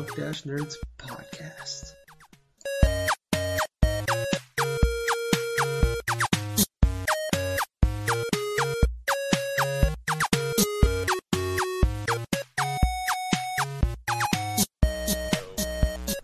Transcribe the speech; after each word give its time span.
It's 0.00 0.14
Dash 0.14 0.42
Nerds 0.42 0.74
podcast. 0.98 1.94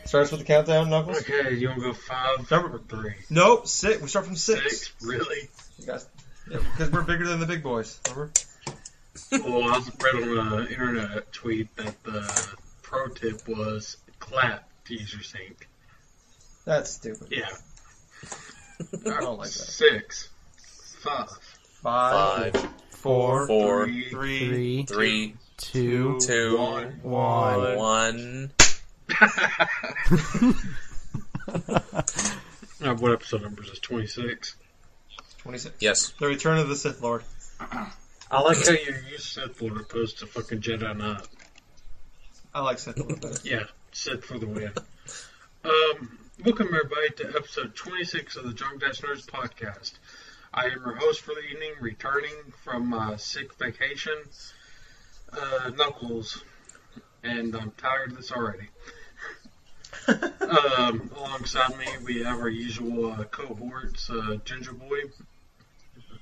Starts 0.06 0.32
with 0.32 0.40
the 0.40 0.46
countdown, 0.46 0.90
Knuckles. 0.90 1.18
Okay, 1.20 1.54
you 1.56 1.68
want 1.68 1.80
to 1.82 1.88
go 1.88 1.94
five 1.94 2.50
Number- 2.50 2.80
three? 2.88 3.14
Nope, 3.30 3.68
six. 3.68 4.02
We 4.02 4.08
start 4.08 4.26
from 4.26 4.36
six. 4.36 4.62
Six? 4.64 4.94
Really? 5.04 5.50
You 6.78 6.86
guys, 6.86 6.90
yeah, 6.90 6.90
because 6.90 6.92
we're 6.92 7.02
bigger 7.04 7.28
than 7.28 7.40
the 7.40 7.46
big 7.46 7.64
boys. 7.64 8.00
Remember? 8.10 8.32
well, 9.32 9.74
I 9.74 9.78
was 9.78 9.92
read 10.02 10.38
on 10.38 10.54
an 10.60 10.68
internet 10.68 11.32
tweet 11.32 11.76
that 11.78 12.04
the 12.04 12.56
pro 12.82 13.08
tip 13.08 13.48
was 13.48 13.98
clap 14.20 14.70
to 14.86 14.94
use 14.94 15.14
your 15.14 15.24
sync. 15.24 15.68
That's 16.66 16.92
stupid. 16.92 17.28
Yeah. 17.32 17.50
I 19.18 19.22
don't 19.22 19.38
like 19.40 19.50
that. 19.50 19.54
Six. 19.54 20.30
Five. 21.02 21.30
Five, 21.82 22.54
Five, 22.54 22.70
four, 22.90 23.48
four, 23.48 23.86
Three. 23.86 24.10
three, 24.10 24.84
Three, 24.84 24.84
three, 24.86 25.36
two, 25.58 26.20
two, 26.20 26.58
One. 26.58 27.00
one. 27.04 27.78
one. 27.78 28.52
What 32.80 33.12
episode 33.12 33.42
number 33.42 33.64
is 33.64 33.70
this? 33.70 33.80
26. 33.80 34.56
26. 35.48 35.76
Yes. 35.80 36.14
The 36.20 36.28
Return 36.28 36.58
of 36.58 36.68
the 36.68 36.76
Sith 36.76 37.02
Lord. 37.02 37.24
I 37.62 38.42
like 38.42 38.58
how 38.66 38.74
you 38.74 38.94
use 39.10 39.24
Sith 39.24 39.62
Lord 39.62 39.80
opposed 39.80 40.20
to 40.20 40.26
fucking 40.28 40.60
Jedi 40.60 40.98
Knight. 40.98 41.26
I 42.54 42.60
like 42.60 42.80
Sith 42.80 42.98
Lord 42.98 43.22
better. 43.22 43.40
Yeah, 43.46 43.64
Sith 43.94 44.26
for 44.26 44.38
the 44.38 44.46
win. 44.46 44.74
Um, 45.64 46.20
welcome 46.44 46.68
everybody 46.68 47.12
to 47.20 47.38
episode 47.38 47.76
26 47.76 48.36
of 48.36 48.44
the 48.44 48.52
Drunk 48.52 48.82
Dash 48.82 49.00
Nerds 49.00 49.26
podcast. 49.26 49.94
I 50.54 50.66
am 50.66 50.82
your 50.86 50.98
host 50.98 51.22
for 51.22 51.34
the 51.34 51.40
evening, 51.50 51.76
returning 51.80 52.52
from 52.66 52.88
my 52.90 53.16
sick 53.16 53.54
vacation, 53.54 54.18
uh, 55.32 55.70
Knuckles, 55.78 56.44
and 57.24 57.56
I'm 57.56 57.72
tired 57.78 58.12
of 58.12 58.18
this 58.18 58.34
already. 58.34 58.68
um, 60.42 61.10
alongside 61.16 61.78
me, 61.78 61.88
we 62.04 62.24
have 62.24 62.40
our 62.40 62.50
usual 62.50 63.14
uh, 63.14 63.24
cohorts, 63.24 64.10
uh, 64.10 64.36
Ginger 64.44 64.74
Boy, 64.74 65.04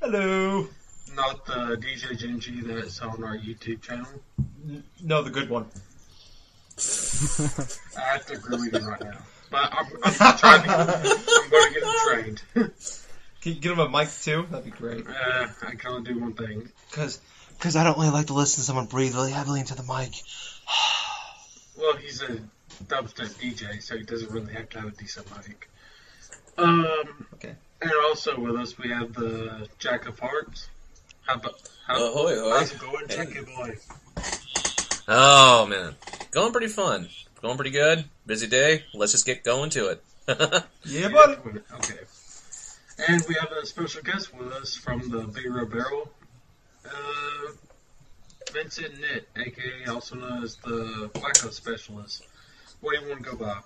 Hello. 0.02 0.68
not 1.16 1.46
the 1.46 1.78
DJ 1.78 2.18
Gingy 2.18 2.62
that's 2.64 3.00
on 3.02 3.24
our 3.24 3.38
YouTube 3.38 3.82
channel. 3.82 4.08
No, 5.02 5.22
the 5.22 5.30
good 5.30 5.50
one. 5.50 5.66
I 6.78 8.02
have 8.02 8.26
to 8.28 8.34
agree 8.34 8.70
with 8.70 8.82
you 8.82 8.90
right 8.90 9.02
now. 9.02 9.18
But 9.50 9.74
I'm, 9.74 9.86
I'm 10.04 10.38
trying 10.38 10.64
to, 10.64 10.70
I'm 10.78 11.50
going 11.50 11.74
to 11.74 11.80
get 11.80 11.84
him 11.84 11.94
trained. 12.06 12.42
Can 13.42 13.54
you 13.54 13.60
get 13.60 13.72
him 13.74 13.80
a 13.80 13.90
mic 13.90 14.10
too? 14.12 14.46
That'd 14.50 14.66
be 14.66 14.72
great. 14.72 15.06
Uh, 15.08 15.48
I 15.68 15.76
can 15.76 15.92
only 15.92 16.14
do 16.14 16.20
one 16.20 16.34
thing. 16.34 16.68
Cause, 16.92 17.22
Because 17.52 17.76
I 17.76 17.84
don't 17.84 17.96
really 17.98 18.10
like 18.10 18.26
to 18.28 18.34
listen 18.34 18.62
to 18.62 18.66
someone 18.66 18.88
breathe 18.88 19.14
really 19.14 19.32
heavily 19.32 19.60
into 19.60 19.76
the 19.76 19.84
mic. 19.84 20.14
Well, 21.78 21.98
he's 21.98 22.22
a 22.22 22.38
dubstep 22.86 23.34
DJ, 23.38 23.82
so 23.84 23.98
he 23.98 24.04
doesn't 24.04 24.32
really 24.32 24.54
have 24.54 24.70
to 24.70 24.80
have 24.80 24.88
a 24.88 24.96
decent 24.96 25.28
mic. 25.46 25.70
Um, 26.58 27.28
Okay. 27.34 27.54
And 27.82 27.92
also 28.10 28.40
with 28.40 28.56
us, 28.56 28.78
we 28.78 28.90
have 28.90 29.14
the 29.14 29.68
Jack 29.80 30.08
of 30.08 30.20
Hearts. 30.20 30.70
How 31.26 31.36
about, 31.36 31.54
how, 31.88 31.96
Ahoy, 32.12 32.40
ahoy. 32.40 32.52
how's 32.60 32.72
it 32.74 32.80
going, 32.80 33.06
Hey. 33.10 33.16
Jackie 33.16 33.46
boy? 33.46 33.76
Oh 35.08 35.68
man, 35.68 35.96
going 36.32 36.52
pretty 36.52 36.68
fun. 36.68 37.10
Going 37.42 37.58
pretty 37.58 37.72
good. 37.72 38.06
Busy 38.26 38.48
day. 38.48 38.84
Let's 38.94 39.12
just 39.12 39.26
get 39.26 39.44
going 39.44 39.70
to 39.72 39.90
it. 39.90 40.04
Yeah, 40.86 41.10
buddy. 41.10 41.36
Okay. 41.74 42.00
And 43.08 43.24
we 43.28 43.36
have 43.36 43.52
a 43.52 43.66
special 43.66 44.02
guest 44.02 44.34
with 44.36 44.52
us 44.54 44.76
from 44.76 45.10
the 45.10 45.20
Big 45.28 45.46
Red 45.54 45.70
Barrel, 45.70 46.10
uh, 46.88 47.52
Vincent 48.54 48.94
Nitt, 49.02 49.26
aka 49.36 49.86
also 49.92 50.16
known 50.16 50.44
as 50.44 50.56
the 50.58 51.10
Blackout 51.14 51.54
Specialist. 51.54 52.26
What 52.82 52.96
do 52.96 53.04
you 53.04 53.10
want 53.12 53.24
to 53.26 53.32
go 53.32 53.38
by? 53.38 53.60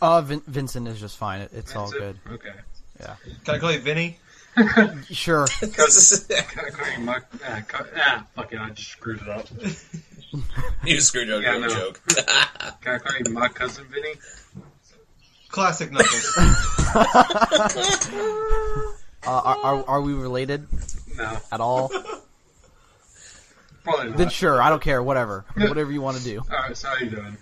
Uh, 0.00 0.20
Vin- 0.20 0.42
Vincent 0.46 0.86
is 0.88 1.00
just 1.00 1.16
fine. 1.16 1.40
It, 1.40 1.50
it's 1.54 1.74
all 1.74 1.90
good. 1.90 2.18
Vincent? 2.26 2.54
Okay. 3.00 3.12
Can 3.44 3.54
I 3.54 3.58
call 3.58 3.72
you 3.72 3.80
Vinny? 3.80 4.18
Sure. 5.10 5.46
Can 5.60 5.70
I 5.76 6.70
call 6.70 6.90
you 6.92 6.98
Mike? 7.04 7.22
Ah, 7.46 7.60
ca- 7.68 7.84
ah, 7.96 8.26
fuck 8.34 8.52
it, 8.52 8.58
I 8.60 8.70
just 8.70 8.90
screwed 8.90 9.20
it 9.22 9.28
up. 9.28 9.46
you 10.84 11.00
screwed 11.00 11.30
up 11.30 11.42
Yeah, 11.42 11.56
your 11.58 11.64
I 11.66 11.68
joke. 11.74 12.00
Can 12.80 12.94
I 12.94 12.98
call 12.98 13.18
you 13.24 13.32
my 13.32 13.46
cousin 13.48 13.84
Vinny? 13.86 14.14
Classic 15.48 15.92
Knuckles. 15.92 16.34
Uh, 19.26 19.30
are, 19.30 19.56
are 19.56 19.84
are 19.88 20.00
we 20.00 20.14
related 20.14 20.66
No, 21.16 21.36
at 21.52 21.60
all? 21.60 21.90
probably 23.84 24.08
not. 24.10 24.16
then 24.18 24.28
sure. 24.28 24.60
I 24.62 24.70
don't 24.70 24.82
care. 24.82 25.02
Whatever. 25.02 25.44
Whatever 25.56 25.90
you 25.92 26.00
want 26.00 26.16
to 26.18 26.24
do. 26.24 26.40
Alright, 26.40 26.76
so 26.76 26.88
how 26.88 26.96
you 26.96 27.10
doing? 27.10 27.36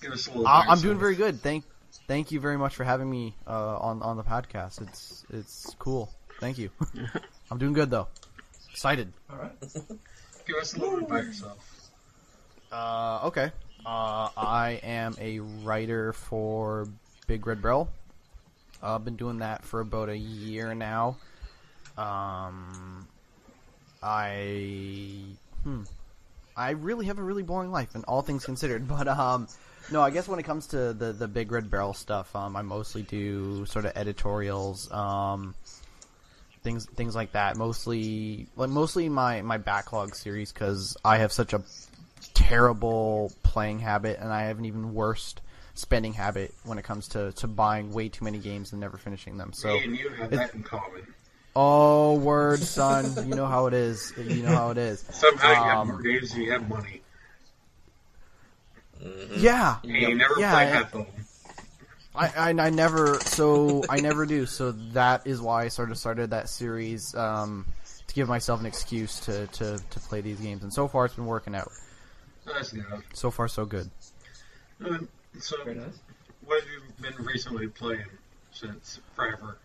Give 0.00 0.12
us 0.12 0.26
a 0.26 0.30
little. 0.30 0.46
I, 0.46 0.66
I'm 0.68 0.80
doing 0.80 0.98
very 0.98 1.14
good. 1.16 1.40
Thank 1.42 1.64
thank 2.06 2.32
you 2.32 2.40
very 2.40 2.56
much 2.56 2.74
for 2.74 2.84
having 2.84 3.10
me 3.10 3.34
uh, 3.46 3.78
on 3.78 4.02
on 4.02 4.16
the 4.16 4.24
podcast. 4.24 4.82
It's 4.82 5.24
it's 5.32 5.74
cool. 5.78 6.12
Thank 6.40 6.58
you. 6.58 6.70
I'm 7.50 7.58
doing 7.58 7.72
good 7.72 7.90
though. 7.90 8.08
Excited. 8.70 9.12
Alright. 9.30 9.52
Give 10.46 10.56
us 10.56 10.74
a 10.74 10.78
little 10.78 10.96
bit 11.00 11.08
about 11.08 11.24
yourself. 11.24 11.90
Uh, 12.70 13.20
okay. 13.24 13.50
Uh, 13.84 14.28
I 14.36 14.80
am 14.82 15.14
a 15.20 15.40
writer 15.40 16.12
for 16.12 16.88
Big 17.26 17.46
Red 17.46 17.62
Barrel. 17.62 17.88
Uh, 18.82 18.96
I've 18.96 19.04
been 19.04 19.16
doing 19.16 19.38
that 19.38 19.64
for 19.64 19.80
about 19.80 20.08
a 20.08 20.16
year 20.16 20.74
now. 20.74 21.16
Um, 21.96 23.06
I 24.02 25.22
hmm, 25.62 25.82
I 26.56 26.70
really 26.70 27.06
have 27.06 27.18
a 27.18 27.22
really 27.22 27.42
boring 27.42 27.72
life, 27.72 27.94
and 27.94 28.04
all 28.04 28.22
things 28.22 28.44
considered. 28.44 28.86
But 28.88 29.08
um, 29.08 29.48
no, 29.92 30.02
I 30.02 30.10
guess 30.10 30.26
when 30.28 30.38
it 30.38 30.44
comes 30.44 30.68
to 30.68 30.92
the 30.92 31.12
the 31.12 31.28
Big 31.28 31.50
Red 31.52 31.70
Barrel 31.70 31.94
stuff, 31.94 32.34
um, 32.36 32.56
I 32.56 32.62
mostly 32.62 33.02
do 33.02 33.66
sort 33.66 33.84
of 33.84 33.92
editorials. 33.96 34.90
Um, 34.92 35.54
things 36.62 36.86
things 36.86 37.14
like 37.14 37.32
that. 37.32 37.56
Mostly, 37.56 38.48
like 38.56 38.70
mostly 38.70 39.08
my 39.08 39.42
my 39.42 39.58
backlog 39.58 40.14
series 40.14 40.52
because 40.52 40.96
I 41.04 41.18
have 41.18 41.32
such 41.32 41.52
a 41.52 41.62
terrible 42.34 43.32
playing 43.42 43.78
habit, 43.80 44.18
and 44.20 44.32
I 44.32 44.44
have 44.44 44.58
an 44.58 44.64
even 44.64 44.94
worse 44.94 45.34
spending 45.74 46.12
habit 46.14 46.54
when 46.64 46.78
it 46.78 46.84
comes 46.84 47.08
to, 47.08 47.32
to 47.32 47.46
buying 47.46 47.92
way 47.92 48.08
too 48.08 48.24
many 48.24 48.38
games 48.38 48.72
and 48.72 48.80
never 48.80 48.96
finishing 48.96 49.36
them. 49.36 49.52
So, 49.52 49.74
Me 49.74 49.84
and 49.84 49.98
you 49.98 50.08
have 50.08 50.30
that 50.30 50.54
in 50.54 50.62
common. 50.62 51.06
oh 51.54 52.14
word, 52.14 52.60
son, 52.60 53.28
you 53.28 53.34
know 53.34 53.46
how 53.46 53.66
it 53.66 53.74
is. 53.74 54.12
You 54.16 54.42
know 54.42 54.54
how 54.54 54.70
it 54.70 54.78
is. 54.78 55.00
Somehow 55.10 55.48
you 55.50 55.54
have 55.54 55.76
Um, 55.78 55.88
more 55.88 56.00
games 56.02 56.34
you 56.36 56.50
have 56.52 56.66
money. 56.68 57.02
Yeah, 59.36 59.76
And 59.82 59.92
you 59.92 60.14
never 60.14 60.34
yeah, 60.38 60.52
play 60.52 60.62
I- 60.62 60.66
half. 60.66 60.94
I, 62.14 62.28
I, 62.34 62.48
I 62.48 62.70
never 62.70 63.20
so 63.20 63.82
I 63.90 64.00
never 64.00 64.24
do. 64.24 64.46
So 64.46 64.72
that 64.92 65.26
is 65.26 65.40
why 65.40 65.64
I 65.64 65.68
sort 65.68 65.90
of 65.90 65.98
started 65.98 66.30
that 66.30 66.48
series 66.48 67.14
um, 67.14 67.66
to 68.06 68.14
give 68.14 68.26
myself 68.26 68.58
an 68.60 68.64
excuse 68.66 69.20
to, 69.20 69.46
to, 69.48 69.78
to 69.90 70.00
play 70.00 70.22
these 70.22 70.40
games. 70.40 70.62
And 70.62 70.72
so 70.72 70.88
far, 70.88 71.04
it's 71.04 71.14
been 71.14 71.26
working 71.26 71.54
out. 71.54 71.70
That's 72.46 72.72
good. 72.72 72.84
So 73.12 73.30
far, 73.30 73.48
so 73.48 73.66
good. 73.66 73.90
Uh, 74.82 74.98
so, 75.38 75.56
what 76.46 76.62
have 76.62 76.68
you 76.70 76.80
been 77.02 77.22
recently 77.26 77.68
playing 77.68 78.06
since 78.50 78.98
forever? 79.14 79.58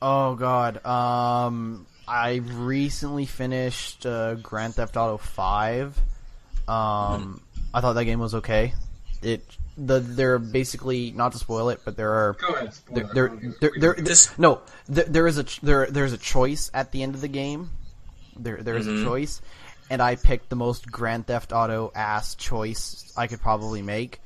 Oh 0.00 0.36
God. 0.36 0.84
Um, 0.86 1.86
I 2.06 2.36
recently 2.36 3.26
finished 3.26 4.06
uh, 4.06 4.34
Grand 4.36 4.76
Theft 4.76 4.96
Auto 4.96 5.16
Five. 5.16 5.98
Um, 6.68 7.40
I 7.78 7.80
thought 7.80 7.92
that 7.92 8.04
game 8.04 8.18
was 8.18 8.34
okay. 8.34 8.74
It 9.22 9.44
the 9.76 10.00
they're 10.00 10.40
basically 10.40 11.12
not 11.12 11.30
to 11.32 11.38
spoil 11.38 11.68
it, 11.70 11.80
but 11.84 11.96
there 11.96 12.12
are 12.12 12.32
Go 12.40 12.48
ahead. 12.48 12.74
spoil 12.74 12.94
there 12.94 13.08
there 13.14 13.24
I 13.26 13.28
don't 13.28 13.40
give- 13.40 13.60
there, 13.60 13.72
there, 13.78 13.94
This- 14.04 14.36
no 14.38 14.60
there, 14.88 15.04
there 15.04 15.26
is 15.28 15.38
a 15.38 15.44
there 15.62 15.86
there's 15.86 16.12
a 16.12 16.18
choice 16.18 16.70
at 16.74 16.90
the 16.90 17.02
end 17.04 17.14
of 17.14 17.20
the 17.20 17.28
game. 17.28 17.70
There 18.36 18.56
there 18.62 18.76
is 18.76 18.86
a 18.88 19.04
choice, 19.04 19.40
and 19.90 20.02
I 20.02 20.16
picked 20.16 20.48
the 20.48 20.56
most 20.56 20.90
Grand 20.90 21.26
Theft 21.28 21.52
Auto 21.52 21.92
ass 21.94 22.34
choice 22.34 23.12
I 23.16 23.28
could 23.28 23.40
probably 23.40 23.82
make. 23.82 24.20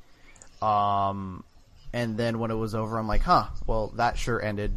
Um, 0.63 1.45
and 1.93 2.17
then 2.17 2.39
when 2.39 2.51
it 2.51 2.55
was 2.55 2.75
over, 2.75 2.99
I'm 2.99 3.09
like, 3.09 3.23
huh, 3.23 3.47
well 3.67 3.89
that 3.97 4.17
sure 4.19 4.41
ended 4.43 4.73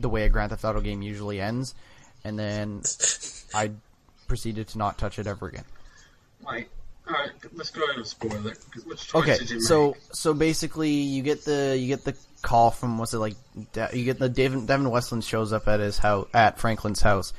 the 0.00 0.08
way 0.10 0.24
a 0.24 0.28
Grand 0.28 0.50
Theft 0.50 0.64
Auto 0.66 0.80
game 0.80 1.00
usually 1.00 1.40
ends, 1.40 1.74
and 2.24 2.38
then 2.38 2.82
I 3.54 3.70
proceeded 4.28 4.68
to 4.68 4.78
not 4.78 4.98
touch 4.98 5.18
it 5.18 5.26
ever 5.26 5.48
again. 5.48 5.64
Like, 6.42 6.70
All 7.08 7.14
right, 7.14 7.30
let's 7.54 7.70
go 7.70 7.82
ahead 7.84 7.96
and 7.96 8.06
spoil 8.06 8.46
it. 8.46 8.58
Which 8.86 9.08
choice 9.08 9.14
Okay, 9.22 9.38
did 9.38 9.50
you 9.50 9.60
so 9.60 9.88
make? 9.88 9.96
so 10.12 10.34
basically, 10.34 10.90
you 10.90 11.22
get 11.22 11.44
the 11.44 11.76
you 11.78 11.88
get 11.88 12.04
the 12.04 12.16
call 12.42 12.70
from 12.70 12.98
what's 12.98 13.12
it 13.12 13.18
like? 13.18 13.34
Da- 13.72 13.90
You 13.92 14.04
get 14.04 14.18
the 14.18 14.28
Devin, 14.28 14.66
Devin 14.66 14.88
Westland 14.90 15.24
shows 15.24 15.52
up 15.52 15.66
at 15.68 15.80
his 15.80 15.98
house 15.98 16.28
at 16.32 16.58
Franklin's 16.60 17.00
house, 17.02 17.32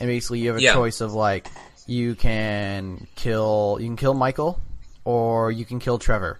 and 0.00 0.08
basically 0.08 0.40
you 0.40 0.48
have 0.48 0.58
a 0.58 0.62
Yeah. 0.62 0.74
choice 0.74 1.00
of 1.00 1.14
like 1.14 1.48
you 1.86 2.14
can 2.14 3.06
kill 3.16 3.78
you 3.80 3.86
can 3.86 3.96
kill 3.96 4.14
Michael, 4.14 4.60
or 5.04 5.50
you 5.50 5.64
can 5.64 5.78
kill 5.78 5.98
Trevor, 5.98 6.38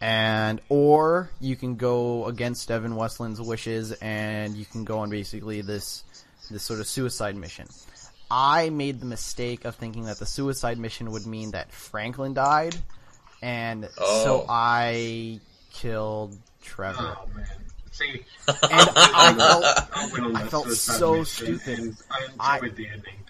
and 0.00 0.60
or 0.68 1.30
you 1.40 1.54
can 1.54 1.76
go 1.76 2.26
against 2.26 2.66
Devin 2.68 2.96
Westland's 2.96 3.40
wishes 3.40 3.92
and 3.92 4.56
you 4.56 4.64
can 4.64 4.84
go 4.84 4.98
on 4.98 5.10
basically 5.10 5.60
this 5.60 6.02
this 6.50 6.62
sort 6.64 6.80
of 6.80 6.88
suicide 6.88 7.36
mission. 7.36 7.66
I 8.30 8.70
made 8.70 9.00
the 9.00 9.06
mistake 9.06 9.64
of 9.64 9.74
thinking 9.76 10.04
that 10.04 10.18
the 10.18 10.26
suicide 10.26 10.78
mission 10.78 11.10
would 11.12 11.26
mean 11.26 11.52
that 11.52 11.70
Franklin 11.72 12.34
died, 12.34 12.74
and 13.42 13.88
so 13.96 14.42
Oh. 14.42 14.46
I 14.48 15.40
killed 15.72 16.36
Trevor. 16.62 17.16
Oh 17.20 17.26
man, 17.34 17.46
see, 17.92 18.24
And 18.48 18.56
I 18.96 19.34
felt 19.36 19.64
I 19.64 20.10
went 20.12 20.36
I 20.36 20.46
felt 20.48 20.68
so 20.70 21.24
stupid. 21.24 21.78
and 21.78 21.96
I 22.10 22.26
I- 22.40 22.56
enjoyed 22.56 22.76
the 22.76 22.86
ending 22.88 23.02
to 23.02 23.08
it. 23.22 23.23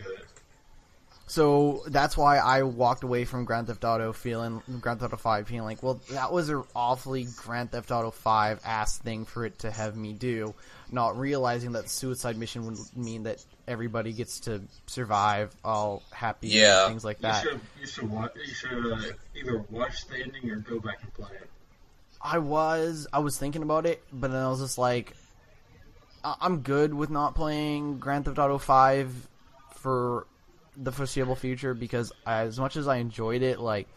So 1.34 1.82
that's 1.88 2.16
why 2.16 2.38
I 2.38 2.62
walked 2.62 3.02
away 3.02 3.24
from 3.24 3.44
Grand 3.44 3.66
Theft 3.66 3.82
Auto 3.84 4.12
feeling 4.12 4.62
Grand 4.80 5.00
Theft 5.00 5.12
Auto 5.14 5.20
Five 5.20 5.48
feeling 5.48 5.64
like, 5.64 5.82
well, 5.82 6.00
that 6.12 6.32
was 6.32 6.48
an 6.48 6.62
awfully 6.76 7.26
Grand 7.38 7.72
Theft 7.72 7.90
Auto 7.90 8.12
Five 8.12 8.60
ass 8.64 8.98
thing 8.98 9.24
for 9.24 9.44
it 9.44 9.58
to 9.58 9.70
have 9.72 9.96
me 9.96 10.12
do, 10.12 10.54
not 10.92 11.18
realizing 11.18 11.72
that 11.72 11.82
the 11.84 11.88
suicide 11.88 12.36
mission 12.36 12.66
would 12.66 12.78
mean 12.96 13.24
that 13.24 13.44
everybody 13.66 14.12
gets 14.12 14.38
to 14.40 14.62
survive 14.86 15.52
all 15.64 16.04
happy 16.12 16.50
Yeah. 16.50 16.84
and 16.84 16.90
things 16.92 17.04
like 17.04 17.18
that. 17.22 17.42
You 17.42 17.50
should 17.50 17.60
you 17.80 17.86
should 17.88 18.10
watch 18.12 18.32
you 18.36 18.54
should 18.54 18.92
uh, 18.92 19.00
either 19.34 19.64
watch 19.70 20.06
the 20.06 20.22
ending 20.22 20.48
or 20.52 20.56
go 20.58 20.78
back 20.78 20.98
and 21.02 21.12
play 21.14 21.34
it. 21.34 21.50
I 22.22 22.38
was 22.38 23.08
I 23.12 23.18
was 23.18 23.36
thinking 23.36 23.64
about 23.64 23.86
it, 23.86 24.04
but 24.12 24.30
then 24.30 24.40
I 24.40 24.48
was 24.50 24.60
just 24.60 24.78
like, 24.78 25.14
I- 26.22 26.36
I'm 26.40 26.60
good 26.60 26.94
with 26.94 27.10
not 27.10 27.34
playing 27.34 27.98
Grand 27.98 28.24
Theft 28.26 28.38
Auto 28.38 28.58
Five 28.58 29.12
for 29.74 30.28
the 30.76 30.92
foreseeable 30.92 31.36
future 31.36 31.74
because 31.74 32.12
as 32.26 32.58
much 32.58 32.76
as 32.76 32.88
I 32.88 32.96
enjoyed 32.96 33.42
it, 33.42 33.60
like 33.60 33.88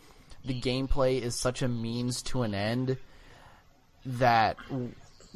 the 0.45 0.59
gameplay 0.59 1.21
is 1.21 1.35
such 1.35 1.61
a 1.61 1.67
means 1.67 2.21
to 2.23 2.43
an 2.43 2.53
end 2.53 2.97
that 4.05 4.57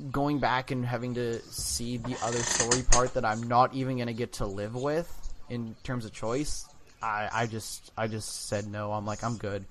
going 0.10 0.40
back 0.40 0.72
and 0.72 0.86
having 0.86 1.16
to 1.16 1.42
see 1.42 1.98
the 1.98 2.18
other 2.24 2.40
story 2.40 2.84
part 2.92 3.14
that 3.16 3.26
I'm 3.26 3.44
not 3.44 3.74
even 3.74 3.98
gonna 3.98 4.14
get 4.14 4.34
to 4.34 4.46
live 4.46 4.76
with 4.76 5.10
in 5.50 5.76
terms 5.84 6.06
of 6.06 6.14
choice, 6.14 6.66
I, 7.02 7.30
I 7.32 7.48
just 7.48 7.92
I 7.98 8.08
just 8.08 8.48
said 8.48 8.68
no. 8.68 8.94
I'm 8.94 9.06
like 9.06 9.24
I'm 9.24 9.38
good. 9.38 9.66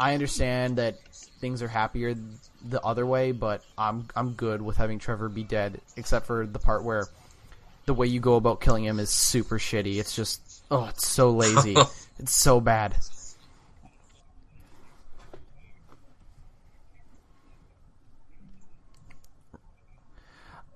I 0.00 0.14
understand 0.14 0.76
that 0.76 1.00
things 1.40 1.62
are 1.62 1.68
happier 1.68 2.14
the 2.64 2.80
other 2.82 3.04
way, 3.04 3.32
but 3.32 3.62
I'm 3.76 4.06
I'm 4.14 4.32
good 4.32 4.62
with 4.62 4.76
having 4.76 4.98
Trevor 4.98 5.28
be 5.28 5.42
dead, 5.42 5.80
except 5.96 6.26
for 6.26 6.46
the 6.46 6.58
part 6.58 6.84
where 6.84 7.08
the 7.86 7.94
way 7.94 8.06
you 8.06 8.20
go 8.20 8.36
about 8.36 8.60
killing 8.60 8.84
him 8.84 9.00
is 9.00 9.10
super 9.10 9.58
shitty. 9.58 9.98
It's 9.98 10.14
just 10.14 10.40
oh, 10.70 10.86
it's 10.86 11.06
so 11.06 11.30
lazy. 11.30 11.76
it's 12.18 12.32
so 12.32 12.60
bad. 12.60 12.96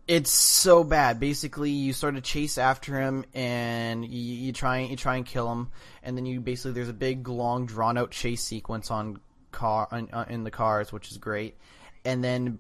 It's 0.09 0.31
so 0.31 0.85
bad. 0.85 1.21
Basically, 1.21 1.71
you 1.71 1.93
sort 1.93 2.17
of 2.17 2.23
chase 2.23 2.59
after 2.59 3.01
him, 3.01 3.25
and 3.35 4.05
you, 4.05 4.21
you 4.21 4.53
try 4.53 4.81
you 4.81 4.97
try 4.97 5.17
and 5.17 5.25
kill 5.25 5.51
him, 5.51 5.71
and 6.03 6.17
then 6.17 6.27
you 6.27 6.41
basically 6.41 6.73
there's 6.73 6.89
a 6.89 6.93
big, 6.93 7.29
long, 7.29 7.67
drawn 7.67 7.97
out 7.97 8.11
chase 8.11 8.43
sequence 8.43 8.91
on 8.91 9.21
car 9.53 9.89
on, 9.91 10.09
uh, 10.13 10.25
in 10.29 10.45
the 10.45 10.51
cars, 10.51 10.93
which 10.93 11.11
is 11.11 11.19
great, 11.19 11.57
and 12.05 12.23
then 12.23 12.59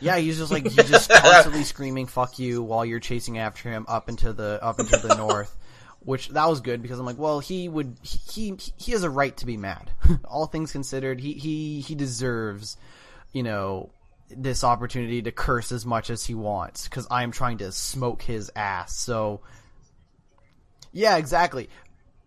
yeah, 0.00 0.16
he's 0.16 0.38
just 0.38 0.52
like 0.52 0.64
he's 0.64 0.88
just 0.88 1.10
constantly 1.10 1.64
screaming 1.64 2.06
"fuck 2.06 2.38
you" 2.38 2.62
while 2.62 2.84
you're 2.84 3.00
chasing 3.00 3.38
after 3.38 3.70
him 3.70 3.86
up 3.88 4.08
into 4.08 4.32
the 4.32 4.58
up 4.62 4.80
into 4.80 4.96
the 4.96 5.14
north, 5.16 5.56
which 6.00 6.28
that 6.30 6.48
was 6.48 6.60
good 6.60 6.82
because 6.82 6.98
I'm 6.98 7.06
like, 7.06 7.18
well, 7.18 7.40
he 7.40 7.68
would 7.68 7.96
he 8.02 8.56
he 8.76 8.92
has 8.92 9.02
a 9.02 9.10
right 9.10 9.36
to 9.38 9.46
be 9.46 9.56
mad. 9.56 9.90
All 10.24 10.46
things 10.46 10.72
considered, 10.72 11.20
he 11.20 11.34
he 11.34 11.80
he 11.80 11.94
deserves, 11.94 12.76
you 13.32 13.42
know, 13.42 13.90
this 14.28 14.64
opportunity 14.64 15.22
to 15.22 15.32
curse 15.32 15.72
as 15.72 15.84
much 15.84 16.10
as 16.10 16.24
he 16.24 16.34
wants 16.34 16.88
because 16.88 17.06
I 17.10 17.22
am 17.22 17.32
trying 17.32 17.58
to 17.58 17.72
smoke 17.72 18.22
his 18.22 18.50
ass. 18.54 18.96
So, 18.96 19.40
yeah, 20.92 21.16
exactly. 21.16 21.68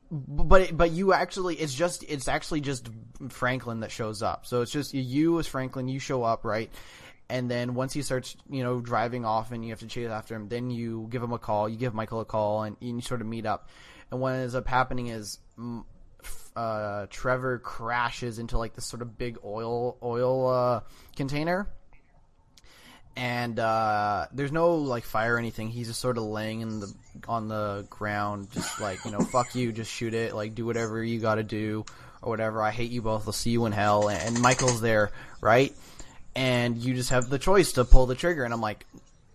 But 0.10 0.76
but 0.76 0.92
you 0.92 1.12
actually 1.14 1.56
it's 1.56 1.74
just 1.74 2.04
it's 2.04 2.28
actually 2.28 2.62
just 2.62 2.90
Franklin 3.30 3.82
that 3.82 3.92
shows 3.92 4.24
up. 4.24 4.46
So 4.46 4.62
it's 4.62 4.72
just 4.72 4.94
you 4.94 5.38
as 5.40 5.48
Franklin. 5.48 5.88
You 5.90 6.00
show 6.00 6.24
up 6.24 6.46
right, 6.46 6.72
and 7.30 7.50
then 7.52 7.74
once 7.76 7.94
he 7.94 8.02
starts 8.02 8.36
you 8.50 8.64
know 8.64 8.80
driving 8.80 9.26
off 9.26 9.52
and 9.52 9.64
you 9.64 9.72
have 9.72 9.80
to 9.80 9.88
chase 9.88 10.10
after 10.10 10.36
him, 10.36 10.48
then 10.50 10.70
you 10.72 11.08
give 11.10 11.22
him 11.24 11.34
a 11.34 11.40
call. 11.40 11.68
You 11.70 11.78
give 11.78 11.94
Michael 11.94 12.22
a 12.22 12.26
call 12.26 12.64
and 12.64 12.78
you 12.80 13.02
sort 13.02 13.22
of 13.22 13.28
meet 13.28 13.46
up. 13.46 13.70
And 14.12 14.20
what 14.22 14.34
ends 14.34 14.56
up 14.56 14.68
happening 14.68 15.08
is. 15.08 15.40
mm, 15.60 15.84
Uh, 16.56 17.06
Trevor 17.12 17.60
crashes 17.60 18.40
into 18.40 18.58
like 18.58 18.74
this 18.74 18.86
sort 18.86 19.02
of 19.04 19.16
big 19.18 19.38
oil 19.46 19.96
oil 20.02 20.48
uh, 20.50 20.80
container, 21.16 21.68
and 23.16 23.60
uh, 23.60 24.26
there's 24.32 24.52
no 24.52 24.76
like 24.76 25.04
fire 25.04 25.36
or 25.36 25.38
anything. 25.38 25.70
He's 25.70 25.88
just 25.88 26.00
sort 26.02 26.18
of 26.18 26.24
laying 26.24 26.62
in 26.62 26.80
the 26.80 26.94
on 27.28 27.48
the 27.48 27.86
ground, 27.90 28.50
just 28.52 28.80
like 28.82 29.04
you 29.06 29.12
know, 29.12 29.20
fuck 29.32 29.54
you, 29.56 29.72
just 29.72 29.92
shoot 29.92 30.14
it, 30.14 30.34
like 30.34 30.56
do 30.56 30.66
whatever 30.66 31.04
you 31.04 31.20
got 31.20 31.36
to 31.36 31.44
do 31.44 31.86
or 32.22 32.30
whatever. 32.30 32.62
I 32.64 32.72
hate 32.72 32.92
you 32.92 33.02
both. 33.02 33.28
I'll 33.28 33.34
see 33.34 33.52
you 33.52 33.66
in 33.66 33.72
hell. 33.72 34.08
And, 34.10 34.22
and 34.36 34.42
Michael's 34.42 34.82
there, 34.82 35.12
right? 35.42 35.76
And 36.38 36.78
you 36.78 36.94
just 36.94 37.10
have 37.10 37.30
the 37.30 37.40
choice 37.40 37.74
to 37.74 37.84
pull 37.84 38.06
the 38.06 38.16
trigger. 38.16 38.44
And 38.44 38.54
I'm 38.54 38.62
like, 38.62 38.86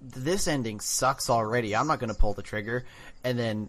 this 0.00 0.46
ending 0.46 0.78
sucks 0.80 1.28
already. 1.28 1.74
I'm 1.74 1.86
not 1.88 1.98
going 1.98 2.12
to 2.12 2.18
pull 2.18 2.32
the 2.32 2.42
trigger. 2.42 2.84
And 3.24 3.38
then 3.38 3.68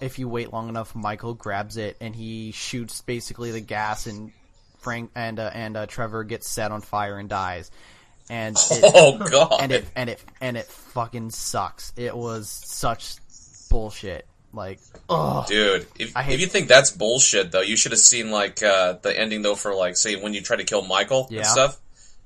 if 0.00 0.18
you 0.18 0.28
wait 0.28 0.52
long 0.52 0.68
enough, 0.68 0.94
Michael 0.94 1.34
grabs 1.34 1.76
it 1.76 1.96
and 2.00 2.14
he 2.16 2.50
shoots 2.52 3.00
basically 3.02 3.50
the 3.50 3.60
gas 3.60 4.06
and 4.06 4.32
Frank 4.78 5.10
and 5.14 5.38
uh, 5.38 5.50
and 5.54 5.76
uh, 5.76 5.86
Trevor 5.86 6.24
gets 6.24 6.48
set 6.48 6.72
on 6.72 6.80
fire 6.80 7.18
and 7.18 7.28
dies. 7.28 7.70
And 8.30 8.56
it, 8.56 8.84
Oh 8.94 9.18
god. 9.18 9.60
and 9.60 9.70
it 9.72 9.84
and 9.94 10.10
it 10.10 10.22
and 10.40 10.56
it 10.56 10.64
fucking 10.66 11.30
sucks. 11.30 11.92
It 11.96 12.16
was 12.16 12.48
such 12.48 13.14
bullshit. 13.70 14.26
Like, 14.54 14.80
oh, 15.08 15.46
Dude, 15.48 15.86
if, 15.98 16.12
if 16.14 16.40
you 16.40 16.46
think 16.46 16.68
that's 16.68 16.90
bullshit, 16.90 17.52
though, 17.52 17.62
you 17.62 17.74
should 17.76 17.92
have 17.92 18.00
seen 18.00 18.30
like 18.30 18.62
uh, 18.62 18.94
the 19.00 19.18
ending 19.18 19.40
though 19.42 19.54
for 19.54 19.74
like 19.74 19.96
say 19.96 20.16
when 20.16 20.34
you 20.34 20.42
try 20.42 20.56
to 20.56 20.64
kill 20.64 20.82
Michael 20.82 21.26
Yeah. 21.30 21.38
and 21.38 21.46
stuff. 21.46 21.78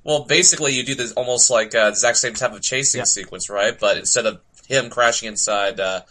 Well, 0.07 0.23
basically, 0.23 0.71
you 0.71 0.83
do 0.85 0.95
this 0.95 1.11
almost 1.11 1.49
like 1.49 1.75
uh, 1.75 1.89
exact 1.89 2.15
same 2.15 2.33
type 2.33 2.53
of 2.53 2.61
chasing 2.61 2.99
Yeah. 2.99 3.03
sequence, 3.03 3.49
right? 3.49 3.77
But 3.77 3.97
instead 3.97 4.25
of 4.25 4.39
him 4.65 4.89
crashing 4.89 5.27
inside 5.27 5.81
uh, 5.81 6.03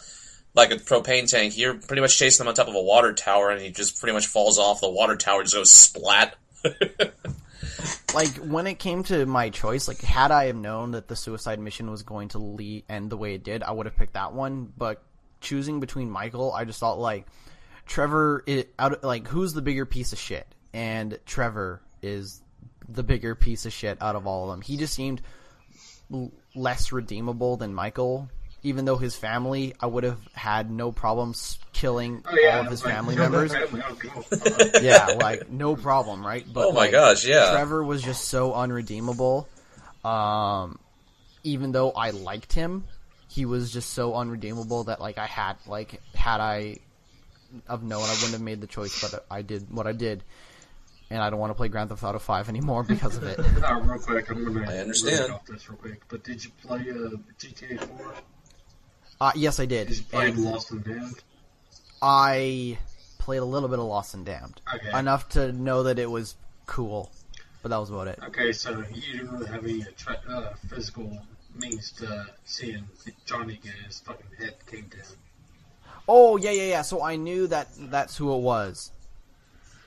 like 0.54 0.70
a 0.70 0.76
propane 0.76 1.26
tank, 1.30 1.56
you're 1.56 1.72
pretty 1.72 2.02
much 2.02 2.18
chasing 2.18 2.44
him 2.44 2.48
on 2.48 2.54
top 2.54 2.68
of 2.68 2.74
a 2.74 2.82
water 2.82 3.14
tower, 3.14 3.48
and 3.48 3.62
he 3.62 3.70
just 3.70 3.98
pretty 3.98 4.12
much 4.12 4.26
falls 4.26 4.58
off 4.58 4.82
the 4.82 4.90
water 4.90 5.16
tower, 5.16 5.42
just 5.44 5.54
goes 5.54 5.70
splat. 5.72 6.36
like 8.14 8.28
when 8.36 8.66
it 8.66 8.78
came 8.78 9.02
to 9.04 9.24
my 9.24 9.48
choice, 9.48 9.88
like 9.88 10.02
had 10.02 10.30
I 10.30 10.48
have 10.48 10.56
known 10.56 10.90
that 10.90 11.08
the 11.08 11.16
suicide 11.16 11.58
mission 11.58 11.90
was 11.90 12.02
going 12.02 12.28
to 12.28 12.38
lead 12.38 12.84
end 12.90 13.08
the 13.08 13.16
way 13.16 13.34
it 13.34 13.44
did, 13.44 13.62
I 13.62 13.72
would 13.72 13.86
have 13.86 13.96
picked 13.96 14.12
that 14.12 14.34
one. 14.34 14.70
But 14.76 15.02
choosing 15.40 15.80
between 15.80 16.10
Michael, 16.10 16.52
I 16.52 16.66
just 16.66 16.80
thought 16.80 16.98
like 16.98 17.26
Trevor, 17.86 18.44
it 18.46 18.74
out 18.78 19.02
like 19.02 19.26
who's 19.26 19.54
the 19.54 19.62
bigger 19.62 19.86
piece 19.86 20.12
of 20.12 20.18
shit, 20.18 20.46
and 20.74 21.18
Trevor 21.24 21.80
is 22.02 22.42
the 22.88 23.02
bigger 23.02 23.34
piece 23.34 23.66
of 23.66 23.72
shit 23.72 23.98
out 24.00 24.16
of 24.16 24.26
all 24.26 24.44
of 24.44 24.50
them. 24.50 24.62
He 24.62 24.76
just 24.76 24.94
seemed 24.94 25.20
l- 26.12 26.32
less 26.54 26.92
redeemable 26.92 27.56
than 27.56 27.74
Michael. 27.74 28.28
Even 28.62 28.84
though 28.84 28.96
his 28.96 29.14
family, 29.14 29.74
I 29.80 29.86
would 29.86 30.02
have 30.02 30.18
had 30.32 30.70
no 30.70 30.90
problems 30.90 31.58
killing 31.72 32.24
Oh 32.26 32.36
yeah, 32.36 32.56
all 32.58 32.64
of 32.64 32.70
his 32.70 32.84
like, 32.84 32.94
family 32.94 33.16
members. 33.16 33.54
family, 33.54 33.82
yeah, 34.82 35.08
like 35.08 35.48
no 35.50 35.76
problem, 35.76 36.26
right? 36.26 36.44
But 36.52 36.68
Oh 36.68 36.72
my 36.72 36.80
like, 36.80 36.90
gosh, 36.92 37.24
yeah. 37.24 37.52
Trevor 37.52 37.84
was 37.84 38.02
just 38.02 38.24
so 38.24 38.54
unredeemable. 38.54 39.48
Um, 40.04 40.78
even 41.44 41.70
though 41.72 41.90
I 41.92 42.10
liked 42.10 42.52
him, 42.52 42.84
he 43.28 43.44
was 43.44 43.72
just 43.72 43.90
so 43.90 44.14
unredeemable 44.14 44.84
that 44.84 45.00
like 45.00 45.18
I 45.18 45.26
had 45.26 45.56
like 45.66 46.00
had 46.14 46.40
I 46.40 46.78
of 47.68 47.82
known, 47.84 48.02
I 48.02 48.12
wouldn't 48.14 48.32
have 48.32 48.40
made 48.40 48.60
the 48.60 48.66
choice, 48.66 49.00
but 49.00 49.24
I 49.30 49.42
did 49.42 49.70
what 49.70 49.86
I 49.86 49.92
did, 49.92 50.24
and 51.10 51.22
I 51.22 51.30
don't 51.30 51.38
want 51.38 51.50
to 51.50 51.54
play 51.54 51.68
Grand 51.68 51.90
Theft 51.90 52.02
Auto 52.02 52.18
Five 52.18 52.48
anymore 52.48 52.82
because 52.82 53.16
of 53.16 53.24
it. 53.24 53.38
Uh, 53.64 53.80
real 53.80 53.98
quick, 53.98 54.30
I'm 54.30 54.44
gonna 54.44 54.70
I 54.70 54.78
understand. 54.78 55.32
off 55.32 55.44
this 55.46 55.68
real 55.68 55.78
quick. 55.78 56.02
But 56.08 56.24
did 56.24 56.44
you 56.44 56.50
play 56.62 56.80
uh, 56.80 57.16
GTA 57.38 57.80
4? 57.98 58.14
Uh, 59.20 59.32
yes, 59.34 59.58
I 59.60 59.66
did. 59.66 59.88
Did 59.88 59.98
you 59.98 60.04
play 60.04 60.28
And 60.28 60.38
Lost 60.44 60.70
and 60.72 60.84
Damned? 60.84 61.22
I 62.02 62.78
played 63.18 63.38
a 63.38 63.44
little 63.44 63.68
bit 63.68 63.78
of 63.78 63.86
Lost 63.86 64.14
and 64.14 64.24
Damned, 64.26 64.60
Okay. 64.74 64.98
enough 64.98 65.28
to 65.30 65.52
know 65.52 65.84
that 65.84 65.98
it 65.98 66.10
was 66.10 66.36
cool, 66.66 67.10
but 67.62 67.70
that 67.70 67.78
was 67.78 67.90
about 67.90 68.08
it. 68.08 68.18
Okay, 68.28 68.52
so 68.52 68.84
you 68.92 69.12
didn't 69.18 69.30
really 69.32 69.46
have 69.46 69.64
any 69.64 69.84
tra- 69.96 70.20
uh, 70.28 70.52
physical 70.68 71.18
means 71.54 71.90
to 71.92 72.26
seeing 72.44 72.84
Johnny 73.24 73.58
get 73.62 73.72
his 73.86 74.00
fucking 74.00 74.26
head 74.38 74.54
kicked 74.66 74.94
in. 74.94 75.00
Oh 76.08 76.36
yeah, 76.36 76.50
yeah, 76.50 76.68
yeah. 76.68 76.82
So 76.82 77.02
I 77.02 77.16
knew 77.16 77.46
that 77.48 77.68
that's 77.78 78.16
who 78.16 78.32
it 78.36 78.40
was 78.40 78.92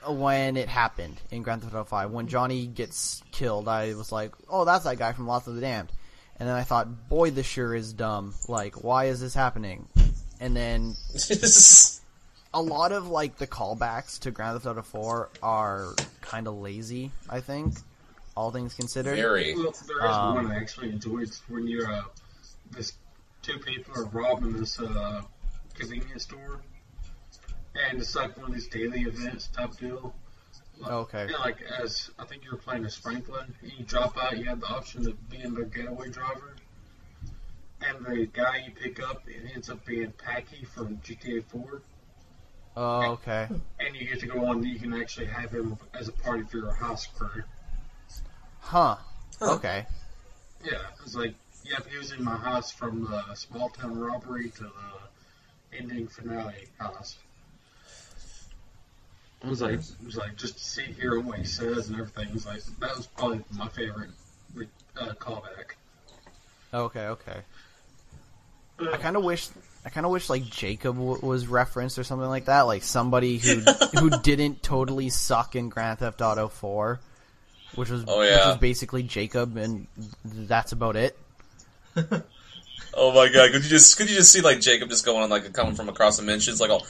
when 0.07 0.57
it 0.57 0.69
happened 0.69 1.19
in 1.31 1.43
Grand 1.43 1.61
Theft 1.61 1.73
Auto 1.73 1.83
Five. 1.83 2.11
When 2.11 2.27
Johnny 2.27 2.67
gets 2.67 3.21
killed, 3.31 3.67
I 3.67 3.93
was 3.95 4.11
like, 4.11 4.33
"Oh, 4.49 4.65
that's 4.65 4.83
that 4.85 4.97
guy 4.97 5.13
from 5.13 5.27
Lost 5.27 5.47
of 5.47 5.55
the 5.55 5.61
Damned." 5.61 5.91
And 6.39 6.47
then 6.47 6.55
I 6.55 6.63
thought, 6.63 7.09
"Boy, 7.09 7.31
this 7.31 7.45
sure 7.45 7.75
is 7.75 7.91
dumb. 7.93 8.33
Like, 8.47 8.83
why 8.83 9.05
is 9.05 9.19
this 9.19 9.33
happening?" 9.33 9.87
And 10.39 10.55
then 10.55 10.95
a 12.53 12.61
lot 12.61 12.91
of 12.91 13.07
like 13.07 13.37
the 13.37 13.47
callbacks 13.47 14.19
to 14.21 14.31
Grand 14.31 14.53
Theft 14.61 14.65
Auto 14.67 14.81
Four 14.83 15.29
are 15.43 15.93
kind 16.21 16.47
of 16.47 16.55
lazy. 16.55 17.11
I 17.29 17.41
think, 17.41 17.75
all 18.35 18.51
things 18.51 18.73
considered. 18.73 19.15
Very. 19.17 19.53
Well, 19.55 19.73
there 19.87 19.97
is 20.05 20.15
Um, 20.15 20.35
one 20.35 20.51
I 20.51 20.55
actually 20.55 20.89
enjoyed 20.89 21.29
when 21.47 21.67
you're 21.67 21.91
uh, 21.91 22.03
this 22.71 22.93
two 23.41 23.57
people 23.59 23.93
are 23.97 24.05
robbing 24.05 24.53
this 24.53 24.79
uh, 24.79 25.21
convenience 25.75 26.23
store, 26.23 26.61
and 27.87 27.99
it's 27.99 28.15
like 28.15 28.35
one 28.37 28.47
of 28.47 28.53
these 28.53 28.67
daily 28.67 29.01
events 29.01 29.47
type 29.47 29.75
deal. 29.77 30.13
Like, 30.79 30.91
Okay. 30.91 31.27
Yeah, 31.29 31.37
like 31.37 31.61
as 31.61 32.09
I 32.17 32.25
think 32.25 32.45
you 32.45 32.51
were 32.51 32.57
playing 32.57 32.85
as 32.85 32.95
Franklin, 32.95 33.53
you 33.61 33.83
drop 33.85 34.17
out, 34.17 34.37
you 34.37 34.45
have 34.45 34.61
the 34.61 34.67
option 34.67 35.07
of 35.07 35.29
being 35.29 35.53
the 35.53 35.65
getaway 35.65 36.09
driver, 36.09 36.55
and 37.81 38.05
the 38.05 38.25
guy 38.27 38.63
you 38.65 38.71
pick 38.71 39.01
up 39.01 39.23
it 39.27 39.51
ends 39.53 39.69
up 39.69 39.85
being 39.85 40.11
Packie 40.13 40.65
from 40.67 40.97
GTA 40.97 41.43
4, 41.45 41.81
Oh, 42.77 43.11
okay. 43.11 43.47
and 43.79 43.95
you 43.95 44.07
get 44.07 44.19
to 44.21 44.27
go 44.27 44.45
on. 44.45 44.63
You 44.63 44.79
can 44.79 44.93
actually 44.93 45.25
have 45.27 45.51
him 45.51 45.77
as 45.93 46.07
a 46.07 46.13
part 46.13 46.39
of 46.39 46.53
your 46.53 46.71
house 46.71 47.07
crew. 47.07 47.43
Huh. 48.61 48.97
Huh. 49.39 49.53
Okay. 49.55 49.85
Yeah, 50.63 50.77
it's 51.03 51.15
like, 51.15 51.33
yeah, 51.63 51.79
he 51.89 51.97
was 51.97 52.11
in 52.11 52.23
my 52.23 52.35
house 52.35 52.71
from 52.71 53.03
the 53.05 53.35
small 53.35 53.69
town 53.69 53.97
robbery 53.97 54.49
to 54.49 54.63
the 54.63 55.77
ending 55.77 56.07
finale 56.07 56.67
house. 56.77 57.17
It 59.43 59.47
was 59.49 59.61
like, 59.61 59.73
it 59.73 59.85
was 60.05 60.17
like 60.17 60.35
just 60.35 60.57
to 60.57 60.63
see 60.63 60.83
here 60.99 61.19
what 61.19 61.37
he 61.39 61.45
says 61.45 61.87
and 61.89 61.97
everything. 61.99 62.27
It 62.29 62.33
was 62.33 62.45
like 62.45 62.61
that 62.79 62.97
was 62.97 63.07
probably 63.07 63.41
my 63.57 63.67
favorite 63.69 64.09
uh, 64.99 65.13
callback. 65.19 65.75
Okay. 66.73 67.05
Okay. 67.07 67.37
I 68.91 68.97
kind 68.97 69.15
of 69.17 69.23
wish 69.23 69.47
I 69.85 69.89
kind 69.89 70.05
of 70.05 70.11
wish 70.11 70.29
like 70.29 70.43
Jacob 70.43 70.95
w- 70.97 71.19
was 71.25 71.47
referenced 71.47 71.97
or 71.99 72.03
something 72.03 72.27
like 72.27 72.45
that, 72.45 72.61
like 72.63 72.83
somebody 72.83 73.37
who 73.37 73.61
who 73.97 74.09
didn't 74.23 74.61
totally 74.61 75.09
suck 75.09 75.55
in 75.55 75.69
Grand 75.69 75.99
Theft 75.99 76.21
Auto 76.21 76.47
4, 76.49 76.99
which 77.75 77.89
was 77.89 78.03
Oh, 78.07 78.19
which 78.19 78.29
yeah. 78.29 78.49
was 78.49 78.57
basically 78.57 79.03
Jacob, 79.03 79.55
and 79.57 79.87
that's 80.25 80.71
about 80.73 80.95
it. 80.95 81.17
Oh 82.91 83.13
my 83.13 83.31
god, 83.31 83.51
could 83.51 83.63
you 83.63 83.69
just 83.69 83.97
could 83.97 84.09
you 84.09 84.15
just 84.15 84.31
see 84.31 84.41
like 84.41 84.59
Jacob 84.61 84.89
just 84.89 85.05
going 85.05 85.21
on 85.21 85.29
like 85.29 85.53
coming 85.53 85.75
from 85.75 85.89
across 85.89 86.17
the 86.17 86.23
mentions 86.23 86.59
like 86.59 86.71
oh 86.71 86.81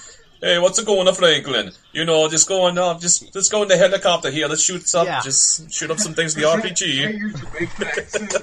Hey, 0.42 0.58
what's 0.58 0.80
it 0.80 0.86
going 0.86 1.06
on, 1.08 1.14
Franklin? 1.16 1.72
You 1.92 2.06
know, 2.06 2.30
just 2.30 2.48
going 2.48 2.78
up, 2.78 3.02
just 3.02 3.36
let's 3.36 3.50
go 3.50 3.62
in 3.64 3.68
the 3.68 3.76
helicopter 3.78 4.32
here. 4.32 4.48
Let's 4.48 4.62
shoot 4.64 4.88
some, 4.88 5.06
Yeah. 5.06 5.20
just 5.22 5.70
shoot 5.72 5.92
up 5.92 6.00
some 6.00 6.14
things 6.14 6.36
in 6.36 6.42
the 6.42 6.48
RPG. 6.48 7.18
you're 7.18 7.30
Jamaican 7.32 7.84
accent. 7.88 8.34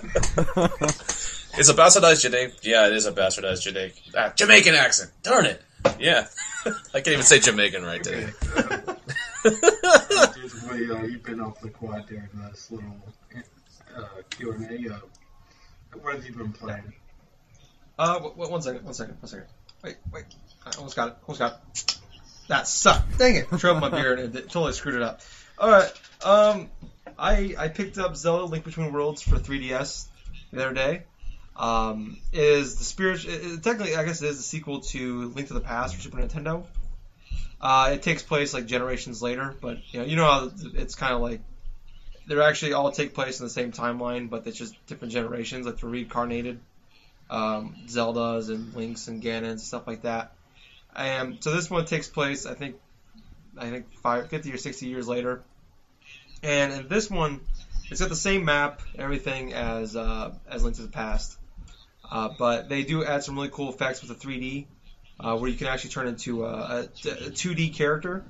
It's 1.59 1.71
a 1.71 1.75
bastardized 1.75 2.21
Judaic. 2.23 2.53
Yeah, 2.62 2.87
it 2.88 2.93
is 2.93 3.07
a 3.07 3.12
bastardized 3.12 3.62
Judaic. 3.62 3.95
Ah, 4.15 4.31
Jamaican 4.37 4.75
accent. 4.75 5.11
Darn 5.23 5.47
it. 5.47 5.62
Yeah, 5.99 6.26
I 6.67 7.00
can't 7.00 7.09
even 7.09 7.23
say 7.23 7.38
Jamaican 7.38 7.83
right 7.83 8.03
today. 8.03 8.29
uh, 8.57 8.95
uh, 9.47 10.26
you've 11.05 11.23
been 11.23 11.41
off 11.41 11.59
the 11.62 11.71
quad 11.71 12.07
there 12.09 12.29
in 12.31 12.43
this 12.50 12.71
little 12.71 12.95
uh, 13.97 14.03
Q 14.29 14.53
and 14.53 14.71
A. 14.91 14.95
Uh, 14.95 14.99
what 16.03 16.15
have 16.17 16.26
you 16.26 16.35
been 16.35 16.53
playing? 16.53 16.93
Uh, 17.99 18.15
w- 18.15 18.33
w- 18.35 18.50
one 18.50 18.61
second, 18.61 18.85
one 18.85 18.93
second, 18.93 19.15
one 19.21 19.29
second. 19.29 19.47
Wait, 19.87 19.97
wait. 20.12 20.25
I 20.66 20.73
almost 20.78 20.97
got 20.97 21.09
it. 21.09 21.14
Almost 21.26 21.38
got 21.38 21.61
it. 21.75 21.97
That 22.49 22.66
sucked. 22.66 23.19
Dang 23.19 23.37
it. 23.37 23.50
Drove 23.50 23.81
my 23.81 23.88
beer 23.88 24.14
and 24.14 24.35
it 24.35 24.50
totally 24.50 24.73
screwed 24.73 24.97
it 24.97 25.02
up. 25.02 25.21
Alright, 25.59 25.93
um, 26.25 26.69
I, 27.19 27.55
I 27.57 27.69
picked 27.69 27.97
up 27.97 28.16
Zelda 28.16 28.45
Link 28.45 28.64
Between 28.64 28.93
Worlds 28.93 29.23
for 29.23 29.37
3DS 29.37 30.07
the 30.52 30.62
other 30.64 30.73
day. 30.75 31.02
Um, 31.57 32.19
is 32.33 32.76
the 32.76 32.85
spirit, 32.85 33.25
it, 33.25 33.28
it- 33.28 33.62
technically, 33.62 33.97
I 33.97 34.05
guess 34.05 34.21
it 34.21 34.26
is 34.28 34.37
the 34.37 34.43
sequel 34.43 34.81
to 34.81 35.28
Link 35.31 35.49
to 35.49 35.55
the 35.55 35.61
Past 35.61 35.95
for 35.95 36.00
Super 36.02 36.19
Nintendo. 36.19 36.64
Uh, 37.61 37.90
it 37.95 38.02
takes 38.02 38.23
place 38.23 38.52
like 38.52 38.66
generations 38.66 39.23
later, 39.23 39.55
but 39.62 39.78
you 39.93 40.00
know, 40.00 40.05
you 40.07 40.16
know 40.16 40.25
how 40.26 40.50
it's 40.75 40.95
kind 40.95 41.14
of 41.14 41.23
like 41.23 41.40
they're 42.26 42.43
actually 42.43 42.75
all 42.75 42.90
take 42.90 43.14
place 43.14 43.40
in 43.40 43.47
the 43.47 43.50
same 43.50 43.73
timeline, 43.73 44.28
but 44.28 44.47
it's 44.47 44.59
just 44.59 44.75
different 44.87 45.12
generations, 45.14 45.64
like 45.64 45.78
the 45.78 45.87
reincarnated 45.87 46.61
um, 47.30 47.76
Zeldas 47.87 48.49
and 48.49 48.75
Links 48.75 49.09
and 49.09 49.23
Ganons 49.23 49.50
and 49.50 49.61
stuff 49.61 49.87
like 49.87 50.02
that. 50.02 50.33
And 50.95 51.42
so 51.42 51.52
this 51.52 51.71
one 51.71 51.85
takes 51.85 52.09
place, 52.09 52.47
I 52.47 52.54
think, 52.54 52.76
I 53.59 53.71
think 53.71 53.92
five, 54.02 54.28
50 54.28 54.52
or 54.52 54.56
60 54.56 54.87
years 54.87 55.06
later. 55.06 55.42
And 56.42 56.73
in 56.73 56.88
this 56.88 57.11
one, 57.11 57.40
it's 57.90 58.00
got 58.00 58.09
the 58.09 58.16
same 58.16 58.45
map, 58.45 58.83
everything 58.99 59.52
as 59.52 59.97
uh, 59.97 60.33
as 60.49 60.64
Link 60.64 60.76
to 60.76 60.83
the 60.83 60.88
Past, 60.88 61.38
uh, 62.11 62.30
but 62.38 62.68
they 62.68 62.83
do 62.83 63.04
add 63.04 63.23
some 63.23 63.37
really 63.37 63.49
cool 63.49 63.68
effects 63.68 64.02
with 64.02 64.18
the 64.18 64.26
3D, 64.26 64.66
uh, 65.21 65.37
where 65.38 65.49
you 65.49 65.56
can 65.56 65.66
actually 65.68 65.90
turn 65.90 66.09
into 66.09 66.45
a, 66.45 66.49
a, 66.49 66.80
a 66.80 67.30
2D 67.30 67.75
character, 67.75 68.25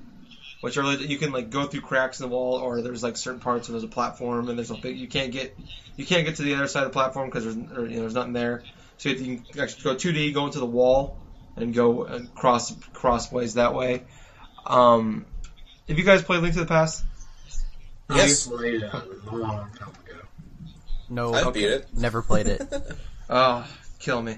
which 0.61 0.77
are 0.77 0.93
you 0.93 1.17
can 1.17 1.31
like 1.31 1.49
go 1.49 1.65
through 1.65 1.81
cracks 1.81 2.19
in 2.19 2.29
the 2.29 2.35
wall, 2.35 2.55
or 2.55 2.81
there's 2.81 3.03
like 3.03 3.17
certain 3.17 3.39
parts 3.39 3.67
where 3.67 3.73
there's 3.73 3.83
a 3.83 3.93
platform 3.93 4.47
and 4.49 4.57
there's 4.57 4.71
a 4.71 4.75
big 4.75 4.97
you 4.97 5.07
can't 5.07 5.31
get 5.31 5.57
you 5.95 6.05
can't 6.05 6.25
get 6.25 6.35
to 6.35 6.43
the 6.43 6.53
other 6.55 6.67
side 6.67 6.83
of 6.83 6.89
the 6.89 6.93
platform 6.93 7.29
because 7.29 7.43
there's 7.43 7.57
or, 7.77 7.85
you 7.85 7.95
know, 7.95 8.01
there's 8.01 8.13
nothing 8.13 8.33
there. 8.33 8.63
So 8.97 9.09
you 9.09 9.15
can 9.15 9.59
actually 9.59 9.83
go 9.83 9.95
2D, 9.95 10.33
go 10.33 10.45
into 10.45 10.59
the 10.59 10.65
wall, 10.65 11.17
and 11.55 11.73
go 11.73 12.05
and 12.05 12.33
cross 12.33 12.73
crossways 12.93 13.55
that 13.55 13.73
way. 13.73 14.03
Um, 14.65 15.25
have 15.87 15.97
you 15.97 16.03
guys 16.03 16.23
played 16.23 16.41
Link 16.41 16.53
to 16.55 16.61
the 16.61 16.65
Past? 16.65 17.03
Yes. 18.09 18.47
I 18.47 18.55
played 18.55 18.83
uh, 18.83 19.01
a 19.29 19.35
long 19.35 19.69
time 19.77 19.89
ago. 19.89 20.19
No, 21.09 21.33
I 21.33 21.49
beat 21.51 21.65
it. 21.65 21.87
never 21.93 22.21
played 22.21 22.47
it. 22.47 22.61
Oh, 23.29 23.67
kill 23.99 24.21
me. 24.21 24.37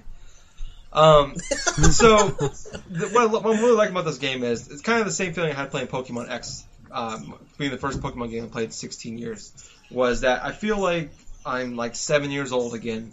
Um, 0.92 1.38
so 1.38 2.30
the, 2.30 3.10
what, 3.12 3.22
I, 3.22 3.26
what 3.28 3.46
I'm 3.46 3.62
really 3.62 3.78
liking 3.78 3.94
about 3.94 4.06
this 4.06 4.18
game 4.18 4.44
is 4.44 4.68
it's 4.68 4.82
kind 4.82 5.00
of 5.00 5.06
the 5.06 5.12
same 5.12 5.34
feeling 5.34 5.52
I 5.52 5.54
had 5.54 5.70
playing 5.70 5.90
Pokemon 5.90 6.32
X, 6.32 6.66
um, 6.90 7.36
being 7.60 7.70
the 7.70 7.78
first 7.78 8.00
Pokemon 8.00 8.32
game 8.32 8.46
I 8.46 8.48
played 8.48 8.66
in 8.66 8.72
16 8.72 9.20
years. 9.20 9.54
Was 9.92 10.22
that 10.22 10.44
I 10.44 10.54
feel 10.54 10.80
like 10.80 11.12
I'm 11.46 11.76
like 11.76 11.96
seven 11.96 12.32
years 12.32 12.52
old 12.52 12.74
again, 12.74 13.12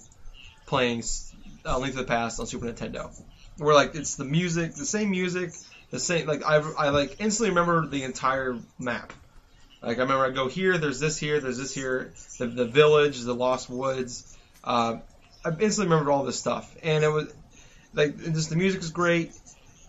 playing 0.64 1.02
uh, 1.66 1.78
Link 1.78 1.94
to 1.94 2.00
the 2.00 2.06
Past 2.06 2.40
on 2.40 2.46
Super 2.46 2.66
Nintendo. 2.66 3.10
Where 3.58 3.74
like 3.74 3.94
it's 3.94 4.16
the 4.16 4.24
music, 4.24 4.74
the 4.74 4.86
same 4.86 5.10
music, 5.10 5.52
the 5.90 5.98
same 5.98 6.26
like 6.26 6.44
I 6.44 6.56
I 6.56 6.88
like 6.90 7.16
instantly 7.20 7.50
remember 7.50 7.86
the 7.86 8.04
entire 8.04 8.58
map. 8.78 9.12
Like 9.82 9.98
I 9.98 10.02
remember 10.02 10.26
I 10.26 10.30
go 10.30 10.48
here, 10.48 10.78
there's 10.78 11.00
this 11.00 11.18
here, 11.18 11.40
there's 11.40 11.58
this 11.58 11.74
here, 11.74 12.12
the 12.38 12.46
the 12.46 12.66
village, 12.66 13.20
the 13.20 13.34
Lost 13.34 13.70
Woods. 13.70 14.36
Uh, 14.62 14.98
I 15.44 15.50
instantly 15.50 15.90
remembered 15.90 16.12
all 16.12 16.24
this 16.24 16.38
stuff, 16.38 16.74
and 16.82 17.04
it 17.04 17.08
was 17.08 17.32
like 17.94 18.18
just 18.18 18.50
the 18.50 18.56
music 18.56 18.80
is 18.80 18.90
great. 18.90 19.32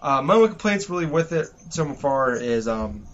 Uh, 0.02 0.22
my 0.22 0.36
only 0.36 0.50
complaints 0.50 0.90
really 0.90 1.08
with 1.08 1.32
it 1.32 1.48
so 1.70 1.94
far 1.94 2.36
is 2.36 2.68
um, 2.68 3.08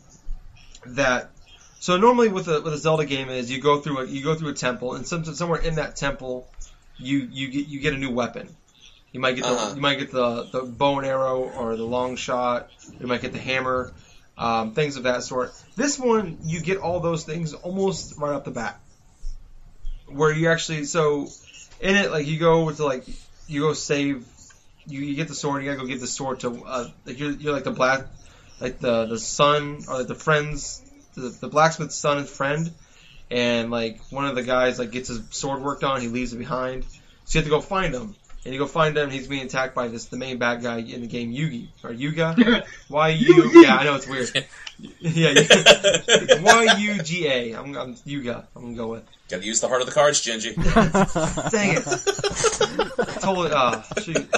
that 0.85 1.31
so 1.79 1.97
normally 1.97 2.29
with 2.29 2.47
a 2.47 2.61
with 2.61 2.73
a 2.73 2.77
Zelda 2.77 3.05
game 3.05 3.29
is 3.29 3.49
you 3.49 3.61
go 3.61 3.79
through 3.79 3.99
a 3.99 4.05
you 4.05 4.23
go 4.23 4.35
through 4.35 4.49
a 4.49 4.53
temple, 4.53 4.95
and 4.95 5.07
some, 5.07 5.23
somewhere 5.23 5.61
in 5.61 5.75
that 5.75 5.95
temple 5.95 6.47
you 7.03 7.27
you 7.31 7.47
get 7.49 7.67
you 7.67 7.79
get 7.79 7.93
a 7.93 7.97
new 7.97 8.09
weapon. 8.11 8.55
You 9.11 9.19
might 9.19 9.35
get 9.35 9.43
the 9.43 9.51
Uh-huh. 9.51 9.75
you 9.75 9.81
might 9.81 9.99
get 9.99 10.11
the 10.11 10.43
the 10.51 10.61
bow 10.63 10.97
and 10.97 11.07
arrow 11.07 11.41
or 11.43 11.75
the 11.75 11.83
long 11.83 12.15
shot. 12.15 12.69
You 12.99 13.07
might 13.07 13.21
get 13.21 13.31
the 13.31 13.39
hammer, 13.39 13.93
um, 14.37 14.73
things 14.73 14.95
of 14.97 15.03
that 15.03 15.23
sort. 15.23 15.53
This 15.75 15.99
one 15.99 16.39
you 16.43 16.61
get 16.61 16.77
all 16.77 16.99
those 16.99 17.23
things 17.23 17.53
almost 17.53 18.17
right 18.17 18.33
off 18.33 18.43
the 18.43 18.51
bat, 18.51 18.79
where 20.07 20.31
you 20.31 20.49
actually 20.49 20.85
so 20.85 21.27
in 21.79 21.95
it 21.95 22.11
like 22.11 22.25
you 22.25 22.39
go 22.39 22.71
to 22.71 22.85
like 22.85 23.03
you 23.47 23.61
go 23.61 23.73
save 23.73 24.25
you, 24.87 25.01
you 25.01 25.15
get 25.15 25.27
the 25.27 25.35
sword 25.35 25.63
you 25.63 25.69
gotta 25.69 25.81
go 25.81 25.87
give 25.87 26.01
the 26.01 26.07
sword 26.07 26.39
to 26.41 26.49
uh, 26.65 26.89
like 27.05 27.19
you're, 27.19 27.31
you're 27.31 27.53
like 27.53 27.63
the 27.63 27.71
black 27.71 28.05
like 28.59 28.79
the 28.79 29.05
the 29.05 29.19
son 29.19 29.83
or 29.87 29.99
like 29.99 30.07
the 30.07 30.15
friends 30.15 30.81
the, 31.15 31.29
the 31.41 31.47
blacksmith's 31.47 31.95
son 31.95 32.17
and 32.17 32.27
friend 32.27 32.71
and 33.33 33.71
like 33.71 33.99
one 34.11 34.25
of 34.25 34.35
the 34.35 34.43
guys 34.43 34.77
like 34.77 34.91
gets 34.91 35.09
his 35.09 35.19
sword 35.31 35.61
worked 35.61 35.83
on 35.83 36.01
he 36.01 36.07
leaves 36.07 36.33
it 36.33 36.37
behind. 36.37 36.85
So 37.25 37.39
you 37.39 37.41
have 37.41 37.45
to 37.45 37.49
go 37.49 37.61
find 37.61 37.93
him. 37.93 38.15
And 38.45 38.53
you 38.53 38.59
go 38.59 38.67
find 38.67 38.95
him 38.95 39.09
he's 39.09 39.27
being 39.27 39.45
attacked 39.45 39.73
by 39.73 39.87
this 39.87 40.05
the 40.05 40.17
main 40.17 40.37
bad 40.37 40.61
guy 40.61 40.79
in 40.79 41.01
the 41.01 41.07
game 41.07 41.31
Yugi. 41.33 41.69
Or 41.83 41.91
Yuga? 41.91 42.63
Y 42.89 43.09
U 43.09 43.61
yeah 43.63 43.75
I 43.75 43.83
know 43.85 43.95
it's 43.95 44.07
weird. 44.07 44.29
Yeah 44.99 45.33
it's 45.35 46.41
Y 46.41 46.75
U 46.77 47.01
G 47.01 47.27
A. 47.27 47.53
I'm, 47.53 47.75
I'm 47.75 47.95
Yuga. 48.05 48.47
I'm 48.55 48.61
gonna 48.61 48.75
go 48.75 48.87
with. 48.87 49.03
Gotta 49.29 49.45
use 49.45 49.61
the 49.61 49.67
heart 49.67 49.81
of 49.81 49.87
the 49.87 49.93
cards, 49.93 50.21
Gingy. 50.21 50.53
dang 51.51 51.77
it. 51.77 53.21
Totally 53.21 53.51
uh 53.51 53.81
shoot. 53.99 54.29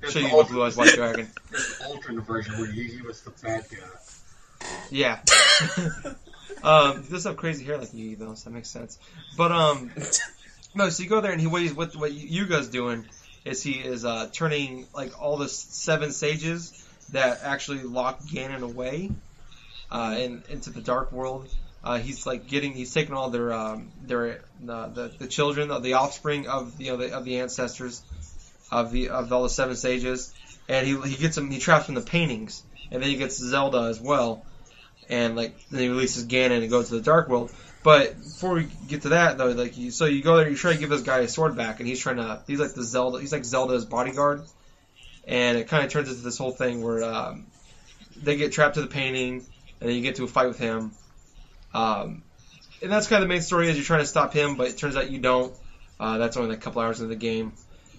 There's 0.00 0.12
show 0.12 0.18
you 0.18 0.34
what 0.34 0.48
Blue 0.48 0.64
Eyes 0.64 0.76
White 0.76 0.94
Dragon. 0.94 1.28
There's 1.50 1.80
an 1.80 1.86
alternate 1.86 2.24
version 2.24 2.58
where 2.58 2.68
Yugi 2.68 3.02
was 3.02 3.20
the 3.20 3.30
bad 3.30 3.64
guy. 3.70 4.66
Yeah. 4.90 5.20
Um, 6.62 7.02
he 7.02 7.08
does 7.10 7.24
have 7.24 7.36
crazy 7.36 7.64
hair 7.64 7.78
like 7.78 7.90
Yugi 7.90 8.18
though, 8.18 8.34
so 8.34 8.50
that 8.50 8.54
makes 8.54 8.70
sense. 8.70 8.98
But 9.36 9.52
um, 9.52 9.90
no. 10.74 10.88
So 10.88 11.02
you 11.02 11.08
go 11.08 11.20
there 11.20 11.32
and 11.32 11.40
he 11.40 11.46
what 11.46 11.62
he's 11.62 11.74
what 11.74 11.94
what 11.96 12.12
Yuga's 12.12 12.68
doing 12.68 13.06
is 13.44 13.62
he 13.62 13.72
is 13.72 14.04
uh, 14.04 14.28
turning 14.32 14.86
like 14.94 15.20
all 15.20 15.36
the 15.36 15.48
seven 15.48 16.12
sages 16.12 16.86
that 17.10 17.40
actually 17.42 17.82
lock 17.82 18.20
Ganon 18.20 18.62
away 18.62 19.10
uh, 19.90 20.16
in, 20.18 20.42
into 20.48 20.70
the 20.70 20.80
dark 20.80 21.12
world. 21.12 21.48
Uh, 21.84 21.98
he's 21.98 22.26
like 22.26 22.46
getting 22.46 22.72
he's 22.72 22.92
taking 22.94 23.14
all 23.14 23.30
their 23.30 23.52
um, 23.52 23.90
their 24.02 24.40
uh, 24.68 24.88
the 24.88 25.12
the 25.18 25.26
children 25.26 25.70
of 25.70 25.82
the 25.82 25.94
offspring 25.94 26.46
of 26.46 26.80
you 26.80 26.92
know 26.92 26.96
the, 26.96 27.16
of 27.16 27.24
the 27.24 27.40
ancestors 27.40 28.02
of 28.70 28.92
the 28.92 29.08
of 29.08 29.32
all 29.32 29.42
the 29.42 29.50
seven 29.50 29.74
sages, 29.74 30.32
and 30.68 30.86
he 30.86 31.00
he 31.00 31.16
gets 31.16 31.34
them 31.34 31.50
he 31.50 31.58
traps 31.58 31.86
them 31.86 31.96
in 31.96 32.04
the 32.04 32.08
paintings, 32.08 32.62
and 32.92 33.02
then 33.02 33.10
he 33.10 33.16
gets 33.16 33.36
Zelda 33.36 33.88
as 33.88 34.00
well, 34.00 34.44
and 35.08 35.36
like 35.36 35.54
then 35.70 35.80
he 35.80 35.88
releases 35.88 36.26
Ganon 36.26 36.62
and 36.62 36.70
goes 36.70 36.88
to 36.88 36.94
the 36.94 37.00
dark 37.00 37.28
world. 37.28 37.52
But 37.82 38.16
before 38.16 38.54
we 38.54 38.68
get 38.88 39.02
to 39.02 39.10
that 39.10 39.38
though, 39.38 39.50
like 39.50 39.76
you, 39.76 39.90
so 39.90 40.04
you 40.04 40.22
go 40.22 40.36
there, 40.36 40.48
you 40.48 40.56
try 40.56 40.72
to 40.72 40.78
give 40.78 40.90
this 40.90 41.02
guy 41.02 41.22
his 41.22 41.32
sword 41.32 41.56
back, 41.56 41.80
and 41.80 41.88
he's 41.88 41.98
trying 41.98 42.16
to 42.16 42.42
he's 42.46 42.60
like 42.60 42.74
the 42.74 42.84
Zelda 42.84 43.20
he's 43.20 43.32
like 43.32 43.44
Zelda's 43.44 43.84
bodyguard, 43.84 44.42
and 45.26 45.58
it 45.58 45.68
kind 45.68 45.84
of 45.84 45.90
turns 45.90 46.08
into 46.08 46.22
this 46.22 46.38
whole 46.38 46.52
thing 46.52 46.82
where 46.82 47.02
um, 47.02 47.46
they 48.22 48.36
get 48.36 48.52
trapped 48.52 48.74
to 48.76 48.80
the 48.80 48.86
painting, 48.86 49.44
and 49.80 49.88
then 49.88 49.96
you 49.96 50.02
get 50.02 50.16
to 50.16 50.24
a 50.24 50.28
fight 50.28 50.46
with 50.46 50.58
him. 50.58 50.92
Um, 51.74 52.22
and 52.82 52.90
that's 52.90 53.06
kind 53.06 53.22
of 53.22 53.28
the 53.28 53.32
main 53.32 53.42
story 53.42 53.68
is 53.68 53.76
you're 53.76 53.84
trying 53.84 54.00
to 54.00 54.06
stop 54.06 54.32
him, 54.32 54.56
but 54.56 54.68
it 54.68 54.76
turns 54.76 54.96
out 54.96 55.10
you 55.10 55.18
don't. 55.18 55.52
Uh, 55.98 56.18
that's 56.18 56.36
only 56.36 56.54
a 56.54 56.58
couple 56.58 56.82
hours 56.82 57.00
into 57.00 57.08
the 57.08 57.16
game. 57.16 57.52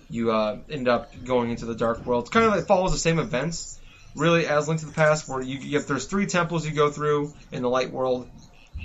You 0.10 0.32
uh, 0.32 0.60
end 0.70 0.88
up 0.88 1.12
going 1.24 1.52
into 1.52 1.66
the 1.66 1.76
dark 1.76 2.06
world. 2.06 2.26
It's 2.26 2.30
kind 2.30 2.46
of 2.46 2.52
like 2.52 2.68
follows 2.68 2.92
the 2.92 3.00
same 3.00 3.18
events, 3.18 3.80
really, 4.16 4.48
as 4.48 4.68
Link 4.68 4.80
to 4.82 4.86
the 4.86 4.92
Past, 4.94 5.28
where 5.28 5.42
you, 5.42 5.78
have 5.78 5.88
there's 5.88 6.06
three 6.06 6.26
temples 6.26 6.66
you 6.66 6.74
go 6.74 6.90
through 6.90 7.34
in 7.52 7.62
the 7.62 7.70
light 7.70 7.92
world. 7.92 8.30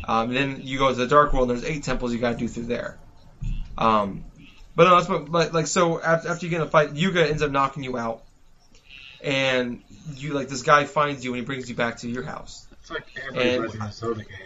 Um, 0.04 0.32
then 0.32 0.60
you 0.62 0.78
go 0.78 0.88
to 0.88 0.94
the 0.94 1.06
dark 1.06 1.32
world, 1.32 1.50
and 1.50 1.60
there's 1.60 1.68
eight 1.70 1.82
temples 1.82 2.12
you 2.12 2.18
got 2.18 2.32
to 2.32 2.36
do 2.38 2.48
through 2.48 2.66
there. 2.66 2.98
Um, 3.76 4.24
but 4.74 4.84
no, 4.84 4.96
that's 4.96 5.08
what, 5.08 5.28
like, 5.30 5.52
like 5.52 5.66
so 5.66 6.00
after, 6.00 6.28
after 6.28 6.46
you 6.46 6.50
get 6.50 6.60
in 6.60 6.66
a 6.66 6.70
fight, 6.70 6.94
Yuga 6.94 7.28
ends 7.28 7.42
up 7.42 7.50
knocking 7.50 7.82
you 7.82 7.98
out, 7.98 8.22
and 9.22 9.82
you 10.14 10.32
like 10.32 10.48
this 10.48 10.62
guy 10.62 10.84
finds 10.84 11.24
you 11.24 11.32
and 11.32 11.40
he 11.40 11.44
brings 11.44 11.68
you 11.68 11.74
back 11.74 11.98
to 11.98 12.08
your 12.08 12.22
house. 12.22 12.66
It's 12.80 12.90
like 12.90 13.04
every 13.26 13.54
And- 13.54 13.64
of 13.64 13.92
Zelda 13.92 14.24
game. 14.24 14.36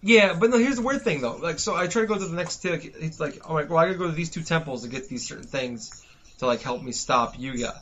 Yeah, 0.00 0.34
but 0.34 0.50
no. 0.50 0.58
Here's 0.58 0.76
the 0.76 0.82
weird 0.82 1.02
thing, 1.02 1.22
though. 1.22 1.36
Like, 1.36 1.58
so 1.58 1.74
I 1.74 1.88
try 1.88 2.02
to 2.02 2.08
go 2.08 2.16
to 2.16 2.24
the 2.24 2.36
next. 2.36 2.58
T- 2.58 2.68
it's 2.68 3.18
like, 3.18 3.40
oh 3.48 3.54
my, 3.54 3.64
well, 3.64 3.78
I 3.78 3.86
gotta 3.86 3.98
go 3.98 4.06
to 4.06 4.12
these 4.12 4.30
two 4.30 4.42
temples 4.42 4.82
to 4.84 4.88
get 4.88 5.08
these 5.08 5.26
certain 5.26 5.44
things 5.46 6.04
to 6.38 6.46
like 6.46 6.62
help 6.62 6.82
me 6.82 6.92
stop 6.92 7.34
Yuga, 7.36 7.80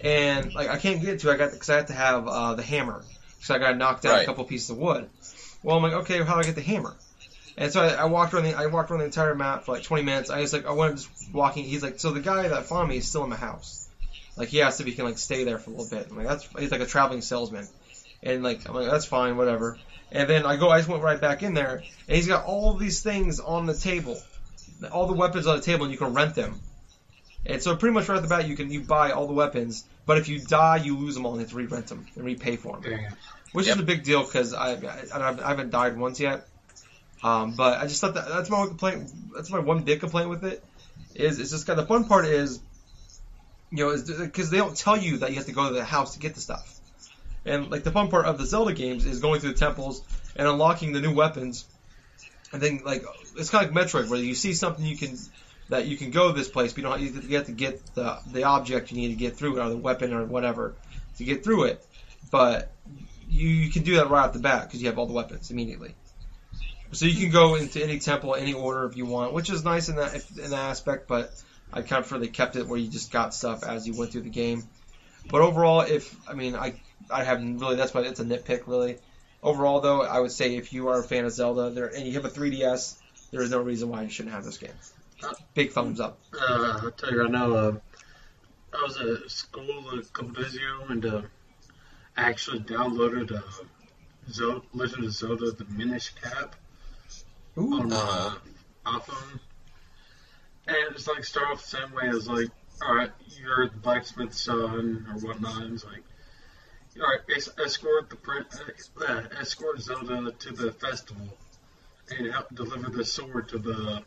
and 0.00 0.54
like 0.54 0.68
I 0.68 0.78
can't 0.78 1.00
get 1.00 1.20
to. 1.20 1.30
I 1.30 1.36
got 1.36 1.52
because 1.52 1.70
I 1.70 1.76
have 1.76 1.86
to 1.86 1.94
have 1.94 2.28
uh, 2.28 2.54
the 2.54 2.62
hammer, 2.62 3.02
so 3.40 3.54
I 3.54 3.58
got 3.58 3.72
to 3.72 3.76
knock 3.76 4.00
down 4.00 4.20
a 4.20 4.24
couple 4.24 4.44
pieces 4.44 4.70
of 4.70 4.78
wood. 4.78 5.08
Well, 5.62 5.76
I'm 5.76 5.82
like, 5.82 5.92
okay, 6.04 6.22
how 6.22 6.34
do 6.34 6.40
I 6.40 6.44
get 6.44 6.54
the 6.54 6.62
hammer? 6.62 6.94
And 7.56 7.72
so 7.72 7.82
I, 7.82 7.88
I 7.88 8.04
walked 8.04 8.32
around 8.34 8.44
the 8.44 8.54
I 8.54 8.66
walked 8.66 8.90
around 8.90 9.00
the 9.00 9.06
entire 9.06 9.34
map 9.34 9.64
for 9.64 9.72
like 9.72 9.82
20 9.82 10.04
minutes. 10.04 10.30
I 10.30 10.40
was 10.40 10.52
like, 10.52 10.66
I 10.66 10.72
went 10.72 10.96
just 10.96 11.10
walking. 11.32 11.64
He's 11.64 11.82
like, 11.82 11.98
so 11.98 12.12
the 12.12 12.20
guy 12.20 12.46
that 12.46 12.66
found 12.66 12.88
me 12.88 12.98
is 12.98 13.08
still 13.08 13.24
in 13.24 13.30
my 13.30 13.36
house. 13.36 13.88
Like 14.36 14.48
he 14.48 14.62
asked 14.62 14.80
if 14.80 14.86
he 14.86 14.92
can 14.92 15.04
like 15.04 15.18
stay 15.18 15.42
there 15.42 15.58
for 15.58 15.70
a 15.70 15.74
little 15.74 15.90
bit. 15.90 16.08
I'm 16.10 16.16
like, 16.16 16.26
that's 16.28 16.48
he's 16.58 16.70
like 16.70 16.80
a 16.80 16.86
traveling 16.86 17.20
salesman, 17.20 17.66
and 18.22 18.44
like 18.44 18.68
I'm 18.68 18.74
like, 18.74 18.88
that's 18.88 19.04
fine, 19.04 19.36
whatever. 19.36 19.78
And 20.12 20.30
then 20.30 20.46
I 20.46 20.56
go, 20.56 20.70
I 20.70 20.78
just 20.78 20.88
went 20.88 21.02
right 21.02 21.20
back 21.20 21.42
in 21.42 21.54
there, 21.54 21.82
and 22.06 22.16
he's 22.16 22.28
got 22.28 22.44
all 22.44 22.74
these 22.74 23.02
things 23.02 23.40
on 23.40 23.66
the 23.66 23.74
table, 23.74 24.16
all 24.92 25.06
the 25.06 25.12
weapons 25.12 25.48
on 25.48 25.56
the 25.56 25.62
table, 25.62 25.84
and 25.84 25.92
you 25.92 25.98
can 25.98 26.14
rent 26.14 26.36
them. 26.36 26.60
And 27.48 27.62
so 27.62 27.74
pretty 27.76 27.94
much 27.94 28.08
right 28.08 28.16
off 28.16 28.22
the 28.22 28.28
bat, 28.28 28.46
you 28.46 28.56
can 28.56 28.70
you 28.70 28.82
buy 28.82 29.12
all 29.12 29.26
the 29.26 29.32
weapons, 29.32 29.84
but 30.04 30.18
if 30.18 30.28
you 30.28 30.38
die, 30.38 30.76
you 30.76 30.96
lose 30.98 31.14
them 31.14 31.24
all, 31.24 31.32
and 31.32 31.40
you 31.40 31.44
have 31.46 31.50
to 31.50 31.56
re-rent 31.56 31.86
them 31.86 32.06
and 32.14 32.24
repay 32.24 32.56
for 32.56 32.78
them 32.78 32.82
Dang. 32.82 33.06
which 33.52 33.66
Yep. 33.66 33.76
is 33.76 33.82
a 33.82 33.84
big 33.86 34.04
deal 34.04 34.22
because 34.22 34.52
I, 34.52 34.72
I 34.74 35.32
I 35.44 35.48
haven't 35.48 35.70
died 35.70 35.96
once 35.96 36.20
yet. 36.20 36.46
Um, 37.22 37.54
but 37.56 37.78
I 37.78 37.86
just 37.86 38.00
thought 38.00 38.14
that 38.14 38.28
that's 38.28 38.50
my 38.50 38.58
one 38.58 38.68
complaint. 38.68 39.10
That's 39.34 39.50
my 39.50 39.58
one 39.58 39.82
big 39.82 40.00
complaint 40.00 40.28
with 40.28 40.44
it. 40.44 40.62
Is 41.14 41.40
it's 41.40 41.50
just 41.50 41.66
got 41.66 41.76
the 41.76 41.86
fun 41.86 42.04
part 42.04 42.26
is, 42.26 42.60
you 43.70 43.78
know, 43.78 43.96
because 43.96 44.50
they 44.50 44.58
don't 44.58 44.76
tell 44.76 44.96
you 44.96 45.18
that 45.18 45.30
you 45.30 45.36
have 45.36 45.46
to 45.46 45.52
go 45.52 45.68
to 45.68 45.74
the 45.74 45.84
house 45.84 46.14
to 46.14 46.20
get 46.20 46.34
the 46.34 46.40
stuff. 46.40 46.74
And 47.44 47.70
like 47.70 47.82
the 47.82 47.90
fun 47.90 48.10
part 48.10 48.26
of 48.26 48.36
the 48.38 48.44
Zelda 48.44 48.74
games 48.74 49.06
is 49.06 49.20
going 49.20 49.40
through 49.40 49.52
the 49.52 49.58
temples 49.58 50.02
and 50.36 50.46
unlocking 50.46 50.92
the 50.92 51.00
new 51.00 51.14
weapons. 51.14 51.66
And 52.52 52.62
then 52.62 52.82
like 52.84 53.04
it's 53.36 53.50
kind 53.50 53.66
of 53.66 53.74
like 53.74 53.86
Metroid 53.86 54.10
where 54.10 54.20
you 54.20 54.34
see 54.34 54.52
something 54.52 54.84
you 54.84 54.96
can 54.96 55.16
that 55.68 55.86
you 55.86 55.96
can 55.96 56.10
go 56.10 56.32
this 56.32 56.48
place, 56.48 56.72
but 56.72 56.78
you 56.78 56.88
don't 56.88 57.28
you 57.28 57.36
have 57.36 57.46
to 57.46 57.52
get 57.52 57.94
the 57.94 58.18
the 58.30 58.44
object 58.44 58.90
you 58.90 58.96
need 58.96 59.08
to 59.08 59.14
get 59.14 59.36
through 59.36 59.58
it 59.58 59.60
or 59.62 59.68
the 59.68 59.76
weapon 59.76 60.12
or 60.12 60.24
whatever 60.24 60.74
to 61.18 61.24
get 61.24 61.44
through 61.44 61.64
it. 61.64 61.84
But 62.30 62.70
you, 63.28 63.48
you 63.48 63.70
can 63.70 63.82
do 63.82 63.96
that 63.96 64.10
right 64.10 64.26
off 64.26 64.32
the 64.32 64.38
bat 64.38 64.66
because 64.66 64.80
you 64.80 64.88
have 64.88 64.98
all 64.98 65.06
the 65.06 65.12
weapons 65.12 65.50
immediately. 65.50 65.94
So 66.92 67.04
you 67.04 67.20
can 67.20 67.30
go 67.30 67.54
into 67.56 67.82
any 67.82 67.98
temple, 67.98 68.34
any 68.34 68.54
order 68.54 68.86
if 68.86 68.96
you 68.96 69.04
want, 69.04 69.34
which 69.34 69.50
is 69.50 69.62
nice 69.62 69.88
in 69.88 69.96
that 69.96 70.14
in 70.42 70.50
that 70.50 70.70
aspect. 70.70 71.06
But 71.06 71.30
I 71.72 71.82
kind 71.82 72.04
of 72.04 72.10
really 72.12 72.28
kept 72.28 72.56
it 72.56 72.66
where 72.66 72.78
you 72.78 72.88
just 72.88 73.12
got 73.12 73.34
stuff 73.34 73.62
as 73.62 73.86
you 73.86 73.94
went 73.96 74.12
through 74.12 74.22
the 74.22 74.30
game. 74.30 74.64
But 75.30 75.42
overall, 75.42 75.82
if 75.82 76.16
I 76.26 76.32
mean 76.32 76.54
I 76.56 76.80
I 77.10 77.24
haven't 77.24 77.58
really 77.58 77.76
that's 77.76 77.92
why 77.92 78.02
it's 78.02 78.20
a 78.20 78.24
nitpick 78.24 78.62
really. 78.66 78.98
Overall 79.42 79.80
though, 79.80 80.02
I 80.02 80.18
would 80.18 80.32
say 80.32 80.56
if 80.56 80.72
you 80.72 80.88
are 80.88 80.98
a 80.98 81.02
fan 81.02 81.26
of 81.26 81.32
Zelda 81.32 81.70
there 81.70 81.86
and 81.86 82.06
you 82.06 82.14
have 82.14 82.24
a 82.24 82.30
3DS, 82.30 82.96
there 83.30 83.42
is 83.42 83.50
no 83.50 83.60
reason 83.60 83.88
why 83.90 84.02
you 84.02 84.08
shouldn't 84.08 84.34
have 84.34 84.44
this 84.44 84.58
game. 84.58 84.72
Big 85.54 85.72
thumbs 85.72 86.00
up. 86.00 86.20
Uh, 86.32 86.80
I'll 86.82 86.90
tell 86.92 87.10
you 87.10 87.22
right 87.22 87.30
now, 87.30 87.52
uh, 87.52 87.72
I 88.72 88.82
was 88.82 88.96
at 89.00 89.30
school 89.30 89.98
a 89.98 90.02
couple 90.02 90.30
days 90.32 90.54
ago 90.54 90.84
and 90.88 91.04
uh, 91.04 91.22
I 92.16 92.22
actually 92.22 92.60
downloaded 92.60 93.34
uh, 93.34 93.40
Zelda, 94.30 94.62
Legend 94.72 95.04
of 95.04 95.12
Zelda: 95.12 95.50
The 95.50 95.64
Minish 95.64 96.10
Cap 96.14 96.54
Ooh. 97.56 97.80
on 97.80 97.88
my 97.88 98.36
iPhone, 98.86 99.40
and 100.66 100.94
it's 100.94 101.08
like 101.08 101.24
start 101.24 101.48
off 101.48 101.62
the 101.62 101.68
same 101.68 101.92
way 101.92 102.08
as 102.08 102.28
like, 102.28 102.48
all 102.86 102.94
right, 102.94 103.10
you're 103.40 103.68
the 103.68 103.76
blacksmith's 103.78 104.40
son 104.40 105.06
or 105.10 105.18
whatnot. 105.20 105.62
And 105.62 105.74
it's 105.74 105.84
like, 105.84 106.02
all 107.00 107.08
right, 107.08 107.20
es- 107.34 107.50
escort 107.58 108.10
the 108.10 108.16
prin- 108.16 108.46
uh, 109.08 109.22
escort 109.40 109.80
Zelda 109.80 110.30
to 110.30 110.52
the 110.52 110.72
festival 110.72 111.26
and 112.16 112.30
help 112.30 112.54
deliver 112.54 112.90
the 112.90 113.04
sword 113.04 113.48
to 113.48 113.58
the 113.58 114.02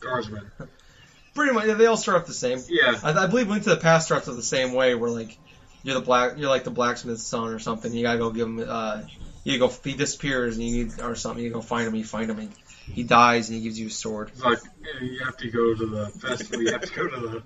guardsman. 0.00 0.50
Pretty 1.34 1.52
much, 1.52 1.66
they 1.78 1.86
all 1.86 1.96
start 1.96 2.22
off 2.22 2.26
the 2.26 2.32
same. 2.32 2.60
Yeah, 2.68 2.98
I, 3.02 3.12
I 3.12 3.26
believe 3.26 3.48
Link 3.48 3.62
to 3.64 3.70
the 3.70 3.76
Past 3.76 4.06
starts 4.06 4.28
off 4.28 4.36
the 4.36 4.42
same 4.42 4.72
way, 4.72 4.94
where 4.94 5.10
like 5.10 5.36
you're 5.84 5.94
the 5.94 6.00
black, 6.00 6.36
you're 6.36 6.48
like 6.48 6.64
the 6.64 6.70
blacksmith's 6.70 7.22
son 7.22 7.52
or 7.52 7.58
something. 7.58 7.92
You 7.92 8.02
gotta 8.02 8.18
go 8.18 8.30
give 8.30 8.48
him, 8.48 8.64
uh, 8.66 9.02
you 9.44 9.58
go, 9.58 9.68
he 9.68 9.94
disappears 9.94 10.56
and 10.56 10.66
you 10.66 10.84
need 10.84 11.00
or 11.00 11.14
something. 11.14 11.44
You 11.44 11.50
go 11.50 11.60
find 11.60 11.86
him, 11.86 11.94
you 11.94 12.04
find 12.04 12.28
him, 12.30 12.38
and 12.40 12.52
he 12.92 13.04
dies 13.04 13.48
and 13.48 13.56
he 13.56 13.62
gives 13.62 13.78
you 13.78 13.86
a 13.86 13.90
sword. 13.90 14.30
It's 14.32 14.42
like 14.42 14.58
you 15.00 15.24
have 15.24 15.36
to 15.36 15.50
go 15.50 15.74
to 15.74 15.86
the 15.86 16.06
festival. 16.08 16.62
You 16.62 16.72
have 16.72 16.80
to 16.80 16.94
go 16.94 17.08
to 17.08 17.20
the 17.20 17.42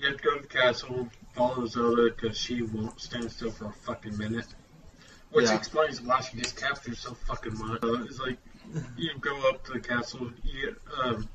you 0.00 0.08
have 0.08 0.16
to 0.16 0.22
go 0.22 0.36
to 0.36 0.42
the 0.42 0.48
castle, 0.48 1.08
follow 1.34 1.64
Zelda 1.66 2.10
because 2.10 2.36
she 2.36 2.62
won't 2.62 3.00
stand 3.00 3.30
still 3.30 3.52
for 3.52 3.66
a 3.66 3.72
fucking 3.72 4.18
minute. 4.18 4.46
Which 5.30 5.46
Yeah. 5.46 5.56
explains 5.56 6.00
why 6.00 6.20
she 6.20 6.36
gets 6.38 6.52
captured 6.52 6.96
so 6.96 7.14
fucking 7.14 7.56
much. 7.56 7.82
Uh, 7.82 8.02
it's 8.02 8.18
like 8.18 8.38
you 8.96 9.10
go 9.20 9.48
up 9.48 9.64
to 9.66 9.72
the 9.72 9.80
castle, 9.80 10.30
you 10.42 10.66
get 10.66 10.76
um, 11.02 11.28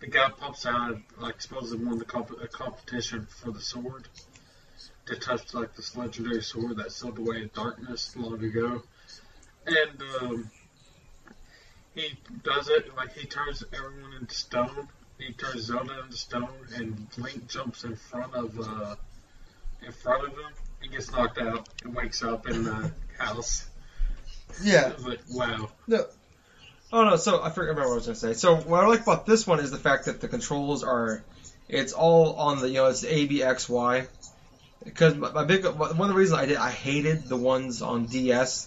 the 0.00 0.06
guy 0.06 0.28
pops 0.30 0.66
out 0.66 0.98
like 1.18 1.40
supposedly 1.40 1.84
won 1.84 1.98
the 1.98 2.04
comp- 2.04 2.40
a 2.42 2.48
competition 2.48 3.26
for 3.28 3.50
the 3.50 3.60
sword 3.60 4.08
to 5.06 5.16
touch 5.16 5.54
like 5.54 5.74
this 5.76 5.96
legendary 5.96 6.42
sword 6.42 6.76
that 6.76 6.92
sealed 6.92 7.16
the 7.16 7.22
way 7.22 7.42
of 7.42 7.52
darkness 7.52 8.14
long 8.16 8.42
ago, 8.42 8.82
and 9.66 10.02
um, 10.20 10.50
he 11.94 12.18
does 12.42 12.68
it 12.68 12.94
like 12.96 13.12
he 13.12 13.26
turns 13.26 13.64
everyone 13.72 14.12
into 14.20 14.34
stone. 14.34 14.88
He 15.18 15.32
turns 15.32 15.62
Zelda 15.64 16.00
into 16.04 16.16
stone, 16.16 16.66
and 16.74 17.06
Link 17.18 17.46
jumps 17.48 17.84
in 17.84 17.96
front 17.96 18.34
of 18.34 18.58
uh, 18.58 18.96
in 19.84 19.92
front 19.92 20.28
of 20.28 20.32
him. 20.32 20.52
He 20.80 20.88
gets 20.88 21.10
knocked 21.12 21.38
out 21.38 21.68
and 21.84 21.94
wakes 21.94 22.22
up 22.22 22.48
in 22.48 22.64
the 22.64 22.92
house. 23.18 23.68
Yeah. 24.62 24.92
Like, 24.98 25.20
wow. 25.30 25.70
Oh 26.92 27.04
no, 27.04 27.16
so 27.16 27.42
I 27.42 27.50
forget 27.50 27.76
what 27.76 27.84
I 27.84 27.94
was 27.94 28.06
gonna 28.06 28.16
say. 28.16 28.32
So 28.34 28.56
what 28.56 28.82
I 28.82 28.86
like 28.88 29.02
about 29.02 29.26
this 29.26 29.46
one 29.46 29.60
is 29.60 29.70
the 29.70 29.78
fact 29.78 30.06
that 30.06 30.20
the 30.20 30.28
controls 30.28 30.82
are, 30.82 31.22
it's 31.68 31.92
all 31.92 32.34
on 32.34 32.60
the 32.60 32.68
you 32.68 32.74
know 32.74 32.86
it's 32.86 33.04
A 33.04 33.26
B 33.26 33.42
X 33.42 33.68
Y, 33.68 34.06
because 34.84 35.14
my, 35.14 35.30
my 35.30 35.44
big 35.44 35.64
one 35.64 35.90
of 35.90 36.08
the 36.08 36.14
reasons 36.14 36.38
I 36.38 36.46
did 36.46 36.56
I 36.56 36.70
hated 36.70 37.28
the 37.28 37.36
ones 37.36 37.80
on 37.82 38.06
DS. 38.06 38.66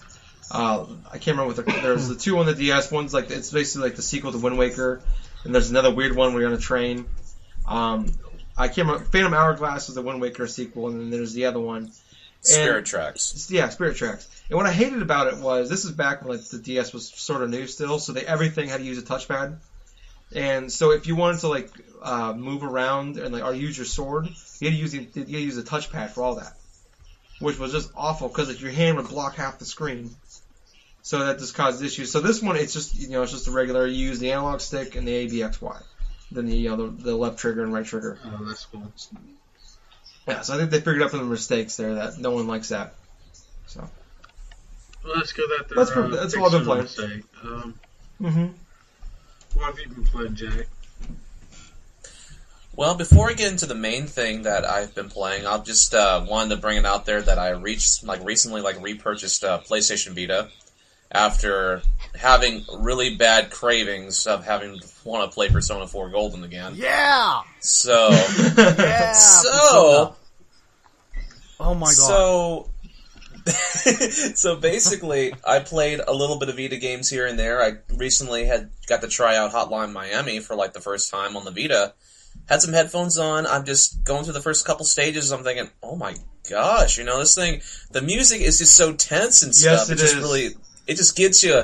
Uh, 0.52 0.86
I 1.08 1.18
can't 1.18 1.38
remember 1.38 1.54
what 1.54 1.66
the 1.66 1.82
there's 1.82 2.08
the 2.08 2.16
two 2.16 2.38
on 2.40 2.46
the 2.46 2.56
DS. 2.56 2.92
One's 2.92 3.14
like 3.14 3.30
it's 3.30 3.52
basically 3.52 3.90
like 3.90 3.98
the 3.98 4.02
sequel 4.02 4.32
to 4.32 4.38
Wind 4.38 4.58
Waker, 4.58 5.02
and 5.44 5.54
there's 5.54 5.70
another 5.70 5.94
weird 5.94 6.16
one 6.16 6.34
where 6.34 6.44
you're 6.44 6.52
on 6.52 6.56
a 6.56 6.62
train. 6.62 7.06
Um, 7.68 8.08
I 8.58 8.68
can't 8.68 8.88
remember. 8.88 9.04
Phantom 9.06 9.34
Hourglass 9.34 9.90
is 9.90 9.96
the 9.96 10.02
Wind 10.02 10.22
Waker 10.22 10.48
sequel, 10.48 10.88
and 10.88 11.00
then 11.00 11.10
there's 11.10 11.34
the 11.34 11.46
other 11.46 11.60
one. 11.60 11.92
Spirit 12.44 12.86
tracks. 12.86 13.48
Yeah, 13.50 13.70
Spirit 13.70 13.96
Tracks. 13.96 14.28
And 14.50 14.58
what 14.58 14.66
I 14.66 14.72
hated 14.72 15.02
about 15.02 15.28
it 15.28 15.38
was 15.38 15.70
this 15.70 15.86
is 15.86 15.92
back 15.92 16.22
when 16.22 16.38
like 16.38 16.48
the 16.48 16.60
DS 16.60 16.94
was 16.94 17.10
sort 17.10 17.42
of 17.42 17.50
new 17.50 17.66
still, 17.68 18.00
so 18.00 18.12
they 18.12 18.26
everything 18.26 18.68
had 18.68 18.78
to 18.78 18.84
use 18.84 18.98
a 18.98 19.02
touchpad. 19.02 19.58
And 20.36 20.72
so 20.72 20.92
if 20.92 21.08
you 21.08 21.16
wanted 21.16 21.40
to 21.42 21.48
like 21.48 21.70
uh, 22.02 22.34
move 22.34 22.64
around 22.64 23.18
and 23.18 23.34
like 23.34 23.44
or 23.44 23.54
use 23.54 23.78
your 23.78 23.86
sword, 23.86 24.28
you 24.60 24.70
had 24.70 24.76
to 24.76 24.80
use 24.80 24.92
the, 24.92 24.98
you 24.98 25.22
had 25.22 25.28
to 25.28 25.40
use 25.40 25.58
a 25.58 25.64
touchpad 25.64 26.10
for 26.10 26.24
all 26.24 26.36
that, 26.36 26.54
which 27.40 27.58
was 27.58 27.72
just 27.72 27.90
awful 27.96 28.28
because 28.28 28.50
like, 28.50 28.62
your 28.62 28.72
hand 28.72 28.98
would 28.98 29.08
block 29.08 29.36
half 29.36 29.60
the 29.60 29.66
screen. 29.66 30.14
So 31.02 31.26
that 31.26 31.40
just 31.40 31.54
caused 31.54 31.82
issues. 31.82 32.12
So 32.12 32.20
this 32.20 32.42
one, 32.42 32.56
it's 32.58 32.74
just 32.74 32.96
you 32.96 33.10
know 33.10 33.24
it's 33.24 33.32
just 33.32 33.48
a 33.48 33.52
regular. 33.52 33.86
You 33.86 34.08
use 34.08 34.20
the 34.20 34.32
analog 34.32 34.60
stick 34.60 34.96
and 34.96 35.08
the 35.08 35.28
ABXY. 35.28 35.82
then 36.32 36.46
the 36.46 36.56
you 36.56 36.70
know 36.70 36.76
the, 36.76 37.04
the 37.04 37.16
left 37.16 37.40
trigger 37.40 37.64
and 37.64 37.74
right 37.74 37.86
trigger. 37.86 38.18
Oh, 38.26 38.46
that's 38.46 38.66
cool. 38.66 38.92
Yeah, 40.28 40.42
so 40.42 40.54
I 40.54 40.58
think 40.58 40.72
they 40.72 40.78
figured 40.80 41.02
out 41.02 41.10
from 41.12 41.20
the 41.20 41.26
mistakes 41.26 41.76
there 41.76 41.96
that 41.96 42.18
no 42.18 42.32
one 42.32 42.48
likes 42.48 42.70
that. 42.70 42.96
So. 43.68 43.88
Well, 45.04 45.14
that's 45.16 45.34
good 45.34 45.50
that 45.50 45.68
they're 45.68 45.76
That's 45.78 45.92
uh, 45.92 45.94
per- 45.96 46.08
that's 46.10 46.34
all 46.36 46.50
fixing 46.50 46.60
been 46.60 46.60
the 46.60 46.66
playing. 46.66 46.84
mistake. 46.84 47.24
Um, 47.44 47.80
Mm-hmm. 48.22 48.46
what 49.56 49.66
have 49.66 49.80
you 49.80 49.88
been 49.90 50.06
playing, 50.06 50.36
Jack? 50.36 50.68
Well, 52.76 52.96
before 52.96 53.30
I 53.30 53.34
get 53.34 53.52
into 53.52 53.66
the 53.66 53.76
main 53.76 54.08
thing 54.08 54.44
that 54.44 54.66
I've 54.66 54.96
been 54.96 55.10
playing, 55.10 55.46
I'll 55.46 55.62
just 55.62 55.94
uh, 55.94 56.26
wanted 56.28 56.56
to 56.56 56.62
bring 56.62 56.78
it 56.78 56.86
out 56.86 57.06
there 57.06 57.22
that 57.22 57.38
I 57.38 57.50
reached 57.50 58.04
like 58.04 58.24
recently 58.24 58.62
like 58.62 58.82
repurchased 58.82 59.44
uh, 59.44 59.60
PlayStation 59.60 60.16
Vita 60.16 60.50
after 61.14 61.82
having 62.16 62.66
really 62.80 63.16
bad 63.16 63.52
cravings 63.52 64.26
of 64.28 64.46
having 64.46 64.80
want 65.04 65.30
to 65.30 65.34
play 65.34 65.50
Persona 65.50 65.88
4 65.88 66.10
Golden 66.10 66.44
again. 66.44 66.74
Yeah, 66.76 67.42
So 67.60 68.10
yeah. 68.58 69.14
so 69.14 70.16
oh 71.60 71.76
my 71.76 71.88
god. 71.88 71.94
so 71.94 72.70
so 74.36 74.56
basically, 74.56 75.34
I 75.46 75.60
played 75.60 76.00
a 76.00 76.14
little 76.14 76.40
bit 76.40 76.48
of 76.48 76.56
Vita 76.56 76.78
games 76.78 77.10
here 77.10 77.28
and 77.28 77.38
there. 77.38 77.62
I 77.62 77.74
recently 77.96 78.46
had 78.46 78.70
got 78.88 79.02
to 79.02 79.10
try 79.10 79.36
out 79.36 79.52
Hotline 79.52 79.92
Miami 79.92 80.40
for 80.40 80.56
like 80.56 80.72
the 80.72 80.80
first 80.80 81.12
time 81.12 81.36
on 81.36 81.44
the 81.44 81.52
Vita. 81.52 81.94
Had 82.48 82.62
some 82.62 82.74
headphones 82.74 83.18
on. 83.18 83.46
I'm 83.46 83.66
just 83.66 84.04
going 84.04 84.24
through 84.24 84.34
the 84.34 84.42
first 84.42 84.66
couple 84.66 84.86
stages. 84.86 85.32
I'm 85.32 85.44
thinking, 85.44 85.70
oh 85.82 85.96
my 85.96 86.16
gosh, 86.50 86.98
you 86.98 87.04
know 87.04 87.20
this 87.20 87.36
thing. 87.36 87.62
The 87.92 88.02
music 88.02 88.42
is 88.42 88.60
just 88.60 88.76
so 88.76 88.94
tense 88.94 89.44
and 89.44 89.54
stuff. 89.54 89.88
Yes, 89.88 89.90
it 89.90 89.98
just 89.98 90.16
is. 90.16 90.22
really, 90.22 90.50
it 90.88 90.96
just 90.96 91.16
gets 91.16 91.44
you. 91.44 91.64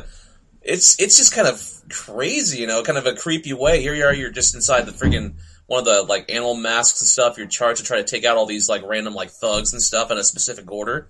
It's 0.61 0.99
it's 0.99 1.17
just 1.17 1.33
kind 1.33 1.47
of 1.47 1.61
crazy, 1.89 2.59
you 2.59 2.67
know, 2.67 2.83
kind 2.83 2.97
of 2.97 3.05
a 3.05 3.15
creepy 3.15 3.53
way. 3.53 3.81
Here 3.81 3.93
you 3.93 4.03
are, 4.03 4.13
you're 4.13 4.31
just 4.31 4.55
inside 4.55 4.85
the 4.85 4.91
freaking 4.91 5.35
one 5.67 5.79
of 5.79 5.85
the 5.85 6.03
like 6.03 6.31
animal 6.31 6.55
masks 6.55 7.01
and 7.01 7.07
stuff. 7.07 7.37
You're 7.37 7.47
charged 7.47 7.81
to 7.81 7.85
try 7.85 7.97
to 7.97 8.03
take 8.03 8.25
out 8.25 8.37
all 8.37 8.45
these 8.45 8.69
like 8.69 8.83
random 8.83 9.13
like 9.13 9.29
thugs 9.29 9.73
and 9.73 9.81
stuff 9.81 10.11
in 10.11 10.17
a 10.17 10.23
specific 10.23 10.71
order 10.71 11.09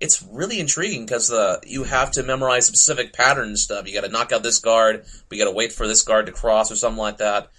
it's 0.00 0.22
really 0.30 0.60
intriguing 0.60 1.04
because 1.04 1.32
uh, 1.32 1.58
you 1.66 1.84
have 1.84 2.12
to 2.12 2.22
memorize 2.22 2.66
specific 2.66 3.12
patterns 3.12 3.48
and 3.48 3.58
stuff. 3.58 3.88
You 3.88 3.94
got 3.94 4.06
to 4.06 4.12
knock 4.12 4.32
out 4.32 4.42
this 4.42 4.60
guard, 4.60 5.04
but 5.28 5.36
you 5.36 5.44
got 5.44 5.50
to 5.50 5.56
wait 5.56 5.72
for 5.72 5.86
this 5.86 6.02
guard 6.02 6.26
to 6.26 6.32
cross 6.32 6.70
or 6.70 6.76
something 6.76 6.98
like 6.98 7.18
that. 7.18 7.50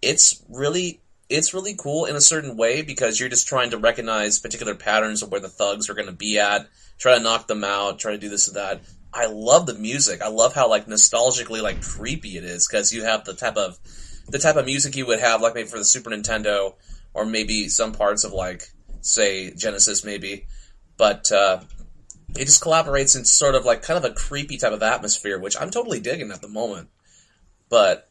It's 0.00 0.42
really 0.48 1.00
it's 1.28 1.54
really 1.54 1.74
cool 1.74 2.04
in 2.04 2.14
a 2.14 2.20
certain 2.20 2.56
way 2.56 2.82
because 2.82 3.18
you're 3.18 3.28
just 3.28 3.48
trying 3.48 3.70
to 3.70 3.78
recognize 3.78 4.38
particular 4.38 4.74
patterns 4.74 5.22
of 5.22 5.30
where 5.30 5.40
the 5.40 5.48
thugs 5.48 5.88
are 5.88 5.94
going 5.94 6.06
to 6.06 6.12
be 6.12 6.38
at, 6.38 6.68
try 6.98 7.16
to 7.16 7.24
knock 7.24 7.46
them 7.46 7.64
out, 7.64 7.98
try 7.98 8.12
to 8.12 8.18
do 8.18 8.28
this 8.28 8.48
and 8.48 8.56
that. 8.56 8.82
I 9.14 9.26
love 9.26 9.66
the 9.66 9.74
music. 9.74 10.22
I 10.22 10.28
love 10.28 10.54
how 10.54 10.68
like 10.68 10.86
nostalgically 10.86 11.62
like 11.62 11.82
creepy 11.82 12.36
it 12.36 12.44
is 12.44 12.66
because 12.66 12.92
you 12.92 13.04
have 13.04 13.24
the 13.24 13.34
type 13.34 13.56
of 13.56 13.78
the 14.28 14.38
type 14.38 14.56
of 14.56 14.64
music 14.64 14.96
you 14.96 15.06
would 15.06 15.20
have 15.20 15.42
like 15.42 15.54
maybe 15.54 15.68
for 15.68 15.78
the 15.78 15.84
Super 15.84 16.10
Nintendo 16.10 16.74
or 17.12 17.26
maybe 17.26 17.68
some 17.68 17.92
parts 17.92 18.24
of 18.24 18.32
like 18.32 18.70
say 19.02 19.52
Genesis 19.54 20.04
maybe 20.04 20.46
but 20.96 21.30
uh, 21.32 21.60
it 22.36 22.44
just 22.44 22.62
collaborates 22.62 23.16
in 23.16 23.24
sort 23.24 23.54
of 23.54 23.64
like 23.64 23.82
kind 23.82 24.02
of 24.02 24.10
a 24.10 24.14
creepy 24.14 24.56
type 24.56 24.72
of 24.72 24.82
atmosphere, 24.82 25.38
which 25.38 25.60
I'm 25.60 25.70
totally 25.70 26.00
digging 26.00 26.30
at 26.30 26.40
the 26.40 26.48
moment. 26.48 26.88
But 27.68 28.08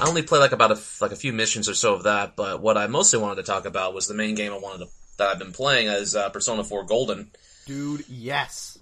I 0.00 0.08
only 0.08 0.22
play 0.22 0.38
like 0.38 0.52
about 0.52 0.72
a, 0.72 0.80
like 1.00 1.12
a 1.12 1.16
few 1.16 1.32
missions 1.32 1.68
or 1.68 1.74
so 1.74 1.94
of 1.94 2.04
that. 2.04 2.34
But 2.36 2.60
what 2.60 2.76
I 2.76 2.86
mostly 2.86 3.18
wanted 3.18 3.36
to 3.36 3.42
talk 3.42 3.66
about 3.66 3.94
was 3.94 4.06
the 4.06 4.14
main 4.14 4.34
game 4.34 4.52
I 4.52 4.58
wanted 4.58 4.86
to 4.86 4.90
that 5.18 5.28
I've 5.28 5.38
been 5.38 5.52
playing 5.52 5.88
as 5.88 6.14
uh, 6.14 6.28
Persona 6.28 6.62
4 6.62 6.84
Golden. 6.84 7.30
Dude, 7.64 8.04
yes. 8.08 8.75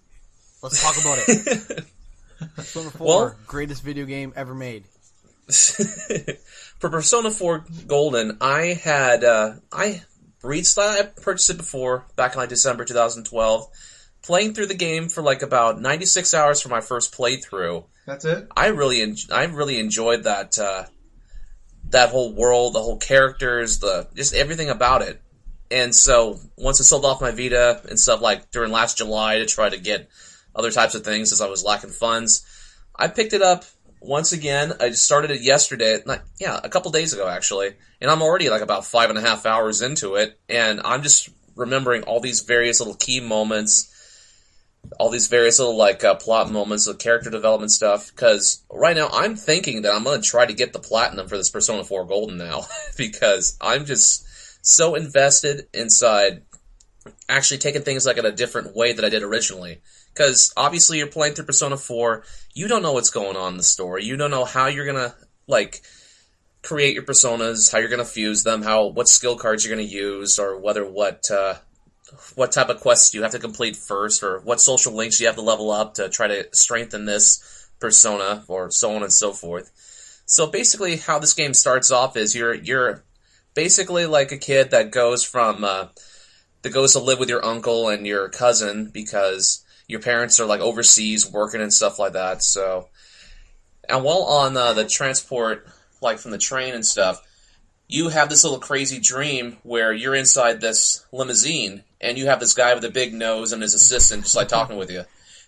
Let's 0.64 0.83
talk 0.83 0.98
about 0.98 1.18
it. 1.29 1.85
Persona 2.57 2.90
4, 2.90 3.07
Well- 3.07 3.37
greatest 3.46 3.83
video 3.83 4.07
game 4.07 4.33
ever 4.35 4.55
made. 4.55 4.85
For 5.46 6.88
Persona 6.88 7.31
4 7.31 7.66
Golden, 7.87 8.38
I 8.40 8.79
had 8.83 9.24
uh, 9.24 9.53
I 9.70 10.00
reached 10.42 10.79
I 10.79 11.03
purchased 11.03 11.50
it 11.50 11.59
before 11.59 12.07
back 12.16 12.33
in 12.33 12.38
like 12.38 12.48
December 12.48 12.87
2012. 12.87 13.68
Playing 14.22 14.55
through 14.55 14.66
the 14.68 14.74
game 14.74 15.11
for 15.11 15.22
like 15.22 15.42
about 15.42 15.83
96 15.83 16.33
hours 16.33 16.62
for 16.62 16.70
my 16.70 16.81
first 16.81 17.14
playthrough. 17.14 17.85
That's 18.07 18.24
it. 18.24 18.48
I 18.57 18.68
really, 18.68 19.03
en- 19.03 19.16
I 19.31 19.44
really 19.44 19.79
enjoyed 19.79 20.24
that 20.24 20.59
uh, 20.59 20.85
that 21.90 22.09
whole 22.09 22.33
world, 22.33 22.72
the 22.72 22.81
whole 22.81 22.96
characters, 22.96 23.81
the 23.81 24.09
just 24.14 24.33
everything 24.33 24.70
about 24.70 25.03
it. 25.03 25.20
And 25.70 25.94
so 25.94 26.38
once 26.57 26.81
I 26.81 26.85
sold 26.85 27.05
off 27.05 27.20
my 27.20 27.33
Vita 27.33 27.83
and 27.87 28.00
stuff 28.00 28.22
like 28.22 28.50
during 28.50 28.72
last 28.72 28.96
July 28.96 29.40
to 29.40 29.46
try 29.46 29.68
to 29.68 29.79
get 29.79 30.09
other 30.54 30.70
types 30.70 30.94
of 30.94 31.04
things 31.04 31.32
as 31.32 31.40
I 31.40 31.48
was 31.48 31.64
lacking 31.64 31.90
funds, 31.90 32.44
I 32.94 33.08
picked 33.08 33.32
it 33.32 33.42
up 33.42 33.64
once 34.00 34.32
again. 34.32 34.72
I 34.80 34.90
started 34.90 35.30
it 35.30 35.40
yesterday, 35.40 35.98
not, 36.06 36.22
yeah, 36.38 36.60
a 36.62 36.68
couple 36.68 36.90
days 36.90 37.12
ago 37.12 37.28
actually, 37.28 37.74
and 38.00 38.10
I'm 38.10 38.22
already 38.22 38.50
like 38.50 38.62
about 38.62 38.84
five 38.84 39.10
and 39.10 39.18
a 39.18 39.22
half 39.22 39.46
hours 39.46 39.82
into 39.82 40.14
it, 40.16 40.38
and 40.48 40.80
I'm 40.84 41.02
just 41.02 41.28
remembering 41.56 42.02
all 42.02 42.20
these 42.20 42.40
various 42.40 42.80
little 42.80 42.94
key 42.94 43.20
moments 43.20 43.90
all 44.98 45.10
these 45.10 45.28
various 45.28 45.58
little 45.58 45.76
like 45.76 46.04
uh, 46.04 46.14
plot 46.14 46.50
moments 46.50 46.86
of 46.86 46.98
character 46.98 47.30
development 47.30 47.72
stuff. 47.72 48.10
Because 48.10 48.62
right 48.70 48.96
now 48.96 49.08
i'm 49.12 49.36
thinking 49.36 49.82
that 49.82 49.94
i'm 49.94 50.04
going 50.04 50.20
to 50.20 50.28
try 50.28 50.46
to 50.46 50.52
get 50.52 50.72
the 50.72 50.78
platinum 50.78 51.28
for 51.28 51.36
this 51.36 51.50
persona 51.50 51.84
4 51.84 52.06
golden 52.06 52.36
now. 52.36 52.62
Because 52.96 53.56
i'm 53.60 53.84
just 53.86 54.26
so 54.64 54.94
invested 54.94 55.66
inside 55.74 56.42
actually 57.28 57.58
taking 57.58 57.82
things 57.82 58.06
like 58.06 58.16
in 58.16 58.24
a 58.24 58.32
different 58.32 58.74
way 58.74 58.92
that 58.92 59.04
i 59.04 59.08
did 59.08 59.22
originally 59.22 59.80
because 60.14 60.53
obviously 60.57 60.98
you're 60.98 61.09
playing 61.09 61.35
through 61.35 61.44
persona 61.44 61.77
4 61.77 62.24
you 62.55 62.68
don't 62.68 62.83
know 62.83 62.92
what's 62.92 63.11
going 63.11 63.37
on 63.37 63.53
in 63.53 63.57
the 63.57 63.62
story 63.62 64.05
you 64.05 64.16
don't 64.16 64.31
know 64.31 64.44
how 64.44 64.68
you're 64.68 64.92
to 64.92 65.14
like 65.46 65.83
create 66.62 66.94
your 66.94 67.03
personas 67.03 67.70
how 67.70 67.79
you're 67.79 67.88
to 67.88 68.05
fuse 68.05 68.44
them 68.44 68.62
how 68.62 68.87
what 68.87 69.09
skill 69.09 69.37
cards 69.37 69.66
you're 69.66 69.77
to 69.77 69.83
use 69.83 70.38
or 70.38 70.59
whether 70.59 70.88
what 70.88 71.31
uh, 71.31 71.55
what 72.35 72.53
type 72.53 72.68
of 72.68 72.81
quests 72.81 73.14
you 73.14 73.22
have 73.22 73.33
to 73.33 73.38
complete 73.38 73.77
first, 73.77 74.22
or 74.22 74.40
what 74.40 74.61
social 74.61 74.92
links 74.92 75.20
you 75.20 75.27
have 75.27 75.37
to 75.37 75.42
level 75.42 75.70
up 75.70 75.94
to 75.94 76.09
try 76.09 76.29
to 76.29 76.48
strengthen 76.53 77.05
this 77.05 77.68
persona, 77.81 78.44
or 78.48 78.70
so 78.70 78.94
on 78.94 79.03
and 79.03 79.12
so 79.12 79.33
forth. 79.33 79.70
So 80.27 80.46
basically, 80.46 80.96
how 80.96 81.18
this 81.18 81.35
game 81.35 81.55
starts 81.55 81.90
off 81.90 82.16
is 82.16 82.35
you're 82.35 82.55
you're 82.55 83.05
basically 83.55 84.07
like 84.07 84.33
a 84.33 84.38
kid 84.38 84.70
that 84.70 84.90
goes 84.90 85.24
from 85.24 85.64
uh, 85.64 85.88
that 86.62 86.72
goes 86.72 86.92
to 86.92 87.00
live 87.00 87.18
with 87.18 87.29
your 87.29 87.44
uncle 87.44 87.88
and 87.88 88.07
your 88.07 88.29
cousin 88.29 88.90
because 88.92 89.63
your 89.87 90.01
parents 90.01 90.40
are 90.40 90.47
like 90.47 90.61
overseas 90.61 91.31
working 91.31 91.61
and 91.61 91.73
stuff 91.73 91.99
like 91.99 92.14
that. 92.14 92.42
So, 92.42 92.88
and 93.88 94.03
while 94.03 94.23
on 94.23 94.57
uh, 94.57 94.73
the 94.73 94.87
transport, 94.87 95.66
like 96.01 96.18
from 96.18 96.31
the 96.31 96.38
train 96.38 96.75
and 96.75 96.87
stuff, 96.87 97.20
you 97.88 98.09
have 98.09 98.29
this 98.29 98.44
little 98.44 98.59
crazy 98.59 98.99
dream 98.99 99.59
where 99.62 99.92
you're 99.92 100.14
inside 100.14 100.61
this 100.61 101.05
limousine 101.12 101.85
and 102.01 102.16
you 102.16 102.27
have 102.27 102.40
this 102.40 102.55
guy 102.55 102.75
with 102.75 102.85
a 102.85 102.90
big 102.90 103.12
nose 103.12 103.53
and 103.53 103.62
his 103.62 103.75
assistant 103.75 104.23
just 104.23 104.37
like 104.37 104.49
talking 104.49 104.77
with 104.77 104.90
you. 104.90 105.05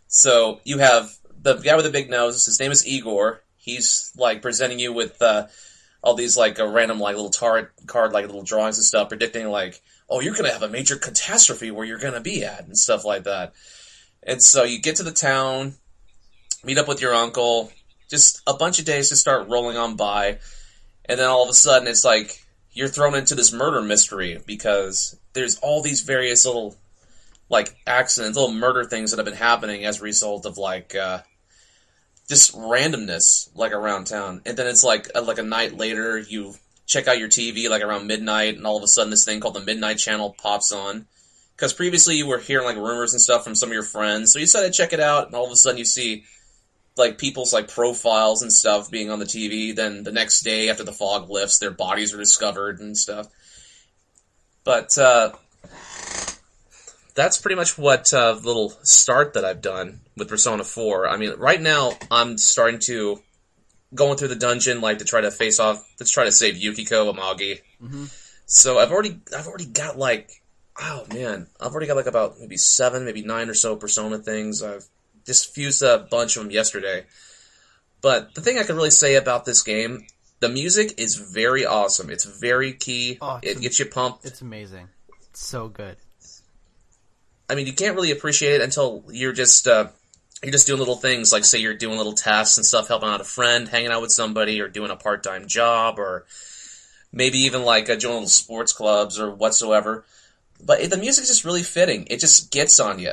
So 0.08 0.60
you 0.64 0.78
have 0.78 1.10
the 1.42 1.54
guy 1.54 1.76
with 1.76 1.84
the 1.84 1.90
big 1.90 2.10
nose. 2.10 2.44
His 2.44 2.60
name 2.60 2.72
is 2.72 2.86
Igor. 2.86 3.42
He's 3.56 4.12
like 4.16 4.42
presenting 4.42 4.78
you 4.78 4.92
with 4.92 5.20
uh, 5.22 5.46
all 6.02 6.14
these 6.14 6.36
like 6.36 6.60
uh, 6.60 6.66
random 6.66 7.00
like 7.00 7.16
little 7.16 7.30
tarot 7.30 7.68
card 7.86 8.12
like 8.12 8.26
little 8.26 8.42
drawings 8.42 8.78
and 8.78 8.84
stuff, 8.84 9.08
predicting 9.08 9.48
like, 9.48 9.80
oh, 10.08 10.20
you're 10.20 10.34
gonna 10.34 10.52
have 10.52 10.62
a 10.62 10.68
major 10.68 10.96
catastrophe 10.96 11.70
where 11.70 11.86
you're 11.86 11.98
gonna 11.98 12.20
be 12.20 12.44
at 12.44 12.66
and 12.66 12.78
stuff 12.78 13.04
like 13.04 13.24
that. 13.24 13.54
And 14.26 14.42
so 14.42 14.64
you 14.64 14.80
get 14.80 14.96
to 14.96 15.02
the 15.02 15.12
town, 15.12 15.76
meet 16.62 16.76
up 16.76 16.88
with 16.88 17.00
your 17.00 17.14
uncle. 17.14 17.72
Just 18.10 18.42
a 18.46 18.54
bunch 18.54 18.78
of 18.78 18.84
days 18.84 19.08
to 19.08 19.16
start 19.16 19.48
rolling 19.48 19.76
on 19.76 19.96
by 19.96 20.38
and 21.08 21.18
then 21.18 21.28
all 21.28 21.44
of 21.44 21.48
a 21.48 21.54
sudden 21.54 21.88
it's 21.88 22.04
like 22.04 22.44
you're 22.72 22.88
thrown 22.88 23.14
into 23.14 23.34
this 23.34 23.52
murder 23.52 23.80
mystery 23.80 24.38
because 24.46 25.16
there's 25.32 25.56
all 25.58 25.82
these 25.82 26.02
various 26.02 26.44
little 26.44 26.76
like 27.48 27.76
accidents, 27.86 28.36
little 28.36 28.54
murder 28.54 28.84
things 28.84 29.10
that 29.10 29.18
have 29.18 29.24
been 29.24 29.34
happening 29.34 29.84
as 29.84 30.00
a 30.00 30.04
result 30.04 30.44
of 30.46 30.58
like 30.58 30.94
uh, 30.94 31.20
just 32.28 32.54
randomness 32.54 33.48
like 33.54 33.72
around 33.72 34.06
town. 34.06 34.42
And 34.44 34.56
then 34.56 34.66
it's 34.66 34.84
like 34.84 35.08
uh, 35.14 35.22
like 35.22 35.38
a 35.38 35.44
night 35.44 35.76
later, 35.76 36.18
you 36.18 36.54
check 36.86 37.06
out 37.08 37.18
your 37.18 37.28
TV 37.28 37.70
like 37.70 37.82
around 37.82 38.08
midnight, 38.08 38.56
and 38.56 38.66
all 38.66 38.76
of 38.76 38.82
a 38.82 38.88
sudden 38.88 39.10
this 39.10 39.24
thing 39.24 39.40
called 39.40 39.54
the 39.54 39.60
Midnight 39.60 39.98
Channel 39.98 40.34
pops 40.36 40.72
on. 40.72 41.06
Because 41.56 41.72
previously 41.72 42.16
you 42.16 42.26
were 42.26 42.38
hearing 42.38 42.66
like 42.66 42.76
rumors 42.76 43.14
and 43.14 43.20
stuff 43.20 43.42
from 43.42 43.54
some 43.54 43.70
of 43.70 43.72
your 43.72 43.82
friends, 43.82 44.32
so 44.32 44.38
you 44.38 44.44
decided 44.44 44.72
to 44.72 44.76
check 44.76 44.92
it 44.92 45.00
out, 45.00 45.26
and 45.26 45.34
all 45.34 45.46
of 45.46 45.52
a 45.52 45.56
sudden 45.56 45.78
you 45.78 45.86
see 45.86 46.24
like 46.96 47.18
people's 47.18 47.52
like 47.52 47.68
profiles 47.68 48.42
and 48.42 48.52
stuff 48.52 48.90
being 48.90 49.10
on 49.10 49.18
the 49.18 49.24
TV. 49.24 49.74
Then 49.74 50.02
the 50.02 50.12
next 50.12 50.42
day 50.42 50.68
after 50.68 50.84
the 50.84 50.92
fog 50.92 51.30
lifts, 51.30 51.58
their 51.58 51.70
bodies 51.70 52.14
are 52.14 52.18
discovered 52.18 52.80
and 52.80 52.96
stuff. 52.96 53.28
But 54.64 54.96
uh, 54.98 55.32
that's 57.14 57.40
pretty 57.40 57.56
much 57.56 57.78
what 57.78 58.12
uh, 58.12 58.38
little 58.42 58.70
start 58.82 59.34
that 59.34 59.44
I've 59.44 59.62
done 59.62 60.00
with 60.16 60.28
Persona 60.28 60.64
4. 60.64 61.08
I 61.08 61.16
mean, 61.16 61.34
right 61.38 61.60
now 61.60 61.92
I'm 62.10 62.36
starting 62.38 62.80
to 62.80 63.20
going 63.94 64.18
through 64.18 64.28
the 64.28 64.36
dungeon 64.36 64.80
like 64.80 64.98
to 64.98 65.04
try 65.04 65.20
to 65.20 65.30
face 65.30 65.60
off, 65.60 65.84
let's 66.00 66.10
try 66.10 66.24
to 66.24 66.32
save 66.32 66.56
Yukiko 66.56 67.12
Amagi. 67.12 67.60
So 68.46 68.78
I've 68.78 68.90
already 68.92 69.20
I've 69.36 69.46
already 69.46 69.66
got 69.66 69.98
like 69.98 70.30
oh 70.80 71.06
man, 71.12 71.46
I've 71.60 71.72
already 71.72 71.86
got 71.86 71.96
like 71.96 72.06
about 72.06 72.38
maybe 72.40 72.56
seven, 72.56 73.04
maybe 73.04 73.22
nine 73.22 73.48
or 73.48 73.54
so 73.54 73.76
Persona 73.76 74.18
things. 74.18 74.62
I've 74.62 74.84
just 75.24 75.54
fused 75.54 75.82
a 75.82 76.06
bunch 76.10 76.36
of 76.36 76.42
them 76.44 76.52
yesterday. 76.52 77.04
But 78.02 78.34
the 78.34 78.40
thing 78.40 78.58
I 78.58 78.62
can 78.62 78.76
really 78.76 78.90
say 78.90 79.16
about 79.16 79.44
this 79.44 79.62
game 79.62 80.06
The 80.40 80.48
music 80.48 81.00
is 81.00 81.16
very 81.16 81.64
awesome. 81.64 82.10
It's 82.10 82.24
very 82.24 82.72
key. 82.72 83.18
Oh, 83.20 83.36
it's 83.42 83.52
it 83.52 83.56
am- 83.56 83.62
gets 83.62 83.78
you 83.78 83.86
pumped. 83.86 84.24
It's 84.26 84.42
amazing. 84.42 84.88
It's 85.30 85.44
so 85.46 85.68
good. 85.68 85.96
I 87.48 87.54
mean, 87.54 87.66
you 87.66 87.72
can't 87.72 87.94
really 87.94 88.10
appreciate 88.10 88.56
it 88.56 88.60
until 88.60 89.04
you're 89.10 89.32
just 89.32 89.66
uh, 89.66 89.88
you're 90.42 90.52
just 90.52 90.66
doing 90.66 90.78
little 90.78 90.96
things 90.96 91.32
like 91.32 91.44
say 91.44 91.58
you're 91.58 91.74
doing 91.74 91.96
little 91.96 92.12
tasks 92.12 92.56
and 92.58 92.66
stuff, 92.66 92.88
helping 92.88 93.08
out 93.08 93.20
a 93.20 93.24
friend, 93.24 93.68
hanging 93.68 93.90
out 93.90 94.02
with 94.02 94.12
somebody, 94.12 94.60
or 94.60 94.68
doing 94.68 94.90
a 94.90 94.96
part 94.96 95.22
time 95.22 95.46
job, 95.46 95.98
or 95.98 96.26
maybe 97.12 97.38
even 97.38 97.62
like 97.64 97.88
uh, 97.88 97.96
joining 97.96 98.16
little 98.16 98.28
sports 98.28 98.72
clubs 98.72 99.18
or 99.18 99.30
whatsoever. 99.30 100.04
But 100.64 100.90
the 100.90 100.96
music 100.96 101.22
is 101.22 101.28
just 101.28 101.44
really 101.44 101.62
fitting. 101.62 102.06
It 102.08 102.20
just 102.20 102.50
gets 102.50 102.80
on 102.80 102.98
you. 102.98 103.12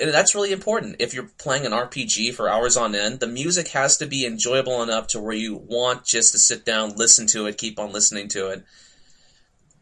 And 0.00 0.12
that's 0.12 0.34
really 0.34 0.52
important. 0.52 0.96
If 0.98 1.14
you're 1.14 1.30
playing 1.38 1.66
an 1.66 1.72
RPG 1.72 2.34
for 2.34 2.48
hours 2.48 2.76
on 2.76 2.94
end, 2.94 3.20
the 3.20 3.28
music 3.28 3.68
has 3.68 3.96
to 3.98 4.06
be 4.06 4.26
enjoyable 4.26 4.82
enough 4.82 5.08
to 5.08 5.20
where 5.20 5.36
you 5.36 5.54
want 5.54 6.04
just 6.04 6.32
to 6.32 6.38
sit 6.38 6.64
down, 6.64 6.96
listen 6.96 7.26
to 7.28 7.46
it, 7.46 7.58
keep 7.58 7.78
on 7.78 7.92
listening 7.92 8.28
to 8.28 8.48
it. 8.48 8.64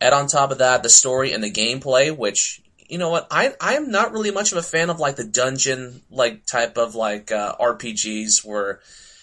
Add 0.01 0.12
on 0.12 0.27
top 0.27 0.51
of 0.51 0.59
that 0.59 0.83
the 0.83 0.88
story 0.88 1.33
and 1.33 1.42
the 1.42 1.51
gameplay, 1.51 2.14
which 2.14 2.61
you 2.88 2.98
know 2.98 3.09
what 3.09 3.27
I 3.31 3.55
I 3.61 3.75
am 3.75 3.90
not 3.90 4.12
really 4.12 4.33
much 4.33 4.53
of 4.53 4.59
a 4.59 4.62
fan 4.62 4.90
of 4.90 5.01
like 5.01 5.16
the 5.16 5.25
dungeon 5.25 6.03
like 6.11 6.44
type 6.44 6.77
of 6.77 6.94
like 6.94 7.31
uh, 7.33 7.55
RPGs 7.59 8.44
where 8.44 8.81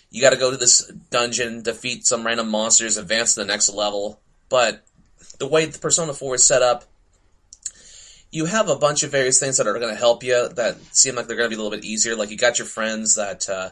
you 0.09 0.21
got 0.21 0.31
to 0.31 0.37
go 0.37 0.51
to 0.51 0.57
this 0.57 0.87
dungeon, 1.11 1.61
defeat 1.61 2.05
some 2.05 2.25
random 2.25 2.49
monsters, 2.49 2.97
advance 2.97 3.35
to 3.35 3.41
the 3.41 3.45
next 3.45 3.69
level. 3.69 4.19
But 4.49 4.83
the 5.37 5.47
way 5.47 5.65
the 5.65 5.77
Persona 5.77 6.13
4 6.13 6.35
is 6.35 6.43
set 6.43 6.61
up, 6.61 6.85
you 8.31 8.45
have 8.45 8.69
a 8.69 8.75
bunch 8.75 9.03
of 9.03 9.11
various 9.11 9.39
things 9.39 9.57
that 9.57 9.67
are 9.67 9.79
going 9.79 9.93
to 9.93 9.99
help 9.99 10.23
you 10.23 10.49
that 10.49 10.77
seem 10.95 11.15
like 11.15 11.27
they're 11.27 11.37
going 11.37 11.49
to 11.49 11.55
be 11.55 11.59
a 11.59 11.63
little 11.63 11.75
bit 11.75 11.85
easier. 11.85 12.15
Like 12.15 12.29
you 12.29 12.37
got 12.37 12.59
your 12.59 12.67
friends 12.67 13.15
that 13.15 13.49
uh, 13.49 13.69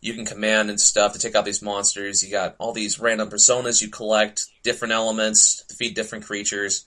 you 0.00 0.12
can 0.12 0.26
command 0.26 0.68
and 0.68 0.78
stuff 0.78 1.14
to 1.14 1.18
take 1.18 1.34
out 1.34 1.44
these 1.44 1.62
monsters. 1.62 2.22
You 2.22 2.30
got 2.30 2.56
all 2.58 2.72
these 2.72 3.00
random 3.00 3.30
personas 3.30 3.80
you 3.80 3.88
collect, 3.88 4.46
different 4.62 4.92
elements, 4.92 5.64
defeat 5.64 5.94
different 5.94 6.26
creatures. 6.26 6.84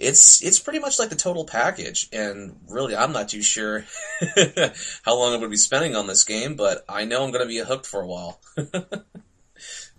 It's 0.00 0.42
it's 0.44 0.60
pretty 0.60 0.78
much 0.78 0.98
like 1.00 1.08
the 1.08 1.16
total 1.16 1.44
package, 1.44 2.08
and 2.12 2.60
really, 2.68 2.94
I'm 2.94 3.12
not 3.12 3.30
too 3.30 3.42
sure 3.42 3.84
how 5.02 5.18
long 5.18 5.32
I'm 5.32 5.40
going 5.40 5.42
to 5.42 5.48
be 5.48 5.56
spending 5.56 5.96
on 5.96 6.06
this 6.06 6.22
game, 6.22 6.54
but 6.54 6.84
I 6.88 7.04
know 7.04 7.24
I'm 7.24 7.32
going 7.32 7.42
to 7.42 7.48
be 7.48 7.58
hooked 7.58 7.84
for 7.84 8.00
a 8.00 8.06
while. 8.06 8.40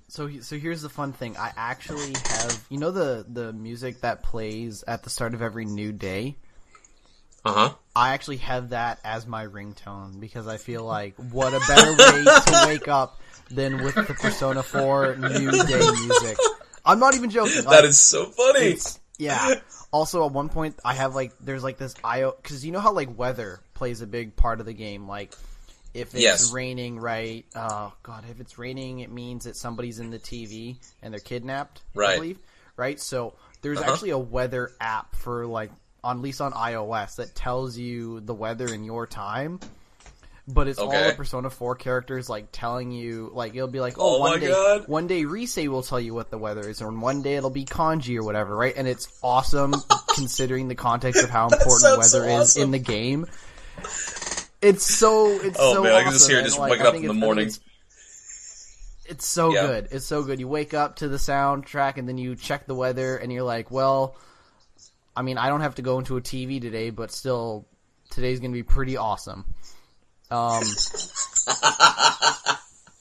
So, 0.10 0.30
so 0.42 0.58
here's 0.58 0.82
the 0.82 0.90
fun 0.90 1.14
thing. 1.14 1.38
I 1.38 1.52
actually 1.56 2.14
have, 2.26 2.66
you 2.70 2.78
know, 2.80 2.92
the 2.92 3.26
the 3.28 3.54
music 3.54 4.02
that 4.02 4.24
plays 4.24 4.84
at 4.88 5.04
the 5.04 5.10
start 5.10 5.34
of 5.34 5.42
every 5.42 5.66
new 5.66 5.92
day. 5.92 6.36
Uh 7.46 7.54
huh. 7.54 7.74
I 7.96 8.14
actually 8.14 8.38
have 8.38 8.70
that 8.70 9.00
as 9.04 9.26
my 9.26 9.46
ringtone 9.46 10.20
because 10.20 10.48
I 10.48 10.58
feel 10.58 10.84
like 10.84 11.16
what 11.16 11.54
a 11.54 11.60
better 11.68 11.92
way 11.92 12.24
to 12.26 12.64
wake 12.68 12.88
up 12.88 13.20
than 13.50 13.84
with 13.84 13.96
the 13.96 14.14
Persona 14.14 14.62
4 14.64 15.16
New 15.16 15.52
Day 15.52 15.80
music. 15.80 16.38
I'm 16.86 17.00
not 17.00 17.16
even 17.16 17.30
joking. 17.30 17.64
That 17.64 17.66
Like, 17.66 17.84
is 17.86 17.98
so 18.00 18.26
funny. 18.26 18.78
yeah. 19.18 19.56
Also, 19.92 20.26
at 20.26 20.32
one 20.32 20.50
point, 20.50 20.80
I 20.84 20.94
have 20.96 21.16
like 21.16 21.34
there's 21.40 21.64
like 21.64 21.78
this 21.78 21.96
IO 22.04 22.36
because 22.42 22.66
you 22.66 22.72
know 22.72 22.80
how 22.80 22.94
like 22.94 23.18
weather 23.18 23.60
plays 23.74 24.02
a 24.02 24.08
big 24.08 24.36
part 24.36 24.60
of 24.60 24.66
the 24.66 24.74
game. 24.74 25.08
Like 25.08 25.34
if 25.94 26.14
it's 26.16 26.22
Yes. 26.22 26.54
raining, 26.54 27.00
right? 27.00 27.46
Oh 27.56 27.94
god, 28.04 28.26
if 28.30 28.40
it's 28.40 28.58
raining, 28.58 29.00
it 29.00 29.12
means 29.12 29.46
that 29.46 29.56
somebody's 29.56 30.00
in 30.00 30.10
the 30.12 30.20
TV 30.20 30.78
and 31.02 31.14
they're 31.14 31.20
kidnapped. 31.22 31.82
I 31.96 32.00
Right. 32.00 32.16
believe. 32.16 32.40
Right. 32.78 33.00
So 33.00 33.34
there's 33.62 33.80
Uh-huh. 33.80 33.92
actually 33.92 34.12
a 34.12 34.18
weather 34.18 34.72
app 34.80 35.16
for 35.16 35.46
like 35.46 35.72
on 36.04 36.18
at 36.18 36.22
least 36.24 36.40
on 36.42 36.54
iOS 36.54 37.16
that 37.18 37.36
tells 37.36 37.78
you 37.78 38.22
the 38.22 38.34
weather 38.34 38.72
in 38.74 38.84
your 38.84 39.06
time. 39.06 39.60
But 40.48 40.68
it's 40.68 40.80
all 40.80 40.90
the 41.06 41.14
Persona 41.14 41.50
4 41.52 41.76
characters 41.76 42.28
like 42.28 42.48
telling 42.52 42.92
you 42.92 43.30
like 43.34 43.54
it'll 43.54 43.68
be 43.68 43.80
like 43.80 44.00
Oh 44.00 44.16
oh, 44.16 44.20
one 44.20 44.30
my 44.32 44.38
day 44.40 44.48
God. 44.52 44.88
one 44.88 45.06
day 45.08 45.26
Rise 45.26 45.58
will 45.58 45.84
tell 45.84 46.00
you 46.00 46.14
what 46.16 46.32
the 46.32 46.40
weather 46.40 46.68
is, 46.68 46.82
or 46.82 46.90
one 46.90 47.22
day 47.22 47.36
it'll 47.36 47.52
be 47.52 47.66
Kanji 47.66 48.18
or 48.18 48.24
whatever, 48.24 48.56
right? 48.56 48.74
And 48.76 48.88
it's 48.88 49.08
awesome 49.22 49.84
considering 50.16 50.68
the 50.68 50.74
context 50.76 51.22
of 51.22 51.30
how 51.30 51.48
important 51.48 51.82
so 51.82 51.98
weather 52.00 52.26
is 52.42 52.58
in 52.58 52.72
the 52.72 52.80
game. 52.80 53.28
It's 54.62 54.84
so 54.84 55.30
it's 55.30 55.58
Oh, 55.60 55.76
so 55.76 55.84
man, 55.84 55.94
I 55.94 56.04
can 56.04 56.12
just 56.14 56.30
hear 56.30 56.40
it 56.40 56.44
just 56.44 56.60
like, 56.60 56.72
waking 56.72 56.86
up 56.86 56.94
in 56.96 57.02
the 57.02 57.06
it's- 57.06 57.10
I 57.10 57.14
think 57.14 57.24
morning. 57.24 57.48
It's, 57.48 57.60
it's 59.06 59.26
so 59.28 59.54
Yeah. 59.54 59.66
good. 59.68 59.88
It's 59.92 60.06
so 60.06 60.24
good. 60.24 60.40
You 60.40 60.48
wake 60.48 60.74
up 60.74 60.98
to 60.98 61.08
the 61.08 61.18
soundtrack 61.18 61.98
and 61.98 62.08
then 62.08 62.18
you 62.18 62.36
check 62.36 62.68
the 62.68 62.76
weather 62.76 63.16
and 63.18 63.32
you're 63.32 63.44
like, 63.44 63.72
well, 63.72 64.16
I 65.16 65.22
mean, 65.22 65.38
I 65.38 65.50
don't 65.50 65.62
have 65.62 65.76
to 65.76 65.82
go 65.82 65.98
into 66.00 66.18
a 66.18 66.22
TV 66.22 66.60
today, 66.62 66.90
but 66.92 67.12
still, 67.12 67.66
today's 68.12 68.40
going 68.40 68.52
to 68.52 68.56
be 68.58 68.64
pretty 68.64 68.98
awesome. 68.98 69.46
Um, 70.32 70.64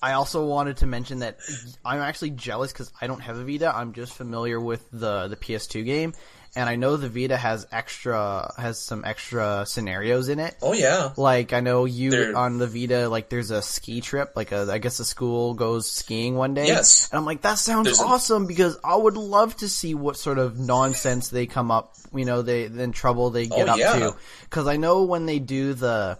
I 0.00 0.12
also 0.12 0.46
wanted 0.46 0.78
to 0.78 0.86
mention 0.86 1.18
that 1.20 1.38
I'm 1.84 2.00
actually 2.00 2.30
jealous 2.30 2.72
because 2.72 2.92
I 3.00 3.06
don't 3.08 3.20
have 3.20 3.36
a 3.36 3.44
Vita. 3.44 3.74
I'm 3.74 3.92
just 3.92 4.14
familiar 4.14 4.60
with 4.60 4.88
the 4.92 5.26
the 5.28 5.36
PS2 5.36 5.84
game, 5.84 6.14
and 6.56 6.68
I 6.68 6.76
know 6.76 6.96
the 6.96 7.08
Vita 7.08 7.36
has 7.36 7.66
extra 7.70 8.52
has 8.56 8.78
some 8.80 9.04
extra 9.04 9.64
scenarios 9.66 10.28
in 10.28 10.38
it. 10.40 10.56
Oh 10.62 10.72
yeah. 10.72 11.12
Like 11.16 11.52
I 11.52 11.60
know 11.60 11.84
you 11.84 12.10
There- 12.10 12.36
on 12.36 12.58
the 12.58 12.66
Vita, 12.66 13.08
like 13.08 13.28
there's 13.28 13.50
a 13.50 13.62
ski 13.62 14.00
trip, 14.00 14.32
like 14.34 14.50
a 14.52 14.66
I 14.70 14.78
guess 14.78 14.98
the 14.98 15.04
school 15.04 15.54
goes 15.54 15.90
skiing 15.90 16.34
one 16.36 16.54
day. 16.54 16.66
Yes. 16.66 17.08
and 17.10 17.18
I'm 17.18 17.24
like 17.26 17.42
that 17.42 17.58
sounds 17.58 17.84
There's 17.86 18.00
a- 18.00 18.04
awesome 18.04 18.46
because 18.46 18.76
I 18.82 18.96
would 18.96 19.16
love 19.16 19.56
to 19.58 19.68
see 19.68 19.94
what 19.94 20.16
sort 20.16 20.38
of 20.38 20.58
nonsense 20.58 21.28
they 21.28 21.46
come 21.46 21.70
up, 21.70 21.94
you 22.14 22.24
know, 22.24 22.42
they 22.42 22.66
then 22.66 22.92
trouble 22.92 23.30
they 23.30 23.46
get 23.46 23.68
Oh, 23.68 23.72
up 23.72 23.78
yeah. 23.78 23.92
to. 23.98 24.16
Because 24.44 24.66
I 24.66 24.76
know 24.78 25.04
when 25.04 25.26
they 25.26 25.38
do 25.38 25.74
the, 25.74 26.18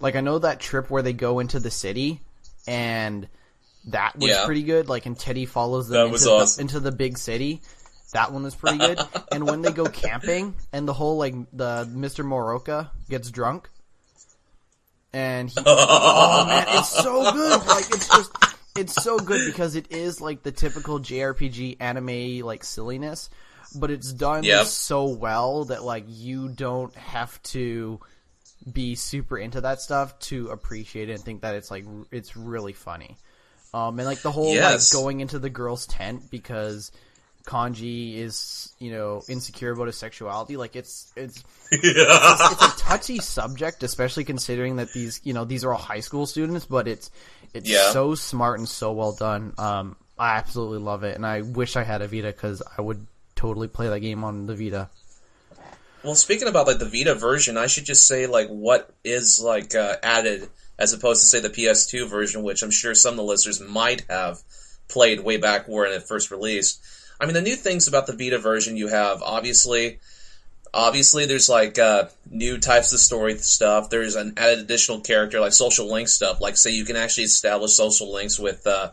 like 0.00 0.16
I 0.16 0.20
know 0.20 0.38
that 0.40 0.60
trip 0.60 0.90
where 0.90 1.02
they 1.02 1.12
go 1.12 1.38
into 1.38 1.60
the 1.60 1.70
city, 1.70 2.20
and 2.66 3.28
that 3.86 4.16
was 4.18 4.28
Yeah. 4.30 4.44
pretty 4.46 4.62
good. 4.62 4.88
Like 4.88 5.06
and 5.06 5.18
Teddy 5.18 5.46
follows 5.46 5.88
them 5.88 6.12
into 6.12 6.12
was 6.30 6.56
the, 6.56 6.60
into 6.62 6.80
the 6.80 6.92
big 6.92 7.16
city. 7.18 7.62
That 8.12 8.32
one 8.32 8.42
was 8.42 8.54
pretty 8.54 8.78
good. 8.78 8.98
and 9.32 9.46
when 9.46 9.62
they 9.62 9.72
go 9.72 9.84
camping 9.86 10.54
and 10.72 10.86
the 10.88 10.92
whole 10.92 11.16
like 11.18 11.34
the 11.52 11.88
Mr. 11.92 12.24
Morooka 12.24 12.90
gets 13.08 13.30
drunk 13.30 13.68
and 15.12 15.48
he, 15.50 15.56
oh 15.64 16.44
man, 16.46 16.64
it's 16.68 16.88
so 16.88 17.32
good. 17.32 17.66
Like 17.66 17.88
it's 17.90 18.08
just 18.08 18.32
it's 18.76 18.94
so 19.02 19.18
good 19.18 19.44
because 19.46 19.74
it 19.74 19.90
is 19.90 20.20
like 20.20 20.42
the 20.42 20.52
typical 20.52 21.00
JRPG 21.00 21.76
anime 21.80 22.46
like 22.46 22.62
silliness, 22.64 23.28
but 23.74 23.90
it's 23.90 24.12
done 24.12 24.44
Yep. 24.44 24.66
so 24.66 25.06
well 25.06 25.64
that 25.66 25.82
like 25.84 26.04
you 26.08 26.48
don't 26.48 26.94
have 26.96 27.40
to 27.44 28.00
be 28.70 28.94
super 28.94 29.38
into 29.38 29.62
that 29.62 29.80
stuff 29.80 30.18
to 30.20 30.48
appreciate 30.50 31.08
it 31.08 31.14
and 31.14 31.22
think 31.22 31.42
that 31.42 31.54
it's 31.54 31.70
like 31.70 31.84
r- 31.86 32.04
it's 32.12 32.36
really 32.36 32.72
funny. 32.72 33.16
Um, 33.72 33.98
and 33.98 34.06
like 34.06 34.22
the 34.22 34.30
whole 34.32 34.52
Yes. 34.54 34.92
like 34.94 35.00
going 35.02 35.20
into 35.20 35.38
the 35.38 35.50
girl's 35.50 35.86
tent 35.86 36.30
because 36.30 36.92
Kanji 37.50 38.16
is 38.16 38.72
you 38.78 38.92
know 38.92 39.22
insecure 39.28 39.72
about 39.72 39.86
his 39.86 39.96
sexuality. 39.96 40.56
Like 40.56 40.76
it's 40.80 41.12
it's 41.16 41.42
it's 41.72 42.62
a 42.62 42.78
touchy 42.78 43.18
subject, 43.18 43.82
especially 43.82 44.24
considering 44.24 44.76
that 44.76 44.92
these 44.92 45.20
you 45.24 45.32
know 45.32 45.44
these 45.44 45.64
are 45.64 45.72
all 45.72 45.78
high 45.80 46.00
school 46.00 46.26
students. 46.26 46.64
But 46.66 46.86
it's 46.86 47.10
it's 47.52 47.68
Yeah. 47.68 47.90
so 47.90 48.14
smart 48.14 48.58
and 48.60 48.68
so 48.68 48.92
well 48.92 49.12
done. 49.12 49.52
Um, 49.58 49.96
I 50.18 50.36
absolutely 50.36 50.78
love 50.78 51.02
it, 51.02 51.16
and 51.16 51.26
I 51.26 51.40
wish 51.40 51.76
I 51.76 51.82
had 51.82 52.02
a 52.02 52.06
Vita 52.08 52.28
because 52.28 52.62
I 52.78 52.80
would 52.82 53.06
totally 53.34 53.68
play 53.68 53.88
that 53.88 54.00
game 54.00 54.22
on 54.22 54.46
the 54.46 54.54
Vita. 54.54 54.88
Well, 56.04 56.14
speaking 56.14 56.46
about 56.48 56.66
like 56.66 56.78
the 56.78 56.88
Vita 56.88 57.14
version, 57.14 57.56
I 57.56 57.66
should 57.66 57.84
just 57.84 58.06
say 58.06 58.26
like 58.26 58.48
what 58.48 58.90
is 59.02 59.40
like 59.42 59.74
uh, 59.74 59.96
added 60.02 60.48
as 60.78 60.92
opposed 60.94 61.20
to 61.22 61.26
say 61.26 61.40
the 61.40 61.50
PS2 61.50 62.08
version, 62.08 62.42
which 62.42 62.62
I'm 62.62 62.70
sure 62.70 62.94
some 62.94 63.12
of 63.12 63.16
the 63.18 63.22
listeners 63.24 63.60
might 63.60 64.04
have 64.08 64.40
played 64.88 65.20
way 65.20 65.36
back 65.36 65.68
when 65.68 65.92
it 65.92 66.02
first 66.04 66.30
released. 66.30 66.80
I 67.20 67.26
mean, 67.26 67.34
the 67.34 67.42
new 67.42 67.56
things 67.56 67.86
about 67.86 68.06
the 68.06 68.14
Vita 68.14 68.38
version 68.38 68.76
you 68.76 68.88
have 68.88 69.22
obviously, 69.22 69.98
obviously 70.72 71.26
there's 71.26 71.48
like 71.48 71.78
uh, 71.78 72.08
new 72.30 72.58
types 72.58 72.92
of 72.92 72.98
story 72.98 73.36
stuff. 73.38 73.90
There's 73.90 74.16
an 74.16 74.34
added 74.38 74.60
additional 74.60 75.00
character 75.00 75.38
like 75.38 75.52
social 75.52 75.92
link 75.92 76.08
stuff. 76.08 76.40
Like 76.40 76.56
say 76.56 76.70
you 76.70 76.84
can 76.84 76.96
actually 76.96 77.24
establish 77.24 77.72
social 77.72 78.10
links 78.12 78.38
with 78.38 78.66
uh, 78.66 78.92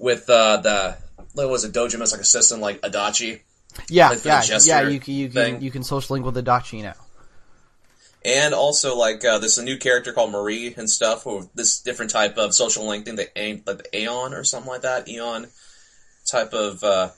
with 0.00 0.28
uh, 0.30 0.56
the 0.58 0.96
what 1.34 1.50
was 1.50 1.64
it 1.64 1.72
Dojima's 1.72 2.12
like 2.12 2.22
assistant 2.22 2.62
like 2.62 2.80
Adachi. 2.80 3.40
Yeah, 3.88 4.10
Like 4.10 4.24
yeah, 4.24 4.42
yeah. 4.64 4.88
You 4.88 5.00
can 5.00 5.14
you 5.14 5.28
can 5.28 5.60
you 5.60 5.70
can 5.70 5.82
social 5.82 6.14
link 6.14 6.24
with 6.24 6.34
the 6.34 6.42
Adachi 6.42 6.82
now. 6.82 6.94
And 8.24 8.54
also, 8.54 8.96
like, 8.96 9.24
uh, 9.24 9.38
there's 9.38 9.58
a 9.58 9.64
new 9.64 9.78
character 9.78 10.12
called 10.12 10.30
Marie 10.30 10.72
and 10.76 10.88
stuff, 10.88 11.24
who 11.24 11.50
this 11.56 11.80
different 11.80 12.12
type 12.12 12.38
of 12.38 12.54
social 12.54 12.86
link 12.86 13.04
thing, 13.04 13.16
the 13.16 13.28
A- 13.36 13.60
like 13.66 13.78
the 13.78 13.98
Aeon 13.98 14.32
or 14.32 14.44
something 14.44 14.70
like 14.70 14.82
that, 14.82 15.08
Eon 15.08 15.48
type 16.24 16.52
of 16.52 16.82
uh, 16.82 17.10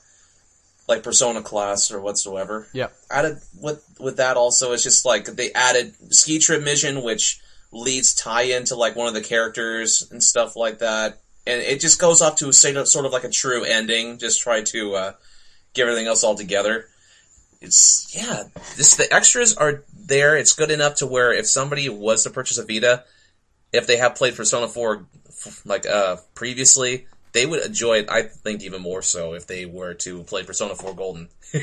like 0.89 1.03
persona 1.03 1.43
class 1.43 1.91
or 1.91 2.01
whatsoever. 2.01 2.67
Yeah. 2.73 2.89
Added 3.11 3.39
with 3.61 3.85
with 3.99 4.17
that 4.19 4.37
also, 4.37 4.73
it's 4.73 4.83
just 4.83 5.05
like 5.05 5.27
they 5.27 5.53
added 5.53 5.95
ski 6.15 6.39
trip 6.39 6.63
mission, 6.63 7.03
which 7.03 7.41
leads 7.73 8.15
tie 8.15 8.43
into 8.43 8.77
like 8.77 8.97
one 8.97 9.09
of 9.09 9.15
the 9.15 9.21
characters 9.21 10.07
and 10.11 10.23
stuff 10.23 10.57
like 10.57 10.79
that, 10.79 11.21
and 11.47 11.61
it 11.61 11.81
just 11.81 12.01
goes 12.01 12.23
off 12.23 12.37
to 12.37 12.49
a 12.49 12.53
sort 12.53 13.07
of- 13.07 13.13
like 13.13 13.25
a 13.25 13.31
true 13.31 13.65
ending. 13.65 14.19
Just 14.19 14.41
try 14.43 14.63
to 14.63 14.95
uh, 14.95 15.13
get 15.73 15.83
everything 15.83 16.07
else 16.07 16.23
all 16.25 16.35
together 16.37 16.87
it's 17.65 18.15
yeah 18.15 18.45
this 18.77 18.97
the 18.97 19.13
extras 19.13 19.57
are 19.57 19.85
there 19.97 20.37
it's 20.37 20.55
good 20.55 20.71
enough 20.71 20.97
to 20.97 21.07
where 21.07 21.33
if 21.33 21.47
somebody 21.47 21.89
was 21.89 22.25
to 22.25 22.31
purchase 22.31 22.59
a 22.59 22.65
vita 22.65 23.05
if 23.73 23.87
they 23.87 23.97
have 23.97 24.15
played 24.15 24.37
persona 24.37 24.69
4 24.69 25.07
like 25.65 25.87
uh 25.87 26.17
previously 26.35 27.07
they 27.35 27.45
would 27.45 27.63
enjoy 27.65 27.99
it. 27.99 28.09
I 28.11 28.23
think 28.23 28.63
even 28.63 28.81
more 28.81 29.03
so 29.03 29.35
if 29.35 29.47
they 29.47 29.67
were 29.67 29.93
to 29.95 30.23
play 30.23 30.43
Persona 30.45 30.75
4 30.75 30.95
Golden. 30.95 31.29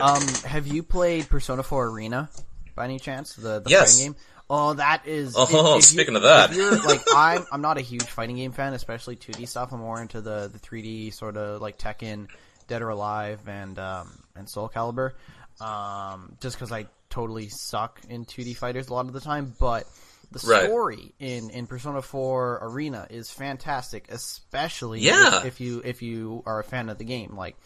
Um, 0.00 0.22
have 0.44 0.66
you 0.66 0.82
played 0.82 1.28
Persona 1.28 1.62
4 1.62 1.86
Arena 1.88 2.28
by 2.74 2.84
any 2.84 2.98
chance? 2.98 3.34
The, 3.34 3.60
the 3.60 3.70
Yes. 3.70 3.96
fighting 3.98 4.12
game. 4.12 4.20
Oh, 4.48 4.74
that 4.74 5.06
is. 5.06 5.34
Oh, 5.36 5.80
speaking 5.80 6.14
of 6.16 6.22
that. 6.22 6.54
like 6.86 7.00
I'm, 7.14 7.44
I'm 7.50 7.60
not 7.62 7.78
a 7.78 7.80
huge 7.80 8.04
fighting 8.04 8.36
game 8.36 8.52
fan, 8.52 8.74
especially 8.74 9.16
2D 9.16 9.48
stuff. 9.48 9.72
I'm 9.72 9.80
more 9.80 10.00
into 10.00 10.20
the 10.20 10.48
the 10.52 10.58
3D 10.60 11.12
sort 11.12 11.36
of 11.36 11.60
like 11.60 11.78
Tekken, 11.78 12.28
Dead 12.68 12.80
or 12.82 12.90
Alive, 12.90 13.40
and 13.48 13.76
um, 13.78 14.22
and 14.36 14.48
Soul 14.48 14.68
Calibur. 14.72 15.12
Um, 15.60 16.36
just 16.40 16.56
because 16.56 16.70
I 16.70 16.86
totally 17.10 17.48
suck 17.48 18.00
in 18.08 18.24
2D 18.24 18.56
fighters 18.56 18.88
a 18.88 18.94
lot 18.94 19.06
of 19.06 19.12
the 19.14 19.20
time, 19.20 19.52
but 19.58 19.84
the 20.32 20.46
Right. 20.46 20.64
story 20.64 21.14
in, 21.18 21.50
in 21.50 21.66
Persona 21.66 22.02
4 22.02 22.58
Arena 22.62 23.06
is 23.10 23.30
fantastic, 23.30 24.06
especially 24.10 25.00
Yeah. 25.00 25.38
if, 25.38 25.44
if 25.46 25.60
you 25.60 25.82
if 25.84 26.02
you 26.02 26.42
are 26.46 26.58
a 26.60 26.64
fan 26.64 26.88
of 26.88 26.98
the 26.98 27.04
game. 27.04 27.36
Like, 27.36 27.56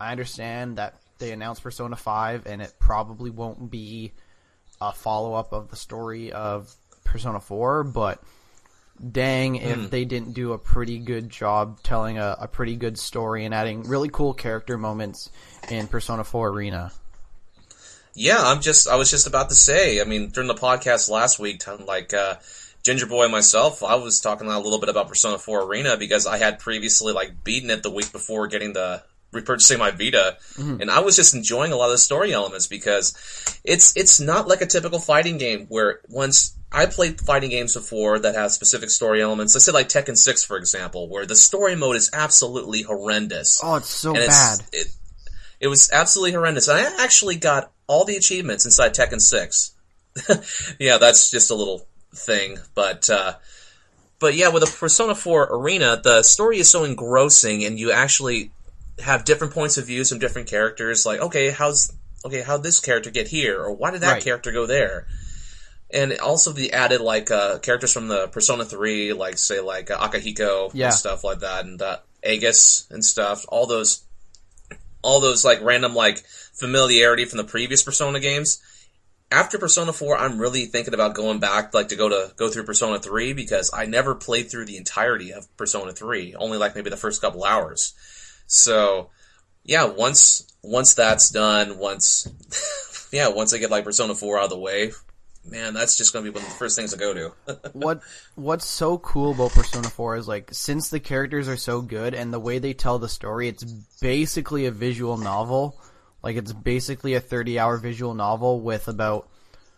I 0.00 0.12
understand 0.12 0.78
that 0.78 0.94
they 1.18 1.32
announced 1.32 1.62
Persona 1.62 1.96
5 1.96 2.46
and 2.46 2.60
it 2.60 2.74
probably 2.78 3.30
won't 3.30 3.70
be 3.70 4.12
a 4.80 4.92
follow 4.92 5.34
up 5.34 5.52
of 5.52 5.70
the 5.70 5.76
story 5.76 6.32
of 6.32 6.74
Persona 7.04 7.40
4, 7.40 7.84
but 7.84 8.22
dang 9.10 9.56
if 9.56 9.78
Hmm. 9.78 9.86
they 9.88 10.04
didn't 10.04 10.34
do 10.34 10.52
a 10.52 10.58
pretty 10.58 10.98
good 10.98 11.28
job 11.30 11.80
telling 11.82 12.18
a, 12.18 12.36
a 12.40 12.48
pretty 12.48 12.76
good 12.76 12.98
story 12.98 13.44
and 13.44 13.52
adding 13.54 13.82
really 13.84 14.08
cool 14.08 14.34
character 14.34 14.78
moments 14.78 15.30
in 15.70 15.86
Persona 15.88 16.22
4 16.24 16.48
Arena. 16.50 16.92
Yeah, 18.14 18.40
I'm 18.40 18.60
just. 18.60 18.88
I 18.88 18.96
was 18.96 19.10
just 19.10 19.26
about 19.26 19.48
to 19.48 19.54
say. 19.54 20.00
I 20.00 20.04
mean, 20.04 20.30
during 20.30 20.48
the 20.48 20.54
podcast 20.54 21.10
last 21.10 21.38
week, 21.38 21.62
like 21.86 22.14
uh, 22.14 22.36
Ginger 22.84 23.06
Boy 23.06 23.24
and 23.24 23.32
myself, 23.32 23.82
I 23.82 23.96
was 23.96 24.20
talking 24.20 24.46
a 24.46 24.58
little 24.58 24.78
bit 24.78 24.88
about 24.88 25.08
Persona 25.08 25.38
4 25.38 25.64
Arena 25.64 25.96
because 25.96 26.26
I 26.26 26.38
had 26.38 26.58
previously 26.58 27.12
like 27.12 27.42
beaten 27.42 27.70
it 27.70 27.82
the 27.82 27.90
week 27.90 28.12
before 28.12 28.46
getting 28.46 28.72
the 28.72 29.02
repurchasing 29.32 29.80
my 29.80 29.90
Vita, 29.90 30.36
and 30.80 30.90
I 30.90 31.00
was 31.00 31.16
just 31.16 31.34
enjoying 31.34 31.72
a 31.72 31.76
lot 31.76 31.86
of 31.86 31.92
the 31.92 31.98
story 31.98 32.32
elements 32.32 32.68
because 32.68 33.60
it's 33.64 33.96
it's 33.96 34.20
not 34.20 34.46
like 34.46 34.60
a 34.60 34.66
typical 34.66 35.00
fighting 35.00 35.38
game 35.38 35.66
where 35.68 36.00
once 36.08 36.56
I 36.74 36.86
played 36.86 37.20
fighting 37.20 37.50
games 37.50 37.74
before 37.74 38.18
that 38.18 38.34
have 38.34 38.50
specific 38.50 38.90
story 38.90 39.22
elements. 39.22 39.54
I 39.54 39.60
said 39.60 39.74
like 39.74 39.88
Tekken 39.88 40.16
6, 40.16 40.44
for 40.44 40.56
example, 40.56 41.08
where 41.08 41.24
the 41.24 41.36
story 41.36 41.76
mode 41.76 41.94
is 41.94 42.10
absolutely 42.12 42.82
horrendous. 42.82 43.60
Oh, 43.62 43.76
it's 43.76 43.88
so 43.88 44.10
and 44.10 44.26
bad. 44.26 44.60
it's, 44.72 44.72
it, 44.72 44.96
it 45.60 45.68
was 45.68 45.90
absolutely 45.92 46.32
horrendous. 46.32 46.66
And 46.66 46.78
I 46.78 47.04
actually 47.04 47.36
got 47.36 47.70
all 47.86 48.04
the 48.04 48.16
achievements 48.16 48.64
inside 48.64 48.94
Tekken 48.94 49.20
6. 49.20 49.72
yeah, 50.78 50.98
that's 50.98 51.30
just 51.30 51.50
a 51.50 51.54
little 51.54 51.86
thing, 52.14 52.58
but 52.74 53.10
uh, 53.10 53.34
but 54.20 54.34
yeah, 54.34 54.48
with 54.48 54.62
a 54.62 54.66
Persona 54.78 55.14
4 55.14 55.48
Arena, 55.50 56.00
the 56.02 56.22
story 56.22 56.58
is 56.58 56.70
so 56.70 56.84
engrossing, 56.84 57.64
and 57.64 57.78
you 57.78 57.90
actually 57.92 58.52
have 59.00 59.24
different 59.24 59.52
points 59.52 59.76
of 59.76 59.86
views 59.86 60.08
from 60.08 60.20
different 60.20 60.48
characters. 60.48 61.04
Like, 61.04 61.20
okay, 61.20 61.50
how's 61.50 61.92
okay, 62.24 62.40
how'd 62.42 62.62
this 62.62 62.80
character 62.80 63.10
get 63.10 63.28
here, 63.28 63.60
or 63.60 63.72
why 63.72 63.90
did 63.90 64.00
that 64.02 64.12
Right. 64.12 64.22
character 64.24 64.52
go 64.52 64.66
there? 64.66 65.06
And 65.90 66.16
also 66.18 66.52
the 66.52 66.72
added 66.72 67.00
like 67.00 67.30
uh, 67.30 67.58
characters 67.58 67.92
from 67.92 68.08
the 68.08 68.28
Persona 68.28 68.64
3, 68.64 69.12
like 69.14 69.36
say 69.36 69.60
like 69.60 69.90
uh, 69.90 69.98
Akihiko 69.98 70.70
Yeah. 70.72 70.86
and 70.86 70.94
stuff 70.94 71.24
like 71.24 71.40
that, 71.40 71.64
and 71.64 71.82
uh, 71.82 71.98
Aigis 72.24 72.88
and 72.90 73.04
stuff. 73.04 73.44
All 73.48 73.66
those, 73.66 74.03
all 75.04 75.20
those 75.20 75.44
like 75.44 75.62
random 75.62 75.94
like 75.94 76.24
familiarity 76.52 77.24
from 77.26 77.36
the 77.36 77.44
previous 77.44 77.82
Persona 77.82 78.18
games. 78.18 78.60
After 79.30 79.58
Persona 79.58 79.92
4, 79.92 80.16
I'm 80.16 80.38
really 80.38 80.66
thinking 80.66 80.94
about 80.94 81.14
going 81.14 81.40
back, 81.40 81.74
like 81.74 81.88
to 81.88 81.96
go 81.96 82.08
to 82.08 82.32
go 82.36 82.48
through 82.48 82.64
Persona 82.64 82.98
3 82.98 83.32
because 83.32 83.70
I 83.74 83.86
never 83.86 84.14
played 84.14 84.50
through 84.50 84.66
the 84.66 84.76
entirety 84.76 85.32
of 85.32 85.54
Persona 85.56 85.92
3, 85.92 86.36
only 86.36 86.58
like 86.58 86.74
maybe 86.74 86.90
the 86.90 86.96
first 86.96 87.20
couple 87.20 87.44
hours. 87.44 87.94
So, 88.46 89.10
yeah, 89.64 89.84
once 89.84 90.46
once 90.62 90.94
that's 90.94 91.30
done, 91.30 91.78
once 91.78 92.28
yeah, 93.12 93.28
once 93.28 93.52
I 93.52 93.58
get 93.58 93.70
like 93.70 93.84
Persona 93.84 94.14
4 94.14 94.38
out 94.38 94.44
of 94.44 94.50
the 94.50 94.58
way, 94.58 94.92
man, 95.46 95.74
that's 95.74 95.96
just 95.96 96.12
going 96.12 96.24
to 96.24 96.30
be 96.30 96.34
one 96.34 96.44
of 96.44 96.50
the 96.50 96.56
first 96.56 96.76
things 96.76 96.94
I 96.94 96.96
go 96.96 97.14
to. 97.14 97.70
what 97.72 98.00
what's 98.34 98.66
so 98.66 98.98
cool 98.98 99.32
about 99.32 99.52
Persona 99.52 99.88
4 99.88 100.16
is 100.16 100.28
like 100.28 100.50
since 100.52 100.88
the 100.88 101.00
characters 101.00 101.48
are 101.48 101.56
so 101.56 101.80
good 101.80 102.14
and 102.14 102.32
the 102.32 102.40
way 102.40 102.58
they 102.58 102.72
tell 102.72 102.98
the 102.98 103.08
story, 103.08 103.48
it's 103.48 103.64
basically 103.64 104.66
a 104.66 104.70
visual 104.70 105.16
novel. 105.16 105.80
Like 106.22 106.36
it's 106.36 106.52
basically 106.52 107.14
a 107.14 107.20
30-hour 107.20 107.76
visual 107.78 108.14
novel 108.14 108.60
with 108.60 108.88
about 108.88 109.28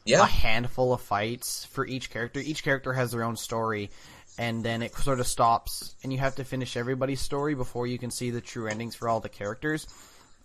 a 0.06 0.24
handful 0.24 0.92
of 0.92 1.00
fights 1.00 1.64
for 1.64 1.84
each 1.84 2.10
character. 2.10 2.40
Each 2.40 2.62
character 2.62 2.92
has 2.92 3.10
their 3.10 3.24
own 3.24 3.36
story 3.36 3.90
and 4.38 4.64
then 4.64 4.82
it 4.82 4.94
sort 4.94 5.18
of 5.18 5.26
stops 5.26 5.94
and 6.02 6.12
you 6.12 6.18
have 6.18 6.36
to 6.36 6.44
finish 6.44 6.76
everybody's 6.76 7.20
story 7.20 7.54
before 7.54 7.86
you 7.86 7.98
can 7.98 8.10
see 8.10 8.30
the 8.30 8.40
true 8.40 8.68
endings 8.68 8.94
for 8.94 9.08
all 9.08 9.20
the 9.20 9.28
characters. 9.28 9.86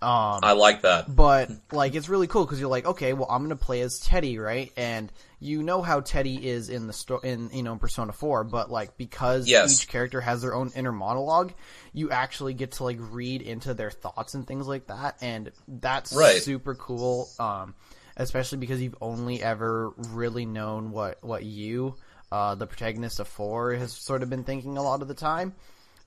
Um 0.02 0.40
I 0.44 0.54
like 0.54 0.82
that. 0.82 1.16
but 1.16 1.50
like 1.72 1.94
it's 1.96 2.10
really 2.10 2.28
cool 2.28 2.44
because 2.46 2.60
you're 2.60 2.70
like, 2.70 2.86
okay, 2.86 3.14
well, 3.14 3.28
I'm 3.30 3.44
gonna 3.44 3.56
play 3.56 3.82
as 3.82 4.00
Teddy, 4.00 4.40
right? 4.40 4.72
And 4.76 5.12
you 5.40 5.62
know 5.64 5.82
how 5.82 6.00
Teddy 6.02 6.48
is 6.48 6.70
in 6.70 6.88
the 6.88 6.94
sto- 6.94 7.20
in 7.20 7.50
you 7.54 7.62
know 7.64 7.76
Persona 7.76 8.12
Four, 8.12 8.44
but 8.44 8.72
like 8.72 8.98
because 8.98 9.48
Yes. 9.48 9.72
each 9.82 9.88
character 9.88 10.20
has 10.22 10.42
their 10.42 10.56
own 10.56 10.72
inner 10.76 10.92
monologue, 10.92 11.54
you 11.94 12.10
actually 12.10 12.54
get 12.56 12.72
to 12.74 12.84
like 12.84 12.98
read 13.00 13.42
into 13.44 13.74
their 13.74 13.92
thoughts 13.92 14.34
and 14.34 14.48
things 14.48 14.68
like 14.68 14.88
that, 14.88 15.18
and 15.22 15.52
that's 15.68 16.14
Right. 16.14 16.42
super 16.42 16.74
cool. 16.76 17.30
Um, 17.40 17.76
especially 18.18 18.58
because 18.58 18.82
you've 18.82 18.98
only 19.02 19.42
ever 19.42 19.92
really 20.10 20.46
known 20.46 20.92
what 20.92 21.24
what 21.24 21.44
you, 21.44 21.96
uh, 22.32 22.56
the 22.56 22.66
protagonist 22.68 23.20
of 23.20 23.28
Four, 23.28 23.74
has 23.74 23.94
sort 23.94 24.24
of 24.24 24.30
been 24.30 24.44
thinking 24.44 24.78
a 24.78 24.84
lot 24.84 25.02
of 25.02 25.08
the 25.08 25.14
time. 25.14 25.54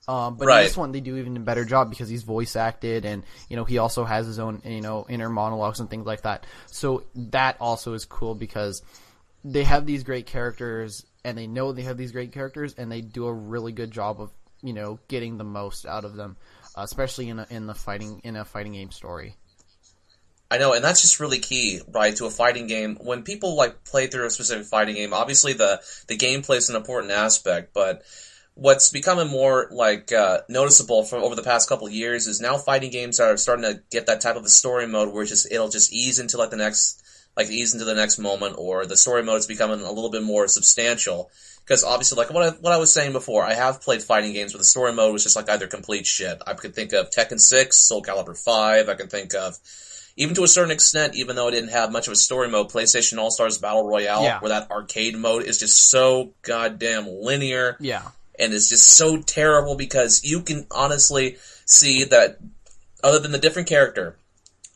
Um, 0.07 0.35
but 0.35 0.45
Right. 0.45 0.59
in 0.59 0.65
this 0.65 0.77
one, 0.77 0.91
they 0.91 0.99
do 1.01 1.17
even 1.17 1.35
a 1.35 1.39
better 1.39 1.65
job 1.65 1.89
because 1.89 2.09
he's 2.09 2.23
voice 2.23 2.55
acted, 2.55 3.05
and 3.05 3.23
you 3.49 3.55
know 3.55 3.63
he 3.65 3.79
also 3.79 4.03
has 4.03 4.27
his 4.27 4.37
own 4.37 4.61
you 4.63 4.81
know 4.81 5.05
inner 5.09 5.29
monologues 5.29 5.79
and 5.79 5.89
things 5.89 6.05
like 6.05 6.21
that. 6.21 6.45
So 6.67 7.03
that 7.15 7.57
also 7.59 7.93
is 7.93 8.05
cool 8.05 8.35
because 8.35 8.83
they 9.43 9.63
have 9.63 9.85
these 9.85 10.03
great 10.03 10.27
characters, 10.27 11.05
and 11.23 11.37
they 11.37 11.47
know 11.47 11.71
they 11.71 11.83
have 11.83 11.97
these 11.97 12.11
great 12.11 12.31
characters, 12.33 12.75
and 12.77 12.91
they 12.91 13.01
do 13.01 13.25
a 13.25 13.33
really 13.33 13.71
good 13.71 13.91
job 13.91 14.21
of 14.21 14.31
you 14.61 14.73
know 14.73 14.99
getting 15.07 15.37
the 15.37 15.43
most 15.43 15.87
out 15.87 16.05
of 16.05 16.15
them, 16.15 16.37
uh, 16.77 16.81
especially 16.81 17.29
in 17.29 17.39
a, 17.39 17.47
in 17.49 17.65
the 17.65 17.75
fighting 17.75 18.21
in 18.23 18.35
a 18.35 18.45
fighting 18.45 18.73
game 18.73 18.91
story. 18.91 19.35
I 20.51 20.59
know, 20.59 20.73
and 20.73 20.83
that's 20.83 21.01
just 21.01 21.19
really 21.19 21.39
key, 21.39 21.81
right, 21.87 22.15
to 22.17 22.27
a 22.27 22.29
fighting 22.29 22.67
game. 22.67 22.97
When 23.01 23.23
people 23.23 23.55
like 23.55 23.83
play 23.83 24.07
through 24.07 24.27
a 24.27 24.29
specific 24.29 24.67
fighting 24.67 24.95
game, 24.95 25.13
obviously 25.13 25.53
the 25.53 25.81
the 26.07 26.17
gameplay 26.17 26.57
is 26.57 26.69
an 26.69 26.75
important 26.75 27.11
aspect, 27.11 27.73
but 27.73 28.03
what's 28.55 28.89
becoming 28.89 29.27
more 29.27 29.67
like 29.71 30.11
uh, 30.11 30.39
noticeable 30.49 31.03
from 31.03 31.23
over 31.23 31.35
the 31.35 31.43
past 31.43 31.69
couple 31.69 31.87
of 31.87 31.93
years 31.93 32.25
is 32.25 32.39
now 32.41 32.57
fighting 32.57 32.89
games 32.89 33.19
are 33.19 33.37
starting 33.37 33.63
to 33.63 33.81
get 33.91 34.07
that 34.07 34.21
type 34.21 34.35
of 34.37 34.45
a 34.45 34.49
story 34.49 34.87
mode 34.87 35.13
where 35.13 35.23
it's 35.23 35.31
just 35.31 35.51
it'll 35.51 35.69
just 35.69 35.93
ease 35.93 36.19
into 36.19 36.37
like 36.37 36.49
the 36.49 36.57
next 36.57 37.01
like 37.37 37.49
ease 37.49 37.73
into 37.73 37.83
the 37.85 37.95
next 37.95 38.17
moment, 38.17 38.55
or 38.57 38.85
the 38.85 38.95
story 38.95 39.21
mode 39.21 39.39
is 39.39 39.45
becoming 39.47 39.81
a 39.81 39.91
little 39.91 40.09
bit 40.09 40.23
more 40.23 40.47
substantial. 40.47 41.29
Because 41.65 41.83
obviously, 41.83 42.17
like 42.17 42.31
what 42.31 42.43
I, 42.43 42.49
what 42.61 42.71
I 42.71 42.77
was 42.77 42.93
saying 42.93 43.11
before, 43.11 43.43
I 43.43 43.55
have 43.55 43.81
played 43.81 44.01
fighting 44.01 44.31
games 44.33 44.53
where 44.53 44.59
the 44.59 44.63
story 44.63 44.93
mode 44.93 45.11
was 45.11 45.23
just 45.23 45.35
like 45.35 45.49
either 45.49 45.67
complete 45.67 46.05
shit. 46.07 46.41
I 46.47 46.53
could 46.53 46.73
think 46.75 46.93
of 46.93 47.09
Tekken 47.09 47.39
Six, 47.39 47.75
Soul 47.77 48.03
Calibur 48.03 48.37
Five. 48.41 48.87
I 48.87 48.93
can 48.93 49.07
think 49.07 49.33
of 49.33 49.57
even 50.15 50.33
to 50.35 50.43
a 50.43 50.47
certain 50.47 50.71
extent, 50.71 51.15
even 51.15 51.35
though 51.35 51.49
it 51.49 51.51
didn't 51.51 51.71
have 51.71 51.91
much 51.91 52.07
of 52.07 52.13
a 52.13 52.15
story 52.15 52.47
mode, 52.47 52.69
PlayStation 52.71 53.17
All 53.17 53.31
Stars 53.31 53.57
Battle 53.57 53.85
Royale, 53.85 54.23
Yeah. 54.23 54.39
where 54.39 54.49
that 54.49 54.71
arcade 54.71 55.17
mode 55.17 55.43
is 55.43 55.59
just 55.59 55.89
so 55.89 56.31
goddamn 56.43 57.05
linear 57.07 57.75
Yeah, 57.81 58.03
and 58.39 58.53
it's 58.53 58.69
just 58.69 58.87
so 58.87 59.21
terrible 59.21 59.75
because 59.75 60.23
you 60.23 60.41
can 60.41 60.65
honestly 60.71 61.37
see 61.65 62.03
that 62.05 62.37
other 63.03 63.19
than 63.19 63.31
the 63.31 63.37
different 63.37 63.67
character, 63.67 64.17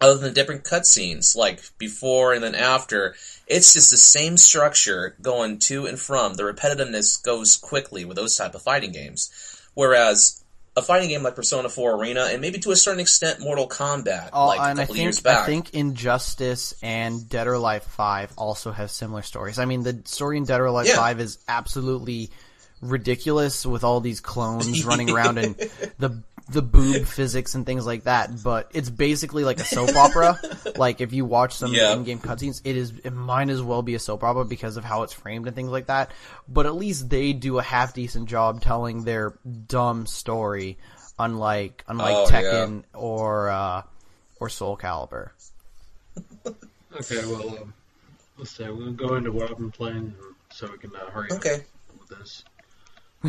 other 0.02 0.16
than 0.16 0.24
the 0.24 0.32
different 0.32 0.64
cutscenes, 0.64 1.36
like 1.36 1.62
before 1.78 2.34
and 2.34 2.44
then 2.44 2.56
after, 2.56 3.16
it's 3.48 3.74
just 3.74 3.92
the 3.92 3.98
same 3.98 4.38
structure 4.38 5.16
going 5.22 5.60
to 5.60 5.86
and 5.86 6.00
from. 6.00 6.36
The 6.36 6.44
repetitiveness 6.44 7.24
goes 7.24 7.58
quickly 7.58 8.06
with 8.06 8.16
those 8.18 8.36
type 8.38 8.56
of 8.56 8.62
fighting 8.62 8.92
games. 8.92 9.32
Whereas 9.74 10.44
a 10.76 10.82
fighting 10.82 11.10
game 11.10 11.24
like 11.24 11.36
Persona 11.36 11.68
4 11.70 11.96
Arena, 11.96 12.28
and 12.32 12.42
maybe 12.42 12.60
to 12.60 12.72
a 12.72 12.76
certain 12.76 13.00
extent 13.00 13.40
Mortal 13.40 13.68
Kombat, 13.68 14.30
Oh, 14.34 14.48
like 14.48 14.60
a 14.60 14.64
and 14.64 14.80
I 14.80 14.84
couple 14.84 14.96
think 14.96 15.04
years 15.04 15.20
back. 15.20 15.40
I 15.40 15.46
think 15.46 15.74
Injustice 15.74 16.74
and 16.82 17.28
Dead 17.28 17.48
or 17.48 17.54
Alive 17.54 17.84
Five 17.84 18.32
also 18.38 18.72
have 18.72 18.92
similar 18.92 19.22
stories. 19.22 19.60
I 19.60 19.66
mean, 19.66 19.84
the 19.84 20.02
story 20.06 20.38
in 20.38 20.46
Dead 20.46 20.62
or 20.62 20.66
Alive 20.66 20.88
Yeah. 20.88 20.96
Five 20.96 21.20
is 21.20 21.40
absolutely 21.48 22.30
ridiculous 22.82 23.66
with 23.66 23.84
all 23.84 24.00
these 24.02 24.20
clones 24.22 24.86
running 24.86 25.10
around 25.10 25.38
and 25.38 25.56
the 25.98 26.22
the 26.52 26.62
boob 26.64 27.06
physics 27.06 27.54
and 27.54 27.64
things 27.64 27.86
like 27.86 28.06
that. 28.06 28.42
But 28.44 28.72
it's 28.74 28.90
basically 28.90 29.44
like 29.44 29.60
a 29.60 29.64
soap 29.66 29.96
opera. 29.96 30.40
Like 30.78 31.00
if 31.00 31.14
you 31.14 31.24
watch 31.24 31.54
some 31.54 31.74
Yeah. 31.74 31.94
in-game 31.94 32.20
cutscenes, 32.20 32.62
it 32.64 32.76
is 32.76 32.92
it 33.04 33.14
might 33.14 33.50
as 33.50 33.62
well 33.62 33.84
be 33.84 33.94
a 33.94 34.00
soap 34.00 34.24
opera 34.24 34.46
because 34.46 34.76
of 34.76 34.84
how 34.84 35.04
it's 35.04 35.14
framed 35.14 35.46
and 35.46 35.56
things 35.56 35.70
like 35.70 35.86
that. 35.88 36.12
But 36.48 36.66
at 36.66 36.74
least 36.76 37.08
they 37.10 37.34
do 37.34 37.60
a 37.60 37.62
half 37.62 37.94
decent 37.94 38.28
job 38.30 38.62
telling 38.62 39.04
their 39.04 39.38
dumb 39.68 40.08
story, 40.08 40.80
unlike 41.20 41.84
unlike 41.88 42.16
Oh, 42.16 42.28
Tekken 42.32 42.84
or 42.96 43.50
uh, 43.50 43.84
or 44.40 44.50
Soul 44.50 44.76
Calibur. 44.76 45.30
Okay, 47.00 47.24
well, 47.28 47.50
um, 47.62 47.74
let's 48.40 48.50
say 48.52 48.70
we'll 48.72 48.92
go 48.94 49.16
into 49.16 49.32
what 49.32 49.52
I've 49.52 49.58
been 49.58 49.70
playing 49.72 50.16
so 50.52 50.70
we 50.72 50.78
can 50.80 50.96
uh, 50.96 51.12
hurry 51.12 51.30
Okay. 51.34 51.54
up 51.56 52.00
with 52.10 52.18
this. 52.20 52.44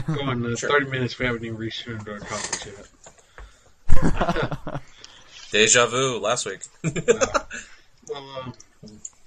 Going 0.07 0.47
uh, 0.47 0.57
Sure. 0.57 0.71
30 0.71 0.91
minutes, 0.91 1.19
we 1.19 1.27
haven't 1.27 1.45
even 1.45 1.59
reached 1.59 1.87
into 1.87 2.13
our 2.13 2.19
topics 2.19 2.67
yet. 2.67 2.89
Deja 5.53 5.87
vu 5.87 6.19
last 6.19 6.47
week. 6.47 6.61
Well, 8.09 8.27
uh, 8.45 8.51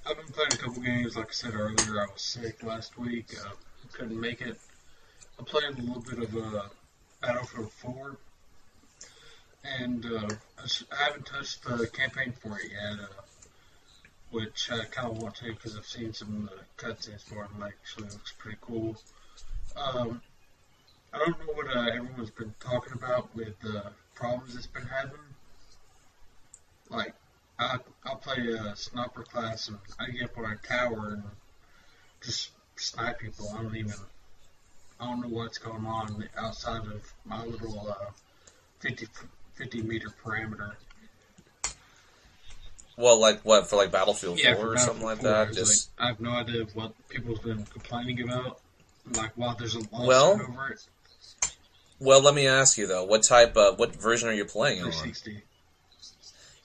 I've 0.05 0.17
been 0.17 0.27
playing 0.33 0.51
a 0.53 0.57
couple 0.57 0.81
games. 0.81 1.15
Like 1.15 1.29
I 1.29 1.31
said 1.31 1.53
earlier, 1.53 2.01
I 2.01 2.05
was 2.11 2.21
sick 2.21 2.63
last 2.63 2.97
week. 2.99 3.27
Uh, 3.39 3.51
couldn't 3.93 4.19
make 4.19 4.41
it. 4.41 4.59
I 5.39 5.43
played 5.43 5.77
a 5.77 5.81
little 5.81 6.01
bit 6.01 6.19
of 6.19 6.35
uh, 6.35 6.63
Battlefield 7.21 7.71
4. 7.71 8.17
And 9.63 10.05
uh, 10.05 10.27
I 10.59 10.63
s- 10.63 10.83
I 10.91 11.03
haven't 11.05 11.27
touched 11.27 11.63
the 11.63 11.87
campaign 11.87 12.33
for 12.41 12.59
it 12.59 12.71
yet, 12.71 12.99
uh, 12.99 13.21
which 14.31 14.69
I 14.69 14.83
kind 14.85 15.15
of 15.15 15.21
want 15.21 15.35
to 15.35 15.53
because 15.53 15.77
I've 15.77 15.85
seen 15.85 16.11
some 16.13 16.35
of 16.35 16.49
the 16.49 16.85
cutscenes 16.85 17.23
for 17.23 17.45
it 17.45 17.51
and 17.53 17.63
it 17.63 17.67
actually 17.67 18.09
looks 18.09 18.33
pretty 18.37 18.57
cool. 18.59 18.97
Um, 19.77 20.21
I 21.13 21.19
don't 21.19 21.39
know 21.39 21.53
what 21.53 21.67
uh, 21.67 21.89
everyone's 21.89 22.31
been 22.31 22.53
talking 22.59 22.93
about 22.93 23.35
with 23.35 23.59
the 23.61 23.83
problems 24.15 24.55
it's 24.55 24.67
been 24.67 24.85
having. 24.85 25.19
Like, 26.89 27.13
I, 27.59 27.77
I'll 28.05 28.15
play 28.15 28.47
a 28.51 28.75
sniper 28.75 29.23
class 29.23 29.67
and 29.67 29.77
I 29.99 30.09
get 30.09 30.23
up 30.23 30.37
on 30.37 30.45
a 30.51 30.55
tower 30.67 31.13
and 31.13 31.23
just 32.23 32.49
snipe 32.75 33.19
people. 33.19 33.53
I 33.57 33.61
don't 33.61 33.75
even, 33.75 33.93
I 34.99 35.05
don't 35.05 35.21
know 35.21 35.27
what's 35.27 35.59
going 35.59 35.85
on 35.85 36.27
outside 36.35 36.81
of 36.87 37.13
my 37.25 37.43
little 37.45 37.87
uh, 37.89 38.11
50, 38.79 39.07
50 39.53 39.81
meter 39.83 40.09
parameter. 40.25 40.73
well, 42.97 43.19
like 43.19 43.41
what 43.41 43.69
for 43.69 43.75
like 43.75 43.91
Battlefield 43.91 44.39
Yeah, 44.39 44.55
4 44.55 44.63
for 44.63 44.73
or 44.73 44.77
something 44.77 45.05
like 45.05 45.19
that. 45.21 45.53
Just 45.53 45.91
like, 45.99 46.05
I 46.05 46.07
have 46.09 46.19
no 46.19 46.31
idea 46.31 46.65
what 46.73 46.93
people's 47.09 47.39
been 47.39 47.65
complaining 47.65 48.21
about. 48.21 48.59
Like, 49.15 49.31
why 49.35 49.53
there's 49.59 49.75
a 49.75 49.79
lawsuit 49.79 50.07
Well- 50.07 50.33
over 50.41 50.69
it. 50.69 50.83
Well, 52.03 52.21
let 52.21 52.35
me 52.35 52.47
ask 52.47 52.77
you 52.77 52.85
though, 52.87 53.03
what 53.05 53.23
type 53.23 53.55
of 53.57 53.79
what 53.79 53.95
version 53.95 54.29
are 54.29 54.33
you 54.33 54.45
playing 54.45 54.79
on? 54.79 54.91
360. 54.91 55.43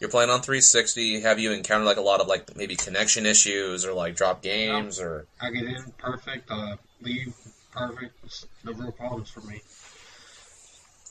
You're 0.01 0.11
playing 0.11 0.31
on 0.31 0.43
360. 0.43 1.21
Have 1.23 1.39
you 1.39 1.53
encountered 1.53 1.87
like 1.87 1.97
a 1.97 2.03
lot 2.03 2.21
of 2.21 2.27
like 2.29 2.57
maybe 2.57 2.77
connection 2.77 3.27
issues 3.27 3.85
or 3.85 3.93
like 3.93 4.17
drop 4.17 4.43
games 4.43 5.01
or? 5.01 5.27
I 5.41 5.51
get 5.51 5.65
in 5.65 5.93
perfect, 5.99 6.51
uh, 6.51 6.77
leave 7.01 7.35
perfect. 7.73 8.15
It's 8.25 8.47
no 8.65 8.73
real 8.73 8.93
problems 8.93 9.31
for 9.31 9.41
me. 9.41 9.63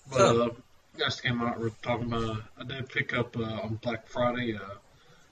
But 0.10 0.20
Huh. 0.20 0.44
uh, 0.44 0.50
last 0.98 1.24
game 1.24 1.42
out, 1.42 1.60
we're 1.60 1.70
talking 1.82 2.08
about. 2.08 2.44
I 2.58 2.64
did 2.64 2.90
pick 2.90 3.14
up 3.14 3.36
uh, 3.36 3.44
on 3.44 3.80
Black 3.82 4.08
Friday. 4.08 4.56
Uh, 4.56 4.76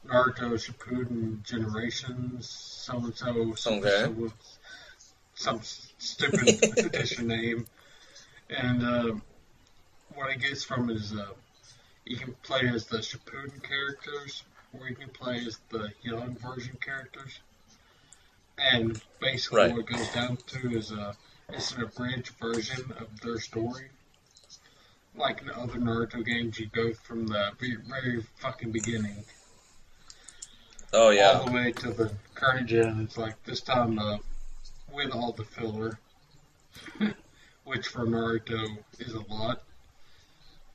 Naruto 0.07 0.53
Shippuden 0.53 1.43
Generations, 1.43 2.47
so 2.47 2.97
and 2.97 3.17
so, 3.17 3.55
Okay. 3.65 4.05
some 5.33 5.61
stupid 5.97 6.61
edition 6.85 7.27
name, 7.27 7.65
and 8.49 8.83
uh, 8.83 9.15
what 10.13 10.29
I 10.29 10.35
gets 10.35 10.63
from 10.63 10.89
is 10.89 11.13
uh, 11.13 11.27
you 12.05 12.17
can 12.17 12.33
play 12.43 12.67
as 12.67 12.85
the 12.85 12.97
Shippuden 12.97 13.61
characters, 13.63 14.43
or 14.73 14.87
you 14.87 14.95
can 14.95 15.09
play 15.09 15.37
as 15.45 15.59
the 15.69 15.91
young 16.01 16.35
version 16.35 16.77
characters. 16.83 17.39
And 18.57 19.01
basically, 19.19 19.57
Right. 19.57 19.71
what 19.71 19.79
it 19.81 19.87
goes 19.87 20.09
down 20.11 20.37
to 20.47 20.77
is 20.77 20.91
uh, 20.91 21.13
it's 21.49 21.71
an 21.73 21.83
abridged 21.83 22.29
version 22.39 22.93
of 22.99 23.19
their 23.21 23.39
story. 23.39 23.89
Like 25.15 25.41
in 25.41 25.49
other 25.49 25.79
Naruto 25.79 26.25
games, 26.25 26.59
you 26.59 26.67
go 26.67 26.93
from 26.93 27.27
the 27.27 27.51
very, 27.59 27.77
very 27.77 28.21
fucking 28.39 28.71
beginning 28.71 29.23
Oh 30.93 31.09
yeah. 31.09 31.39
all 31.39 31.45
the 31.47 31.51
way 31.51 31.71
to 31.71 31.91
the 31.91 32.11
current 32.35 32.67
gen. 32.67 33.01
It's 33.01 33.17
like 33.17 33.41
this 33.43 33.61
time 33.61 33.99
uh, 33.99 34.17
with 34.93 35.11
all 35.11 35.31
the 35.33 35.43
filler, 35.43 35.99
which 37.65 37.87
for 37.87 38.05
Naruto 38.05 38.77
is 38.99 39.13
a 39.13 39.19
lot. 39.31 39.61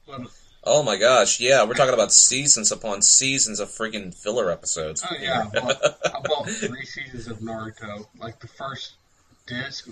But 0.07 0.21
Oh 0.63 0.83
my 0.83 0.97
gosh, 0.97 1.41
yeah, 1.41 1.65
we're 1.65 1.73
talking 1.75 1.95
about 1.95 2.13
seasons 2.13 2.71
upon 2.71 3.01
seasons 3.01 3.61
of 3.61 3.69
freaking 3.71 4.15
filler 4.15 4.51
episodes. 4.51 5.03
oh 5.11 5.15
yeah, 5.19 5.47
I 5.55 5.61
bought, 5.61 5.77
I 6.05 6.21
bought 6.23 6.51
three 6.51 6.85
seasons 6.85 7.29
of 7.29 7.39
Naruto. 7.39 8.07
Like 8.19 8.41
the 8.41 8.49
first 8.49 8.93
disc 9.47 9.89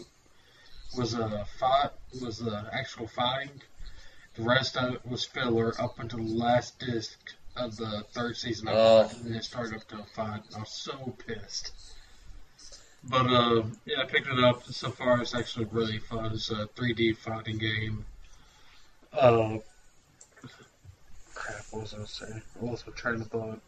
was 0.97 1.15
a 1.15 1.47
fight, 1.59 1.91
was 2.21 2.39
the 2.39 2.69
actual 2.73 3.07
fighting. 3.07 3.63
The 4.35 4.43
rest 4.43 4.77
of 4.77 4.95
it 4.95 5.07
was 5.07 5.25
filler 5.25 5.75
up 5.81 5.99
until 5.99 6.19
the 6.19 6.35
last 6.35 6.79
disc 6.79 7.19
of 7.57 7.77
the 7.77 8.05
third 8.13 8.37
season. 8.37 8.69
I 8.69 8.73
Oh. 8.75 9.11
and 9.11 9.25
then 9.25 9.35
it 9.35 9.45
started 9.45 9.75
up 9.77 9.89
to 9.89 9.97
a 10.01 10.05
fight. 10.15 10.43
I 10.55 10.61
was 10.61 10.71
so 10.71 11.15
pissed. 11.27 11.73
But 13.05 13.27
uh, 13.27 13.63
yeah, 13.87 14.03
I 14.03 14.05
picked 14.05 14.27
it 14.27 14.45
up. 14.45 14.65
So 14.65 14.91
far, 14.91 15.21
it's 15.21 15.35
actually 15.35 15.67
really 15.67 15.99
fun. 15.99 16.33
It's 16.33 16.51
a 16.51 16.67
3D 16.77 17.17
fighting 17.17 17.59
game. 17.59 18.05
Uh, 19.13 19.59
crap, 21.35 21.65
what 21.71 21.83
was 21.83 21.95
I 21.95 22.05
saying? 22.05 22.43
I 22.61 22.65
lost 22.65 22.87
my 22.87 22.93
train 22.95 23.21
of 23.21 23.29
thought. 23.29 23.51
I'm 23.51 23.61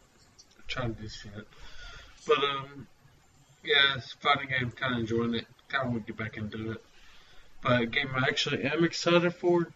trying 0.67 0.95
to 0.95 1.01
do 1.01 1.09
shit. 1.09 1.47
But 2.27 2.37
um, 2.37 2.87
yeah, 3.63 3.95
it's 3.97 4.13
a 4.13 4.17
fighting 4.17 4.49
game. 4.49 4.71
Kind 4.71 4.95
of 4.95 4.99
enjoying 5.01 5.35
it. 5.35 5.47
Kind 5.69 5.87
of 5.87 5.93
want 5.93 6.05
to 6.05 6.13
get 6.13 6.19
back 6.19 6.37
into 6.37 6.71
it. 6.71 6.83
But 7.61 7.81
a 7.81 7.85
game 7.85 8.09
I 8.15 8.27
actually 8.27 8.63
am 8.63 8.83
excited 8.83 9.35
for, 9.35 9.71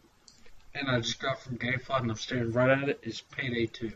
and 0.74 0.90
I 0.90 1.00
just 1.00 1.20
got 1.20 1.40
from 1.40 1.58
GameFly 1.58 2.02
and 2.02 2.12
I'm 2.12 2.18
staring 2.18 2.52
right 2.52 2.70
at 2.70 2.90
it, 2.90 3.00
is 3.04 3.22
Payday 3.22 3.68
2. 3.68 3.92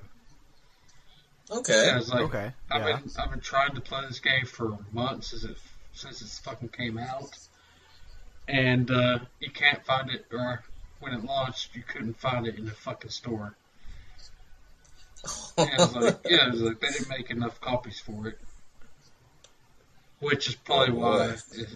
Okay. 1.52 1.86
Yeah, 1.88 1.98
it's 1.98 2.10
like, 2.10 2.22
Okay, 2.26 2.54
I've 2.72 2.82
yeah. 2.82 3.00
been 3.00 3.12
I've 3.20 3.32
been 3.32 3.40
trying 3.40 3.76
to 3.76 3.82
play 3.82 4.02
this 4.08 4.20
game 4.20 4.46
for 4.46 4.78
months 4.92 5.30
since 5.32 5.44
it 5.44 5.58
since 5.94 6.22
it's 6.22 6.40
fucking 6.40 6.70
came 6.70 6.98
out, 6.98 7.38
and 8.48 8.90
uh, 8.92 9.20
you 9.40 9.50
can't 9.52 9.84
find 9.86 10.10
it. 10.12 10.26
Or 10.32 10.64
when 11.00 11.14
it 11.14 11.24
launched, 11.24 11.76
you 11.76 11.84
couldn't 11.84 12.20
find 12.20 12.48
it 12.48 12.58
in 12.58 12.66
the 12.66 12.72
fucking 12.72 13.12
store. 13.12 13.56
And 15.58 15.70
it 15.74 15.80
was 15.80 15.96
like, 15.96 16.20
yeah, 16.30 16.48
it 16.48 16.52
was 16.54 16.62
like 16.62 16.80
they 16.80 16.90
didn't 16.92 17.10
make 17.10 17.30
enough 17.32 17.60
copies 17.62 18.00
for 18.00 18.28
it, 18.28 18.40
which 20.20 20.48
is 20.48 20.56
probably 20.56 20.94
Oh, 20.94 20.96
why 20.96 21.26
it 21.30 21.74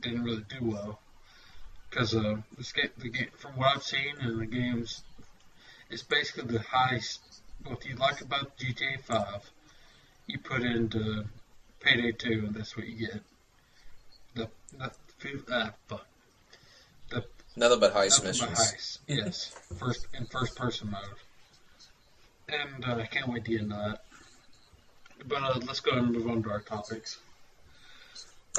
didn't 0.00 0.24
really 0.24 0.44
do 0.48 0.58
well. 0.64 1.00
Because 1.90 2.14
uh, 2.14 2.36
this 2.56 2.72
game, 2.72 2.90
the 2.98 3.08
game, 3.10 3.28
from 3.36 3.56
what 3.56 3.76
I've 3.76 3.82
seen 3.82 4.14
in 4.20 4.38
the 4.38 4.46
games, 4.46 5.02
it's 5.90 6.02
basically 6.02 6.52
the 6.56 6.62
highest. 6.62 7.20
What 7.64 7.84
you 7.84 7.94
like 7.96 8.20
about 8.20 8.56
GTA 8.58 9.00
Five, 9.02 9.50
you 10.26 10.38
put 10.38 10.62
into 10.62 11.24
Payday 11.80 12.12
Two, 12.12 12.44
and 12.46 12.54
that's 12.54 12.76
what 12.76 12.86
you 12.86 12.96
get. 13.08 13.20
The 14.34 14.48
the 14.78 14.90
uh, 15.52 15.70
fuck. 15.86 16.06
The 17.10 17.24
Nothing 17.56 17.80
but 17.80 17.94
heist 17.94 18.24
Nothing 18.24 18.40
but 18.40 18.50
missions. 18.50 18.58
heist. 18.58 18.98
Yes, 19.06 19.46
first 19.78 20.06
in 20.14 20.26
first 20.26 20.56
person 20.56 20.90
mode, 20.90 21.02
and 22.48 22.84
uh, 22.84 22.96
I 22.96 23.06
can't 23.06 23.28
wait 23.28 23.44
to 23.44 23.50
get 23.50 23.60
into 23.60 23.76
that. 23.76 24.02
But 25.28 25.42
uh, 25.42 25.60
let's 25.66 25.80
go 25.80 25.92
ahead 25.92 26.02
and 26.04 26.12
move 26.12 26.28
on 26.28 26.42
to 26.42 26.50
our 26.50 26.60
topics. 26.60 27.18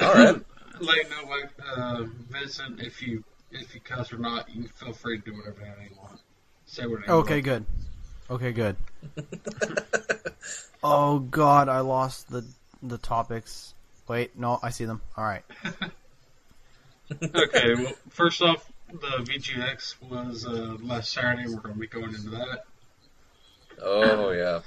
All 0.00 0.14
right. 0.14 0.36
Let 0.80 0.96
you 0.96 1.04
know, 1.10 1.28
like 1.30 1.50
uh, 1.76 2.04
Vincent, 2.30 2.80
if 2.80 3.00
you 3.02 3.22
if 3.52 3.74
you 3.74 3.80
cuss 3.80 4.12
or 4.12 4.18
not, 4.18 4.48
you 4.48 4.62
can 4.62 4.70
feel 4.72 4.92
free 4.92 5.20
to 5.20 5.24
do 5.30 5.36
whatever 5.36 5.60
you 5.82 5.94
want. 6.00 6.20
Say 6.66 6.86
whatever. 6.86 7.06
you 7.12 7.18
Okay, 7.18 7.34
want. 7.34 7.44
good. 7.44 7.66
Okay, 8.30 8.52
good. 8.52 8.76
oh 10.82 11.18
God, 11.18 11.68
I 11.68 11.80
lost 11.80 12.30
the 12.30 12.44
the 12.82 12.98
topics. 12.98 13.74
Wait, 14.08 14.38
no, 14.38 14.58
I 14.62 14.70
see 14.70 14.84
them. 14.84 15.00
All 15.16 15.24
right. 15.24 15.44
okay. 17.22 17.74
Well, 17.74 17.92
first 18.10 18.42
off, 18.42 18.70
the 18.90 19.24
VGX 19.24 20.02
was 20.08 20.46
uh, 20.46 20.76
last 20.80 21.12
Saturday. 21.12 21.48
We're 21.48 21.60
going 21.60 21.74
to 21.74 21.80
be 21.80 21.86
going 21.86 22.14
into 22.14 22.30
that. 22.30 22.64
Oh 23.82 24.30
yeah. 24.30 24.60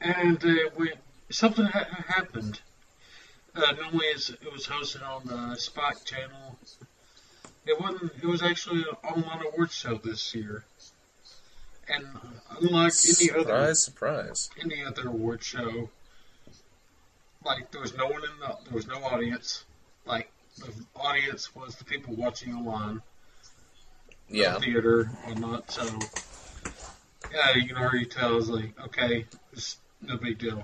and 0.00 0.42
uh, 0.44 0.70
we 0.76 0.92
something 1.30 1.64
ha- 1.64 2.04
happened. 2.08 2.60
Uh, 3.54 3.72
normally 3.72 4.06
it's, 4.06 4.30
it 4.30 4.50
was 4.52 4.66
hosted 4.66 5.06
on 5.06 5.26
the 5.26 5.56
Spike 5.56 6.04
channel. 6.04 6.58
It 7.66 7.80
wasn't. 7.80 8.12
It 8.22 8.26
was 8.26 8.42
actually 8.42 8.80
an 8.80 8.96
online 9.08 9.42
awards 9.46 9.74
show 9.74 9.96
this 9.96 10.34
year. 10.34 10.64
And 11.88 12.06
unlike 12.50 12.92
any 13.04 13.30
other 13.30 13.42
Surprise, 13.42 13.82
surprise. 13.84 14.50
any 14.60 14.82
other 14.84 15.08
award 15.08 15.42
show, 15.42 15.90
like 17.44 17.70
there 17.70 17.80
was 17.80 17.94
no 17.96 18.06
one 18.06 18.22
in 18.24 18.38
the 18.40 18.56
there 18.64 18.74
was 18.74 18.86
no 18.86 19.02
audience. 19.04 19.64
Like 20.06 20.30
the 20.58 20.72
audience 20.96 21.54
was 21.54 21.76
the 21.76 21.84
people 21.84 22.14
watching 22.14 22.54
online 22.54 23.02
Yeah. 24.28 24.58
theater 24.58 25.10
or 25.26 25.34
not. 25.34 25.70
So 25.70 26.10
yeah, 27.32 27.54
you 27.56 27.66
can 27.66 27.76
already 27.76 28.06
tell 28.06 28.38
it's 28.38 28.48
like 28.48 28.78
okay, 28.86 29.26
it's 29.52 29.78
no 30.00 30.16
big 30.16 30.38
deal. 30.38 30.62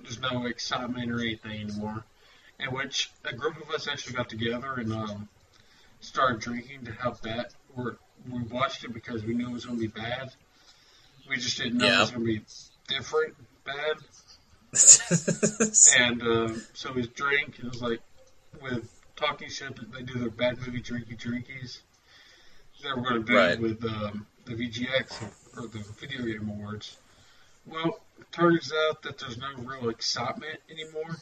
There's 0.00 0.20
no 0.20 0.46
excitement 0.46 1.10
or 1.10 1.20
anything 1.20 1.60
anymore. 1.62 2.04
In 2.60 2.72
which 2.72 3.10
a 3.24 3.34
group 3.34 3.60
of 3.62 3.70
us 3.70 3.86
actually 3.88 4.14
got 4.14 4.28
together 4.28 4.74
and 4.74 4.92
um, 4.92 5.28
started 6.00 6.40
drinking 6.40 6.84
to 6.86 6.92
help 6.92 7.20
that. 7.22 7.54
We're, 7.78 7.94
we 8.30 8.42
watched 8.42 8.82
it 8.84 8.92
because 8.92 9.22
we 9.24 9.34
knew 9.34 9.48
it 9.48 9.52
was 9.52 9.64
going 9.64 9.78
to 9.78 9.88
be 9.88 10.00
bad. 10.00 10.32
We 11.28 11.36
just 11.36 11.56
didn't 11.58 11.78
know 11.78 11.86
it 11.86 12.00
was 12.00 12.10
going 12.10 12.26
to 12.26 12.32
be 12.32 12.42
different 12.88 13.34
bad. 13.64 13.96
And 15.98 16.22
uh, 16.22 16.48
so 16.74 16.92
we 16.92 17.06
drank. 17.06 17.58
And 17.58 17.66
it 17.66 17.70
was 17.72 17.82
like 17.82 18.00
with 18.60 18.90
talking 19.16 19.48
shit 19.48 19.78
they 19.92 20.02
do 20.02 20.18
their 20.18 20.30
bad 20.30 20.58
movie 20.58 20.82
drinky 20.82 21.16
drinkies. 21.16 21.78
They 22.82 22.90
were 22.90 23.00
going 23.02 23.14
to 23.14 23.32
do 23.32 23.36
Right. 23.36 23.60
with 23.60 23.82
um, 23.84 24.26
the 24.44 24.54
VGX 24.54 25.22
or 25.56 25.68
the 25.68 25.84
Video 26.00 26.24
Game 26.24 26.48
Awards. 26.48 26.96
Well, 27.66 28.00
it 28.18 28.30
turns 28.32 28.72
out 28.88 29.02
that 29.02 29.18
there's 29.18 29.38
no 29.38 29.48
real 29.58 29.88
excitement 29.90 30.58
anymore, 30.70 31.16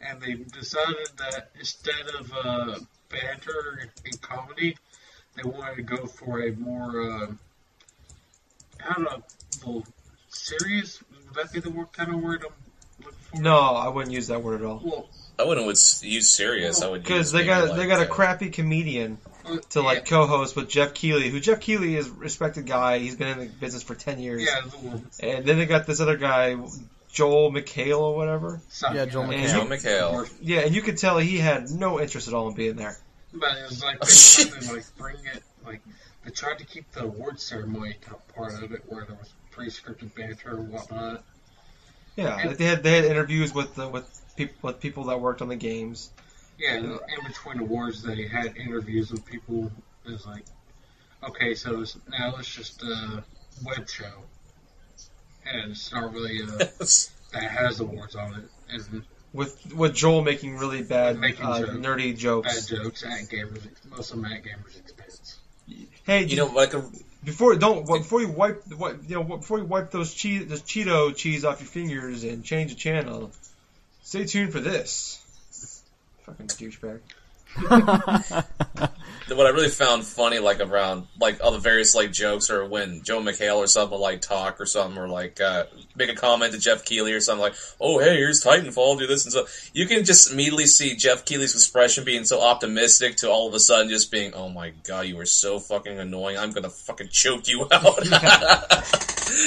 and 0.00 0.20
they 0.20 0.34
decided 0.34 1.08
that 1.18 1.50
instead 1.58 2.06
of 2.18 2.32
uh, 2.32 2.78
banter 3.10 3.90
and 4.04 4.20
comedy, 4.22 4.76
they 5.36 5.48
wanted 5.48 5.76
to 5.76 5.82
go 5.82 6.06
for 6.06 6.42
a 6.42 6.52
more 6.52 7.00
uh, 7.00 7.26
I 8.86 8.92
don't 8.94 9.02
know, 9.04 9.22
well, 9.66 9.84
serious. 10.28 11.02
Would 11.26 11.34
that 11.34 11.52
be 11.52 11.60
the 11.60 11.70
word, 11.70 11.92
kind 11.92 12.12
of 12.14 12.20
word 12.20 12.44
I'm 12.46 13.04
looking 13.04 13.18
for? 13.34 13.40
No, 13.40 13.56
I 13.58 13.88
wouldn't 13.88 14.12
use 14.12 14.28
that 14.28 14.42
word 14.42 14.60
at 14.60 14.66
all. 14.66 14.80
Well, 14.84 15.08
I 15.38 15.44
wouldn't 15.44 15.66
would 15.66 15.76
use 16.02 16.28
serious. 16.28 16.82
I 16.82 16.88
would 16.88 17.02
Because 17.02 17.32
they 17.32 17.44
got 17.44 17.68
like, 17.68 17.76
they 17.76 17.86
got 17.86 18.00
a 18.00 18.04
uh, 18.04 18.12
crappy 18.12 18.50
comedian 18.50 19.18
uh, 19.44 19.56
to 19.70 19.82
like 19.82 19.98
yeah, 19.98 20.04
co-host 20.04 20.54
with 20.54 20.68
Geoff 20.68 20.94
Keighley, 20.94 21.28
who 21.28 21.40
Geoff 21.40 21.60
Keighley 21.60 21.96
is 21.96 22.08
a 22.08 22.12
respected 22.12 22.66
guy. 22.66 22.98
He's 22.98 23.16
been 23.16 23.28
in 23.28 23.38
the 23.40 23.46
business 23.46 23.82
for 23.82 23.94
ten 23.94 24.20
years. 24.20 24.42
yeah, 24.46 24.60
And 25.20 25.44
then 25.44 25.58
they 25.58 25.66
got 25.66 25.86
this 25.86 26.00
other 26.00 26.16
guy, 26.16 26.56
Joel 27.12 27.50
McHale 27.52 28.00
or 28.00 28.14
whatever. 28.14 28.60
side- 28.68 28.94
Yeah, 28.94 29.06
Joel 29.06 29.30
And 29.30 29.32
McHale. 29.32 29.50
Joe 29.50 29.66
McHale. 29.66 30.32
Yeah, 30.40 30.60
and 30.60 30.74
you 30.74 30.82
could 30.82 30.98
tell 30.98 31.18
he 31.18 31.38
had 31.38 31.68
no 31.70 32.00
interest 32.00 32.28
at 32.28 32.34
all 32.34 32.48
in 32.48 32.54
being 32.54 32.76
there. 32.76 32.96
But 33.34 33.56
it 33.58 33.68
was 33.68 33.82
like 33.82 34.00
they 34.00 34.44
tried 34.50 34.62
to 34.62 34.72
like 34.72 34.96
bring 34.96 35.16
it 35.34 35.42
like 35.66 35.80
they 36.24 36.30
tried 36.30 36.58
to 36.58 36.64
keep 36.64 36.90
the 36.92 37.04
award 37.04 37.40
ceremony 37.40 37.96
top 38.00 38.32
part 38.34 38.54
of 38.62 38.72
it 38.72 38.82
where 38.86 39.04
there 39.04 39.16
was 39.16 39.32
pre-scripted 39.50 40.14
banter 40.14 40.56
and 40.56 40.70
whatnot. 40.70 41.24
Yeah, 42.16 42.38
And- 42.38 42.56
they 42.56 42.64
had 42.64 42.82
they 42.82 42.92
had 42.92 43.04
interviews 43.04 43.52
with 43.54 43.74
the, 43.74 43.88
with 43.88 44.08
people 44.36 44.56
with 44.68 44.80
people 44.80 45.04
that 45.04 45.20
worked 45.20 45.42
on 45.42 45.48
the 45.48 45.56
games. 45.56 46.10
Yeah, 46.58 46.74
and 46.74 46.84
in 46.86 47.26
between 47.26 47.58
awards 47.58 48.02
they 48.02 48.26
had 48.28 48.56
interviews 48.56 49.10
with 49.10 49.26
people. 49.26 49.70
It 50.06 50.12
was 50.12 50.26
like, 50.26 50.44
okay, 51.28 51.54
so 51.54 51.80
it's, 51.80 51.96
now 52.08 52.36
it's 52.38 52.54
just 52.54 52.82
a 52.82 53.24
web 53.64 53.88
show, 53.88 54.22
and 55.46 55.72
it's 55.72 55.90
not 55.92 56.12
really 56.12 56.40
a 56.42 56.46
that 57.32 57.42
has 57.42 57.80
awards 57.80 58.14
on 58.14 58.34
it 58.34 58.44
and 58.68 59.02
With 59.34 59.74
with 59.74 59.94
Joel 59.94 60.22
making 60.22 60.56
really 60.56 60.82
bad, 60.82 61.18
Making 61.18 61.44
uh, 61.44 61.58
jokes. 61.60 61.72
nerdy 61.72 62.10
bad 62.12 62.18
jokes. 62.18 62.66
jokes 62.66 63.04
at 63.04 63.28
gamers, 63.28 63.62
most 63.90 64.12
of 64.12 64.22
them 64.22 64.26
at 64.32 64.42
gamers' 64.44 64.78
expense. 64.78 65.38
Hey, 66.06 66.24
You 66.24 66.36
know, 66.36 66.46
like 66.46 66.72
a 66.72 66.84
before 67.24 67.56
don't 67.56 67.84
before 67.84 68.20
you 68.20 68.28
wipe 68.28 68.62
what 68.76 69.02
you 69.08 69.16
know 69.16 69.24
before 69.24 69.58
you 69.58 69.64
wipe 69.64 69.90
those 69.90 70.14
cheese 70.14 70.46
those 70.46 70.62
Cheeto 70.62 71.14
cheese 71.16 71.44
off 71.44 71.60
your 71.60 71.66
fingers 71.68 72.22
and 72.22 72.44
change 72.44 72.70
the 72.70 72.76
channel. 72.76 73.32
Stay 74.04 74.24
tuned 74.24 74.52
for 74.52 74.60
this. 74.60 75.20
Fucking 76.26 76.46
douchebag. 76.46 77.00
What 79.26 79.46
I 79.46 79.50
really 79.50 79.70
found 79.70 80.04
funny, 80.04 80.38
like 80.38 80.60
around 80.60 81.06
like 81.18 81.42
all 81.42 81.50
the 81.50 81.58
various 81.58 81.94
like 81.94 82.12
jokes, 82.12 82.50
or 82.50 82.66
when 82.66 83.02
Joe 83.02 83.20
McHale 83.20 83.56
or 83.56 83.66
something 83.66 83.98
would, 83.98 84.04
like 84.04 84.20
talk 84.20 84.60
or 84.60 84.66
something, 84.66 85.00
or 85.00 85.08
like 85.08 85.40
uh, 85.40 85.64
make 85.96 86.10
a 86.10 86.14
comment 86.14 86.52
to 86.52 86.58
Geoff 86.58 86.84
Keighley 86.84 87.12
or 87.14 87.20
something 87.20 87.40
like, 87.40 87.54
"Oh, 87.80 87.98
hey, 87.98 88.16
here's 88.16 88.44
Titanfall, 88.44 88.98
do 88.98 89.06
this 89.06 89.24
and 89.24 89.32
so." 89.32 89.46
You 89.72 89.86
can 89.86 90.04
just 90.04 90.30
immediately 90.30 90.66
see 90.66 90.94
Geoff 90.94 91.24
Keighley's 91.24 91.54
expression 91.54 92.04
being 92.04 92.24
so 92.24 92.42
optimistic 92.42 93.16
to 93.16 93.30
all 93.30 93.48
of 93.48 93.54
a 93.54 93.60
sudden 93.60 93.88
just 93.88 94.12
being, 94.12 94.34
"Oh 94.34 94.50
my 94.50 94.70
god, 94.86 95.06
you 95.06 95.18
are 95.18 95.26
so 95.26 95.58
fucking 95.58 95.98
annoying. 95.98 96.36
I'm 96.36 96.52
gonna 96.52 96.70
fucking 96.70 97.08
choke 97.08 97.48
you 97.48 97.66
out." 97.72 97.98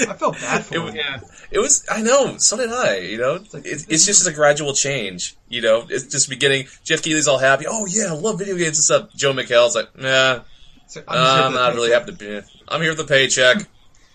I 0.10 0.14
felt 0.14 0.40
bad 0.42 0.66
for 0.66 0.76
It 0.76 0.80
him. 0.80 0.96
Yeah, 0.96 1.20
It 1.52 1.60
was, 1.60 1.86
I 1.90 2.02
know, 2.02 2.38
so 2.38 2.58
did 2.58 2.72
I, 2.72 2.98
you 2.98 3.18
know? 3.18 3.36
It's, 3.54 3.86
it's 3.88 4.06
just 4.06 4.28
a 4.28 4.34
gradual 4.34 4.74
change, 4.74 5.36
you 5.50 5.62
know? 5.62 5.86
It's 5.90 6.08
just 6.08 6.30
beginning, 6.30 6.68
Geoff 6.84 7.02
Keighley's 7.02 7.28
all 7.28 7.38
happy, 7.38 7.66
oh 7.68 7.86
yeah, 7.86 8.08
I 8.08 8.14
love 8.14 8.40
video 8.40 8.56
games 8.56 8.78
and 8.78 8.84
stuff. 8.84 9.14
Joe 9.16 9.34
McHale's 9.34 9.76
like, 9.76 9.98
nah, 9.98 10.42
So 10.88 11.04
I'm, 11.08 11.18
just 11.18 11.36
here 11.36 11.48
for 11.48 11.56
not 11.56 11.76
really 11.76 11.92
happy 11.92 12.12
to 12.12 12.18
be, 12.18 12.42
I'm 12.68 12.82
here 12.82 12.92
with 12.92 13.00
the 13.00 13.06
paycheck. 13.06 13.68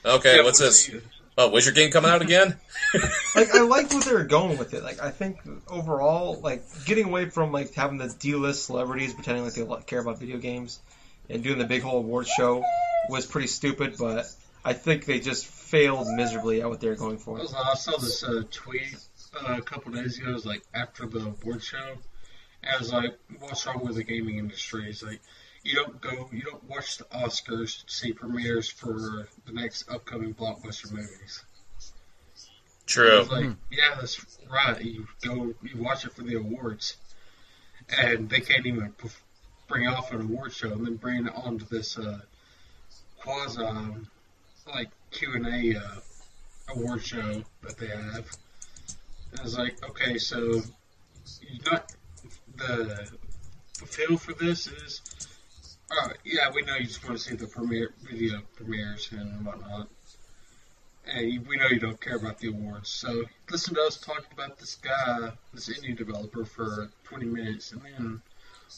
Okay, 0.04 0.36
Yeah, 0.36 0.42
what's 0.42 0.58
this? 0.58 0.86
see, 0.86 1.00
Oh, 1.38 1.56
your 1.58 1.72
Game 1.72 1.90
coming 1.90 2.10
out 2.10 2.20
again? 2.20 2.58
like 3.34 3.54
I 3.54 3.62
like 3.62 3.90
what 3.92 4.04
they 4.04 4.12
were 4.12 4.24
going 4.24 4.58
with 4.58 4.74
it. 4.74 4.82
Like 4.82 5.00
I 5.00 5.10
think 5.10 5.38
overall, 5.66 6.38
like 6.42 6.62
getting 6.84 7.06
away 7.06 7.30
from 7.30 7.52
like 7.52 7.72
having 7.72 7.96
the 7.96 8.14
D-list 8.18 8.66
celebrities 8.66 9.14
pretending 9.14 9.44
like 9.44 9.54
they 9.54 9.66
care 9.86 10.00
about 10.00 10.18
video 10.18 10.36
games 10.36 10.80
and 11.30 11.42
doing 11.42 11.58
the 11.58 11.64
big 11.64 11.82
whole 11.82 11.98
awards 11.98 12.28
show 12.28 12.62
was 13.08 13.24
pretty 13.24 13.46
stupid. 13.46 13.94
But 13.98 14.26
I 14.62 14.74
think 14.74 15.06
they 15.06 15.20
just 15.20 15.46
failed 15.46 16.06
miserably 16.08 16.60
at 16.60 16.68
what 16.68 16.80
they 16.80 16.88
were 16.88 16.96
going 16.96 17.16
for. 17.16 17.40
I, 17.40 17.44
I 17.44 17.74
saw 17.74 17.96
this 17.96 18.22
uh, 18.22 18.42
tweet 18.50 18.94
uh, 19.34 19.56
a 19.58 19.62
couple 19.62 19.92
days 19.92 20.18
ago. 20.18 20.30
It 20.30 20.34
was 20.34 20.46
like 20.46 20.62
after 20.74 21.06
the 21.06 21.26
award 21.26 21.62
show. 21.62 21.98
Was 22.78 22.92
like, 22.92 23.18
"What's 23.40 23.66
wrong 23.66 23.84
with 23.84 23.96
the 23.96 24.04
gaming 24.04 24.38
industry?" 24.38 24.88
It's 24.88 25.02
like 25.02 25.20
you 25.62 25.74
don't 25.74 26.00
go, 26.00 26.28
you 26.32 26.42
don't 26.42 26.64
watch 26.64 26.98
the 26.98 27.04
Oscars 27.04 27.84
to 27.84 27.92
see 27.92 28.12
premieres 28.12 28.68
for 28.68 29.28
the 29.46 29.52
next 29.52 29.88
upcoming 29.88 30.34
blockbuster 30.34 30.90
movies. 30.90 31.44
True. 32.86 33.22
like, 33.30 33.50
yeah, 33.70 33.94
that's 33.94 34.38
right. 34.50 34.80
You 34.80 35.06
go, 35.22 35.54
you 35.62 35.80
watch 35.80 36.04
it 36.04 36.12
for 36.12 36.22
the 36.22 36.34
awards, 36.34 36.96
and 37.88 38.28
they 38.28 38.40
can't 38.40 38.66
even 38.66 38.92
bring 39.68 39.86
off 39.86 40.12
an 40.12 40.22
award 40.22 40.52
show 40.52 40.72
and 40.72 40.84
then 40.84 40.96
bring 40.96 41.26
it 41.26 41.32
onto 41.34 41.64
this 41.66 41.96
uh, 41.96 42.20
quasi 43.20 43.62
like 44.66 44.90
Q 45.10 45.34
and 45.34 45.46
A 45.46 45.78
uh, 45.78 46.74
award 46.74 47.04
show 47.04 47.44
that 47.62 47.78
they 47.78 47.86
have. 47.86 48.28
I 49.38 49.42
was 49.42 49.56
like, 49.56 49.82
okay, 49.90 50.18
so 50.18 50.62
you 51.40 51.58
not 51.70 51.92
the 52.56 53.10
feel 53.86 54.16
for 54.16 54.32
this 54.34 54.66
is, 54.66 55.00
uh, 55.90 56.08
yeah, 56.24 56.50
we 56.54 56.62
know 56.62 56.76
you 56.76 56.84
just 56.84 57.04
want 57.04 57.16
to 57.18 57.22
see 57.22 57.34
the 57.34 57.46
premiere 57.46 57.90
video 58.02 58.40
premieres 58.54 59.10
and 59.12 59.44
whatnot. 59.44 59.88
And 61.06 61.46
we 61.48 61.56
know 61.56 61.66
you 61.66 61.80
don't 61.80 62.00
care 62.00 62.16
about 62.16 62.38
the 62.38 62.48
awards, 62.48 62.88
so 62.88 63.24
listen 63.50 63.74
to 63.74 63.82
us 63.82 63.96
talk 63.96 64.24
about 64.32 64.58
this 64.58 64.76
guy, 64.76 65.32
this 65.52 65.68
indie 65.68 65.96
developer, 65.96 66.44
for 66.44 66.90
20 67.04 67.24
minutes, 67.26 67.72
and 67.72 67.82
then 67.82 68.22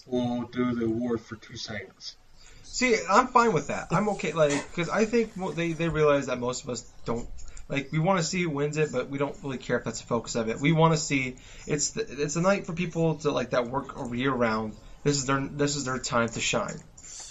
we'll 0.06 0.44
do 0.44 0.74
the 0.74 0.86
award 0.86 1.20
for 1.20 1.36
two 1.36 1.56
seconds. 1.56 2.16
See, 2.62 2.96
I'm 3.10 3.26
fine 3.26 3.52
with 3.52 3.66
that. 3.66 3.88
I'm 3.90 4.08
okay, 4.10 4.32
like, 4.32 4.68
because 4.70 4.88
I 4.88 5.04
think 5.04 5.32
they 5.54 5.74
they 5.74 5.90
realize 5.90 6.26
that 6.26 6.40
most 6.40 6.64
of 6.64 6.70
us 6.70 6.90
don't 7.04 7.28
like. 7.68 7.92
We 7.92 7.98
want 7.98 8.18
to 8.18 8.24
see 8.24 8.42
who 8.42 8.50
wins 8.50 8.76
it, 8.76 8.92
but 8.92 9.08
we 9.08 9.18
don't 9.18 9.36
really 9.42 9.58
care 9.58 9.78
if 9.78 9.84
that's 9.84 10.00
the 10.00 10.06
focus 10.06 10.34
of 10.34 10.48
it. 10.48 10.60
We 10.60 10.72
want 10.72 10.94
to 10.94 10.98
see 10.98 11.36
it's 11.66 11.90
the, 11.90 12.22
it's 12.22 12.36
a 12.36 12.40
night 12.40 12.66
for 12.66 12.72
people 12.72 13.16
to 13.16 13.30
like 13.30 13.50
that 13.50 13.68
work 13.68 13.94
year 14.12 14.32
round. 14.32 14.74
This 15.02 15.16
is 15.16 15.26
their 15.26 15.40
this 15.40 15.76
is 15.76 15.84
their 15.84 15.98
time 15.98 16.28
to 16.28 16.40
shine. 16.40 16.76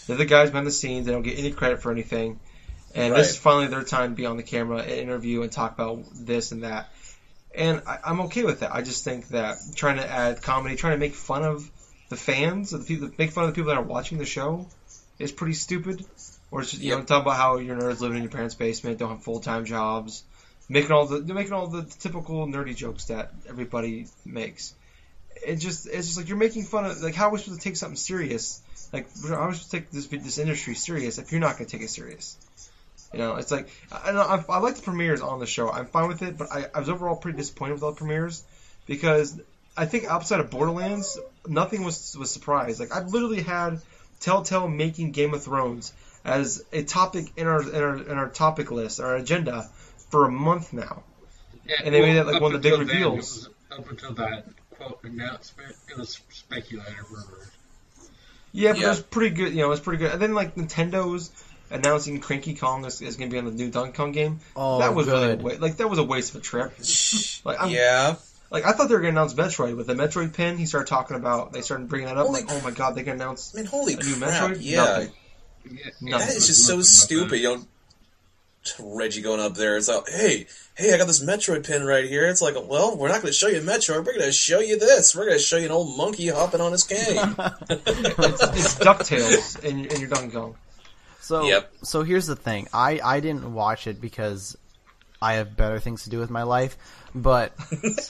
They're 0.07 0.17
the 0.17 0.25
guys 0.25 0.49
behind 0.49 0.67
the 0.67 0.71
scenes. 0.71 1.05
They 1.05 1.11
don't 1.11 1.23
get 1.23 1.39
any 1.39 1.51
credit 1.51 1.81
for 1.81 1.91
anything, 1.91 2.39
and 2.93 3.15
this 3.15 3.31
is 3.31 3.38
finally 3.38 3.67
their 3.67 3.84
time 3.84 4.11
to 4.11 4.15
be 4.15 4.25
on 4.25 4.38
the 4.38 4.43
camera 4.43 4.79
and 4.79 4.91
interview 4.91 5.41
and 5.41 5.51
talk 5.51 5.73
about 5.73 6.03
this 6.13 6.51
and 6.51 6.63
that. 6.63 6.89
And 7.55 7.84
I, 7.88 7.99
I'm 8.05 8.21
okay 8.21 8.43
with 8.43 8.61
that. 8.61 8.73
I 8.73 8.81
just 8.81 9.03
think 9.03 9.29
that 9.29 9.57
trying 9.75 9.97
to 9.97 10.09
add 10.09 10.41
comedy, 10.41 10.75
trying 10.75 10.93
to 10.93 10.99
make 10.99 11.13
fun 11.13 11.43
of 11.43 11.69
the 12.09 12.15
fans, 12.15 12.73
of 12.73 12.81
the 12.81 12.86
people, 12.86 13.09
make 13.17 13.31
fun 13.31 13.45
of 13.45 13.51
the 13.51 13.55
people 13.55 13.69
that 13.69 13.77
are 13.77 13.84
watching 13.84 14.17
the 14.17 14.25
show, 14.25 14.67
is 15.19 15.31
pretty 15.31 15.53
stupid. 15.53 16.05
Or 16.54 16.62
just, 16.62 16.84
you 16.84 16.91
know, 16.91 17.01
talk 17.01 17.24
about 17.24 17.36
how 17.36 17.58
your 17.58 17.76
nerds 17.76 17.99
living 17.99 18.18
in 18.18 18.24
your 18.24 18.32
parents' 18.32 18.54
basement, 18.54 18.99
don't 18.99 19.10
have 19.10 19.24
full 19.24 19.39
time 19.39 19.66
jobs, 19.66 20.24
making 20.70 20.91
all 20.91 21.08
the 21.08 21.34
making 21.34 21.51
all 21.51 21.66
the 21.66 21.82
typical 21.82 22.45
nerdy 22.45 22.76
jokes 22.76 23.06
that 23.06 23.32
everybody 23.49 24.06
makes. 24.24 24.76
It 25.43 25.56
just 25.56 25.88
it's 25.88 26.06
just 26.06 26.18
like 26.18 26.28
you're 26.28 26.38
making 26.38 26.66
fun 26.66 26.86
of 26.86 27.01
like 27.01 27.16
how 27.16 27.30
are 27.30 27.32
we 27.32 27.39
supposed 27.39 27.60
to 27.60 27.64
take 27.68 27.76
something 27.76 27.95
serious? 27.95 28.62
Like 28.93 29.08
how 29.28 29.34
are 29.34 29.47
we 29.47 29.56
supposed 29.56 29.72
to 29.72 29.78
take 29.80 29.89
this 29.89 30.06
this 30.06 30.38
industry 30.38 30.76
serious 30.76 31.18
if 31.18 31.32
you're 31.32 31.41
not 31.41 31.58
going 31.58 31.66
to 31.66 31.72
take 31.72 31.82
it 31.82 31.89
serious? 31.89 32.38
You 33.12 33.18
know, 33.18 33.38
it's 33.38 33.49
like 33.49 33.68
I, 33.91 34.12
I, 34.12 34.43
I 34.47 34.60
like 34.60 34.76
the 34.76 34.84
premieres 34.84 35.22
on 35.22 35.39
the 35.39 35.47
show. 35.47 35.72
I'm 35.72 35.88
fine 35.88 36.08
with 36.08 36.22
it, 36.22 36.38
but 36.38 36.51
I, 36.51 36.68
I 36.72 36.82
was 36.82 36.89
overall 36.89 37.16
pretty 37.16 37.38
disappointed 37.39 37.74
with 37.74 37.84
all 37.84 37.93
the 37.93 37.97
premieres 37.97 38.43
because 38.86 39.41
I 39.76 39.86
think 39.86 40.06
outside 40.06 40.39
of 40.39 40.51
Borderlands, 40.51 41.18
nothing 41.47 41.84
was 41.84 42.16
was 42.16 42.30
surprised. 42.30 42.80
Like 42.80 42.95
I've 42.95 43.08
literally 43.08 43.41
had 43.41 43.82
Telltale 44.20 44.68
making 44.68 45.14
Game 45.14 45.34
of 45.34 45.43
Thrones 45.43 45.91
as 46.26 46.63
a 46.71 46.84
topic 46.84 47.26
in 47.38 47.47
our 47.47 47.61
in 47.61 47.76
our 47.84 47.97
in 47.97 48.17
our 48.17 48.30
topic 48.30 48.71
list, 48.71 48.99
our 48.99 49.15
agenda, 49.15 49.69
for 50.09 50.26
a 50.26 50.32
month 50.32 50.74
now. 50.74 51.03
Yeah, 51.65 51.76
And 51.86 51.93
they 51.95 52.01
made 52.01 52.17
it 52.17 52.26
like 52.26 52.41
one 52.41 52.53
of 52.53 52.61
the 52.61 52.69
big 52.69 52.80
until 52.80 52.88
then, 52.93 53.03
reveals. 53.03 53.49
up 53.71 53.89
until 53.89 54.13
that 54.15 54.45
quote 54.71 54.99
announcement, 55.03 55.76
it 55.89 55.97
was 55.97 56.19
speculated 56.30 56.93
rumor. 57.09 57.39
Yeah, 58.51 58.71
but 58.74 58.80
Yeah. 58.82 58.86
it 58.88 58.89
was 58.89 59.01
pretty 59.01 59.36
good. 59.36 59.51
You 59.53 59.59
know, 59.61 59.67
it 59.67 59.69
was 59.69 59.80
pretty 59.80 59.99
good. 60.03 60.11
And 60.11 60.21
then 60.21 60.34
like 60.34 60.55
Nintendo's 60.55 61.32
announcing 61.71 62.19
Cranky 62.19 62.53
Kong 62.55 62.86
is, 62.86 63.01
is 63.01 63.15
going 63.15 63.30
to 63.30 63.34
be 63.34 63.39
on 63.39 63.45
the 63.45 63.51
new 63.51 63.69
Donkey 63.71 63.93
Kong 63.93 64.11
game. 64.11 64.39
Oh, 64.55 64.80
that 64.80 64.93
was 64.93 65.07
really 65.07 65.24
a 65.32 65.36
good. 65.38 65.41
wa- 65.43 65.53
like 65.59 65.78
that 65.78 65.89
was 65.89 65.99
a 65.99 66.03
waste 66.03 66.36
of 66.36 66.41
a 66.41 66.43
trip. 66.43 66.74
Like 67.45 67.61
I'm, 67.61 67.69
yeah. 67.69 68.15
Like 68.51 68.65
I 68.65 68.74
thought 68.74 68.89
they 68.89 68.95
were 68.95 69.01
going 69.01 69.15
to 69.15 69.21
announce 69.21 69.34
Metroid 69.34 69.76
with 69.78 69.88
the 69.88 69.95
Metroid 69.95 70.34
pin. 70.34 70.57
He 70.57 70.65
started 70.67 70.88
talking 70.88 71.15
about. 71.17 71.53
They 71.53 71.61
started 71.61 71.88
bringing 71.88 72.07
that 72.09 72.17
up. 72.17 72.28
Holy 72.28 72.41
like, 72.41 72.51
oh 72.51 72.61
my 72.61 72.71
god, 72.71 72.93
they 72.95 73.03
can 73.03 73.13
announce 73.13 73.55
I 73.55 73.59
mean, 73.59 73.65
holy 73.65 73.93
a 73.93 73.97
new 73.97 74.15
crap, 74.17 74.51
Metroid. 74.51 74.57
yeah. 74.59 74.78
Nothing. 74.84 75.11
Yeah, 75.70 76.18
That 76.20 76.30
is 76.30 76.47
just 76.47 76.66
so 76.68 76.82
stupid, 76.82 77.39
you 77.39 77.55
know. 77.55 77.64
Reggie 78.80 79.22
going 79.22 79.41
up 79.41 79.55
there. 79.55 79.76
It's 79.76 79.89
like, 79.89 80.07
hey, 80.07 80.47
hey, 80.76 80.93
I 80.93 80.97
got 80.97 81.07
this 81.07 81.22
Metroid 81.24 81.66
pin 81.68 81.84
right 81.84 82.05
here. 82.05 82.26
It's 82.30 82.41
like, 82.41 82.55
well, 82.55 82.95
we're 82.95 83.09
not 83.09 83.16
going 83.16 83.28
to 83.28 83.34
show 83.34 83.47
you 83.47 83.59
Metroid. 83.59 83.97
We're 84.05 84.14
going 84.14 84.22
to 84.22 84.32
show 84.32 84.59
you 84.61 84.80
this. 84.80 85.14
We're 85.16 85.26
going 85.26 85.38
to 85.38 85.43
show 85.43 85.57
you 85.57 85.66
an 85.66 85.72
old 85.72 85.97
monkey 85.97 86.30
hopping 86.30 86.61
on 86.61 86.72
his 86.72 86.84
cane. 86.84 87.18
It's 87.70 88.76
Ducktales 88.80 89.61
in, 89.64 89.86
in 89.86 89.99
your 89.99 90.09
Donkey 90.09 90.32
Kong. 90.32 90.55
So 91.20 91.45
Yep. 91.47 91.72
so 91.84 92.03
here's 92.03 92.26
the 92.28 92.36
thing. 92.36 92.68
I 92.74 92.99
I 93.03 93.20
didn't 93.20 93.53
watch 93.53 93.88
it 93.88 93.99
because 94.01 94.57
I 95.22 95.36
have 95.36 95.55
better 95.55 95.80
things 95.80 96.03
to 96.03 96.09
do 96.09 96.20
with 96.20 96.30
my 96.30 96.43
life. 96.43 96.78
But 97.16 97.53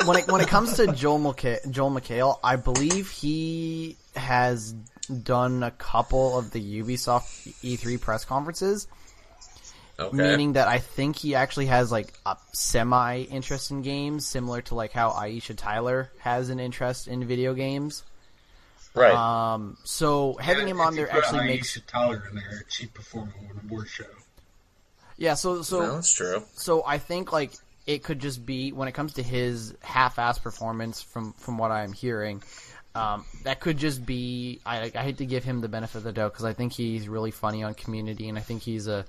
when 0.05 0.17
it 0.17 0.27
when 0.27 0.41
it 0.41 0.47
comes 0.47 0.73
to 0.77 0.87
Joel 0.93 1.19
McHale, 1.19 1.69
Joel 1.69 1.91
McHale, 1.91 2.39
I 2.43 2.55
believe 2.55 3.09
he 3.11 3.97
has 4.15 4.73
done 5.07 5.63
a 5.63 5.71
couple 5.71 6.37
of 6.37 6.51
the 6.51 6.81
Ubisoft 6.81 7.53
E3 7.63 7.99
press 7.99 8.25
conferences, 8.25 8.87
Okay. 9.99 10.17
meaning 10.17 10.53
that 10.53 10.67
I 10.67 10.79
think 10.79 11.17
he 11.17 11.35
actually 11.35 11.67
has 11.67 11.91
like 11.91 12.13
a 12.25 12.35
semi 12.53 13.19
interest 13.21 13.69
in 13.71 13.81
games, 13.83 14.25
similar 14.25 14.61
to 14.63 14.75
like 14.75 14.91
how 14.91 15.11
Aisha 15.11 15.55
Tyler 15.55 16.09
has 16.19 16.49
an 16.49 16.59
interest 16.59 17.07
in 17.07 17.25
video 17.25 17.53
games. 17.53 18.03
right. 18.95 19.13
Um, 19.13 19.77
so 19.83 20.33
having 20.39 20.67
him 20.67 20.81
on 20.81 20.95
there 20.95 21.07
put 21.07 21.17
actually 21.23 21.39
Aisha 21.41 21.47
makes 21.47 21.81
Tyler 21.87 22.23
in 22.29 22.35
there. 22.35 22.63
She'd 22.69 22.93
perform 22.93 23.33
on 23.39 23.57
an 23.57 23.69
award 23.69 23.87
show. 23.87 24.05
yeah. 25.17 25.35
So 25.35 25.61
so 25.61 25.79
no, 25.81 25.95
that's 25.95 26.11
true. 26.11 26.43
so 26.55 26.83
I 26.85 26.97
think 26.97 27.31
like 27.31 27.51
it 27.85 28.01
could 28.03 28.19
just 28.19 28.45
be 28.45 28.71
when 28.71 28.87
it 28.87 28.93
comes 28.93 29.13
to 29.15 29.23
his 29.23 29.75
half-ass 29.81 30.39
performance 30.39 31.01
from 31.03 31.33
from 31.33 31.57
what 31.59 31.69
I'm 31.69 31.93
hearing. 31.93 32.41
Um, 32.95 33.25
that 33.43 33.59
could 33.59 33.77
just 33.77 34.05
be. 34.05 34.59
I, 34.65 34.91
I 34.93 35.03
hate 35.03 35.17
to 35.17 35.25
give 35.25 35.43
him 35.43 35.61
the 35.61 35.67
benefit 35.67 35.97
of 35.97 36.03
the 36.03 36.13
doubt 36.13 36.33
because 36.33 36.45
I 36.45 36.53
think 36.53 36.73
he's 36.73 37.09
really 37.09 37.31
funny 37.31 37.63
on 37.63 37.73
Community, 37.73 38.29
and 38.29 38.37
I 38.37 38.41
think 38.41 38.61
he's 38.61 38.87
a, 38.87 39.05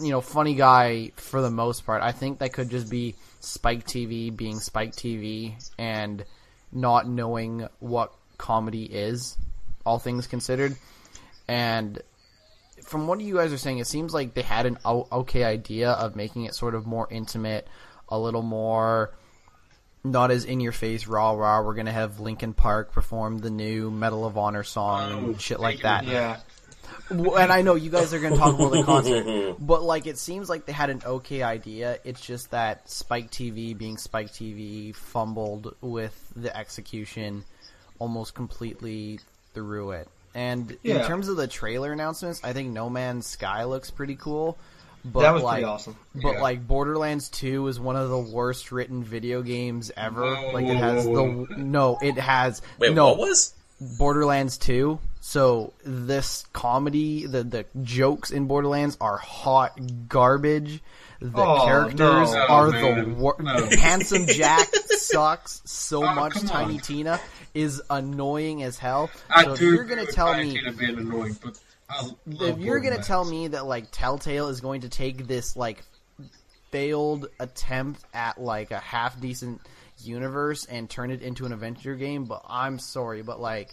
you 0.00 0.10
know, 0.10 0.20
funny 0.20 0.54
guy 0.54 1.12
for 1.16 1.40
the 1.40 1.50
most 1.50 1.86
part. 1.86 2.02
I 2.02 2.12
think 2.12 2.40
that 2.40 2.52
could 2.52 2.70
just 2.70 2.90
be 2.90 3.14
Spike 3.40 3.86
TV 3.86 4.34
being 4.34 4.58
Spike 4.58 4.92
TV 4.92 5.54
and 5.78 6.24
not 6.72 7.08
knowing 7.08 7.68
what 7.78 8.12
comedy 8.36 8.84
is, 8.84 9.36
all 9.86 9.98
things 9.98 10.26
considered. 10.26 10.76
And 11.46 12.00
from 12.84 13.06
what 13.06 13.20
you 13.20 13.34
guys 13.36 13.52
are 13.52 13.58
saying, 13.58 13.78
it 13.78 13.86
seems 13.86 14.12
like 14.12 14.34
they 14.34 14.42
had 14.42 14.66
an 14.66 14.78
okay 14.84 15.44
idea 15.44 15.90
of 15.90 16.16
making 16.16 16.44
it 16.44 16.54
sort 16.54 16.74
of 16.74 16.86
more 16.86 17.06
intimate, 17.10 17.66
a 18.08 18.18
little 18.18 18.42
more 18.42 19.14
not 20.10 20.30
as 20.30 20.44
in 20.44 20.60
your 20.60 20.72
face, 20.72 21.06
rah 21.06 21.32
rah. 21.32 21.62
We're 21.62 21.74
gonna 21.74 21.92
have 21.92 22.20
Linkin 22.20 22.52
Park 22.54 22.92
perform 22.92 23.38
the 23.38 23.50
new 23.50 23.90
Medal 23.90 24.24
of 24.26 24.36
Honor 24.38 24.64
song 24.64 25.12
Oh, 25.12 25.18
and 25.18 25.40
shit 25.40 25.60
like 25.60 25.82
that. 25.82 26.04
Yeah. 26.04 26.38
And 27.10 27.50
I 27.50 27.62
know 27.62 27.74
you 27.74 27.90
guys 27.90 28.12
are 28.12 28.18
gonna 28.18 28.36
talk 28.36 28.54
about 28.54 28.70
the 28.70 28.82
concert, 28.82 29.56
but 29.60 29.82
like 29.82 30.06
it 30.06 30.18
seems 30.18 30.48
like 30.48 30.66
they 30.66 30.72
had 30.72 30.90
an 30.90 31.02
okay 31.04 31.42
idea. 31.42 31.98
It's 32.04 32.20
just 32.20 32.50
that 32.50 32.88
Spike 32.90 33.30
TV, 33.30 33.76
being 33.76 33.96
Spike 33.96 34.28
TV, 34.28 34.94
fumbled 34.94 35.74
with 35.80 36.32
the 36.36 36.54
execution 36.54 37.44
almost 37.98 38.34
completely 38.34 39.20
through 39.54 39.92
it. 39.92 40.08
And 40.34 40.76
in 40.84 41.04
terms 41.04 41.28
of 41.28 41.36
the 41.36 41.48
trailer 41.48 41.92
announcements, 41.92 42.40
I 42.44 42.52
think 42.52 42.70
No 42.72 42.90
Man's 42.90 43.26
Sky 43.26 43.64
looks 43.64 43.90
pretty 43.90 44.14
cool. 44.14 44.58
But 45.04 45.20
that 45.20 45.32
was 45.34 45.42
like, 45.42 45.54
pretty 45.54 45.64
awesome. 45.64 45.96
but 46.14 46.34
Yeah. 46.34 46.40
like 46.42 46.66
Borderlands 46.66 47.28
2 47.30 47.66
is 47.68 47.78
one 47.80 47.96
of 47.96 48.08
the 48.10 48.18
worst 48.18 48.72
written 48.72 49.02
video 49.04 49.42
games 49.42 49.90
ever. 49.96 50.22
Whoa, 50.22 50.50
like 50.52 50.66
it 50.66 50.76
has 50.76 51.04
the 51.04 51.46
no, 51.56 51.98
it 52.02 52.18
has 52.18 52.60
Wait, 52.78 52.94
no 52.94 53.08
what 53.08 53.18
was? 53.18 53.54
Borderlands 53.98 54.58
2. 54.58 54.98
So 55.20 55.72
this 55.84 56.44
comedy, 56.52 57.26
the 57.26 57.44
the 57.44 57.66
jokes 57.82 58.30
in 58.30 58.46
Borderlands 58.46 58.96
are 59.00 59.18
hot 59.18 59.78
garbage. 60.08 60.82
The 61.20 61.42
Oh, 61.42 61.64
characters 61.66 62.32
no. 62.32 62.46
are 62.48 62.66
Oh, 62.68 62.70
the 62.70 62.80
man. 62.80 63.18
wor- 63.18 63.36
No. 63.40 63.68
handsome 63.80 64.26
Jack 64.26 64.68
sucks 64.72 65.62
so 65.64 66.04
Oh, 66.04 66.14
much. 66.14 66.34
Tiny 66.44 66.74
on. 66.74 66.80
Tina 66.80 67.20
is 67.54 67.82
annoying 67.90 68.62
as 68.62 68.78
hell. 68.78 69.10
I 69.30 69.44
so 69.44 69.52
if 69.54 69.60
you're 69.60 69.84
gonna 69.84 70.02
with 70.02 70.14
tell 70.14 70.32
Tiny 70.32 70.52
me 70.52 70.58
Tina 70.60 70.72
being 70.72 70.98
annoying, 70.98 71.36
but 71.42 71.48
I 71.48 71.48
love 71.48 71.58
if 72.26 72.58
you're 72.58 72.80
gonna 72.80 73.02
tell 73.02 73.24
me 73.24 73.48
that 73.48 73.66
like 73.66 73.90
Telltale 73.90 74.48
is 74.48 74.60
going 74.60 74.82
to 74.82 74.88
take 74.88 75.26
this 75.26 75.56
like 75.56 75.82
failed 76.70 77.28
attempt 77.40 78.04
at 78.12 78.40
like 78.40 78.70
a 78.70 78.78
half 78.78 79.20
decent 79.20 79.60
universe 80.02 80.64
and 80.66 80.88
turn 80.88 81.10
it 81.10 81.22
into 81.22 81.46
an 81.46 81.52
adventure 81.52 81.94
game, 81.94 82.24
but 82.24 82.42
I'm 82.48 82.78
sorry, 82.78 83.22
but 83.22 83.40
like 83.40 83.70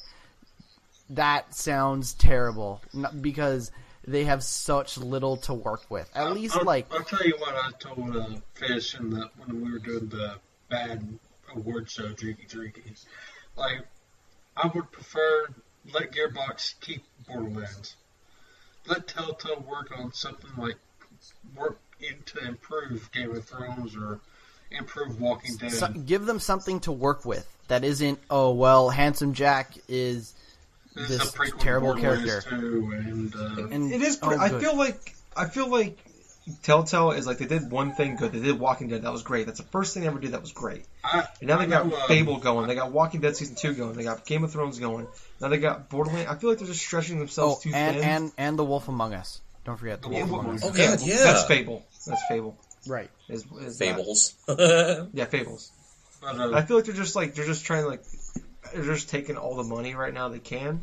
that 1.11 1.53
sounds 1.53 2.13
terrible 2.13 2.81
because 3.21 3.71
they 4.07 4.25
have 4.25 4.43
such 4.43 4.97
little 4.97 5.37
to 5.37 5.53
work 5.53 5.89
with. 5.89 6.09
At 6.15 6.33
least 6.33 6.55
I'll, 6.55 6.63
like 6.63 6.91
I'll 6.93 7.03
tell 7.03 7.25
you 7.25 7.35
what 7.37 7.55
I 7.55 7.71
told 7.79 8.15
uh, 8.15 8.37
Fish 8.53 8.95
in 8.97 9.09
the, 9.09 9.29
when 9.37 9.63
we 9.63 9.71
were 9.71 9.79
doing 9.79 10.07
the 10.07 10.35
bad 10.69 11.07
award 11.53 11.89
show, 11.89 12.09
Dreaky 12.09 12.47
Dreaky. 12.47 13.05
Like, 13.55 13.85
I 14.57 14.67
would 14.73 14.91
prefer 14.91 15.47
let 15.93 16.11
Gearbox 16.11 16.79
keep 16.81 17.03
Borderlands. 17.27 17.95
Let 19.45 19.55
Telltale 19.55 19.69
work 19.69 19.97
on 19.97 20.13
something 20.13 20.49
like 20.57 20.75
work 21.55 21.79
in 21.99 22.15
to 22.25 22.47
improve 22.47 23.11
Game 23.11 23.31
of 23.35 23.45
Thrones 23.45 23.95
or 23.95 24.19
improve 24.71 25.19
Walking 25.21 25.55
Dead. 25.57 25.71
so, 25.71 25.87
give 25.87 26.25
them 26.25 26.39
something 26.39 26.79
to 26.81 26.91
work 26.91 27.25
with 27.25 27.47
that 27.67 27.83
isn't 27.83 28.19
oh 28.29 28.51
well, 28.53 28.89
handsome 28.89 29.33
Jack 29.33 29.73
is 29.87 30.33
This 30.95 31.09
this 31.09 31.35
a 31.35 31.51
terrible 31.57 31.95
character. 31.95 32.41
2, 32.49 32.91
and 32.97 33.35
uh, 33.35 33.67
And 33.71 33.91
It 33.91 34.01
is. 34.01 34.19
oh, 34.21 34.37
I 34.37 34.49
good. 34.49 34.61
feel 34.61 34.77
like 34.77 35.15
I 35.35 35.47
feel 35.47 35.69
like 35.69 35.97
Telltale 36.61 37.11
is 37.11 37.25
like 37.25 37.39
they 37.39 37.45
did 37.45 37.71
one 37.71 37.93
thing 37.93 38.17
good. 38.17 38.31
They 38.31 38.39
did 38.39 38.59
Walking 38.59 38.87
Dead. 38.87 39.01
That 39.01 39.11
was 39.11 39.23
great. 39.23 39.47
That's 39.47 39.59
the 39.59 39.65
first 39.65 39.93
thing 39.93 40.03
they 40.03 40.09
ever 40.09 40.19
did. 40.19 40.31
That 40.31 40.41
was 40.41 40.51
great. 40.51 40.85
I, 41.03 41.25
And 41.39 41.47
now 41.47 41.57
they 41.57 41.65
I 41.65 41.67
got 41.67 41.87
know, 41.87 41.95
um, 41.95 42.07
Fable 42.07 42.37
going. 42.37 42.67
They 42.67 42.75
got 42.75 42.91
Walking 42.91 43.21
Dead 43.21 43.35
season 43.35 43.55
two 43.55 43.73
going. 43.73 43.93
They 43.93 44.03
got 44.03 44.25
Game 44.25 44.43
of 44.43 44.51
Thrones 44.51 44.77
going. 44.79 45.07
Now 45.41 45.47
they 45.47 45.57
got 45.57 45.89
Borderlands. 45.89 46.29
I 46.29 46.35
feel 46.35 46.51
like 46.51 46.59
they're 46.59 46.67
just 46.67 46.81
stretching 46.81 47.15
oh 47.15 47.19
themselves 47.19 47.63
too 47.63 47.71
and 47.73 47.95
thin. 47.95 48.03
and 48.03 48.31
and 48.37 48.59
the 48.59 48.63
Wolf 48.63 48.87
Among 48.87 49.13
Us. 49.13 49.41
Don't 49.63 49.77
forget 49.77 50.03
the 50.03 50.09
The 50.09 50.15
Wolf 50.15 50.29
Wolf 50.29 50.41
Among 50.41 50.45
Among 50.45 50.55
Us. 50.57 50.63
Us. 50.63 50.69
Oh, 50.69 50.97
God, 50.97 51.01
yeah. 51.01 51.23
That's 51.23 51.43
Fable. 51.45 51.85
That's 52.05 52.21
Fable. 52.29 52.57
Right. 52.87 53.09
Is, 53.27 53.45
is 53.61 53.79
that. 53.79 53.95
Fables. 53.95 54.35
Yeah, 55.13 55.25
Fables. 55.25 55.71
But, 56.21 56.53
I 56.53 56.61
feel 56.61 56.77
like 56.77 56.85
they're 56.85 56.95
just 56.95 57.15
like 57.15 57.33
they're 57.35 57.45
just 57.45 57.65
trying 57.65 57.83
to 57.83 57.89
like 57.89 58.03
they're 58.73 58.83
just 58.83 59.09
taking 59.09 59.37
all 59.37 59.55
the 59.55 59.63
money 59.63 59.95
right 59.95 60.13
now 60.13 60.29
they 60.29 60.39
can 60.39 60.81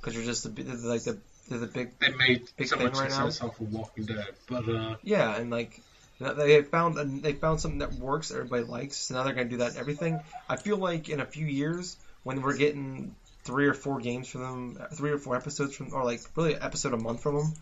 because 0.00 0.14
they're 0.14 0.24
just 0.24 0.42
the, 0.44 0.62
they're 0.62 0.76
like 0.76 1.04
the 1.04 1.18
they're 1.48 1.58
the 1.58 1.66
big 1.66 1.98
they 1.98 2.12
made 2.12 2.48
Big 2.56 2.68
so 2.68 2.76
thing 2.76 2.86
much 2.86 2.96
right 2.96 3.10
now. 3.10 3.26
off 3.26 3.60
of 3.60 3.72
Walking 3.72 4.04
Dead, 4.04 4.26
but 4.48 4.68
uh, 4.68 4.96
Yeah, 5.02 5.36
and 5.36 5.50
like 5.50 5.80
they 6.18 6.62
found 6.62 7.22
they 7.22 7.32
found 7.32 7.60
something 7.60 7.78
that 7.78 7.94
works 7.94 8.28
that 8.28 8.36
everybody 8.36 8.64
likes. 8.64 8.96
So 8.96 9.14
now 9.14 9.22
they're 9.22 9.34
gonna 9.34 9.48
do 9.48 9.58
that 9.58 9.72
in 9.72 9.78
everything. 9.78 10.20
I 10.48 10.56
feel 10.56 10.76
like 10.76 11.08
in 11.08 11.20
a 11.20 11.24
few 11.26 11.46
years 11.46 11.96
when 12.24 12.42
we're 12.42 12.56
getting 12.56 13.14
three 13.44 13.66
or 13.66 13.74
four 13.74 14.00
games 14.00 14.28
from 14.28 14.42
them, 14.42 14.86
three 14.92 15.10
or 15.10 15.18
four 15.18 15.36
episodes 15.36 15.74
from, 15.74 15.94
or 15.94 16.04
like 16.04 16.20
really 16.36 16.54
an 16.54 16.62
episode 16.62 16.92
a 16.92 16.96
month 16.98 17.22
from 17.22 17.36
them, 17.36 17.52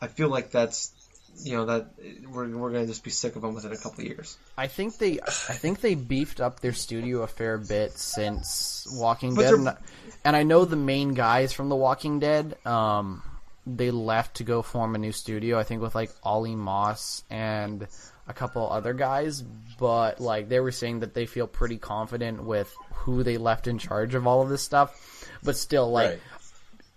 I 0.00 0.08
feel 0.08 0.28
like 0.28 0.50
that's 0.50 0.92
you 1.42 1.56
know 1.56 1.66
that 1.66 1.90
we're 2.30 2.48
we're 2.56 2.70
gonna 2.72 2.86
just 2.86 3.04
be 3.04 3.10
sick 3.10 3.36
of 3.36 3.42
them 3.42 3.54
within 3.54 3.72
a 3.72 3.76
couple 3.76 4.00
of 4.00 4.06
years. 4.06 4.36
I 4.56 4.66
think 4.66 4.98
they, 4.98 5.20
I 5.20 5.30
think 5.54 5.80
they 5.80 5.94
beefed 5.94 6.40
up 6.40 6.60
their 6.60 6.72
studio 6.72 7.22
a 7.22 7.26
fair 7.26 7.58
bit 7.58 7.92
since 7.92 8.86
Walking 8.92 9.34
But 9.34 9.42
Dead, 9.42 9.50
they're- 9.50 9.58
and, 9.68 9.76
and 10.24 10.36
I 10.36 10.42
know 10.42 10.64
the 10.64 10.76
main 10.76 11.14
guys 11.14 11.52
from 11.52 11.68
The 11.68 11.76
Walking 11.76 12.18
Dead. 12.20 12.56
Um, 12.66 13.22
they 13.66 13.90
left 13.90 14.36
to 14.36 14.44
go 14.44 14.62
form 14.62 14.94
a 14.94 14.98
new 14.98 15.12
studio. 15.12 15.58
I 15.58 15.64
think 15.64 15.82
with 15.82 15.94
like 15.94 16.10
Olly 16.22 16.54
Moss 16.54 17.24
and 17.30 17.86
a 18.28 18.32
couple 18.32 18.68
other 18.70 18.92
guys, 18.94 19.42
but 19.78 20.20
like 20.20 20.48
they 20.48 20.60
were 20.60 20.72
saying 20.72 21.00
that 21.00 21.14
they 21.14 21.26
feel 21.26 21.46
pretty 21.46 21.76
confident 21.78 22.42
with 22.44 22.72
who 22.94 23.22
they 23.22 23.36
left 23.38 23.66
in 23.66 23.78
charge 23.78 24.14
of 24.14 24.26
all 24.26 24.42
of 24.42 24.48
this 24.48 24.62
stuff. 24.62 25.28
But 25.42 25.56
still, 25.56 25.90
like 25.90 26.10
right. 26.10 26.20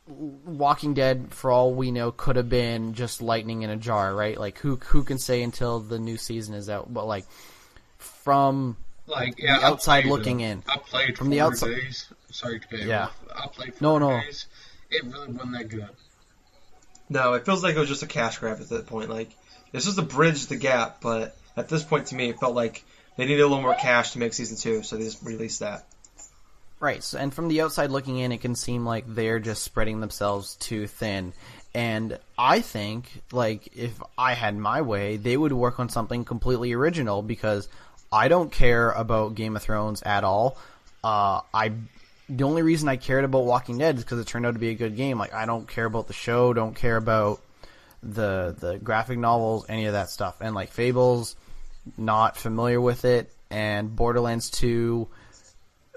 Walking 0.10 0.94
Dead, 0.96 1.28
for 1.30 1.52
all 1.52 1.74
we 1.74 1.92
know, 1.92 2.12
could 2.12 2.36
have 2.36 2.50
been 2.50 2.94
just 2.96 3.22
lightning 3.22 3.62
in 3.62 3.70
a 3.70 3.76
jar, 3.78 4.14
right? 4.16 4.38
Like 4.40 4.58
who 4.60 4.76
who 4.78 5.04
can 5.04 5.18
say 5.20 5.44
until 5.44 5.80
the 5.80 6.00
new 6.00 6.18
season 6.18 6.56
is 6.56 6.70
out? 6.70 6.92
But 6.94 7.06
like 7.06 7.26
from 7.98 8.76
like 9.06 9.36
yeah, 9.40 9.60
The 9.60 9.66
outside 9.66 10.06
looking 10.06 10.40
in. 10.40 10.64
I 10.68 10.78
played 10.78 11.18
From 11.18 11.30
the 11.30 11.42
outside- 11.42 11.76
days. 11.76 12.12
Sorry 12.32 12.60
to 12.60 12.68
cut 12.68 12.80
you 12.80 12.88
Yeah. 12.88 13.06
off. 13.06 13.18
I 13.36 13.48
played 13.48 13.74
No, 13.82 13.92
four 13.92 14.00
no. 14.00 14.10
days. 14.22 14.46
It 14.92 15.04
really 15.06 15.28
wasn't 15.30 15.54
that 15.54 15.70
good. 15.70 15.90
No, 17.10 17.34
it 17.34 17.46
feels 17.46 17.64
like 17.64 17.76
it 17.76 17.80
was 17.80 17.90
just 17.90 18.04
a 18.04 18.08
cash 18.08 18.38
grab 18.40 18.60
at 18.62 18.70
that 18.70 18.88
point. 18.88 19.10
Like 19.10 19.30
this 19.72 19.86
was 19.86 19.96
to 19.96 20.02
bridge 20.04 20.48
the 20.48 20.56
gap, 20.58 21.02
but 21.02 21.36
at 21.58 21.70
this 21.70 21.84
point 21.84 22.08
to 22.08 22.16
me, 22.16 22.30
it 22.30 22.40
felt 22.40 22.56
like 22.56 22.84
they 23.18 23.26
needed 23.26 23.42
a 23.42 23.48
little 23.48 23.62
more 23.62 23.76
cash 23.76 24.12
to 24.12 24.20
make 24.20 24.34
season 24.34 24.58
two, 24.58 24.82
so 24.84 24.96
they 24.98 25.04
just 25.04 25.24
released 25.24 25.60
that. 25.60 25.86
Right, 26.80 27.04
so, 27.04 27.18
and 27.18 27.34
from 27.34 27.48
the 27.48 27.62
outside 27.62 27.92
looking 27.92 28.20
in, 28.20 28.32
it 28.32 28.42
can 28.42 28.56
seem 28.56 28.86
like 28.86 29.06
they're 29.08 29.40
just 29.40 29.64
spreading 29.64 30.00
themselves 30.00 30.56
too 30.56 30.88
thin. 30.88 31.34
And 31.74 32.18
I 32.38 32.62
think, 32.62 33.22
like, 33.32 33.76
if 33.76 34.02
I 34.18 34.34
had 34.34 34.58
my 34.58 34.82
way, 34.82 35.18
they 35.18 35.38
would 35.38 35.54
work 35.54 35.80
on 35.80 35.90
something 35.90 36.26
completely 36.26 36.74
original 36.74 37.22
because 37.22 37.68
I 38.12 38.28
don't 38.28 38.52
care 38.52 38.92
about 38.92 39.36
Game 39.36 39.56
of 39.56 39.62
Thrones 39.62 40.02
at 40.02 40.24
all. 40.24 40.58
Uh, 41.04 41.42
I 41.54 41.74
the 42.28 42.44
only 42.44 42.62
reason 42.62 42.88
I 42.88 42.98
cared 42.98 43.24
about 43.24 43.46
Walking 43.46 43.80
Dead 43.80 43.98
is 43.98 44.04
because 44.04 44.20
it 44.20 44.28
turned 44.28 44.46
out 44.46 44.54
to 44.54 44.60
be 44.60 44.70
a 44.70 44.76
good 44.76 44.96
game. 44.96 45.18
Like, 45.18 45.34
I 45.34 45.46
don't 45.46 45.68
care 45.68 45.86
about 45.86 46.08
the 46.08 46.14
show, 46.14 46.54
don't 46.54 46.76
care 46.76 46.98
about 46.98 47.42
the 48.02 48.56
the 48.58 48.78
graphic 48.78 49.20
novels, 49.20 49.66
any 49.70 49.86
of 49.86 49.94
that 49.94 50.10
stuff. 50.10 50.38
And 50.42 50.56
like 50.56 50.70
Fables, 50.70 51.36
not 51.98 52.38
familiar 52.38 52.82
with 52.82 53.06
it, 53.06 53.32
and 53.50 53.96
Borderlands 53.96 54.50
Two, 54.50 55.08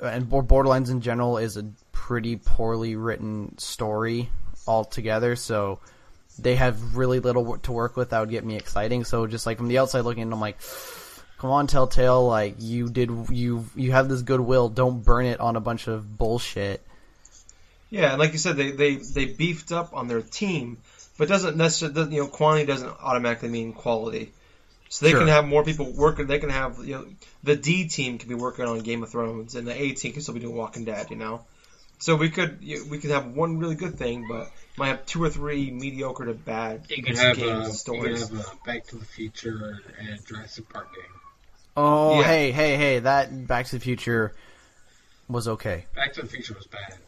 and 0.03 0.29
Bo- 0.29 0.43
Borderlands 0.43 0.91
in 0.91 1.01
general 1.01 1.39
is 1.39 1.57
a 1.57 1.65
pretty 1.93 2.37
poorly 2.37 2.97
written 2.97 3.57
story 3.59 4.29
altogether. 4.67 5.37
So 5.37 5.79
they 6.39 6.57
have 6.57 6.97
really 6.97 7.21
little 7.21 7.59
to 7.59 7.73
work 7.73 7.97
with 7.97 8.11
that 8.11 8.21
would 8.21 8.31
get 8.31 8.45
me 8.45 8.57
exciting. 8.57 9.05
So 9.05 9.27
just 9.27 9.47
like 9.47 9.59
from 9.59 9.69
the 9.69 9.79
outside 9.79 10.01
looking, 10.01 10.23
in, 10.23 10.33
I'm 10.33 10.41
like, 10.41 10.59
come 11.39 11.51
on, 11.51 11.67
Telltale, 11.67 12.27
like 12.27 12.57
you 12.59 12.89
did, 12.89 13.11
you 13.31 13.67
you 13.77 13.93
have 13.93 14.09
this 14.09 14.23
goodwill. 14.23 14.69
Don't 14.69 15.05
burn 15.05 15.27
it 15.27 15.41
on 15.41 15.57
a 15.57 15.61
bunch 15.61 15.89
of 15.89 16.19
bullshit. 16.19 16.83
Yeah, 17.91 18.11
and 18.11 18.19
like 18.19 18.33
you 18.33 18.39
said, 18.39 18.57
they, 18.57 18.71
they, 18.71 18.97
they 18.97 19.27
beefed 19.27 19.71
up 19.71 19.93
on 19.93 20.09
their 20.09 20.23
team, 20.23 20.79
but 21.19 21.29
doesn't 21.29 21.59
necessarily 21.59 22.15
you 22.15 22.23
know 22.23 22.29
quantity 22.29 22.67
doesn't 22.67 22.89
automatically 23.03 23.51
mean 23.51 23.75
quality. 23.75 24.33
So 24.93 25.07
they 25.07 25.13
Sure. 25.13 25.21
can 25.21 25.29
have 25.29 25.47
more 25.47 25.65
people 25.65 25.91
working. 25.91 26.27
They 26.27 26.39
can 26.39 26.51
have 26.51 26.85
you 26.85 26.97
know 26.97 27.07
the 27.43 27.57
D 27.57 27.89
team 27.89 28.19
can 28.19 28.29
be 28.29 28.35
working 28.35 28.67
on 28.67 28.79
Game 28.81 29.03
of 29.03 29.09
Thrones, 29.09 29.55
and 29.55 29.67
the 29.67 29.73
A 29.73 29.93
team 29.93 30.13
can 30.13 30.21
still 30.21 30.35
be 30.35 30.41
doing 30.41 30.55
Walking 30.55 30.85
Dead. 30.85 31.07
You 31.09 31.17
know, 31.17 31.47
so 31.99 32.15
we 32.15 32.29
could 32.29 32.59
you, 32.61 32.85
we 32.91 32.99
could 32.99 33.11
have 33.11 33.29
one 33.29 33.59
really 33.59 33.75
good 33.75 33.97
thing, 33.97 34.27
but 34.29 34.51
might 34.77 34.89
have 34.89 35.07
two 35.07 35.25
or 35.25 35.31
three 35.31 35.71
mediocre 35.71 36.27
to 36.27 36.35
bad 36.35 36.85
You 36.91 37.03
can 37.03 37.17
have, 37.17 37.39
games 37.39 37.89
uh, 37.89 37.93
and 37.93 38.03
you 38.03 38.03
can 38.03 38.17
have 38.17 38.33
uh, 38.35 38.55
Back 38.67 38.87
to 38.89 38.97
the 38.97 39.07
Future 39.07 39.81
and 39.99 40.27
Jurassic 40.27 40.69
Park 40.69 40.95
game. 40.95 41.05
Oh, 41.75 42.21
Yeah. 42.21 42.27
hey, 42.27 42.53
hey, 42.53 42.77
hey! 42.77 42.99
That 42.99 43.47
Back 43.47 43.65
to 43.69 43.77
the 43.77 43.81
Future 43.81 44.35
was 45.27 45.49
okay. 45.49 45.87
Back 45.95 46.13
to 46.13 46.21
the 46.21 46.29
Future 46.29 46.53
was 46.53 46.67
bad. 46.67 46.99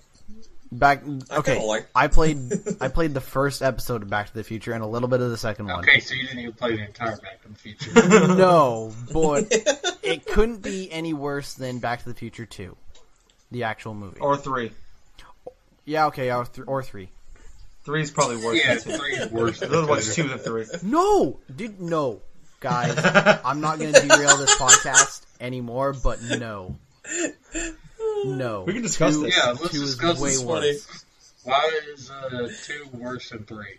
Back, 0.76 1.02
okay. 1.30 1.52
kinda 1.54 1.66
like- 1.66 1.88
I 1.94 2.08
played, 2.08 2.38
I 2.80 2.88
played 2.88 3.14
the 3.14 3.20
first 3.20 3.62
episode 3.62 4.02
of 4.02 4.10
Back 4.10 4.28
to 4.28 4.34
the 4.34 4.42
Future 4.42 4.72
and 4.72 4.82
a 4.82 4.86
little 4.86 5.08
bit 5.08 5.20
of 5.20 5.30
the 5.30 5.36
second 5.36 5.66
one. 5.66 5.80
Okay, 5.80 6.00
so 6.00 6.14
you 6.14 6.22
didn't 6.26 6.40
even 6.40 6.52
play 6.54 6.76
the 6.76 6.84
entire 6.84 7.16
Back 7.16 7.42
to 7.42 7.48
the 7.48 7.54
Future. 7.54 7.92
No, 8.34 8.92
but 9.12 9.46
it 10.02 10.26
couldn't 10.26 10.62
be 10.62 10.90
any 10.90 11.12
worse 11.14 11.54
than 11.54 11.78
Back 11.78 12.02
to 12.02 12.08
the 12.08 12.14
Future 12.14 12.44
Two, 12.46 12.76
the 13.52 13.64
actual 13.64 13.94
movie. 13.94 14.18
or 14.20 14.36
three. 14.36 14.72
yeah, 15.84 16.06
okay, 16.06 16.32
or, 16.32 16.44
th- 16.44 16.66
or 16.66 16.82
three. 16.82 17.08
Three 17.84 18.00
is 18.02 18.10
probably 18.10 18.36
worse 18.44 18.58
yeah, 18.64 18.74
than 18.74 18.82
two. 18.82 18.98
three 18.98 19.12
is 19.14 19.30
worse 19.30 19.60
than 19.60 19.72
Otherwise, 19.74 20.14
two. 20.14 20.22
two 20.22 20.28
than 20.30 20.38
three. 20.38 20.64
No, 20.82 21.38
dude, 21.54 21.80
no, 21.80 22.20
guys, 22.60 22.94
I'm 23.44 23.60
not 23.60 23.78
going 23.78 23.92
to 23.92 24.00
derail 24.00 24.38
this 24.38 24.56
podcast 24.58 25.22
anymore. 25.40 25.92
But 25.92 26.22
no, 26.22 26.76
no, 28.24 28.62
We 28.62 28.72
can 28.72 28.82
discuss 28.82 29.14
Two- 29.14 29.22
this. 29.24 29.36
Yeah, 29.36 29.50
let's 29.52 29.70
two 29.70 29.82
is 29.82 29.96
discuss 29.96 30.20
way 30.20 30.30
this 30.30 30.44
worse. 30.44 31.04
Why 31.44 31.80
is 31.92 32.10
uh, 32.10 32.48
two 32.64 32.88
worse 32.92 33.30
than 33.30 33.44
three? 33.44 33.78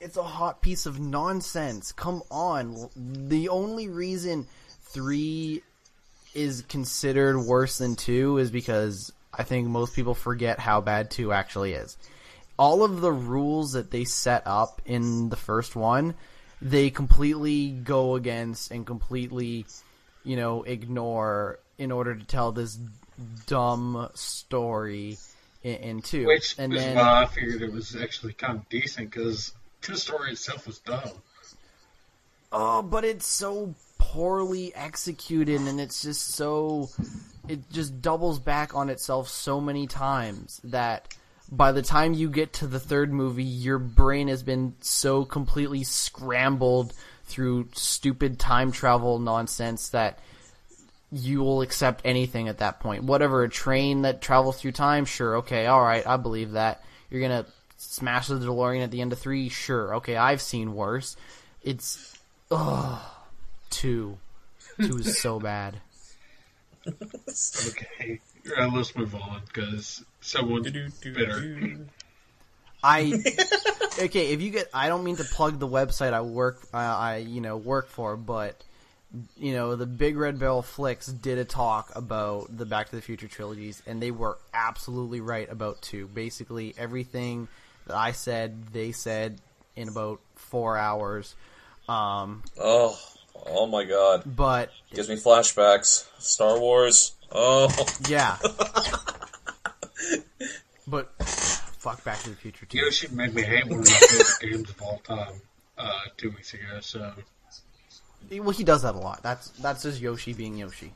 It's 0.00 0.16
a 0.16 0.22
hot 0.22 0.60
piece 0.60 0.86
of 0.86 1.00
nonsense. 1.00 1.92
Come 1.92 2.22
on. 2.30 2.90
The 2.96 3.48
only 3.48 3.88
reason 3.88 4.46
three 4.82 5.62
is 6.34 6.62
considered 6.68 7.38
worse 7.38 7.78
than 7.78 7.96
two 7.96 8.38
is 8.38 8.50
because 8.50 9.12
I 9.32 9.44
think 9.44 9.68
most 9.68 9.94
people 9.94 10.14
forget 10.14 10.58
how 10.58 10.80
bad 10.80 11.10
two 11.10 11.32
actually 11.32 11.72
is. 11.72 11.96
All 12.58 12.84
of 12.84 13.00
the 13.00 13.12
rules 13.12 13.72
that 13.72 13.90
they 13.90 14.04
set 14.04 14.42
up 14.44 14.82
in 14.84 15.30
the 15.30 15.36
first 15.36 15.74
one, 15.74 16.14
they 16.60 16.90
completely 16.90 17.70
go 17.70 18.14
against 18.14 18.70
and 18.70 18.86
completely, 18.86 19.66
you 20.22 20.36
know, 20.36 20.64
ignore 20.64 21.58
in 21.78 21.90
order 21.90 22.14
to 22.14 22.24
tell 22.24 22.52
this 22.52 22.78
dumb 23.46 24.08
story 24.14 25.18
in, 25.62 25.74
in 25.74 26.02
two. 26.02 26.26
Which 26.26 26.56
and 26.58 26.72
is 26.72 26.82
then 26.82 26.96
why 26.96 27.22
I 27.22 27.26
figured 27.26 27.62
it 27.62 27.72
was 27.72 27.96
actually 27.96 28.32
kind 28.32 28.58
of 28.58 28.68
decent 28.68 29.10
because 29.10 29.52
two 29.80 29.96
story 29.96 30.32
itself 30.32 30.66
was 30.66 30.78
dumb. 30.78 31.10
Oh, 32.52 32.82
but 32.82 33.04
it's 33.04 33.26
so 33.26 33.74
poorly 33.98 34.74
executed 34.74 35.60
and 35.60 35.80
it's 35.80 36.02
just 36.02 36.34
so 36.34 36.90
it 37.48 37.70
just 37.70 38.02
doubles 38.02 38.38
back 38.38 38.74
on 38.74 38.90
itself 38.90 39.28
so 39.28 39.60
many 39.60 39.86
times 39.86 40.60
that 40.64 41.16
by 41.50 41.72
the 41.72 41.80
time 41.80 42.12
you 42.12 42.28
get 42.28 42.52
to 42.52 42.66
the 42.66 42.80
third 42.80 43.12
movie 43.12 43.44
your 43.44 43.78
brain 43.78 44.28
has 44.28 44.42
been 44.42 44.74
so 44.80 45.24
completely 45.24 45.84
scrambled 45.84 46.92
through 47.24 47.68
stupid 47.72 48.38
time 48.38 48.72
travel 48.72 49.18
nonsense 49.18 49.88
that 49.90 50.18
you 51.12 51.40
will 51.40 51.60
accept 51.60 52.02
anything 52.04 52.48
at 52.48 52.58
that 52.58 52.80
point. 52.80 53.04
Whatever 53.04 53.42
a 53.44 53.48
train 53.48 54.02
that 54.02 54.22
travels 54.22 54.60
through 54.60 54.72
time, 54.72 55.04
sure, 55.04 55.36
okay, 55.38 55.66
all 55.66 55.82
right, 55.82 56.06
I 56.06 56.16
believe 56.16 56.52
that. 56.52 56.82
You're 57.10 57.20
gonna 57.20 57.44
smash 57.76 58.28
the 58.28 58.36
DeLorean 58.36 58.82
at 58.82 58.90
the 58.90 59.02
end 59.02 59.12
of 59.12 59.18
three, 59.18 59.50
sure, 59.50 59.96
okay, 59.96 60.16
I've 60.16 60.40
seen 60.40 60.74
worse. 60.74 61.16
It's 61.62 62.18
ugh, 62.50 62.98
two. 63.68 64.18
Two 64.80 64.98
is 64.98 65.20
so 65.20 65.38
bad. 65.40 65.76
Okay, 66.86 68.18
uh, 68.56 68.68
let's 68.74 68.96
move 68.96 69.14
on 69.14 69.42
because 69.46 70.02
someone's 70.20 70.70
bitter. 70.70 71.76
I 72.82 73.22
okay. 74.00 74.32
If 74.32 74.40
you 74.40 74.50
get, 74.50 74.68
I 74.74 74.88
don't 74.88 75.04
mean 75.04 75.16
to 75.16 75.24
plug 75.24 75.60
the 75.60 75.68
website 75.68 76.12
I 76.12 76.22
work, 76.22 76.58
uh, 76.74 76.78
I 76.78 77.18
you 77.18 77.40
know 77.40 77.56
work 77.56 77.88
for, 77.88 78.16
but 78.16 78.60
you 79.36 79.52
know 79.52 79.76
the 79.76 79.86
Big 79.86 80.16
Red 80.16 80.38
Barrel 80.38 80.62
Flicks 80.62 81.06
did 81.06 81.38
a 81.38 81.44
talk 81.44 81.90
about 81.94 82.56
the 82.56 82.64
Back 82.66 82.88
to 82.90 82.96
the 82.96 83.02
Future 83.02 83.28
trilogies, 83.28 83.82
and 83.86 84.00
they 84.02 84.10
were 84.10 84.38
absolutely 84.54 85.20
right 85.20 85.50
about 85.50 85.82
two. 85.82 86.06
Basically, 86.08 86.74
everything 86.78 87.48
that 87.86 87.96
I 87.96 88.12
said, 88.12 88.68
they 88.72 88.92
said 88.92 89.38
in 89.76 89.88
about 89.88 90.20
four 90.36 90.76
hours. 90.76 91.34
Um, 91.88 92.42
Oh, 92.58 92.98
oh 93.46 93.66
my 93.66 93.84
god. 93.84 94.22
but 94.24 94.70
Gives 94.94 95.08
me 95.08 95.16
flashbacks. 95.16 96.06
Star 96.18 96.58
Wars. 96.60 97.12
Oh. 97.32 97.68
yeah, 98.08 98.36
but 100.86 101.10
fuck 101.22 102.02
Back 102.04 102.20
to 102.22 102.30
the 102.30 102.36
Future 102.36 102.66
two. 102.66 102.78
Yoshi 102.78 103.08
made 103.08 103.34
me 103.34 103.42
hate 103.42 103.66
one 103.66 103.80
of 103.80 103.86
my 103.86 103.92
favorite 103.94 104.26
games 104.52 104.70
of 104.70 104.82
all 104.82 104.98
time 104.98 105.40
uh, 105.78 105.90
two 106.16 106.30
weeks 106.30 106.52
ago. 106.54 106.78
So 106.80 107.12
Well, 108.40 108.50
he 108.50 108.64
does 108.64 108.82
that 108.82 108.94
a 108.94 108.98
lot. 108.98 109.22
That's 109.22 109.48
that's 109.50 109.82
just 109.82 110.00
Yoshi 110.00 110.32
being 110.32 110.56
Yoshi. 110.56 110.92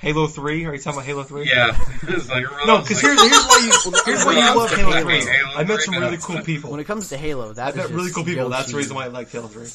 Halo 0.00 0.26
Three? 0.26 0.64
Are 0.66 0.74
you 0.74 0.80
talking 0.80 0.98
about 0.98 1.06
Halo 1.06 1.22
Three? 1.22 1.48
yeah, 1.48 1.76
it's 2.02 2.28
like 2.28 2.44
No, 2.66 2.80
because 2.80 3.00
here's, 3.00 3.20
here's 3.20 3.44
why 3.46 3.58
you 3.62 3.92
here's 4.04 4.24
why 4.24 4.32
you 4.32 4.58
love 4.58 4.72
I'm 4.72 4.78
Halo 4.78 5.00
Three. 5.00 5.20
Halo 5.20 5.54
I 5.56 5.64
met 5.64 5.80
some 5.80 5.94
really 5.96 6.16
cool 6.18 6.42
people. 6.42 6.70
When 6.72 6.80
it 6.80 6.84
comes 6.84 7.08
to 7.10 7.16
Halo, 7.16 7.52
that 7.52 7.66
I 7.66 7.70
is 7.70 7.76
met 7.76 7.90
really 7.90 8.02
just 8.04 8.14
cool 8.16 8.24
people. 8.24 8.48
That's 8.48 8.70
the 8.70 8.76
reason 8.76 8.96
why 8.96 9.04
I 9.04 9.08
like 9.08 9.30
Halo 9.30 9.46
Three. 9.46 9.68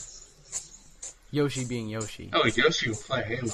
Yoshi 1.32 1.66
being 1.66 1.88
Yoshi. 1.88 2.30
oh 2.34 2.46
Yoshi 2.46 2.90
will 2.90 2.98
play 2.98 3.24
Halo. 3.24 3.52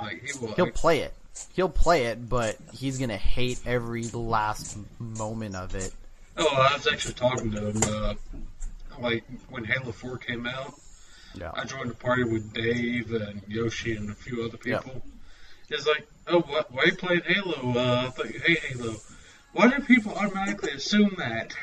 Like 0.00 0.22
he 0.24 0.38
will. 0.38 0.52
He'll 0.54 0.70
play 0.70 1.00
it. 1.00 1.14
He'll 1.54 1.68
play 1.68 2.04
it, 2.06 2.28
but 2.28 2.56
he's 2.72 2.98
gonna 2.98 3.16
hate 3.16 3.60
every 3.66 4.04
last 4.04 4.78
moment 5.00 5.56
of 5.56 5.74
it. 5.74 5.92
Oh, 6.36 6.46
I 6.46 6.74
was 6.74 6.86
actually 6.86 7.14
talking 7.14 7.50
to 7.52 7.68
him. 7.70 7.80
Uh, 7.86 8.14
like 9.00 9.24
when 9.50 9.64
Halo 9.64 9.90
Four 9.90 10.18
came 10.18 10.46
out, 10.46 10.74
Yeah. 11.34 11.50
I 11.54 11.64
joined 11.64 11.90
a 11.90 11.94
party 11.94 12.24
with 12.24 12.52
Dave 12.52 13.12
and 13.12 13.42
Yoshi 13.48 13.96
and 13.96 14.10
a 14.10 14.14
few 14.14 14.44
other 14.44 14.58
Yeah. 14.64 14.78
people. 14.78 15.02
It's 15.68 15.86
like, 15.86 16.06
oh, 16.28 16.40
what? 16.40 16.70
Why 16.72 16.84
you 16.86 16.94
playing 16.96 17.22
Halo? 17.26 17.72
Uh, 17.76 18.06
I 18.06 18.10
think, 18.10 18.42
hey, 18.42 18.54
Halo. 18.68 18.96
Why 19.52 19.68
do 19.68 19.82
people 19.84 20.14
automatically 20.14 20.70
assume 20.72 21.14
that? 21.18 21.54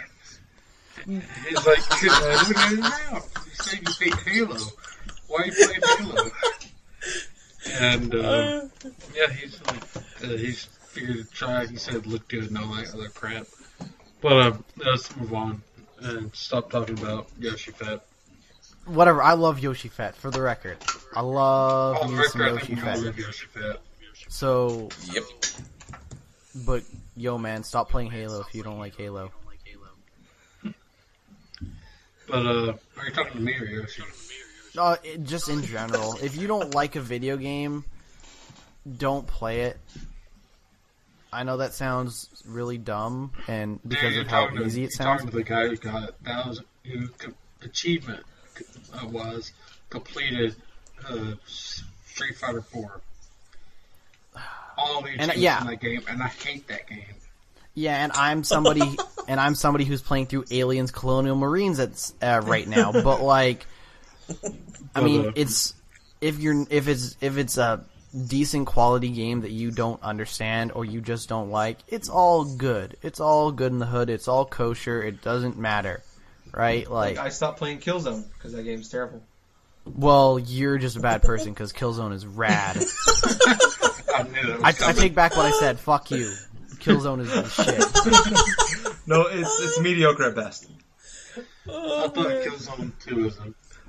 It's 1.08 1.66
like, 1.66 1.80
uh, 1.92 2.46
look 2.48 2.58
at 2.58 2.74
it 2.74 2.80
now. 2.80 3.24
You 3.46 3.52
say 3.54 3.80
you 3.80 3.94
hate 4.00 4.20
Halo. 4.28 4.58
Why 5.28 5.46
you 5.46 5.52
playing 5.52 5.82
Halo? 5.98 6.32
And 7.80 8.16
uh, 8.16 8.66
yeah, 9.16 9.32
he's 9.32 9.62
like, 9.64 9.84
uh, 10.24 10.38
he's 10.38 10.66
figured 10.66 11.18
to 11.18 11.24
try. 11.26 11.66
He 11.66 11.78
said 11.78 11.96
look 11.96 12.08
looked 12.08 12.30
good 12.30 12.48
and 12.50 12.58
all 12.58 12.74
that 12.76 12.94
other 12.94 13.10
crap. 13.10 13.48
But 14.20 14.34
uh, 14.34 14.58
let's 14.78 15.16
move 15.16 15.34
on 15.34 15.64
and 16.02 16.36
stop 16.36 16.70
talking 16.72 16.98
about 16.98 17.28
Yoshi 17.40 17.72
Fett. 17.72 18.06
Whatever. 18.86 19.22
I 19.22 19.34
love 19.34 19.60
Yoshi 19.60 19.88
Fett. 19.90 20.16
For 20.16 20.32
the 20.32 20.42
record, 20.42 20.78
I 21.16 21.22
love 21.22 21.98
On 21.98 22.12
me 22.12 22.18
the 22.18 22.24
some 22.26 22.42
record, 22.42 22.58
I 22.58 22.62
Yoshi 22.62 22.76
think 22.76 22.84
we 22.84 22.90
all 22.90 22.96
Fett. 23.04 23.18
Yoshi 23.18 23.48
Fett. 23.48 23.80
So, 24.30 24.90
Yep. 25.14 25.24
but 26.66 26.84
yo, 27.16 27.38
man, 27.38 27.64
stop 27.64 27.90
playing 27.90 28.12
Halo 28.12 28.42
if 28.42 28.54
you 28.56 28.64
don't 28.64 28.80
like 28.80 28.96
Halo. 28.98 29.32
But 32.28 32.46
uh, 32.46 32.74
are 32.98 33.06
you 33.06 33.12
talking 33.14 33.34
to 33.34 33.40
me 33.42 33.54
or 33.60 33.66
Yoshi? 33.66 34.04
Uh, 34.78 34.96
it, 35.04 35.24
just 35.24 35.50
in 35.50 35.64
general, 35.64 36.16
if 36.22 36.36
you 36.38 36.48
don't 36.48 36.74
like 36.74 36.96
a 36.96 37.02
video 37.02 37.36
game, 37.36 37.84
don't 38.98 39.28
play 39.28 39.62
it. 39.62 39.78
I 41.34 41.44
know 41.44 41.58
that 41.58 41.74
sounds 41.74 42.30
really 42.48 42.78
dumb, 42.78 43.32
and 43.48 43.80
because 43.86 44.14
you're 44.14 44.22
of 44.24 44.28
how 44.30 44.42
talking 44.46 44.58
to- 44.60 44.66
easy 44.66 44.82
it 44.82 44.84
you're 44.84 44.92
sounds. 44.92 45.22
talking 45.24 45.32
to 45.32 45.38
the 45.38 45.44
guy 45.44 45.68
who 45.68 45.76
got 45.78 46.14
thousand, 46.24 46.66
who 46.86 47.10
achievement 47.64 48.24
uh, 48.94 49.08
was 49.08 49.52
completed 49.90 50.56
uh, 51.08 51.34
Street 51.46 52.38
Fighter 52.38 52.62
Four. 52.62 53.02
All 54.78 55.02
the 55.02 55.10
And, 55.10 55.22
uh, 55.22 55.34
achievements 55.34 55.42
yeah. 55.42 55.62
in 55.62 55.68
that 55.68 55.82
game, 55.82 56.02
and 56.08 56.24
I 56.24 56.28
hate 56.28 56.68
that 56.68 56.88
game. 56.88 57.04
Yeah, 57.74 58.04
and 58.04 58.12
I'm 58.14 58.44
somebody, 58.44 58.98
and 59.28 59.40
I'm 59.40 59.56
somebody 59.56 59.86
who's 59.86 60.02
playing 60.02 60.28
through 60.28 60.46
Aliens 60.52 60.92
Colonial 60.92 61.36
Marines 61.36 61.80
at 61.80 62.12
uh, 62.22 62.42
right 62.44 62.68
now. 62.68 62.92
But 62.92 63.22
like, 63.22 63.66
I 64.96 65.02
mean, 65.02 65.34
it's 65.36 65.74
if 66.20 66.40
you're 66.40 66.66
if 66.70 66.88
it's 66.88 67.16
if 67.22 67.38
it's 67.38 67.58
a 67.58 67.84
decent 68.28 68.68
quality 68.68 69.10
game 69.10 69.42
that 69.42 69.52
you 69.52 69.72
don't 69.72 70.02
understand 70.04 70.74
or 70.74 70.84
you 70.84 71.00
just 71.02 71.30
don't 71.30 71.50
like, 71.50 71.78
it's 71.88 72.10
all 72.10 72.44
good. 72.44 72.98
It's 73.02 73.20
all 73.20 73.52
good 73.52 73.72
in 73.72 73.80
the 73.80 73.86
hood. 73.86 74.10
It's 74.10 74.28
all 74.28 74.46
kosher. 74.46 75.02
It 75.02 75.22
doesn't 75.22 75.58
matter, 75.58 76.04
right? 76.54 76.90
Like, 76.90 77.18
Like 77.18 77.26
I 77.26 77.30
stopped 77.30 77.58
playing 77.60 77.80
Killzone 77.80 78.24
because 78.34 78.54
that 78.54 78.64
game's 78.64 78.90
terrible. 78.90 79.22
well, 79.86 80.38
you're 80.40 80.78
just 80.78 80.98
a 80.98 81.00
bad 81.00 81.22
person 81.22 81.54
because 81.54 81.74
Killzone 81.74 82.14
is 82.14 82.26
rad. 82.26 82.78
I 84.14 84.24
knew 84.24 84.60
I, 84.64 84.70
I 84.70 84.94
take 84.94 85.16
back 85.16 85.36
what 85.36 85.46
I 85.46 85.52
said. 85.52 85.80
Fuck 85.80 86.12
you. 86.12 86.32
Killzone 86.76 87.22
is 87.22 87.32
the 87.32 87.48
shit. 87.48 88.98
No, 89.08 89.22
it's 89.28 89.60
it's 89.62 89.80
mediocre 89.82 90.24
at 90.26 90.36
best. 90.36 90.70
I 91.68 92.08
thought 92.08 92.14
Killzone 92.14 92.92
2 93.04 93.16
was, 93.24 93.40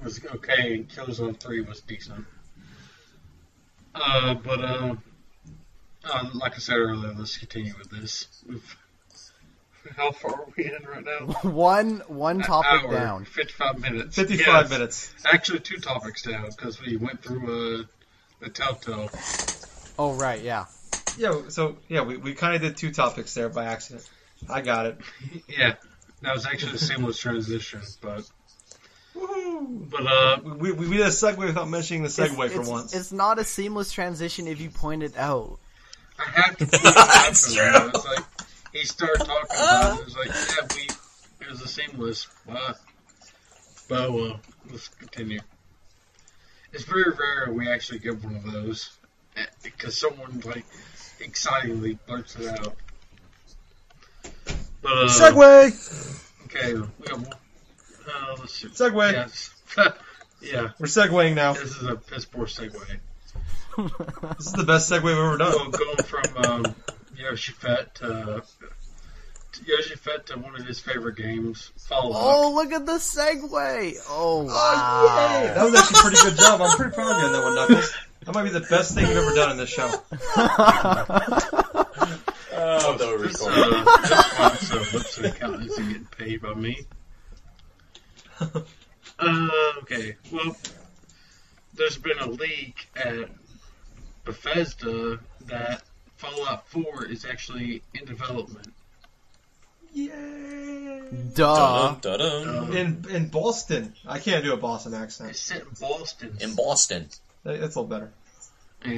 was 0.03 0.25
okay 0.37 0.75
and 0.75 0.89
Killzone 0.89 1.39
3 1.39 1.61
was 1.63 1.81
decent. 1.83 2.25
Uh, 3.95 4.35
but, 4.35 4.65
uh, 4.65 4.95
uh, 6.05 6.29
like 6.35 6.55
I 6.55 6.59
said 6.59 6.77
earlier, 6.79 7.13
let's 7.17 7.37
continue 7.37 7.75
with 7.79 7.91
this. 7.91 8.27
We've, 8.49 8.77
how 9.97 10.13
far 10.13 10.33
are 10.33 10.47
we 10.57 10.65
in 10.65 10.83
right 10.89 11.05
now? 11.05 11.27
One 11.51 12.03
one 12.07 12.41
topic 12.41 12.85
Hour, 12.85 12.93
down. 12.93 13.25
55 13.25 13.81
minutes. 13.81 14.17
Fifty-five 14.17 14.65
Yes. 14.65 14.71
minutes. 14.71 15.15
Actually, 15.25 15.61
two 15.61 15.79
topics 15.79 16.23
down 16.23 16.47
because 16.47 16.81
we 16.81 16.97
went 16.97 17.23
through 17.23 17.81
a, 17.81 17.85
the 18.45 18.51
Telltale. 18.51 19.11
Oh 19.99 20.15
right, 20.15 20.41
yeah. 20.43 20.67
Yeah. 21.19 21.43
So 21.49 21.77
yeah, 21.89 22.03
we, 22.03 22.17
we 22.17 22.35
kind 22.35 22.55
of 22.57 22.63
did 22.63 22.77
two 22.77 22.93
topics 22.93 23.35
there 23.35 23.49
by 23.49 23.65
accident. 23.67 24.09
I 24.49 24.61
got 24.63 24.87
it. 24.87 24.99
Yeah, 25.49 25.75
that 26.23 26.35
was 26.35 26.47
actually 26.47 26.73
a 26.75 26.79
seamless 26.79 27.19
transition, 27.19 27.81
but 28.01 28.23
Woohoo! 29.15 29.91
but 29.91 30.07
uh, 30.07 30.39
We, 30.57 30.73
we, 30.73 30.89
we 30.89 30.97
did 30.97 31.07
a 31.07 31.11
segue 31.11 31.37
without 31.39 31.69
mentioning 31.69 32.03
the 32.03 32.09
segue 32.09 32.29
it's, 32.29 32.37
for 32.37 32.45
it's- 32.61 32.69
once. 32.69 32.95
It's 32.95 33.13
not 33.13 33.39
a 33.39 33.45
seamless 33.45 33.93
transition 33.93 34.47
if 34.47 34.61
you 34.61 34.71
point 34.71 35.03
it 35.03 35.17
out. 35.17 35.59
I 36.19 36.31
had 36.41 36.59
to 36.59 36.67
point 36.67 36.85
it 36.85 36.87
out 36.87 36.95
that. 36.95 37.29
It's 37.95 38.05
like 38.07 38.32
he 38.73 38.85
started 38.85 39.25
talking 39.25 39.57
about 39.57 39.99
it. 39.99 40.01
It 40.01 40.05
was 40.05 40.17
like 40.17 40.29
yeah, 40.29 40.67
we 40.77 41.47
it 41.47 41.51
was 41.51 41.61
a 41.63 41.69
seamless. 41.69 42.27
Uh, 42.49 42.73
but 43.89 44.13
well, 44.13 44.41
let's 44.71 44.89
continue. 44.89 45.41
It's 46.73 46.85
very 46.85 47.05
rare 47.11 47.53
we 47.53 47.69
actually 47.71 47.99
get 47.99 48.23
one 48.25 48.37
of 48.37 48.51
those 48.51 48.97
eh, 49.37 49.45
because 49.63 49.97
someone 49.97 50.41
like 50.45 50.65
excitingly 51.21 51.99
blurts 52.07 52.37
it 52.37 52.49
out. 52.61 52.75
But 54.81 54.93
uh, 54.93 55.09
Segue. 55.09 56.23
Okay, 56.47 56.75
we 56.75 57.07
got 57.07 57.21
more. 57.21 57.31
Uh, 58.09 58.37
let's 58.41 58.55
see. 58.55 58.69
Segue. 58.69 59.13
Yes. 59.13 59.51
yeah, 60.43 60.71
We're 60.79 60.87
segwaying 60.87 61.35
now. 61.35 61.53
this 61.53 61.77
is 61.77 61.83
a 61.89 61.97
piss 61.97 62.25
poor 62.25 62.47
segue. 62.47 62.75
This 64.37 64.47
is 64.49 64.53
the 64.53 64.65
best 64.65 64.91
segue 64.91 65.03
we've 65.03 65.17
ever 65.17 65.39
Well, 65.39 65.71
done. 65.71 65.71
going 65.71 65.97
from 66.05 66.37
um, 66.67 66.75
Yoshi 67.17 67.53
Fett 67.53 67.95
to, 67.97 68.43
to 68.61 68.62
Yoshi 69.67 69.95
Fett 69.97 70.27
to 70.27 70.39
one 70.39 70.55
of 70.59 70.67
his 70.67 70.81
favorite 70.81 71.17
games, 71.17 71.71
Follow 71.77 72.13
Oh, 72.15 72.53
look 72.55 72.73
at 72.73 72.87
the 72.87 72.93
segue! 72.93 73.95
Oh 74.09 74.45
wow! 74.45 74.49
Oh, 74.51 75.41
yay! 75.43 75.55
That 75.55 75.65
was 75.65 75.75
actually 75.75 75.99
a 75.99 76.03
pretty 76.03 76.17
good 76.23 76.39
job. 76.39 76.61
I'm 76.63 76.77
pretty 76.77 76.95
proud 76.95 77.17
of 77.17 77.21
you 77.21 77.27
on 77.27 77.33
that 77.33 77.43
one, 77.43 77.55
Knuckles. 77.55 77.95
That 78.25 78.35
might 78.35 78.45
be 78.45 78.51
the 78.51 78.61
best 78.61 78.95
thing 78.95 79.07
you've 79.07 79.17
ever 79.17 79.35
done 79.35 79.51
in 79.51 79.57
this 79.57 79.69
show. 79.69 79.91
Oh, 82.55 82.97
no 82.99 83.19
This, 83.19 83.41
recording. 83.41 83.75
uh, 83.75 83.97
this 84.03 84.39
month's 84.39 84.73
uh, 84.73 84.77
lip 84.97 85.03
sync 85.07 85.37
account 85.37 85.67
isn't 85.67 85.89
getting 85.89 86.07
paid 86.17 86.43
by 86.43 86.55
me. 86.55 86.87
Uh, 89.19 89.49
okay, 89.83 90.17
well, 90.33 90.57
there's 91.75 91.99
been 91.99 92.19
a 92.19 92.27
leak 92.29 92.89
at 92.97 93.29
Bethesda 94.25 95.19
that 95.47 95.83
Fallout 96.17 96.69
4 96.69 97.07
is 97.07 97.25
actually 97.25 97.83
in 97.95 98.05
development. 98.05 98.73
Yay! 99.93 101.03
Duh. 101.35 101.95
Dun, 101.95 101.99
dun, 102.01 102.19
dun. 102.19 102.57
Um, 102.57 102.77
In 102.77 103.05
in 103.11 103.29
Boston, 103.29 103.95
I 104.07 104.19
can't 104.19 104.43
do 104.45 104.53
a 104.53 104.57
Boston 104.57 104.95
it's 104.95 105.03
accent. 105.03 105.37
set 105.37 105.61
in 105.63 105.69
Boston. 105.81 106.37
In 106.41 106.55
Boston. 106.55 107.09
That- 107.45 107.61
That's 107.61 107.75
a 107.77 107.81
little 107.81 107.85
better. 107.85 108.13
I 108.85 108.97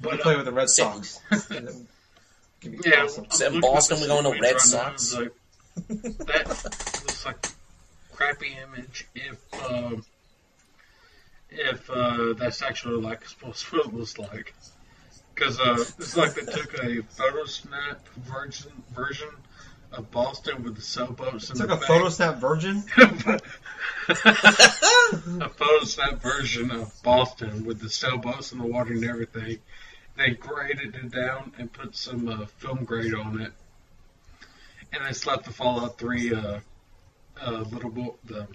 But, 0.00 0.20
play 0.20 0.34
uh, 0.34 0.36
with 0.38 0.46
the 0.46 0.52
Red 0.52 0.68
Sim- 0.68 1.02
Sox. 1.02 1.20
And 1.50 1.86
Give 2.60 2.72
me 2.72 2.78
Yeah, 2.84 3.04
awesome. 3.04 3.26
Is 3.32 3.40
it 3.40 3.46
I'm 3.46 3.54
looking 3.54 3.68
at 3.68 3.72
Boston 3.74 3.96
this 3.96 4.02
we 4.02 4.08
going 4.08 4.24
to 4.24 4.30
image 4.30 4.40
Red 4.42 4.54
right 4.54 4.72
now, 4.72 4.96
Sox? 4.96 5.12
it's 5.12 5.14
like, 5.14 6.26
that 6.26 6.48
looks 6.48 7.26
like 7.26 7.46
crappy 8.12 8.56
image. 8.62 9.06
If 9.14 9.38
um, 9.70 10.04
if 11.50 11.88
uh, 11.90 12.34
that's 12.34 12.62
actually 12.62 13.00
like 13.02 13.26
supposed 13.28 13.66
to 13.70 13.76
what 13.76 13.86
it 13.86 13.94
looks 13.94 14.18
like, 14.18 14.54
because 15.34 15.58
uh, 15.60 15.76
it's 15.98 16.16
like 16.16 16.34
they 16.34 16.44
took 16.44 16.74
a 16.82 17.02
photo 17.02 17.44
snap 17.44 18.06
version 18.18 18.72
version 18.94 19.28
of 19.92 20.10
Boston 20.10 20.62
with 20.62 20.76
the 20.76 20.82
sailboats 20.82 21.50
It's 21.50 21.60
like 21.60 21.70
a 21.70 21.76
the 21.76 21.86
photo 21.86 22.08
snap 22.08 22.36
virgin. 22.36 22.82
a 25.40 25.48
photo 25.48 25.84
snap 25.84 26.20
version 26.20 26.70
of 26.70 26.92
Boston 27.02 27.64
with 27.64 27.80
the 27.80 27.88
sailboats 27.90 28.52
in 28.52 28.58
the 28.58 28.66
water 28.66 28.92
and 28.92 29.04
everything. 29.04 29.58
They 30.16 30.30
graded 30.30 30.94
it 30.94 31.10
down 31.10 31.52
and 31.58 31.72
put 31.72 31.96
some 31.96 32.28
uh, 32.28 32.46
film 32.46 32.84
grade 32.84 33.14
on 33.14 33.40
it, 33.40 33.52
and 34.92 35.04
they 35.04 35.12
slapped 35.12 35.44
the 35.44 35.52
Fallout 35.52 35.98
Three 35.98 36.32
uh, 36.32 36.60
uh, 37.40 37.64
little 37.70 37.90
boy. 37.90 38.14
The 38.24 38.46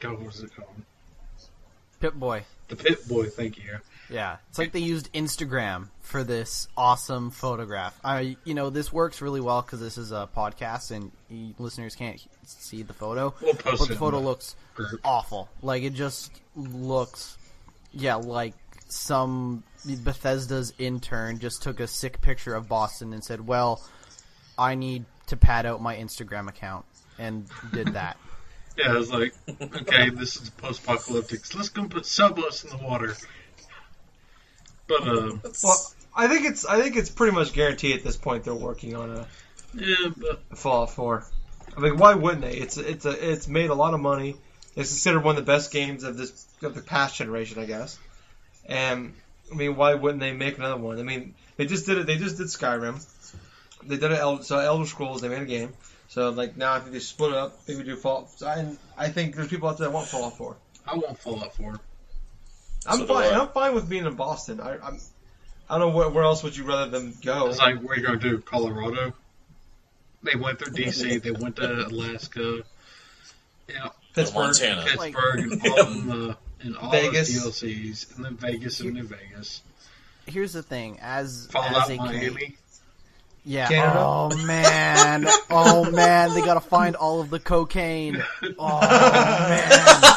God, 0.00 0.14
what 0.14 0.26
was 0.26 0.42
it 0.42 0.54
called? 0.56 0.82
Pip 2.00 2.14
Boy. 2.14 2.44
The 2.68 2.76
Pip 2.76 3.06
Boy. 3.06 3.26
Thank 3.26 3.58
you. 3.58 3.78
Yeah, 4.14 4.36
it's 4.48 4.58
like 4.58 4.70
they 4.70 4.78
used 4.78 5.12
Instagram 5.12 5.88
for 6.02 6.22
this 6.22 6.68
awesome 6.76 7.32
photograph. 7.32 7.98
I, 8.04 8.36
you 8.44 8.54
know, 8.54 8.70
this 8.70 8.92
works 8.92 9.20
really 9.20 9.40
well 9.40 9.60
because 9.60 9.80
this 9.80 9.98
is 9.98 10.12
a 10.12 10.28
podcast 10.36 10.92
and 10.92 11.10
listeners 11.58 11.96
can't 11.96 12.24
see 12.46 12.82
the 12.84 12.92
photo. 12.92 13.34
We'll 13.42 13.54
post 13.54 13.80
But 13.80 13.88
the 13.88 13.96
photo 13.96 14.20
looks 14.20 14.54
group. 14.76 15.00
awful. 15.04 15.48
Like 15.62 15.82
it 15.82 15.94
just 15.94 16.30
looks, 16.54 17.36
yeah, 17.92 18.14
like 18.14 18.54
some 18.88 19.64
Bethesda's 19.84 20.72
intern 20.78 21.40
just 21.40 21.62
took 21.62 21.80
a 21.80 21.88
sick 21.88 22.20
picture 22.20 22.54
of 22.54 22.68
Boston 22.68 23.12
and 23.14 23.24
said, 23.24 23.44
"Well, 23.44 23.82
I 24.56 24.76
need 24.76 25.06
to 25.26 25.36
pad 25.36 25.66
out 25.66 25.82
my 25.82 25.96
Instagram 25.96 26.48
account," 26.48 26.84
and 27.18 27.48
did 27.72 27.88
that. 27.94 28.16
Yeah, 28.76 28.90
I 28.90 28.98
was 28.98 29.12
like, 29.12 29.32
okay, 29.48 30.10
this 30.10 30.34
is 30.42 30.50
post-apocalyptic. 30.50 31.44
So 31.44 31.58
let's 31.58 31.68
go 31.68 31.86
put 31.86 32.04
sailboats 32.06 32.64
in 32.64 32.70
the 32.70 32.84
water. 32.84 33.14
But 34.86 35.02
uh, 35.06 35.36
Well, 35.62 35.92
I 36.16 36.28
think 36.28 36.46
it's 36.46 36.64
I 36.66 36.80
think 36.80 36.96
it's 36.96 37.10
pretty 37.10 37.34
much 37.34 37.52
guaranteed 37.52 37.96
at 37.96 38.04
this 38.04 38.16
point 38.16 38.44
they're 38.44 38.54
working 38.54 38.94
on 38.96 39.10
a 39.10 39.26
yeah, 39.74 40.10
but 40.16 40.40
Fallout 40.56 40.90
4. 40.90 41.26
I 41.76 41.80
mean, 41.80 41.96
why 41.96 42.14
wouldn't 42.14 42.42
they? 42.42 42.56
It's 42.56 42.76
it's 42.76 43.04
a 43.04 43.32
it's 43.32 43.48
made 43.48 43.70
a 43.70 43.74
lot 43.74 43.94
of 43.94 44.00
money. 44.00 44.36
It's 44.76 44.90
considered 44.90 45.24
one 45.24 45.36
of 45.36 45.44
the 45.44 45.50
best 45.50 45.72
games 45.72 46.04
of 46.04 46.16
this 46.16 46.46
of 46.62 46.74
the 46.74 46.82
past 46.82 47.16
generation, 47.16 47.60
I 47.60 47.64
guess. 47.64 47.98
And 48.66 49.14
I 49.50 49.54
mean, 49.56 49.76
why 49.76 49.94
wouldn't 49.94 50.20
they 50.20 50.32
make 50.32 50.58
another 50.58 50.76
one? 50.76 50.98
I 50.98 51.02
mean, 51.02 51.34
they 51.56 51.66
just 51.66 51.86
did 51.86 51.98
it. 51.98 52.06
They 52.06 52.16
just 52.16 52.36
did 52.38 52.46
Skyrim. 52.46 53.04
They 53.82 53.96
did 53.96 54.12
it. 54.12 54.18
El- 54.18 54.42
So 54.42 54.58
Elder 54.58 54.86
Scrolls, 54.86 55.20
they 55.20 55.28
made 55.28 55.42
a 55.42 55.46
game. 55.46 55.72
So 56.08 56.30
like 56.30 56.56
now, 56.56 56.74
I 56.74 56.78
think 56.80 56.92
they 56.92 57.00
split 57.00 57.32
up. 57.32 57.64
They 57.66 57.74
would 57.74 57.86
do 57.86 57.96
Fallout. 57.96 58.30
So 58.38 58.46
I, 58.46 58.76
I 58.96 59.08
think 59.08 59.34
there's 59.34 59.48
people 59.48 59.68
out 59.68 59.78
there 59.78 59.88
that 59.88 59.94
want 59.94 60.06
Fallout 60.06 60.36
4. 60.36 60.56
I 60.86 60.94
want 60.94 61.18
Fallout 61.18 61.54
4. 61.56 61.80
I'm 62.86 62.98
So 62.98 63.06
fine. 63.06 63.32
I. 63.32 63.40
I'm 63.40 63.48
fine 63.48 63.74
with 63.74 63.88
being 63.88 64.06
in 64.06 64.14
Boston. 64.14 64.60
I, 64.60 64.78
I'm. 64.78 64.98
I 65.68 65.78
don't 65.78 65.90
know 65.90 65.96
where, 65.96 66.10
where 66.10 66.24
else 66.24 66.42
would 66.42 66.56
you 66.56 66.64
rather 66.64 66.90
them 66.90 67.14
go. 67.24 67.48
It's 67.48 67.58
like, 67.58 67.80
what 67.82 67.92
are 67.96 68.00
you 68.00 68.06
going 68.06 68.20
to 68.20 68.30
do? 68.30 68.38
Colorado? 68.38 69.14
They 70.22 70.36
went 70.36 70.58
through 70.58 70.72
D.C., 70.74 71.18
they 71.22 71.30
went 71.30 71.56
to 71.56 71.86
Alaska, 71.86 72.62
yeah, 73.68 73.88
Pittsburgh. 74.14 74.42
Montana. 74.42 74.84
Pittsburgh, 74.86 75.40
and 75.40 75.66
all, 75.66 75.86
in 75.86 76.08
the, 76.08 76.36
and 76.60 76.76
all 76.76 76.90
Vegas. 76.90 77.42
those 77.42 77.60
DLCs, 77.62 78.16
and 78.16 78.24
then 78.24 78.36
Vegas 78.36 78.80
and 78.80 78.94
New 78.94 79.04
Vegas. 79.04 79.62
Here's 80.26 80.52
the 80.52 80.62
thing: 80.62 80.98
as 81.00 81.48
Fallout 81.50 81.90
as 81.90 81.90
a 81.90 81.96
Miami. 81.96 82.56
Yeah. 83.44 83.68
Canada? 83.68 84.00
Oh 84.00 84.36
man. 84.46 85.26
Oh 85.50 85.90
man. 85.90 86.34
They 86.34 86.40
gotta 86.40 86.60
find 86.60 86.96
all 86.96 87.20
of 87.20 87.30
the 87.30 87.38
cocaine. 87.38 88.22
Oh 88.58 88.80
man. 88.80 90.14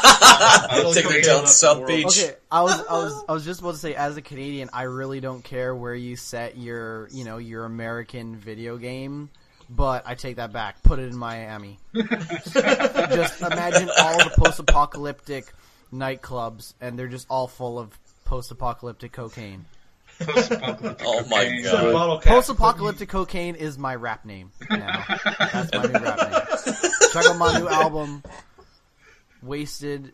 It'll 0.78 0.92
Taking 0.92 1.22
down 1.22 1.46
South. 1.46 1.86
Beach. 1.86 2.06
Okay. 2.06 2.34
I 2.50 2.62
was 2.62 2.86
I 2.86 2.92
was 2.92 3.24
I 3.28 3.32
was 3.32 3.44
just 3.44 3.60
about 3.60 3.72
to 3.72 3.78
say, 3.78 3.94
as 3.94 4.16
a 4.16 4.22
Canadian, 4.22 4.70
I 4.72 4.84
really 4.84 5.20
don't 5.20 5.42
care 5.42 5.74
where 5.74 5.94
you 5.94 6.16
set 6.16 6.56
your 6.56 7.08
you 7.10 7.24
know 7.24 7.38
your 7.38 7.64
American 7.64 8.36
video 8.36 8.76
game. 8.76 9.30
But 9.70 10.04
I 10.06 10.14
take 10.14 10.36
that 10.36 10.52
back. 10.52 10.82
Put 10.82 10.98
it 10.98 11.10
in 11.10 11.16
Miami. 11.18 11.78
just 11.94 13.42
imagine 13.42 13.90
all 13.98 14.16
the 14.16 14.32
post-apocalyptic 14.38 15.52
nightclubs, 15.92 16.72
and 16.80 16.98
they're 16.98 17.08
just 17.08 17.26
all 17.28 17.48
full 17.48 17.78
of 17.78 17.90
post-apocalyptic 18.24 19.12
cocaine. 19.12 19.66
Post-apocalyptic 20.20 21.06
Oh 21.06 21.24
my 21.28 21.44
cocaine. 21.44 21.62
God. 21.64 22.22
So. 22.24 22.30
Post-apocalyptic 22.30 23.08
cocaine 23.08 23.54
is 23.54 23.78
my 23.78 23.94
rap 23.94 24.24
name 24.24 24.50
now. 24.70 25.04
That's 25.08 25.72
my 25.74 25.82
new 25.86 25.92
rap 25.92 26.18
name. 26.66 26.74
Check 27.12 27.26
out 27.26 27.38
my 27.38 27.58
new 27.58 27.68
album, 27.68 28.22
Wasted, 29.42 30.12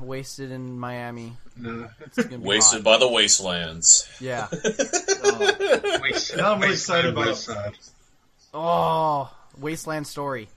Wasted 0.00 0.50
in 0.50 0.78
Miami. 0.78 1.32
No, 1.56 1.88
It's 2.00 2.16
gonna 2.16 2.38
be 2.38 2.44
Wasted 2.44 2.78
hot. 2.80 2.84
by 2.84 2.98
the 2.98 3.08
wastelands. 3.08 4.08
Yeah. 4.20 4.48
waste, 6.02 6.36
Now 6.36 6.52
I'm 6.54 6.60
really 6.60 6.72
excited 6.74 7.12
about- 7.12 7.26
West 7.26 7.50
Oh, 8.52 9.30
Wasteland 9.58 10.06
Story. 10.06 10.48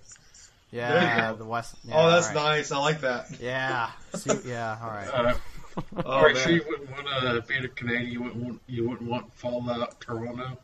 Yeah, 0.71 1.33
the 1.33 1.45
West. 1.45 1.75
Yeah, 1.85 1.93
oh, 1.95 2.09
that's 2.09 2.29
all 2.29 2.33
right. 2.35 2.57
nice. 2.57 2.71
I 2.71 2.77
like 2.79 3.01
that. 3.01 3.27
Yeah. 3.39 3.91
See, 4.15 4.31
yeah. 4.49 4.75
All 4.81 4.89
right. 4.89 5.07
Uh, 5.07 5.33
Oh, 6.05 6.11
are 6.11 6.29
you 6.29 6.35
sure 6.35 6.51
you 6.51 6.63
wouldn't 6.67 6.91
want 6.91 7.07
to 7.07 7.43
be 7.47 7.55
a 7.65 7.67
Canadian? 7.69 8.11
You 8.11 8.21
wouldn't 8.23 8.43
want, 8.43 8.61
you 8.67 8.89
wouldn't 8.89 9.09
want 9.09 9.33
Fallout 9.33 9.99
Toronto? 10.01 10.57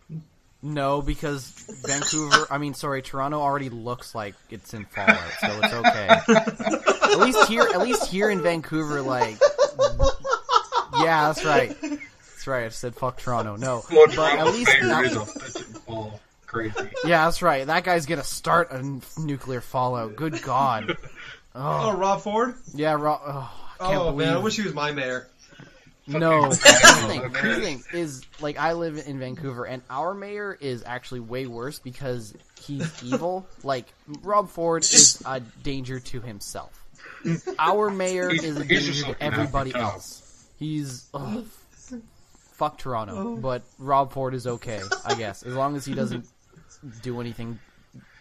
No, 0.62 1.01
because 1.01 1.49
Vancouver. 1.86 2.45
I 2.51 2.57
mean, 2.57 2.74
sorry, 2.74 3.01
Toronto 3.01 3.39
already 3.39 3.70
looks 3.70 4.14
like 4.14 4.36
it's 4.49 4.74
in 4.74 4.86
Fallout, 4.86 5.18
so 5.39 5.47
it's 5.64 5.74
okay. 5.74 6.10
at 7.14 7.20
least 7.20 7.47
here, 7.47 7.62
at 7.74 7.80
least 7.80 8.05
here 8.07 8.30
in 8.30 8.41
Vancouver, 8.41 9.01
like, 9.01 9.38
yeah, 10.99 11.28
that's 11.32 11.45
right. 11.45 11.76
That's 11.82 12.47
right. 12.47 12.66
I 12.66 12.70
said 12.70 12.95
fuck 12.95 13.20
Toronto. 13.20 13.55
No, 13.55 13.84
Well, 13.91 14.07
but 14.16 14.38
at 14.39 14.47
least 14.47 14.72
not... 14.82 15.05
is 15.05 15.16
a 15.16 15.20
bitch 15.20 16.20
crazy. 16.45 16.76
yeah, 17.05 17.26
that's 17.26 17.41
right. 17.41 17.66
That 17.68 17.84
guy's 17.84 18.05
gonna 18.05 18.24
start 18.24 18.70
a 18.72 18.76
n- 18.78 19.01
nuclear 19.18 19.62
fallout. 19.62 20.16
Good 20.16 20.41
God. 20.43 20.97
Oh, 21.55 21.89
Oh, 21.91 21.97
Rob 21.97 22.22
Ford? 22.22 22.55
yeah. 22.74 22.93
Rob. 22.93 23.22
oh, 23.26 23.32
I 23.32 23.49
can't 23.49 23.59
Oh, 23.80 24.12
believe. 24.12 24.28
man. 24.28 24.38
I 24.38 24.40
wish 24.40 24.56
he 24.58 24.64
was 24.64 24.74
my 24.74 24.92
mayor. 24.92 25.28
No, 26.08 26.44
here's 26.46 26.60
the 26.62 27.04
thing. 27.08 27.22
okay. 27.22 27.40
Oh, 27.40 27.42
here's 27.42 27.56
the 27.58 27.62
thing 27.62 27.84
is 27.94 28.24
like 28.42 28.58
I 28.58 28.74
live 28.74 29.02
in 29.06 29.20
Vancouver, 29.20 29.66
and 29.66 29.82
our 29.90 30.14
mayor 30.14 30.58
is 30.60 30.84
actually 30.86 31.20
way 31.20 31.46
worse 31.46 31.78
because 31.80 32.34
he's 32.62 33.04
evil. 33.04 33.46
Like 33.64 33.86
Rob 34.24 34.50
Ford 34.50 34.84
is 34.84 35.22
a 35.26 35.40
danger 35.40 36.00
to 36.00 36.20
himself. 36.22 36.74
Our 37.60 37.90
mayor 37.90 38.30
He's- 38.30 38.44
is 38.44 38.58
a 38.58 38.64
danger 38.66 39.14
to 39.14 39.24
everybody 39.24 39.74
else. 39.76 40.48
He's 40.58 41.08
ugh, 41.14 41.46
fuck 42.54 42.78
Toronto, 42.78 43.14
oh. 43.16 43.36
but 43.38 43.62
Rob 43.78 44.12
Ford 44.12 44.34
is 44.34 44.46
okay, 44.48 44.82
I 45.06 45.16
guess, 45.16 45.44
as 45.44 45.54
long 45.54 45.76
as 45.76 45.86
he 45.86 45.94
doesn't 45.94 46.26
do 47.02 47.20
anything 47.22 47.60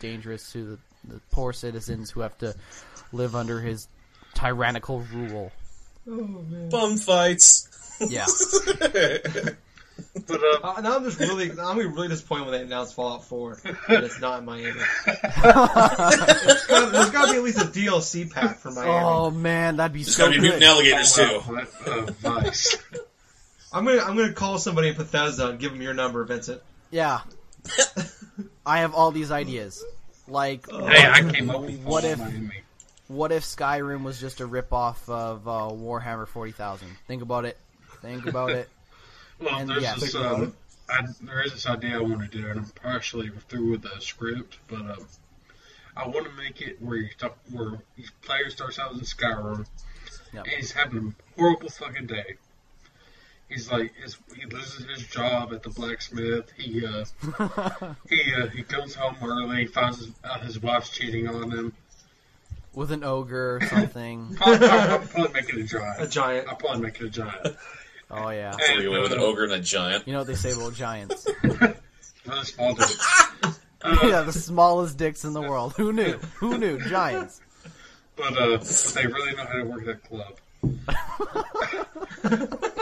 dangerous 0.00 0.52
to 0.52 0.64
the, 1.04 1.14
the 1.14 1.20
poor 1.32 1.52
citizens 1.52 2.10
who 2.10 2.20
have 2.20 2.36
to 2.38 2.54
live 3.12 3.34
under 3.34 3.60
his 3.60 3.88
tyrannical 4.38 5.00
rule. 5.12 5.52
Bum 6.06 6.96
fights. 6.96 7.68
Yeah. 8.08 8.26
But 10.28 10.40
uh, 10.40 10.58
Uh, 10.62 10.80
now 10.80 10.96
I'm 10.96 11.04
just 11.04 11.18
really, 11.18 11.50
I'm 11.50 11.56
gonna 11.56 11.80
be 11.80 11.86
really 11.86 12.06
disappointed 12.08 12.44
when 12.44 12.52
they 12.52 12.62
announce 12.62 12.92
Fallout 12.92 13.24
4 13.24 13.60
and 13.88 14.04
it's 14.04 14.20
not 14.20 14.38
in 14.38 14.44
Miami. 14.44 14.78
It's 15.06 16.66
gotta- 16.66 16.90
there's 16.92 17.10
got 17.10 17.26
to 17.26 17.32
be 17.32 17.38
at 17.38 17.42
least 17.44 17.58
a 17.58 17.64
DLC 17.64 18.30
pack 18.30 18.58
for 18.58 18.70
Miami. 18.70 18.90
Oh 18.92 19.30
man, 19.32 19.76
that'd 19.76 19.92
be 19.92 20.04
There's 20.04 20.14
so 20.16 20.26
gotta 20.26 20.36
be 20.36 20.40
mutant 20.42 20.62
alligators 20.62 21.12
too. 21.14 21.40
Fallout, 21.40 21.68
uh, 21.86 22.12
Vice. 22.12 22.76
I'm 23.72 23.84
gonna, 23.84 24.00
I'm 24.02 24.16
gonna 24.16 24.32
call 24.32 24.58
somebody 24.58 24.88
in 24.90 24.94
Bethesda 24.96 25.48
and 25.50 25.58
give 25.58 25.72
them 25.72 25.82
your 25.82 25.94
number, 25.94 26.22
Vincent. 26.24 26.62
Yeah. 26.92 27.20
I 28.66 28.80
have 28.80 28.94
all 28.94 29.10
these 29.10 29.32
ideas. 29.32 29.84
Like, 30.28 30.70
Hey, 30.70 31.06
I 31.10 31.22
came 31.32 31.50
up 31.50 31.62
with 31.62 31.80
What 31.82 32.04
if- 32.04 32.18
Miami. 32.20 32.50
What 33.08 33.32
if 33.32 33.42
Skyrim 33.42 34.02
was 34.04 34.20
just 34.20 34.40
a 34.40 34.46
ripoff 34.46 35.08
of 35.08 35.48
uh, 35.48 35.68
Warhammer 35.74 36.26
40,000? 36.28 36.88
Think 37.06 37.22
about 37.22 37.44
it. 37.44 37.58
Think 38.02 38.26
about 38.26 38.50
it. 38.50 38.68
Well, 39.40 39.54
And 39.54 39.70
there's 39.70 39.82
yes. 39.82 40.00
this, 40.00 40.14
um, 40.16 40.52
I, 40.90 41.06
there 41.20 41.40
is 41.44 41.52
this 41.52 41.64
idea 41.68 41.96
I 41.96 42.00
want 42.00 42.28
to 42.28 42.38
do, 42.38 42.48
and 42.48 42.58
I'm 42.58 42.66
partially 42.82 43.30
through 43.48 43.70
with 43.70 43.82
the 43.82 44.00
script, 44.00 44.58
but 44.66 44.80
um, 44.80 45.06
I 45.96 46.08
want 46.08 46.26
to 46.26 46.32
make 46.32 46.60
it 46.60 46.82
where 46.82 46.96
you 46.96 47.08
where 47.52 47.78
each 47.96 48.10
player 48.22 48.50
starts 48.50 48.80
out 48.80 48.94
in 48.94 48.98
Skyrim, 48.98 49.64
Yep. 50.34 50.44
and 50.44 50.54
he's 50.54 50.72
having 50.72 51.14
a 51.36 51.40
horrible 51.40 51.68
fucking 51.68 52.08
day. 52.08 52.34
He's 53.48 53.70
like, 53.70 53.94
his, 54.02 54.18
he 54.36 54.44
loses 54.46 54.86
his 54.90 55.06
job 55.06 55.52
at 55.52 55.62
the 55.62 55.70
blacksmith. 55.70 56.50
He 56.56 56.84
uh, 56.84 57.04
he 58.10 58.34
uh, 58.34 58.48
he 58.48 58.64
comes 58.64 58.96
home 58.96 59.16
early, 59.22 59.58
He 59.60 59.66
finds 59.66 59.98
his, 59.98 60.10
out 60.24 60.42
his 60.42 60.60
wife's 60.60 60.90
cheating 60.90 61.28
on 61.28 61.52
him. 61.52 61.72
With 62.74 62.92
an 62.92 63.02
ogre 63.04 63.56
or 63.56 63.60
something. 63.68 64.36
I'll, 64.40 64.54
I'll, 64.64 64.80
I'll 64.90 64.98
probably 65.00 65.32
make 65.32 65.48
it 65.48 65.56
a 65.58 65.64
giant. 65.64 66.00
A 66.02 66.06
giant. 66.08 66.48
I'll 66.48 66.56
probably 66.56 66.82
make 66.82 67.00
it 67.00 67.06
a 67.06 67.10
giant. 67.10 67.56
Oh, 68.10 68.30
yeah. 68.30 68.52
So 68.52 68.72
you 68.74 68.90
went 68.90 69.02
with 69.02 69.12
an 69.12 69.18
ogre 69.20 69.44
and 69.44 69.52
a 69.52 69.60
giant. 69.60 70.06
You 70.06 70.12
know 70.14 70.20
what 70.20 70.28
they 70.28 70.34
say 70.34 70.52
about 70.52 70.74
giants? 70.74 71.26
Really 72.26 72.44
small 72.44 72.74
dude. 72.74 72.86
Uh, 73.80 73.96
yeah, 74.02 74.22
the 74.22 74.32
smallest 74.32 74.96
dicks 74.98 75.22
in 75.24 75.32
the 75.34 75.40
world. 75.40 75.72
Who 75.76 75.92
knew? 75.92 76.18
Who 76.38 76.58
knew? 76.58 76.80
Giants. 76.88 77.40
But 78.16 78.36
uh, 78.36 78.56
but 78.58 78.62
they 78.94 79.06
really 79.06 79.36
know 79.36 79.44
how 79.44 79.52
to 79.52 79.62
work 79.64 79.84
that 79.84 80.02
club. 80.02 80.36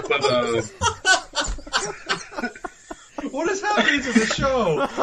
but 0.08 0.24
uh, 0.24 0.62
What 3.30 3.50
is 3.50 3.60
happening 3.60 3.95
to 4.12 4.18
the 4.20 4.26
show? 4.26 4.86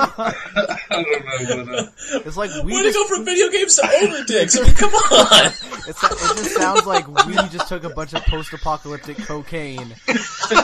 I 0.90 1.46
don't 1.48 1.66
know. 1.68 1.74
But 1.74 1.80
uh, 2.16 2.22
It's 2.26 2.38
like 2.38 2.52
we 2.64 2.74
Way 2.74 2.84
to 2.84 2.92
just, 2.92 2.98
go 2.98 3.16
from 3.16 3.26
video 3.26 3.50
games 3.50 3.76
to 3.78 3.88
ogre 3.88 4.24
dicks. 4.26 4.58
I 4.58 4.64
mean, 4.64 4.74
come 4.76 4.94
on. 4.94 5.46
it's, 5.88 6.04
it 6.04 6.38
just 6.38 6.56
sounds 6.56 6.86
like 6.86 7.08
we 7.26 7.34
just 7.50 7.68
took 7.68 7.84
a 7.84 7.90
bunch 7.90 8.14
of 8.14 8.24
post-apocalyptic 8.26 9.18
cocaine 9.18 9.80
and 10.08 10.20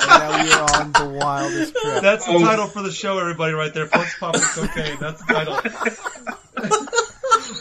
now 0.07 0.43
we 0.43 0.51
are 0.51 0.81
on 0.81 0.91
the 0.93 1.17
wildest 1.21 1.75
trip. 1.75 2.01
That's 2.01 2.25
the 2.25 2.33
Oh. 2.33 2.39
title 2.39 2.67
for 2.67 2.81
the 2.83 2.91
show, 2.91 3.17
everybody, 3.19 3.53
right 3.53 3.73
there. 3.73 3.87
Post 3.87 4.19
Popping 4.19 4.41
Cocaine. 4.41 4.97
That's 4.99 5.23
the 5.25 5.33
title. 5.33 5.59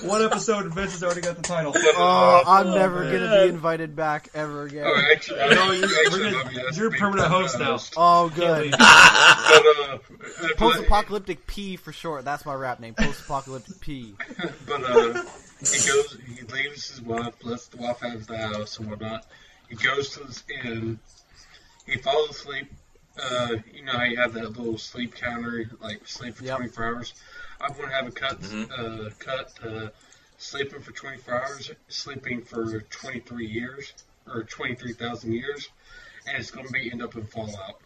One 0.09 0.23
episode, 0.25 0.65
and 0.65 0.75
Vincent's 0.75 1.03
already 1.03 1.21
got 1.21 1.37
the 1.37 1.43
title. 1.43 1.73
Oh, 1.77 2.43
I'm 2.47 2.71
never 2.71 3.05
man. 3.05 3.13
gonna 3.13 3.43
be 3.45 3.49
invited 3.49 3.95
back 3.97 4.29
ever 4.35 4.65
again. 4.65 4.85
oh, 4.87 5.03
actually, 5.13 5.39
No, 5.39 5.71
you- 5.73 5.85
actually, 5.85 6.11
we're 6.11 6.31
gonna- 6.33 6.45
let 6.45 6.55
me 6.55 6.63
ask 6.69 6.77
you're 6.79 6.89
a 6.89 6.91
me 6.93 6.99
permanent 6.99 7.29
host 7.29 7.59
the 7.59 7.65
now. 7.65 7.79
Oh, 7.97 8.29
good. 8.29 8.71
But 8.73 8.81
uh, 8.81 9.99
I 10.39 10.41
feel 10.41 10.49
like- 10.49 10.57
Post-apocalyptic 10.57 11.47
P 11.47 11.77
for 11.77 11.93
short. 11.93 12.25
That's 12.25 12.45
my 12.47 12.55
rap 12.55 12.81
name. 12.81 12.95
Post-apocalyptic 12.95 13.81
P. 13.81 14.15
But 14.67 14.85
uh, 14.85 15.23
he 15.61 15.89
goes, 15.89 16.17
he 16.27 16.43
leaves 16.53 16.91
his 16.91 17.01
wife, 17.03 17.35
lets 17.43 17.67
the 17.69 17.79
wife 17.79 18.03
out 18.05 18.15
of 18.17 18.27
the 18.27 18.39
house 18.39 18.79
and 18.79 18.89
whatnot. 18.91 19.27
He 19.69 19.75
goes 19.77 20.11
to 20.11 20.25
this 20.25 20.45
inn. 20.65 20.99
He 21.87 21.97
falls 21.99 22.31
asleep. 22.31 22.71
Uh, 23.21 23.57
you 23.75 23.85
know 23.85 23.93
how 23.93 24.05
you 24.05 24.17
have 24.19 24.33
that 24.35 24.57
little 24.57 24.79
sleep 24.79 25.15
counter, 25.15 25.69
like 25.81 26.07
sleep 26.07 26.37
for 26.37 26.45
Yep. 26.45 26.57
24 26.59 26.85
hours. 26.85 27.15
I'm 27.61 27.73
going 27.73 27.89
to 27.89 27.95
have 27.95 28.07
a 28.07 28.11
cut, 28.13 28.41
Mhm. 28.41 28.71
uh, 28.71 29.11
cut, 29.19 29.53
uh, 29.67 29.89
sleeping 30.37 30.81
for 30.81 30.93
24 30.93 31.35
hours, 31.35 31.71
sleeping 31.89 32.43
for 32.43 32.81
23 32.83 33.47
years, 33.47 33.93
or 34.33 34.45
23,000 34.45 35.33
years, 35.33 35.69
and 36.29 36.37
it's 36.39 36.53
going 36.53 36.67
to 36.67 36.73
be 36.73 36.93
end 36.93 37.03
up 37.03 37.17
in 37.17 37.27
Fallout. 37.27 37.81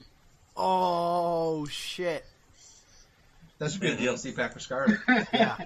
Oh 0.56 1.64
shit. 1.66 2.26
That 3.62 3.70
should 3.70 3.80
be 3.80 3.90
a 3.92 3.96
DLC 3.96 4.34
pack 4.34 4.52
for 4.54 4.58
Skyrim. 4.58 4.98
Yeah. 5.32 5.56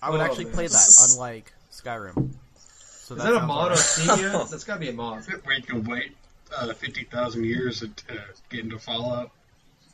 I 0.00 0.08
would 0.10 0.20
Oh, 0.20 0.22
actually 0.22 0.44
man. 0.44 0.54
play 0.54 0.66
that, 0.68 1.08
unlike 1.10 1.52
Skyrim. 1.72 2.32
So 2.56 3.16
Is 3.16 3.22
that 3.24 3.32
a 3.32 3.38
sounds 3.38 3.48
mod 3.48 3.56
on 3.58 3.62
alright. 3.62 3.78
Steam 3.78 4.18
yet? 4.20 4.32
That's 4.50 4.62
gotta 4.62 4.78
be 4.78 4.90
a 4.90 4.92
mod. 4.92 5.24
Where 5.42 5.56
you 5.56 5.62
can 5.64 5.82
wait 5.82 6.16
uh, 6.56 6.72
50,000 6.72 7.42
years 7.42 7.80
to 7.80 7.86
uh, 8.08 8.14
get 8.50 8.60
into 8.60 8.78
Fallout. 8.78 9.32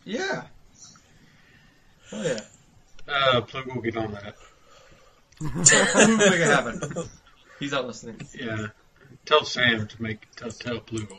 Yeah. 0.05 0.43
Oh 2.13 2.23
yeah. 2.23 2.41
Uh, 3.09 3.41
Plug 3.41 3.75
will 3.75 3.81
get 3.81 3.97
on 3.97 4.13
that. 4.13 4.35
Make 5.41 5.73
it 5.73 6.47
happen. 6.47 6.79
He's 7.59 7.73
not 7.73 7.87
listening. 7.87 8.21
Yeah. 8.39 8.67
Tell 9.25 9.45
Sam 9.47 9.87
to 9.89 10.03
make 10.03 10.27
tell 10.37 10.51
tell 10.51 10.81
Plugo. 10.81 11.17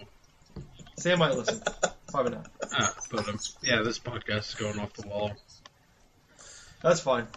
Sam 0.98 1.20
might 1.20 1.36
listen. 1.36 1.62
Probably 2.08 2.34
not. 2.34 2.48
Ah, 2.74 2.94
but 3.12 3.28
um, 3.28 3.40
yeah, 3.64 3.82
this 3.82 4.00
podcast 4.00 4.50
is 4.50 4.56
going 4.56 4.80
off 4.80 4.94
the 4.94 5.08
wall. 5.08 5.32
That's 6.82 7.00
fine. 7.00 7.28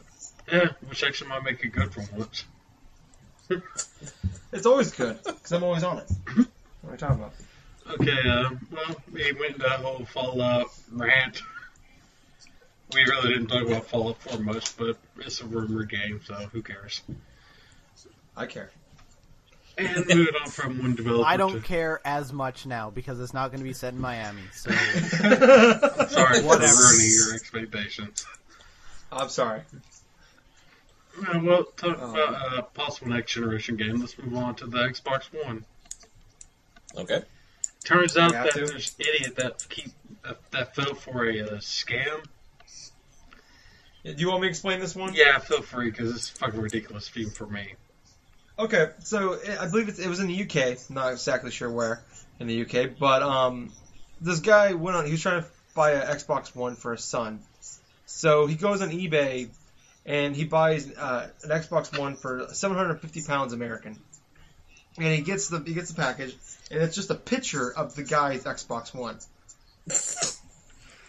Yeah, 0.50 0.68
which 0.88 1.04
actually 1.04 1.30
might 1.30 1.44
make 1.44 1.62
it 1.62 1.68
good 1.68 1.92
for 1.92 2.04
once. 2.16 2.44
It's 4.52 4.66
always 4.66 4.92
good 4.92 5.18
because 5.24 5.50
I'm 5.50 5.64
always 5.64 5.82
on 5.82 5.98
it. 5.98 6.08
What 6.82 6.90
are 6.90 6.92
you 6.92 6.96
talking 6.96 7.16
about? 7.16 7.32
Okay, 7.90 8.28
uh, 8.28 8.50
well, 8.70 9.02
we 9.12 9.32
went 9.32 9.54
into 9.54 9.58
that 9.58 9.80
whole 9.80 10.04
Fallout 10.04 10.68
rant. 10.92 11.42
We 12.94 13.02
really 13.02 13.30
didn't 13.34 13.48
talk 13.48 13.66
about 13.66 13.86
Fallout 13.86 14.22
4 14.22 14.38
much, 14.38 14.76
but 14.76 14.96
it's 15.18 15.40
a 15.40 15.46
rumor 15.46 15.82
game, 15.82 16.20
so 16.24 16.34
who 16.52 16.62
cares? 16.62 17.02
I 18.36 18.46
care. 18.46 18.70
And 19.76 20.06
moving 20.06 20.34
on 20.40 20.48
from 20.50 20.78
one 20.80 20.94
developer 20.94 21.26
I 21.28 21.36
don't 21.36 21.54
to, 21.54 21.60
care 21.60 22.00
as 22.04 22.32
much 22.32 22.64
now 22.66 22.90
because 22.90 23.18
it's 23.20 23.34
not 23.34 23.48
going 23.50 23.58
to 23.58 23.64
be 23.64 23.72
set 23.72 23.92
in 23.94 24.00
Miami. 24.00 24.42
So 24.52 24.70
Sorry 24.70 26.40
for 26.40 26.46
Whatever. 26.46 26.72
ruining 26.92 27.10
your 27.12 27.34
expectations. 27.34 28.24
I'm 29.10 29.28
sorry. 29.28 29.62
Uh, 31.18 31.40
well, 31.42 31.64
talk 31.76 31.98
Oh. 32.00 32.10
about 32.10 32.58
a 32.58 32.62
possible 32.62 33.10
next 33.12 33.32
generation 33.32 33.76
game. 33.76 34.00
Let's 34.00 34.16
move 34.18 34.34
on 34.36 34.54
to 34.56 34.66
the 34.66 34.78
Xbox 34.78 35.24
One. 35.44 35.64
Okay. 36.96 37.22
Turns 37.84 38.16
out 38.16 38.32
that 38.32 38.52
to? 38.52 38.58
there's 38.66 38.94
an 38.98 39.06
idiot 39.06 39.36
that 39.36 39.66
keep 39.68 39.90
that, 40.24 40.38
that 40.52 40.74
fell 40.74 40.94
for 40.94 41.26
a 41.28 41.40
uh, 41.40 41.46
scam. 41.58 42.22
Do 44.04 44.14
you 44.16 44.28
want 44.28 44.42
me 44.42 44.46
to 44.48 44.50
explain 44.50 44.80
this 44.80 44.94
one? 44.94 45.14
Yeah, 45.14 45.38
feel 45.38 45.62
free 45.62 45.90
because 45.90 46.10
it's 46.14 46.28
fucking 46.30 46.60
ridiculous 46.60 47.10
even 47.16 47.32
for 47.32 47.46
me. 47.46 47.74
Okay, 48.56 48.90
so 49.00 49.32
eh, 49.32 49.56
I 49.60 49.68
believe 49.68 49.88
it 49.88 50.06
was 50.06 50.20
in 50.20 50.28
the 50.28 50.42
UK. 50.42 50.90
Not 50.90 51.12
exactly 51.12 51.50
sure 51.50 51.70
where 51.70 52.02
in 52.38 52.46
the 52.46 52.62
UK, 52.62 52.90
but 52.98 53.22
um, 53.22 53.72
this 54.20 54.40
guy 54.40 54.74
went 54.74 54.96
on. 54.96 55.06
He 55.06 55.12
was 55.12 55.22
trying 55.22 55.42
to 55.42 55.48
buy 55.74 55.92
an 55.92 56.16
Xbox 56.16 56.54
One 56.54 56.76
for 56.76 56.92
his 56.92 57.04
son, 57.04 57.40
so 58.06 58.46
he 58.46 58.54
goes 58.54 58.80
on 58.80 58.90
eBay 58.90 59.48
and 60.06 60.36
he 60.36 60.44
buys 60.44 60.90
uh, 60.96 61.30
an 61.42 61.50
Xbox 61.50 61.98
One 61.98 62.14
for 62.14 62.46
750 62.52 63.22
pounds 63.22 63.52
American, 63.52 63.98
and 64.98 65.06
he 65.06 65.22
gets 65.22 65.48
the 65.48 65.58
he 65.60 65.74
gets 65.74 65.90
the 65.90 66.00
package, 66.00 66.36
and 66.70 66.80
it's 66.80 66.94
just 66.94 67.10
a 67.10 67.16
picture 67.16 67.72
of 67.72 67.96
the 67.96 68.04
guy's 68.04 68.44
Xbox 68.44 68.94
One. 68.94 69.18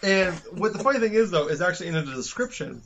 And 0.03 0.35
what 0.51 0.71
the 0.71 0.79
funny 0.83 0.99
thing 0.99 1.13
is 1.13 1.31
though 1.31 1.47
is 1.47 1.61
actually 1.61 1.87
in 1.87 1.95
the 1.95 2.03
description 2.03 2.83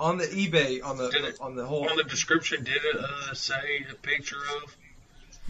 on 0.00 0.18
the 0.18 0.24
eBay 0.26 0.84
on 0.84 0.96
the 0.98 1.08
it- 1.08 1.40
on 1.40 1.54
the 1.56 1.64
whole 1.66 1.88
On 1.88 1.96
the 1.96 2.04
description, 2.04 2.64
did 2.64 2.76
it 2.84 2.96
uh, 2.96 3.34
say 3.34 3.86
a 3.90 3.94
picture 3.94 4.36
of? 4.62 4.76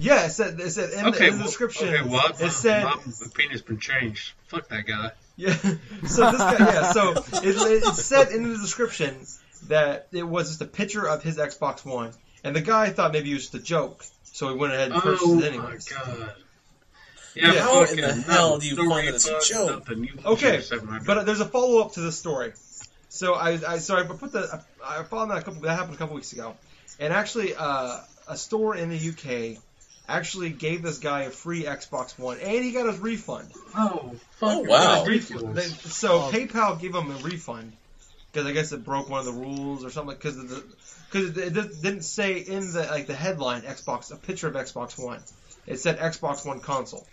Yeah, 0.01 0.27
it 0.27 0.31
said 0.31 0.61
it 0.61 0.71
said 0.71 0.91
in, 0.91 1.11
the, 1.11 1.27
in 1.27 1.39
the 1.39 1.45
description. 1.45 1.89
Okay, 1.89 2.03
well, 2.09 2.29
it 2.41 2.51
said 2.51 2.85
my 2.85 2.95
opinion's 3.27 3.63
been 3.63 3.81
changed. 3.81 4.33
Fuck 4.47 4.69
that 4.69 4.87
guy. 4.87 5.11
yeah. 5.37 5.57
So 6.07 6.31
this 6.31 6.41
guy 6.41 6.57
yeah. 6.59 6.93
So 6.93 7.13
it, 7.13 7.83
it 7.83 7.95
said 7.95 8.29
in 8.31 8.49
the 8.49 8.57
description 8.59 9.15
that 9.67 10.07
it 10.13 10.23
was 10.23 10.49
just 10.51 10.63
a 10.63 10.67
picture 10.67 11.07
of 11.09 11.23
his 11.25 11.37
Xbox 11.37 11.85
One, 11.85 12.13
and 12.45 12.55
the 12.55 12.61
guy 12.61 12.91
thought 12.91 13.13
maybe 13.13 13.31
it 13.33 13.35
was 13.35 13.43
just 13.51 13.55
a 13.57 13.59
joke, 13.59 14.05
so 14.23 14.49
he 14.51 14.55
went 14.55 14.73
ahead 14.73 14.93
and 14.93 15.03
purchased 15.03 15.25
Oh 15.27 15.39
it 15.41 15.45
anyways. 15.47 15.93
Oh 15.93 16.09
my 16.11 16.17
god. 16.17 16.35
Yeah, 17.35 17.53
Yeah. 17.53 17.61
How 17.63 17.83
in 17.85 17.97
the 17.97 18.13
hell 18.13 18.59
do 18.59 18.67
you 18.69 18.75
story 18.75 18.89
find 18.89 19.09
that 19.09 19.15
it's 19.17 19.27
a 19.29 19.41
joke? 19.53 19.89
You 19.91 20.09
Okay, 20.25 20.57
should 20.59 20.65
700. 20.81 21.07
but 21.07 21.27
there's 21.27 21.41
a 21.41 21.45
follow 21.45 21.81
up 21.83 21.93
to 21.95 22.01
this 22.01 22.17
story. 22.19 22.53
So 23.09 23.35
I, 23.35 23.59
I 23.67 23.79
so 23.79 23.97
I 23.97 24.03
put 24.05 24.33
the 24.33 24.63
I 24.85 25.03
found 25.05 25.31
that 25.31 25.39
a 25.39 25.43
couple 25.43 25.61
that 25.63 25.75
happened 25.77 25.95
a 25.95 25.99
couple 25.99 26.15
weeks 26.17 26.33
ago, 26.33 26.57
and 27.01 27.13
actually 27.13 27.55
uh, 27.55 28.01
a 28.27 28.37
store 28.37 28.77
in 28.77 28.91
the 28.91 28.97
UK 29.57 29.63
actually 30.09 30.51
gave 30.51 30.83
this 30.83 30.99
guy 30.99 31.23
a 31.23 31.31
free 31.31 31.65
Xbox 31.65 32.19
One, 32.19 32.39
and 32.39 32.65
he 32.65 32.73
got 32.73 32.87
his 32.87 32.99
refund. 32.99 33.51
oh, 33.77 34.15
fuck 34.39 34.51
Oh, 34.51 34.61
wow. 34.63 35.05
They- 35.05 35.19
so 35.21 36.23
Oh. 36.23 36.31
PayPal 36.33 36.81
gave 36.81 36.95
him 36.95 37.11
a 37.11 37.15
refund 37.19 37.73
because 38.33 38.47
I 38.47 38.53
guess 38.53 38.73
it 38.73 38.85
broke 38.85 39.09
one 39.09 39.21
of 39.21 39.27
the 39.27 39.33
rules 39.33 39.85
or 39.85 39.91
something. 39.91 40.15
Because 40.15 40.37
the 40.37 40.63
because 41.11 41.37
it 41.39 41.55
di- 41.55 41.83
didn't 41.83 42.03
say 42.03 42.39
in 42.39 42.73
the 42.73 42.83
like 42.91 43.07
the 43.07 43.15
headline 43.15 43.63
Xbox 43.63 44.13
a 44.13 44.17
picture 44.17 44.49
of 44.49 44.55
Xbox 44.55 45.03
One. 45.03 45.21
It 45.67 45.79
said 45.81 45.99
Xbox 45.99 46.47
One 46.47 46.61
console, 46.61 47.07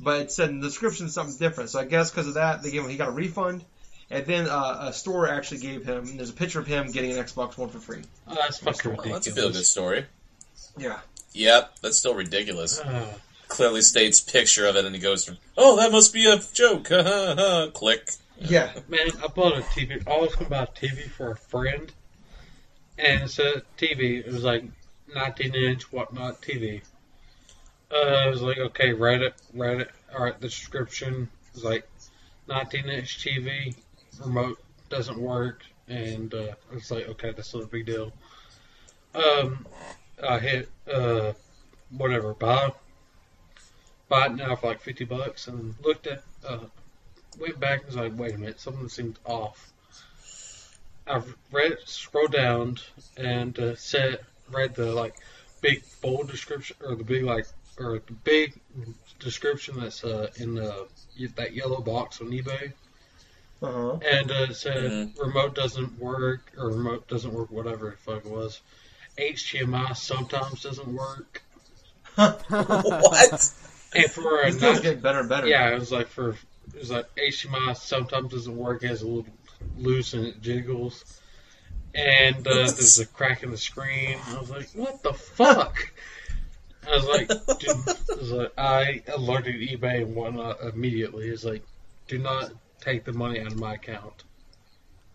but 0.00 0.20
it 0.22 0.32
said 0.32 0.50
in 0.50 0.60
the 0.60 0.66
description 0.68 1.08
something 1.08 1.36
different. 1.36 1.70
So 1.70 1.80
I 1.80 1.84
guess 1.84 2.10
because 2.10 2.26
of 2.28 2.34
that 2.34 2.62
they 2.62 2.70
gave 2.70 2.82
him 2.82 2.90
he 2.90 2.96
got 2.96 3.08
a 3.08 3.12
refund. 3.12 3.64
And 4.10 4.24
then 4.24 4.48
uh, 4.48 4.86
a 4.88 4.92
store 4.92 5.28
actually 5.28 5.58
gave 5.58 5.84
him. 5.84 6.16
There's 6.16 6.30
a 6.30 6.34
picture 6.34 6.60
of 6.60 6.66
him 6.66 6.92
getting 6.92 7.12
an 7.12 7.18
Xbox 7.24 7.58
One 7.58 7.68
for 7.68 7.78
free. 7.80 8.02
Oh, 8.28 8.34
that's 8.34 8.58
fucking 8.58 8.92
Well, 8.92 8.98
ridiculous. 8.98 9.24
that's 9.24 9.36
a 9.36 9.40
feel 9.40 9.50
good 9.52 9.66
story. 9.66 10.04
Yeah. 10.78 11.00
Yep, 11.32 11.74
that's 11.82 11.96
still 11.98 12.14
ridiculous. 12.14 12.78
Uh, 12.80 13.12
Clearly 13.48 13.80
states 13.82 14.20
picture 14.20 14.66
of 14.66 14.74
it, 14.76 14.84
and 14.84 14.94
he 14.94 15.00
goes, 15.00 15.30
"Oh, 15.56 15.76
that 15.76 15.92
must 15.92 16.12
be 16.12 16.26
a 16.30 16.38
joke." 16.52 16.84
Click. 17.74 18.10
Yeah. 18.40 18.72
man, 18.88 19.06
I 19.22 19.28
bought 19.28 19.56
a 19.58 19.60
TV. 19.62 20.06
I 20.06 20.18
was 20.20 20.34
going 20.34 20.46
to 20.46 20.50
buy 20.50 20.62
a 20.64 20.66
TV 20.66 21.08
for 21.10 21.30
a 21.30 21.36
friend, 21.36 21.92
and 22.98 23.22
it's 23.22 23.38
a 23.38 23.62
TV. 23.78 24.18
It 24.20 24.26
was 24.26 24.42
like 24.42 24.64
19 25.14 25.54
inch 25.54 25.92
whatnot 25.92 26.42
TV. 26.42 26.82
Uh, 27.90 27.94
I 27.96 28.28
was 28.28 28.42
like, 28.42 28.58
okay, 28.58 28.92
read 28.92 29.22
it, 29.22 29.34
read 29.54 29.80
it. 29.82 29.90
All 30.12 30.24
right, 30.24 30.38
the 30.40 30.48
description 30.48 31.28
was 31.54 31.62
like 31.64 31.88
19 32.48 32.88
inch 32.88 33.24
TV, 33.24 33.76
remote 34.20 34.58
doesn't 34.88 35.18
work, 35.18 35.62
and 35.88 36.32
uh, 36.34 36.54
I 36.70 36.74
was 36.74 36.90
like, 36.90 37.08
okay, 37.08 37.32
that's 37.32 37.54
not 37.54 37.64
a 37.64 37.66
big 37.66 37.86
deal. 37.86 38.12
Um, 39.14 39.66
I 40.22 40.38
hit 40.38 40.68
uh, 40.92 41.32
whatever 41.90 42.34
buy, 42.34 42.72
buy 44.08 44.26
it 44.26 44.36
now 44.36 44.56
for 44.56 44.68
like 44.68 44.80
50 44.80 45.04
bucks, 45.04 45.48
and 45.48 45.74
looked 45.82 46.06
at 46.06 46.22
uh, 46.46 46.58
went 47.38 47.60
back 47.60 47.80
and 47.80 47.86
was 47.86 47.96
like, 47.96 48.18
wait 48.18 48.34
a 48.34 48.38
minute, 48.38 48.60
something 48.60 48.88
seemed 48.88 49.18
off. 49.24 49.72
I've 51.06 51.36
read, 51.52 51.78
scrolled 51.84 52.32
down, 52.32 52.78
and 53.16 53.58
uh, 53.58 53.76
said, 53.76 54.18
read 54.50 54.74
the 54.74 54.92
like 54.92 55.14
big 55.60 55.82
bold 56.00 56.28
description 56.30 56.76
or 56.84 56.94
the 56.94 57.04
big 57.04 57.24
like 57.24 57.46
or 57.78 58.00
the 58.06 58.12
big 58.12 58.54
description 59.18 59.80
that's 59.80 60.04
uh, 60.04 60.30
in 60.36 60.54
the 60.54 60.86
that 61.36 61.54
yellow 61.54 61.80
box 61.80 62.20
on 62.20 62.28
eBay, 62.28 62.72
Uh 63.62 63.72
huh. 63.72 63.98
and 64.04 64.30
uh, 64.30 64.46
it 64.50 64.54
said 64.54 65.12
remote 65.18 65.54
doesn't 65.54 65.98
work 65.98 66.52
or 66.58 66.68
remote 66.68 67.08
doesn't 67.08 67.32
work, 67.32 67.50
whatever 67.50 67.90
the 67.90 67.96
fuck 67.96 68.26
it 68.26 68.30
was. 68.30 68.60
HDMI 69.18 69.96
sometimes 69.96 70.62
doesn't 70.62 70.92
work, 70.92 71.42
what? 72.16 73.52
and 73.94 74.10
for 74.10 74.42
a 74.42 74.46
These 74.46 74.60
deals 74.60 74.80
get 74.80 75.02
better 75.02 75.20
and 75.20 75.28
better. 75.28 75.46
Yeah, 75.46 75.70
it 75.70 75.78
was 75.78 75.90
like 75.90 76.08
for 76.08 76.30
it 76.30 76.78
was 76.78 76.90
like 76.90 77.06
HDMI 77.16 77.76
sometimes 77.76 78.30
doesn't 78.30 78.56
work 78.56 78.84
as 78.84 79.02
a 79.02 79.06
little 79.06 79.26
loose 79.78 80.14
and 80.14 80.26
it 80.26 80.42
jiggles. 80.42 81.20
And 81.94 82.46
uh, 82.46 82.54
there's 82.54 82.98
a 82.98 83.06
crack 83.06 83.42
in 83.42 83.50
the 83.50 83.56
screen. 83.56 84.18
I 84.26 84.38
was 84.38 84.50
like, 84.50 84.68
what 84.74 85.02
the 85.02 85.14
fuck? 85.14 85.92
I 86.86 86.94
was 86.94 87.06
like, 87.06 87.28
dude, 87.58 87.70
I, 87.70 88.14
was 88.14 88.30
like, 88.32 88.52
I 88.58 89.02
alerted 89.08 89.56
eBay 89.56 90.02
and 90.02 90.14
whatnot 90.14 90.60
immediately. 90.62 91.28
It's 91.28 91.44
like, 91.44 91.62
do 92.06 92.18
not 92.18 92.52
take 92.86 93.04
the 93.04 93.12
money 93.12 93.40
out 93.40 93.48
of 93.48 93.58
my 93.58 93.74
account. 93.74 94.22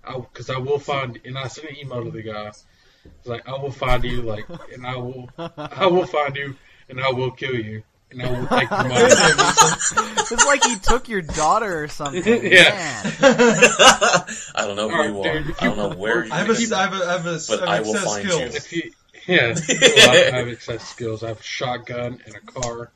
Because 0.05 0.49
I, 0.49 0.57
will 0.57 0.80
find, 0.80 1.19
and 1.26 1.38
I 1.38 1.47
sent 1.47 1.69
an 1.69 1.78
email 1.78 2.03
to 2.03 2.11
the 2.11 2.24
guy. 2.24 2.47
It's 2.47 3.28
like, 3.28 3.47
I 3.47 3.53
will 3.53 3.72
find 3.72 4.03
you, 4.03 4.22
like, 4.24 4.45
and 4.74 4.86
I 4.86 4.95
will, 4.97 5.30
I 5.38 5.88
will 5.88 6.05
find 6.05 6.36
you, 6.36 6.55
and 6.89 6.99
I 6.99 7.11
will 7.11 7.32
kill 7.32 7.55
you, 7.55 7.84
and 8.11 8.22
I 8.22 8.30
will 8.32 8.47
take 8.47 8.69
the 8.69 8.84
money. 8.84 10.11
It's 10.32 10.45
like 10.45 10.63
he 10.63 10.78
took 10.78 11.09
your 11.09 11.22
daughter 11.22 11.84
or 11.84 11.88
something. 11.88 12.24
Yeah. 12.43 12.69
Man. 12.74 13.13
I 13.22 14.24
don't 14.55 14.76
know 14.76 14.89
who 14.89 15.03
you 15.03 15.22
are. 15.22 15.43
I 15.59 15.65
don't 15.65 15.78
know 15.78 15.89
where 15.95 16.26
you 16.26 16.32
I 16.32 16.38
have 16.38 16.49
a, 16.49 16.53
I 16.53 16.82
have 16.82 16.93
a, 16.93 17.05
I 17.05 17.11
have 17.11 17.26
a, 17.26 17.39
But 17.47 17.67
I 17.67 17.78
I 17.78 17.80
will 17.82 17.95
access 17.95 18.13
find 18.13 18.26
you. 18.26 18.32
skills. 18.32 18.55
If 18.55 18.74
you, 18.74 18.91
yeah, 19.28 19.53
well, 19.53 20.34
I 20.34 20.38
have 20.38 20.47
access 20.47 20.88
skills. 20.88 21.24
I 21.24 21.28
have 21.30 21.39
a 21.39 21.43
shotgun 21.43 22.19
and 22.26 22.36
a 22.36 22.39
car, 22.39 22.91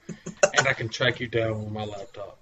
and 0.57 0.67
I 0.67 0.73
can 0.73 0.89
track 0.89 1.19
you 1.19 1.27
down 1.27 1.63
with 1.63 1.71
my 1.73 1.83
laptop. 1.85 2.37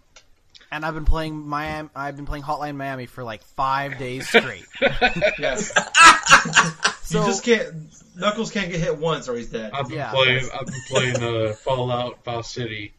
And 0.74 0.84
I've 0.84 0.96
been 0.96 1.06
playing 1.06 1.48
Miami. 1.48 1.90
I've 1.96 2.16
been 2.16 2.26
playing 2.26 2.44
Hotline 2.44 2.76
Miami 2.76 3.06
for 3.06 3.24
like 3.24 3.44
five 3.44 4.00
days 4.00 4.28
straight. 4.28 4.66
Yes. 5.40 5.72
So 7.04 7.20
you 7.20 7.26
just 7.28 7.44
can't. 7.44 7.68
Knuckles 8.16 8.50
can't 8.50 8.72
get 8.72 8.80
hit 8.80 8.98
once 8.98 9.28
or 9.30 9.36
he's 9.36 9.50
dead. 9.50 9.72
I've 9.74 9.88
been 9.90 9.98
Yeah. 9.98 10.12
playing. 10.12 10.48
I've 10.54 10.66
been 10.66 10.82
playing 10.90 11.16
uh, 11.22 11.54
Fallout 11.54 12.24
Vice 12.24 12.48
City 12.48 12.94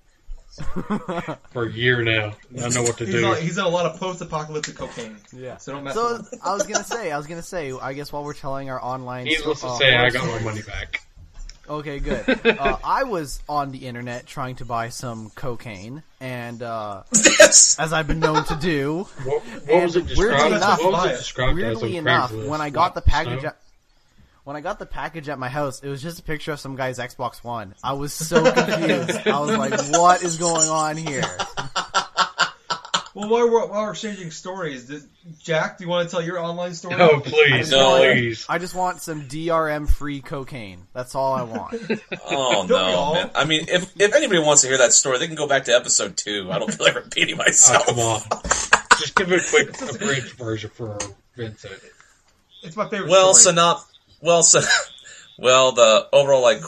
for 1.51 1.65
a 1.65 1.73
year 1.73 2.03
now. 2.03 2.35
I 2.63 2.69
know 2.69 2.83
what 2.83 2.99
to 2.99 3.07
He's 3.07 3.15
do. 3.17 3.27
on, 3.27 3.41
he's 3.41 3.59
on 3.59 3.67
a 3.67 3.71
lot 3.71 3.87
of 3.87 3.99
post-apocalyptic 3.99 4.77
cocaine. 4.77 5.17
yeah. 5.33 5.57
So 5.57 5.73
don't 5.73 5.85
mess 5.85 5.95
So 5.95 6.19
with. 6.19 6.35
I 6.45 6.53
was 6.55 6.63
gonna 6.65 6.85
say, 6.85 7.11
I 7.11 7.17
was 7.17 7.27
gonna 7.27 7.43
say, 7.43 7.73
I 7.73 7.93
guess 7.95 8.13
while 8.13 8.23
we're 8.25 8.35
telling 8.35 8.71
our 8.71 8.81
online, 8.81 9.25
Needless 9.25 9.59
sto- 9.59 9.69
to 9.69 9.75
uh, 9.75 9.79
say, 9.79 9.97
I 9.97 10.11
got 10.11 10.27
my 10.29 10.39
money 10.41 10.63
back. 10.63 11.01
Okay, 11.69 11.99
good. 11.99 12.25
Uh, 12.45 12.77
I 12.85 13.05
was 13.05 13.41
on 13.49 13.71
the 13.73 13.87
internet 13.87 14.27
trying 14.27 14.57
to 14.57 14.65
buy 14.65 14.91
some 14.91 15.31
cocaine, 15.31 16.03
and 16.21 16.63
uh, 16.63 17.03
Yes. 17.13 17.79
as 17.79 17.93
I've 17.93 18.07
been 18.07 18.21
known 18.21 18.45
to 18.45 18.55
do, 18.57 19.07
What, 19.25 19.43
what 19.67 19.83
was 19.83 19.97
it 19.97 20.01
And 20.01 20.09
described? 20.09 20.19
weirdly 20.41 20.57
as? 20.57 20.63
enough- 20.63 21.07
it 21.07 21.17
described 21.17 21.59
as 21.61 21.77
weirdly 21.83 21.97
enough, 21.97 22.33
when 22.35 22.61
I 22.61 22.71
got 22.71 22.95
the 22.95 23.01
package, 23.01 23.45
at, 23.45 23.57
when 24.45 24.57
I 24.57 24.61
got 24.61 24.79
the 24.79 24.87
package 24.87 25.29
at 25.31 25.39
my 25.39 25.49
house, 25.49 25.81
it 25.83 25.89
was 25.89 26.03
just 26.03 26.19
a 26.19 26.23
picture 26.23 26.53
of 26.53 26.61
some 26.61 26.77
guy's 26.77 26.99
Xbox 26.99 27.43
One. 27.43 27.75
I 27.83 27.95
was 27.95 28.13
so 28.13 28.43
confused. 28.53 29.27
I 29.27 29.41
was 29.41 29.57
like, 29.57 29.73
"What 29.99 30.23
is 30.23 30.37
going 30.37 30.69
on 30.69 30.97
here?" 30.99 31.25
Well, 33.15 33.29
while 33.29 33.49
we're, 33.49 33.67
while 33.69 33.83
we're 33.85 33.91
exchanging 33.93 34.33
stories, 34.33 34.87
did, 34.87 35.03
Jack, 35.41 35.79
do 35.79 35.85
you 35.85 35.91
want 35.91 36.09
to 36.09 36.11
tell 36.13 36.23
your 36.23 36.41
online 36.41 36.75
story? 36.75 36.97
No, 36.97 37.21
please, 37.21 37.71
No. 37.71 37.99
please. 37.99 38.45
I 38.49 38.59
just 38.59 38.75
want 38.75 39.01
some 39.03 39.23
DRM-free 39.29 40.21
cocaine. 40.23 40.81
That's 40.93 41.15
all 41.15 41.33
I 41.33 41.43
want. 41.43 41.81
Oh 42.27 42.67
no, 42.69 43.15
man. 43.15 43.31
I 43.35 43.45
mean, 43.45 43.67
if 43.69 43.93
if 44.01 44.15
anybody 44.15 44.41
wants 44.41 44.63
to 44.63 44.69
hear 44.69 44.79
that 44.79 44.93
story, 44.93 45.19
they 45.19 45.27
can 45.27 45.37
go 45.37 45.47
back 45.47 45.65
to 45.67 45.73
episode 45.73 46.17
two. 46.17 46.49
I 46.51 46.59
don't 46.59 46.73
feel 46.73 46.87
like 46.87 46.95
repeating 46.97 47.35
Oh, 47.37 47.39
myself. 47.39 47.87
come 47.87 47.99
on. 47.99 48.21
Just 48.99 49.15
give 49.15 49.31
it 49.33 49.41
a 49.41 49.49
quick 49.51 49.95
abridged 49.95 50.33
version 50.37 50.71
for 50.71 50.97
Vincent. 51.37 51.75
It's 52.63 52.77
my 52.77 52.89
favorite 52.89 53.11
Well, 53.11 53.35
story. 53.35 53.57
not. 53.57 53.85
Well, 54.21 54.43
so, 54.43 54.61
well, 55.39 55.73
the 55.73 56.09
overall 56.13 56.43
like, 56.43 56.63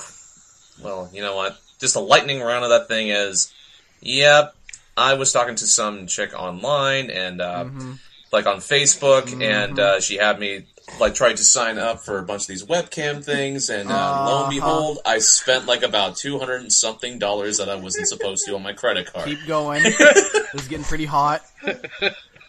well, 0.82 1.08
you 1.12 1.22
know 1.22 1.34
what? 1.36 1.56
Just 1.80 1.96
a 1.96 2.00
lightning 2.00 2.40
round 2.40 2.64
of 2.64 2.70
that 2.70 2.88
thing 2.88 3.08
is, 3.08 3.52
yep. 4.00 4.54
I 4.96 5.14
was 5.14 5.32
talking 5.32 5.54
to 5.56 5.66
some 5.66 6.06
chick 6.06 6.32
online 6.38 7.10
and 7.10 7.40
uh, 7.40 7.64
Mhm. 7.64 7.98
like 8.32 8.46
on 8.46 8.58
Facebook, 8.58 9.42
and 9.42 9.78
uh, 9.78 10.00
she 10.00 10.16
had 10.16 10.38
me 10.40 10.64
like 11.00 11.14
tried 11.14 11.36
to 11.36 11.44
sign 11.44 11.78
up 11.78 12.00
for 12.04 12.18
a 12.18 12.22
bunch 12.22 12.42
of 12.42 12.46
these 12.48 12.64
webcam 12.64 13.22
things, 13.24 13.68
and 13.70 13.90
uh, 13.90 13.92
lo 13.92 13.98
Uh-huh. 13.98 14.44
and 14.44 14.50
behold, 14.54 14.98
I 15.04 15.18
spent 15.18 15.66
like 15.66 15.82
about 15.82 16.16
two 16.16 16.38
hundred 16.38 16.62
and 16.62 16.72
something 16.72 17.18
dollars 17.18 17.58
that 17.58 17.68
I 17.68 17.74
wasn't 17.74 18.08
supposed 18.08 18.46
to 18.46 18.54
on 18.54 18.62
my 18.62 18.72
credit 18.72 19.12
card. 19.12 19.26
Keep 19.26 19.46
going. 19.46 19.82
this 19.98 20.54
is 20.54 20.68
getting 20.68 20.84
pretty 20.84 21.04
hot. 21.06 21.42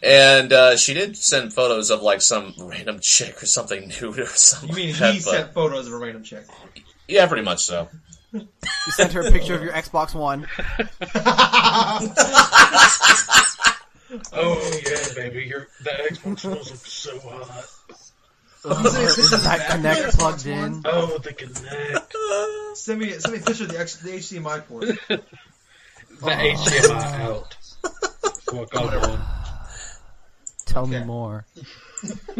And 0.03 0.53
uh, 0.53 0.77
she 0.77 0.93
did 0.93 1.17
send 1.17 1.53
photos 1.53 1.89
of 1.89 2.03
like 2.03 2.21
some 2.21 2.53
random 2.59 2.99
chick 3.01 3.41
or 3.41 3.47
something 3.47 3.87
nude 4.01 4.19
or 4.19 4.25
something. 4.27 4.69
You 4.69 4.75
mean 4.75 4.89
like 4.91 4.99
that, 4.99 5.13
he 5.15 5.19
but- 5.21 5.31
sent 5.31 5.53
photos 5.53 5.87
of 5.87 5.93
a 5.93 5.97
random 5.97 6.23
chick? 6.23 6.45
Yeah, 7.07 7.25
pretty 7.25 7.43
much 7.43 7.63
so. 7.63 7.87
You 8.33 8.47
sent 8.91 9.13
her 9.13 9.21
a 9.21 9.31
picture 9.31 9.55
of 9.55 9.63
your 9.63 9.73
Xbox 9.73 10.13
One. 10.13 10.47
Oh 14.31 14.81
yeah, 14.85 15.13
baby, 15.15 15.45
your 15.45 15.67
the 15.83 15.89
Xbox 15.89 16.25
Ones 16.25 16.45
look 16.45 16.85
so 16.85 17.19
hot. 17.19 17.69
Is 18.65 19.43
that 19.43 19.59
Kinect 19.69 20.17
plugged 20.17 20.45
in? 20.45 20.81
Oh, 20.85 21.17
the 21.17 21.33
Kinect, 21.33 22.77
Send 22.77 22.99
me 22.99 23.11
send 23.11 23.33
me 23.33 23.39
a 23.39 23.43
picture 23.43 23.63
of 23.63 23.71
the, 23.71 23.79
X, 23.79 23.97
the 23.97 24.11
HDMI 24.11 24.65
port. 24.67 24.85
the 25.09 25.25
HDMI 26.19 27.19
out. 27.21 27.57
What 28.51 28.69
goes 28.69 28.93
on. 28.93 29.25
Tell 30.65 30.85
me 30.87 31.03
more. 31.03 31.45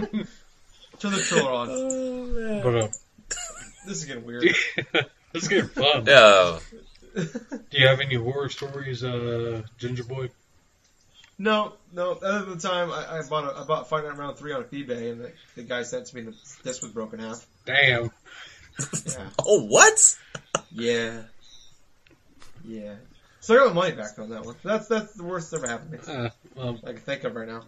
Turn 0.99 1.11
the 1.11 1.21
trailer 1.21 1.51
on. 1.51 1.67
But 2.63 2.75
uh, 2.75 2.87
This 3.85 3.97
is 3.97 4.05
getting 4.05 4.25
weird. 4.25 4.55
it's 5.37 5.47
getting 5.47 5.69
fun. 5.69 6.05
Yeah. 6.05 6.59
Do 7.15 7.77
you 7.79 7.87
have 7.87 7.99
any 7.99 8.15
horror 8.15 8.49
stories, 8.49 9.03
uh, 9.03 9.63
Ginger 9.77 10.03
Boy? 10.03 10.29
No, 11.39 11.73
no. 11.93 12.11
Other 12.13 12.45
than 12.45 12.57
the 12.57 12.67
time 12.67 12.91
I, 12.91 13.19
I 13.19 13.21
bought 13.27 13.43
a, 13.45 13.59
I 13.59 13.63
bought 13.65 13.89
Fight 13.89 14.03
Night 14.03 14.17
Round 14.17 14.37
Three 14.37 14.53
on 14.53 14.63
eBay, 14.65 15.11
and 15.11 15.21
the, 15.21 15.31
the 15.55 15.63
guy 15.63 15.83
sent 15.83 16.07
to 16.07 16.15
me 16.15 16.21
and 16.21 16.33
the 16.33 16.37
disc 16.63 16.81
was 16.83 16.91
broken 16.91 17.19
half. 17.19 17.45
Damn. 17.65 18.11
Yeah, 19.07 19.29
Oh, 19.43 19.65
what? 19.65 20.15
yeah, 20.71 21.23
yeah. 22.65 22.95
So 23.39 23.53
I 23.53 23.57
got 23.65 23.75
my 23.75 23.81
money 23.81 23.95
back 23.95 24.17
on 24.19 24.29
that 24.29 24.45
one. 24.45 24.55
That's 24.63 24.87
that's 24.87 25.13
the 25.13 25.23
worst 25.23 25.51
that 25.51 25.57
ever 25.57 25.67
happened 25.67 26.01
to 26.03 26.09
me. 26.09 26.15
Uh, 26.25 26.29
well, 26.55 26.79
I 26.85 26.91
can 26.93 27.01
think 27.01 27.23
of 27.23 27.35
right 27.35 27.47
now. 27.47 27.63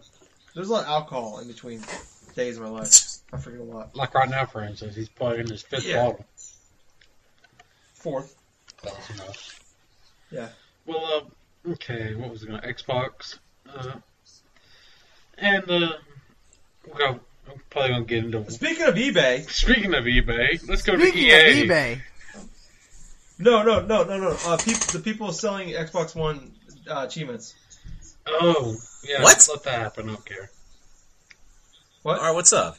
There's 0.53 0.67
a 0.69 0.71
lot 0.73 0.83
of 0.83 0.89
alcohol 0.89 1.39
in 1.39 1.47
between 1.47 1.81
days 2.35 2.57
of 2.57 2.63
my 2.63 2.69
life. 2.69 3.05
I 3.33 3.37
forget 3.37 3.59
a 3.59 3.63
lot. 3.63 3.95
like 3.95 4.13
right 4.15 4.29
now, 4.29 4.45
for 4.45 4.63
instance, 4.63 4.95
he's 4.95 5.09
playing 5.09 5.47
his 5.47 5.61
fifth 5.61 5.85
Yeah. 5.87 6.03
bottle. 6.09 6.25
Fourth. 7.99 8.35
That's 8.83 9.09
enough. 9.09 9.59
Yeah. 10.31 10.49
Well, 10.85 11.29
uh, 11.65 11.71
okay, 11.71 12.15
what 12.15 12.29
was 12.31 12.43
it 12.43 12.47
going 12.49 12.61
to 12.61 12.73
Xbox? 12.73 13.37
Uh, 13.69 13.93
and, 15.37 15.63
uh, 15.69 15.93
we'll 16.87 16.97
go, 16.97 17.19
I'm 17.49 17.61
probably 17.69 17.89
going 17.89 18.05
to 18.05 18.07
get 18.07 18.23
into. 18.25 18.51
Speaking 18.51 18.85
of 18.85 18.95
eBay, 18.95 19.49
Speaking 19.49 19.93
of 19.93 20.05
eBay, 20.05 20.67
let's 20.67 20.81
go 20.83 20.97
Speaking 20.97 21.29
to 21.29 21.35
of 21.35 21.69
eBay, 21.69 22.01
no, 23.41 23.63
no, 23.63 23.85
no, 23.85 24.03
no, 24.03 24.17
no. 24.17 24.37
Uh, 24.45 24.57
peop 24.57 24.77
the 24.77 24.99
people 24.99 25.31
selling 25.31 25.69
Xbox 25.69 26.13
One 26.15 26.51
uh, 26.89 27.05
achievements. 27.07 27.55
Oh, 28.27 28.75
yeah, 29.03 29.23
What? 29.23 29.47
let 29.51 29.63
that 29.63 29.79
happen, 29.79 30.09
I 30.09 30.13
don't 30.13 30.25
care. 30.25 30.49
What? 32.03 32.19
All 32.19 32.25
right, 32.25 32.35
what's 32.35 32.51
up? 32.53 32.77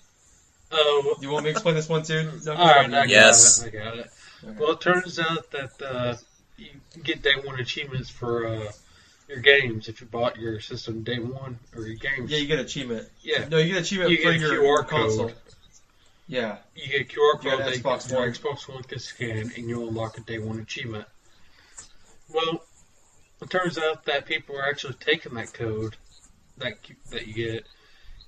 Oh, 0.72 1.16
You 1.20 1.30
want 1.30 1.44
me 1.44 1.50
to 1.50 1.56
explain 1.56 1.74
this 1.74 1.88
one 1.88 2.02
too? 2.02 2.30
No, 2.44 2.52
alright, 2.52 2.92
I 2.92 3.04
Yes. 3.04 3.58
got 3.58 3.68
it, 3.74 3.80
I 3.80 3.84
got 3.84 3.98
it. 3.98 4.10
Well, 4.42 4.72
it 4.72 4.80
turns 4.80 5.18
out 5.18 5.50
that, 5.52 5.82
uh, 5.82 6.16
you 6.56 6.68
get 7.02 7.22
day 7.22 7.34
one 7.44 7.58
achievements 7.60 8.10
for, 8.10 8.46
uh, 8.46 8.72
your 9.28 9.38
games 9.38 9.88
if 9.88 10.00
you 10.00 10.06
bought 10.08 10.36
your 10.36 10.58
system 10.60 11.02
day 11.04 11.18
one, 11.20 11.58
or 11.76 11.86
your 11.86 11.96
games. 11.96 12.30
Yeah, 12.30 12.38
you 12.38 12.46
get 12.46 12.58
achievement. 12.58 13.08
Yeah. 13.22 13.46
No, 13.48 13.58
you 13.58 13.72
get 13.74 13.82
achievement 13.82 14.10
You 14.10 14.16
for 14.18 14.32
get 14.32 14.40
your, 14.40 14.82
QR 14.82 14.88
console. 14.88 15.26
code. 15.28 15.36
Yeah. 16.26 16.58
You 16.74 16.88
get 16.88 17.00
a 17.02 17.04
QR 17.04 17.40
code 17.40 17.60
that 17.60 17.74
Xbox 17.74 18.12
One. 18.12 18.28
Xbox 18.32 18.68
One 18.68 18.82
can 18.82 18.98
scan, 18.98 19.52
and 19.56 19.68
you'll 19.68 19.88
unlock 19.88 20.18
a 20.18 20.20
day 20.22 20.38
one 20.38 20.58
achievement. 20.58 21.06
Well, 22.28 22.64
it 23.40 23.50
turns 23.50 23.78
out 23.78 24.04
that 24.04 24.26
people 24.26 24.56
are 24.56 24.68
actually 24.68 24.94
taking 24.94 25.34
that 25.34 25.52
code 25.52 25.96
that 26.58 26.74
that 27.10 27.26
you 27.26 27.34
get 27.34 27.66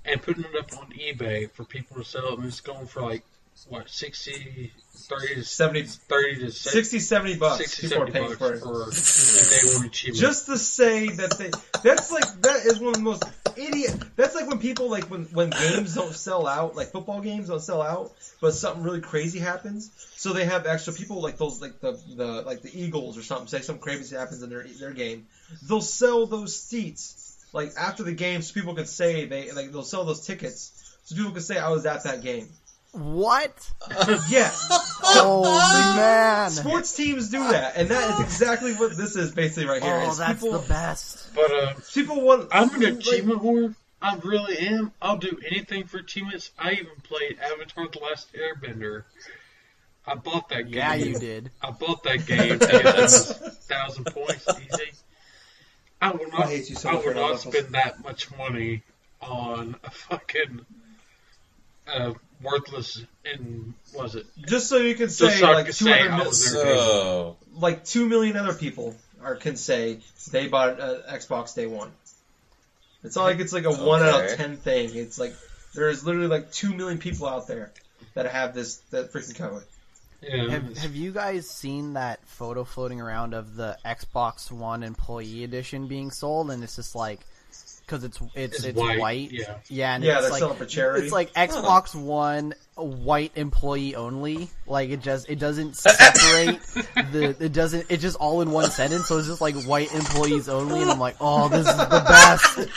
and 0.05 0.23
putting 0.23 0.45
it 0.45 0.55
up 0.59 0.73
on 0.79 0.91
eBay 0.93 1.51
for 1.51 1.65
people 1.65 1.97
to 1.97 2.05
sell 2.05 2.33
it, 2.33 2.39
and 2.39 2.47
it's 2.47 2.61
going 2.61 2.87
for 2.87 3.03
like 3.03 3.23
what 3.69 3.89
60, 3.89 4.73
30 4.95 5.35
to 5.35 5.45
70, 5.45 5.83
30 5.83 6.39
to 6.41 6.51
60, 6.51 6.99
70 6.99 7.37
bucks. 7.37 7.59
60, 7.59 7.89
people 7.89 8.03
are 8.03 8.07
70 8.07 8.13
paying 8.13 8.39
bucks 8.39 8.63
for 8.63 8.83
it. 8.83 8.95
for 8.95 9.81
day 9.81 9.87
achievement. 9.87 10.21
Just 10.21 10.47
to 10.47 10.59
say 10.59 11.09
that 11.09 11.39
they, 11.39 11.51
that's 11.83 12.11
like, 12.11 12.25
that 12.43 12.67
is 12.67 12.79
one 12.79 12.89
of 12.89 12.95
the 12.95 13.03
most 13.03 13.25
idiot, 13.57 13.95
that's 14.17 14.35
like 14.35 14.49
when 14.49 14.59
people, 14.59 14.91
like 14.91 15.05
when, 15.05 15.25
when 15.27 15.51
games 15.51 15.95
don't 15.95 16.15
sell 16.15 16.47
out, 16.47 16.77
like 16.77 16.89
football 16.89 17.21
games 17.21 17.49
don't 17.49 17.63
sell 17.63 17.83
out, 17.83 18.13
but 18.41 18.55
something 18.55 18.83
really 18.83 19.01
crazy 19.01 19.39
happens, 19.39 19.91
so 20.17 20.33
they 20.33 20.45
have 20.45 20.67
extra 20.67 20.93
people 20.93 21.21
like 21.21 21.37
those, 21.37 21.61
like 21.61 21.81
the, 21.81 21.99
the, 22.17 22.43
like 22.43 22.63
the 22.63 22.71
Eagles 22.79 23.19
or 23.19 23.23
something, 23.23 23.47
say 23.49 23.61
something 23.61 23.83
crazy 23.83 24.17
happens 24.17 24.43
in 24.43 24.51
their, 24.51 24.65
their 24.79 24.93
game, 24.93 25.27
they'll 25.69 25.81
sell 25.81 26.27
those 26.27 26.61
seats, 26.61 27.37
like 27.53 27.73
after 27.79 28.03
the 28.03 28.13
game 28.13 28.43
so 28.43 28.55
people 28.55 28.75
can 28.75 28.87
say 28.87 29.27
they, 29.27 29.53
like 29.53 29.73
they'll 29.73 29.83
sell 29.83 30.05
those 30.05 30.27
tickets, 30.27 30.73
so 31.05 31.17
people 31.17 31.33
can 31.33 31.43
say 31.43 31.59
I 31.59 31.71
was 31.71 31.87
at 31.87 32.05
that 32.05 32.23
game. 32.23 32.49
What? 32.93 33.71
yeah. 34.29 34.51
Oh 35.05 35.43
man! 35.97 36.51
Sports 36.51 36.95
teams 36.95 37.29
do 37.29 37.39
that, 37.39 37.77
and 37.77 37.89
that 37.89 38.15
is 38.15 38.21
exactly 38.21 38.73
what 38.73 38.97
this 38.97 39.17
is 39.17 39.33
basically 39.33 39.69
right 39.69 39.83
here. 39.83 40.01
Oh, 40.05 40.11
is 40.11 40.19
that's 40.19 40.41
people, 40.41 40.59
the 40.59 40.69
best. 40.69 41.35
but 41.35 41.51
uh, 41.51 41.75
people 41.93 42.21
want. 42.23 42.49
I'm 42.53 42.73
an 42.75 42.81
like, 42.81 42.95
achievement 42.95 43.43
whore. 43.43 43.75
I 44.01 44.17
really 44.23 44.59
am. 44.59 44.93
I'll 45.03 45.17
do 45.19 45.39
anything 45.45 45.85
for 45.85 45.99
achievements. 45.99 46.51
I 46.59 46.73
even 46.73 46.93
played 47.03 47.39
Avatar: 47.41 47.89
The 47.89 47.99
Last 47.99 48.33
Airbender. 48.33 49.03
I 50.07 50.15
bought 50.15 50.49
that 50.51 50.71
game. 50.71 50.75
Yeah, 50.75 50.95
you 50.95 51.19
did. 51.19 51.51
I 51.61 51.73
bought 51.73 52.05
that 52.05 52.27
game 52.27 52.59
to 52.59 52.67
get 52.67 52.97
those 52.97 53.33
thousand 53.67 54.05
points 54.07 54.47
easy. 54.49 54.93
I 56.01 56.13
would 56.13 56.33
not. 56.33 56.47
I 56.47 56.49
hate 56.49 56.71
you 56.71 56.77
so 56.77 56.91
I 56.91 56.93
much 56.95 57.05
would 57.05 57.17
not 57.17 57.41
spend 57.41 57.69
that 57.75 58.03
much 58.03 58.35
money 58.37 58.83
on 59.21 59.77
a 59.85 59.91
fucking 59.91 60.65
uh, 61.87 62.13
worthless. 62.43 63.03
And 63.25 63.75
was 63.95 64.15
it? 64.15 64.27
Just 64.47 64.69
so 64.69 64.77
you 64.79 64.95
can 64.95 65.09
say 65.09 65.31
so 65.31 65.53
like 65.53 65.67
can 65.67 65.75
two 65.75 65.85
say 65.85 65.99
hundred 65.99 66.13
I 66.13 66.17
mil- 66.25 66.33
So, 66.33 67.37
like 67.55 67.85
two 67.85 68.09
million 68.09 68.37
other 68.37 68.55
people 68.55 68.95
are 69.23 69.37
can 69.37 69.57
say 69.57 70.01
they 70.31 70.49
bought 70.49 70.81
an 70.81 71.03
Xbox 71.09 71.55
day 71.55 71.67
one. 71.67 71.91
It's 73.05 73.17
not 73.17 73.25
like 73.25 73.41
it's 73.41 73.53
like 73.53 73.65
a 73.65 73.73
one 73.73 74.03
out 74.03 74.25
of 74.25 74.37
ten 74.37 74.57
thing. 74.57 74.91
It's 74.95 75.19
like 75.19 75.35
there's 75.75 76.05
literally 76.05 76.29
like 76.29 76.53
two 76.53 76.75
million 76.75 76.99
people 76.99 77.27
out 77.27 77.47
there 77.47 77.73
that 78.15 78.27
have 78.27 78.55
this 78.55 78.77
that 78.91 79.13
freaking 79.13 79.37
code. 79.37 79.63
Yeah. 80.23 80.51
Have, 80.51 80.79
have 80.79 80.95
you 80.95 81.11
guys 81.11 81.51
seen 81.51 81.95
that 81.95 82.25
photo 82.27 82.63
floating 82.63 83.01
around 83.01 83.35
of 83.35 83.57
the 83.57 83.77
Xbox 83.85 84.53
One 84.53 84.85
Employee 84.85 85.43
Edition 85.43 85.89
being 85.89 86.13
sold? 86.13 86.53
And 86.53 86.63
it's 86.63 86.77
just 86.77 86.95
like, 86.95 87.21
because 87.93 88.05
it's 88.05 88.19
it's 88.35 88.57
It's 88.57 88.65
it's, 88.65 88.79
white, 88.79 88.99
white. 88.99 89.31
yeah. 89.33 89.55
yeah, 89.69 89.95
and 89.95 90.03
Yeah, 90.05 90.13
it's 90.15 90.23
they're 90.23 90.31
like, 90.33 90.39
selling 90.41 90.57
for 90.57 90.65
charity. 90.67 91.05
It's 91.05 91.13
like 91.13 91.33
Xbox 91.35 91.95
One 91.95 92.55
white 92.77 93.33
employee 93.37 93.95
only. 93.95 94.49
Like 94.67 94.89
it 94.91 95.03
just 95.03 95.29
it 95.29 95.39
doesn't 95.39 95.77
separate 95.77 96.59
the 97.13 97.37
it 97.39 97.53
doesn't 97.53 97.91
it 97.91 97.99
just 98.01 98.17
all 98.17 98.41
in 98.41 98.51
one 98.51 98.71
sentence. 98.71 99.09
So 99.09 99.19
it's 99.19 99.27
just 99.29 99.43
like 99.43 99.55
white 99.65 99.93
employees 99.95 100.49
only, 100.49 100.81
and 100.81 100.91
I'm 100.91 100.99
like, 100.99 101.17
oh, 101.21 101.49
this 101.51 101.69
is 101.69 101.77
the 101.77 102.03
best. 102.09 102.59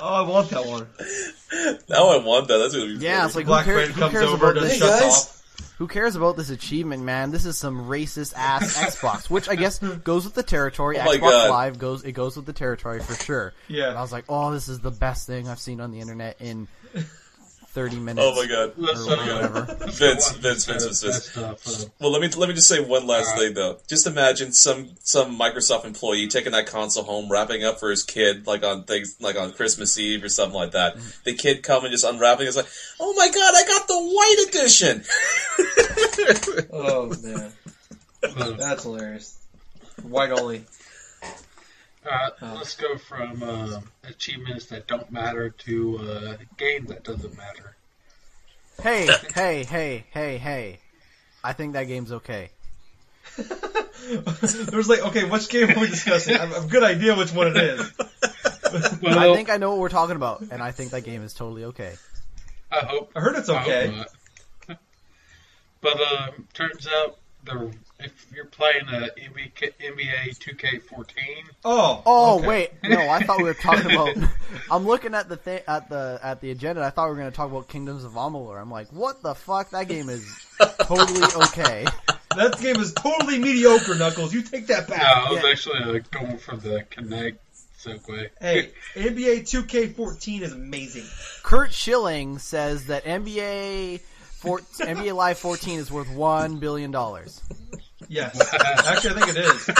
oh, 0.00 0.24
I 0.24 0.28
want 0.28 0.48
that 0.50 0.64
one. 0.66 0.86
now 1.88 2.08
I 2.08 2.18
want 2.24 2.48
that. 2.48 2.58
That's 2.58 2.74
gonna 2.74 2.86
be 2.86 3.04
Yeah, 3.04 3.16
funny. 3.18 3.26
it's 3.26 3.36
like 3.36 3.46
Black 3.46 3.66
who, 3.66 3.72
cares, 3.72 3.90
Friend 3.90 4.12
who 4.12 4.18
comes 4.18 4.32
over 4.32 4.50
about 4.52 4.62
this? 4.62 4.72
Hey, 4.72 4.78
shuts 4.78 5.00
guys. 5.00 5.12
off. 5.12 5.35
Who 5.78 5.86
cares 5.88 6.16
about 6.16 6.38
this 6.38 6.48
achievement, 6.48 7.02
man? 7.02 7.30
This 7.30 7.44
is 7.44 7.58
some 7.58 7.86
racist 7.86 8.32
ass 8.34 8.78
Xbox, 8.96 9.28
which 9.28 9.48
I 9.48 9.56
guess 9.56 9.78
goes 9.78 10.24
with 10.24 10.32
the 10.34 10.42
territory. 10.42 10.98
Oh 10.98 11.04
Xbox 11.04 11.20
God. 11.20 11.50
Live 11.50 11.78
goes 11.78 12.02
it 12.02 12.12
goes 12.12 12.36
with 12.36 12.46
the 12.46 12.54
territory 12.54 13.00
for 13.00 13.14
sure. 13.14 13.52
Yeah. 13.68 13.90
And 13.90 13.98
I 13.98 14.00
was 14.00 14.12
like, 14.12 14.24
oh, 14.28 14.52
this 14.52 14.68
is 14.68 14.80
the 14.80 14.90
best 14.90 15.26
thing 15.26 15.48
I've 15.48 15.58
seen 15.60 15.80
on 15.80 15.90
the 15.90 16.00
internet 16.00 16.40
in 16.40 16.66
thirty 17.76 17.98
minutes. 18.00 18.26
Oh 18.26 18.34
my 18.34 18.46
god. 18.48 18.72
Let's, 18.78 19.06
or 19.06 19.12
uh, 19.12 19.16
whatever. 19.16 19.76
let's 19.80 19.98
Vince, 19.98 20.30
Vince, 20.32 20.64
Vince, 20.64 20.84
Vince, 20.86 21.02
Vince. 21.02 21.36
uh, 21.36 21.54
Well, 22.00 22.10
let 22.10 22.22
me 22.22 22.28
let 22.28 22.48
me 22.48 22.54
just 22.54 22.68
say 22.68 22.80
one 22.80 23.06
last 23.06 23.26
Alright. 23.28 23.42
thing 23.42 23.54
though. 23.54 23.78
Just 23.86 24.06
imagine 24.06 24.52
some 24.52 24.88
some 25.02 25.38
Microsoft 25.38 25.84
employee 25.84 26.26
taking 26.26 26.52
that 26.52 26.66
console 26.66 27.04
home, 27.04 27.30
wrapping 27.30 27.64
up 27.64 27.78
for 27.78 27.90
his 27.90 28.02
kid, 28.02 28.46
like 28.46 28.64
on 28.64 28.84
things 28.84 29.16
like 29.20 29.36
on 29.36 29.52
Christmas 29.52 29.98
Eve 29.98 30.24
or 30.24 30.30
something 30.30 30.56
like 30.58 30.70
that. 30.72 30.96
The 31.24 31.34
kid 31.34 31.62
coming 31.62 31.90
just 31.90 32.04
unwrapping, 32.04 32.46
it's 32.46 32.56
like, 32.56 32.66
oh 32.98 33.12
my 33.14 33.28
god, 33.28 33.54
I 33.54 33.66
got 33.68 33.86
the 33.86 34.00
white 34.00 34.46
edition. 34.48 35.04
Oh 36.72 37.12
man, 37.22 37.52
uh, 38.22 38.50
that's 38.52 38.82
hilarious. 38.82 39.38
White 40.02 40.30
only. 40.32 40.64
Alright, 42.06 42.32
Oh. 42.42 42.54
let's 42.56 42.76
go 42.76 42.96
from 42.98 43.42
uh, 43.42 43.80
achievements 44.04 44.66
that 44.66 44.86
don't 44.86 45.10
matter 45.10 45.50
to 45.50 45.98
uh, 45.98 46.36
a 46.40 46.54
game 46.56 46.86
that 46.86 47.02
doesn't 47.04 47.36
matter. 47.36 47.74
Hey, 48.82 49.08
hey, 49.34 49.64
hey, 49.64 50.04
hey, 50.12 50.38
hey! 50.38 50.78
I 51.42 51.52
think 51.52 51.72
that 51.72 51.84
game's 51.84 52.12
okay. 52.12 52.50
There's 53.36 54.88
like, 54.88 55.00
okay, 55.06 55.24
which 55.24 55.48
game 55.48 55.70
are 55.70 55.80
we 55.80 55.88
discussing? 55.88 56.36
I 56.36 56.46
have 56.46 56.64
a 56.64 56.68
good 56.68 56.82
idea 56.84 57.16
which 57.16 57.32
one 57.32 57.48
it 57.48 57.56
is. 57.56 57.92
Well, 59.00 59.18
I 59.18 59.34
think 59.34 59.48
I 59.48 59.56
know 59.56 59.70
what 59.70 59.78
we're 59.78 59.88
talking 59.88 60.16
about, 60.16 60.42
and 60.50 60.60
I 60.62 60.70
think 60.70 60.90
that 60.90 61.02
game 61.04 61.22
is 61.22 61.32
totally 61.32 61.64
okay. 61.64 61.94
I 62.70 62.80
hope. 62.80 63.10
I 63.16 63.20
heard 63.20 63.36
it's 63.36 63.48
I 63.48 63.62
okay. 63.62 64.04
but 65.80 66.00
um, 66.00 66.46
turns 66.52 66.86
out 66.86 67.16
the 67.44 67.72
if 67.98 68.26
you're 68.34 68.44
playing 68.46 68.88
a 68.88 69.08
NBA, 69.18 69.72
NBA 69.80 70.38
2K14, 70.38 71.14
Oh. 71.64 72.02
Oh 72.04 72.38
okay. 72.38 72.46
wait, 72.46 72.70
no, 72.84 73.08
I 73.08 73.22
thought 73.22 73.38
we 73.38 73.44
were 73.44 73.54
talking 73.54 73.90
about. 73.90 74.16
I'm 74.70 74.86
looking 74.86 75.14
at 75.14 75.28
the 75.28 75.36
thing 75.36 75.60
at 75.66 75.88
the 75.88 76.20
at 76.22 76.40
the 76.40 76.50
agenda. 76.50 76.82
I 76.82 76.90
thought 76.90 77.06
we 77.06 77.10
were 77.10 77.16
going 77.20 77.30
to 77.30 77.36
talk 77.36 77.50
about 77.50 77.68
Kingdoms 77.68 78.04
of 78.04 78.12
Amalur. 78.12 78.60
I'm 78.60 78.70
like, 78.70 78.92
what 78.92 79.22
the 79.22 79.34
fuck? 79.34 79.70
That 79.70 79.88
game 79.88 80.08
is 80.08 80.46
totally 80.80 81.22
okay. 81.46 81.86
That 82.36 82.58
game 82.60 82.76
is 82.76 82.92
totally 82.92 83.38
mediocre, 83.38 83.94
Knuckles. 83.94 84.34
You 84.34 84.42
take 84.42 84.66
that 84.66 84.88
back. 84.88 84.98
no, 84.98 85.04
back. 85.04 85.26
I 85.26 85.32
was 85.32 85.42
yeah. 85.42 85.50
actually 85.50 85.78
uh, 85.78 86.00
going 86.10 86.38
for 86.38 86.56
the 86.56 86.84
Kinect 86.90 87.36
segue. 87.78 88.30
Hey, 88.40 88.70
NBA 88.94 89.42
2K14 89.42 90.42
is 90.42 90.52
amazing. 90.52 91.04
Curt 91.42 91.72
Schilling 91.72 92.38
says 92.38 92.86
that 92.86 93.04
NBA 93.04 94.00
four, 94.46 94.60
NBA 94.60 95.14
Live 95.14 95.38
14 95.38 95.78
is 95.78 95.90
worth 95.90 96.10
one 96.10 96.58
billion 96.58 96.90
dollars. 96.90 97.42
Yes. 98.08 98.38
Actually, 98.86 99.22
I 99.22 99.26
think 99.26 99.36
it 99.36 99.44
is. 99.44 99.70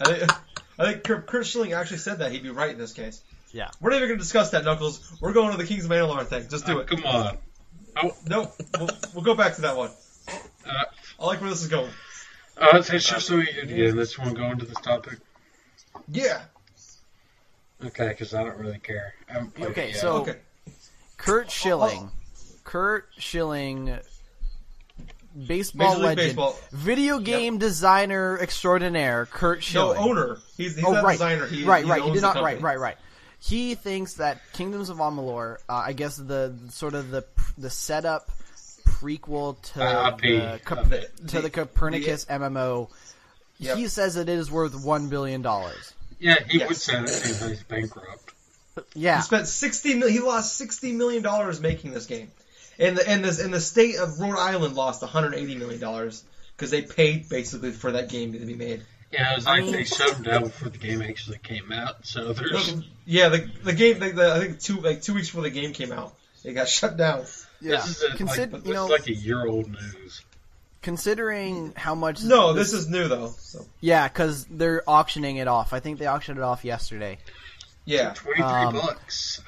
I 0.00 0.04
think, 0.14 0.32
I 0.78 0.92
think 0.92 1.04
Curt, 1.04 1.26
Curt 1.26 1.46
Schilling 1.46 1.72
actually 1.72 1.98
said 1.98 2.18
that. 2.18 2.32
He'd 2.32 2.42
be 2.42 2.50
right 2.50 2.70
in 2.70 2.78
this 2.78 2.92
case. 2.92 3.22
Yeah. 3.52 3.70
We're 3.80 3.90
not 3.90 3.96
even 3.96 4.08
going 4.08 4.18
to 4.18 4.22
discuss 4.22 4.50
that, 4.50 4.64
Knuckles. 4.64 5.16
We're 5.20 5.32
going 5.32 5.50
to 5.52 5.56
the 5.58 5.64
Kings 5.66 5.84
of 5.84 5.90
Mandalore 5.90 6.24
thing. 6.26 6.46
Just 6.48 6.66
do 6.66 6.78
Uh, 6.78 6.82
it. 6.82 6.86
Come 6.88 7.04
on. 7.04 7.38
Oh, 8.02 8.12
Nope. 8.28 8.52
We'll, 8.78 8.88
we'll 9.14 9.24
go 9.24 9.34
back 9.34 9.54
to 9.56 9.62
that 9.62 9.76
one. 9.76 9.90
uh, 10.66 10.84
I 11.20 11.24
like 11.26 11.40
where 11.40 11.50
this 11.50 11.62
is 11.62 11.68
going. 11.68 11.90
uh, 12.56 12.68
it's, 12.74 12.90
it's 12.90 13.06
just 13.08 13.26
so 13.26 13.38
easy 13.38 13.60
to 13.60 13.66
get 13.66 13.94
this 13.96 14.18
one 14.18 14.32
going 14.34 14.58
to 14.58 14.64
this 14.66 14.78
topic. 14.80 15.18
Yeah. 16.08 16.42
Okay, 17.84 18.08
because 18.08 18.34
I 18.34 18.44
don't 18.44 18.58
really 18.58 18.78
care. 18.78 19.14
I 19.28 19.32
haven't 19.34 19.52
Okay, 19.60 19.90
it 19.90 19.96
so- 19.96 20.18
Okay. 20.22 20.36
Curt 21.16 21.50
Schilling, 21.50 22.10
Curt 22.64 23.06
Schilling, 23.18 23.98
baseball 25.46 25.88
Major 25.90 25.98
League 25.98 26.06
legend, 26.18 26.28
Baseball. 26.36 26.56
video 26.72 27.18
game 27.18 27.58
designer 27.58 28.38
extraordinaire. 28.40 29.26
Curt 29.26 29.72
No, 29.74 29.94
owner. 29.94 30.38
He's, 30.56 30.76
he's 30.76 30.84
oh, 30.84 30.92
not 30.92 31.04
right. 31.04 31.10
a 31.10 31.14
designer. 31.14 31.46
He, 31.46 31.64
right, 31.64 31.84
he 31.84 31.90
right. 31.90 32.02
He 32.02 32.10
did 32.12 32.22
not. 32.22 32.34
Right, 32.36 32.42
company. 32.58 32.62
right, 32.64 32.78
right. 32.78 32.96
He 33.42 33.74
thinks 33.74 34.14
that 34.14 34.40
Kingdoms 34.52 34.90
of 34.90 34.98
Amalur, 34.98 35.56
uh, 35.68 35.72
I 35.74 35.92
guess 35.94 36.16
the 36.16 36.54
sort 36.70 36.94
of 36.94 37.10
the 37.10 37.24
the 37.56 37.70
setup 37.70 38.28
prequel 38.86 39.60
to 39.72 39.82
Uh, 39.82 40.08
IP 40.10 40.20
the, 40.20 40.60
Cop- 40.64 40.78
of 40.78 40.92
it. 40.92 41.10
to 41.28 41.40
the 41.40 41.50
Copernicus 41.50 42.24
MMO. 42.26 42.90
Yep. 43.58 43.76
He 43.76 43.88
says 43.88 44.16
it 44.16 44.28
is 44.28 44.50
worth 44.50 44.74
one 44.84 45.08
billion 45.08 45.42
dollars. 45.42 45.94
Yeah, 46.18 46.36
he 46.48 46.58
Yes. 46.58 46.68
would 46.68 46.76
say 46.76 47.00
that 47.00 47.48
he's 47.48 47.62
bankrupt. 47.62 48.32
Yeah, 48.94 49.16
He 49.16 49.22
spent 49.22 49.48
sixty. 49.48 49.98
He 50.10 50.20
lost 50.20 50.54
sixty 50.56 50.92
million 50.92 51.22
dollars 51.22 51.60
making 51.60 51.92
this 51.92 52.06
game, 52.06 52.30
and 52.80 52.96
the 52.96 53.08
and 53.08 53.24
this 53.24 53.38
and 53.38 53.54
the 53.54 53.60
state 53.60 53.96
of 53.96 54.18
Rhode 54.18 54.38
Island 54.38 54.74
lost 54.74 55.02
one 55.02 55.10
hundred 55.10 55.34
eighty 55.34 55.54
million 55.54 55.80
dollars 55.80 56.24
because 56.56 56.70
they 56.72 56.82
paid 56.82 57.28
basically 57.28 57.70
for 57.70 57.92
that 57.92 58.08
game 58.08 58.32
to 58.32 58.38
be 58.40 58.54
made. 58.54 58.82
Yeah, 59.12 59.32
it 59.32 59.36
was 59.36 59.46
like 59.46 59.64
they 59.66 59.84
shut 59.84 60.16
him 60.16 60.22
down 60.22 60.42
before 60.44 60.68
the 60.68 60.78
game 60.78 61.02
actually 61.02 61.38
came 61.38 61.72
out. 61.72 62.06
So 62.06 62.32
there's 62.32 62.74
Yeah, 63.06 63.28
the 63.28 63.48
the 63.64 63.72
game. 63.72 63.98
The, 63.98 64.10
the, 64.10 64.34
I 64.34 64.38
think 64.40 64.60
two 64.60 64.80
like 64.80 65.02
two 65.02 65.14
weeks 65.14 65.28
before 65.28 65.42
the 65.42 65.50
game 65.50 65.72
came 65.72 65.90
out, 65.92 66.14
it 66.44 66.52
got 66.54 66.68
shut 66.78 66.96
down. 66.96 67.24
yeah. 67.60 67.76
this 67.76 67.88
is 67.88 68.02
a, 68.04 68.08
Consid- 68.16 68.52
like, 68.52 68.66
you 68.66 68.72
know, 68.72 68.84
is 68.84 68.90
like 68.90 69.06
a 69.08 69.14
year 69.14 69.44
old 69.46 69.68
news. 69.68 70.22
considering 70.82 71.72
how 71.76 71.94
much. 71.94 72.22
No, 72.22 72.52
this 72.52 72.72
is 72.72 72.88
new 72.88 73.08
though. 73.08 73.34
So 73.36 73.66
yeah, 73.80 74.06
because 74.08 74.44
they're 74.46 74.82
auctioning 74.88 75.36
it 75.36 75.48
off. 75.48 75.72
I 75.72 75.80
think 75.80 75.98
they 75.98 76.06
auctioned 76.06 76.38
it 76.38 76.44
off 76.44 76.64
yesterday. 76.64 77.18
yeah, 77.84 78.12
Twenty 78.14 78.36
three 78.42 78.44
Um, 78.44 78.74
bucks. 78.74 79.42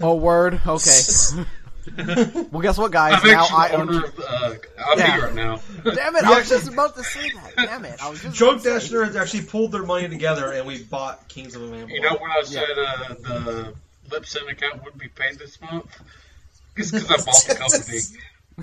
Oh, 0.00 0.14
word. 0.16 0.60
Okay. 0.66 1.00
well, 2.52 2.62
guess 2.62 2.78
what, 2.78 2.90
guys? 2.92 3.20
I'm 3.22 3.30
Now 3.30 3.46
I 3.52 3.70
own. 3.70 3.88
owner 3.88 4.04
of 4.04 4.18
uh, 4.18 4.54
I'll 4.86 4.98
Yeah. 4.98 5.16
be 5.16 5.22
right 5.22 5.34
now. 5.34 5.60
Damn 5.84 6.16
it! 6.16 6.24
I 6.24 6.38
was 6.38 6.48
just 6.48 6.68
about 6.68 6.96
to 6.96 7.04
say 7.04 7.28
that. 7.28 7.56
Damn 7.56 7.84
it! 7.84 7.98
I 8.02 8.08
was 8.08 8.22
just. 8.22 8.36
Drunk 8.36 8.62
about 8.62 8.80
to 8.82 8.88
Dash. 8.88 8.90
Nerds 8.90 9.16
actually 9.20 9.44
pulled 9.44 9.72
their 9.72 9.84
money 9.84 10.08
together 10.08 10.52
and 10.52 10.66
we 10.66 10.82
bought 10.82 11.28
Kings 11.28 11.54
of 11.54 11.62
Mandalore. 11.62 11.90
You 11.90 12.00
know 12.02 12.16
when 12.20 12.30
I 12.30 12.42
Yeah. 12.46 12.60
said 12.60 12.78
uh, 12.78 13.14
the 13.20 13.74
Libsyn 14.10 14.50
account 14.50 14.84
wouldn't 14.84 15.00
be 15.00 15.08
paid 15.08 15.38
this 15.38 15.60
month? 15.60 15.86
It's 16.76 16.92
because 16.92 17.10
I 17.10 17.16
bought 17.16 17.44
the 17.44 17.54
company. 17.56 18.00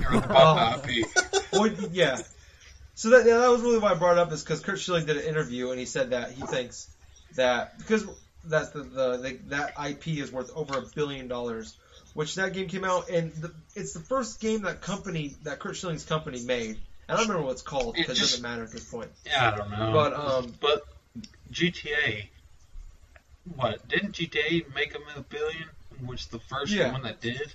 Or 0.05 0.31
I 0.31 0.43
bought 0.43 0.83
the 0.85 0.99
IP. 1.01 1.07
Well, 1.51 1.67
yeah. 1.91 2.17
So 2.93 3.09
that 3.09 3.25
yeah, 3.25 3.39
that 3.39 3.49
was 3.49 3.61
really 3.61 3.79
why 3.79 3.91
I 3.91 3.95
brought 3.95 4.13
it 4.13 4.19
up 4.19 4.31
is 4.31 4.41
because 4.41 4.61
Curt 4.61 4.79
Schilling 4.79 5.05
did 5.05 5.17
an 5.17 5.23
interview 5.25 5.71
and 5.71 5.79
he 5.79 5.85
said 5.85 6.11
that 6.11 6.31
he 6.31 6.41
thinks 6.43 6.87
that 7.35 7.77
because 7.77 8.05
that's 8.45 8.69
the, 8.69 8.83
the, 8.83 9.17
the 9.17 9.39
that 9.47 9.73
IP 9.89 10.07
is 10.19 10.31
worth 10.31 10.49
over 10.55 10.77
a 10.77 10.83
billion 10.95 11.27
dollars, 11.27 11.75
which 12.15 12.33
that 12.35 12.53
game 12.53 12.67
came 12.67 12.83
out 12.83 13.09
and 13.09 13.31
the, 13.33 13.51
it's 13.75 13.93
the 13.93 13.99
first 13.99 14.39
game 14.39 14.63
that 14.63 14.81
company 14.81 15.35
that 15.43 15.59
Curt 15.59 15.75
Schilling's 15.75 16.03
company 16.05 16.41
made. 16.43 16.77
And 17.07 17.09
I 17.09 17.17
don't 17.17 17.27
remember 17.27 17.45
what 17.45 17.51
it's 17.51 17.61
called 17.61 17.95
It 17.95 17.99
because 18.07 18.17
it 18.17 18.21
just- 18.21 18.31
doesn't 18.31 18.43
matter 18.49 18.63
at 18.63 18.71
this 18.71 18.85
point. 18.85 19.11
Yeah, 19.27 19.51
I 19.53 19.57
don't 19.57 19.69
know. 19.69 19.91
But 19.93 20.13
um, 20.13 20.53
But 20.59 20.87
GTA, 21.51 22.27
what 23.55 23.87
didn't 23.87 24.13
GTA 24.13 24.73
make 24.73 24.93
them 24.93 25.03
a 25.15 25.21
billion? 25.21 25.65
Which 26.05 26.29
the 26.29 26.39
first 26.39 26.71
Yeah. 26.71 26.91
one 26.91 27.03
that 27.03 27.21
did. 27.21 27.53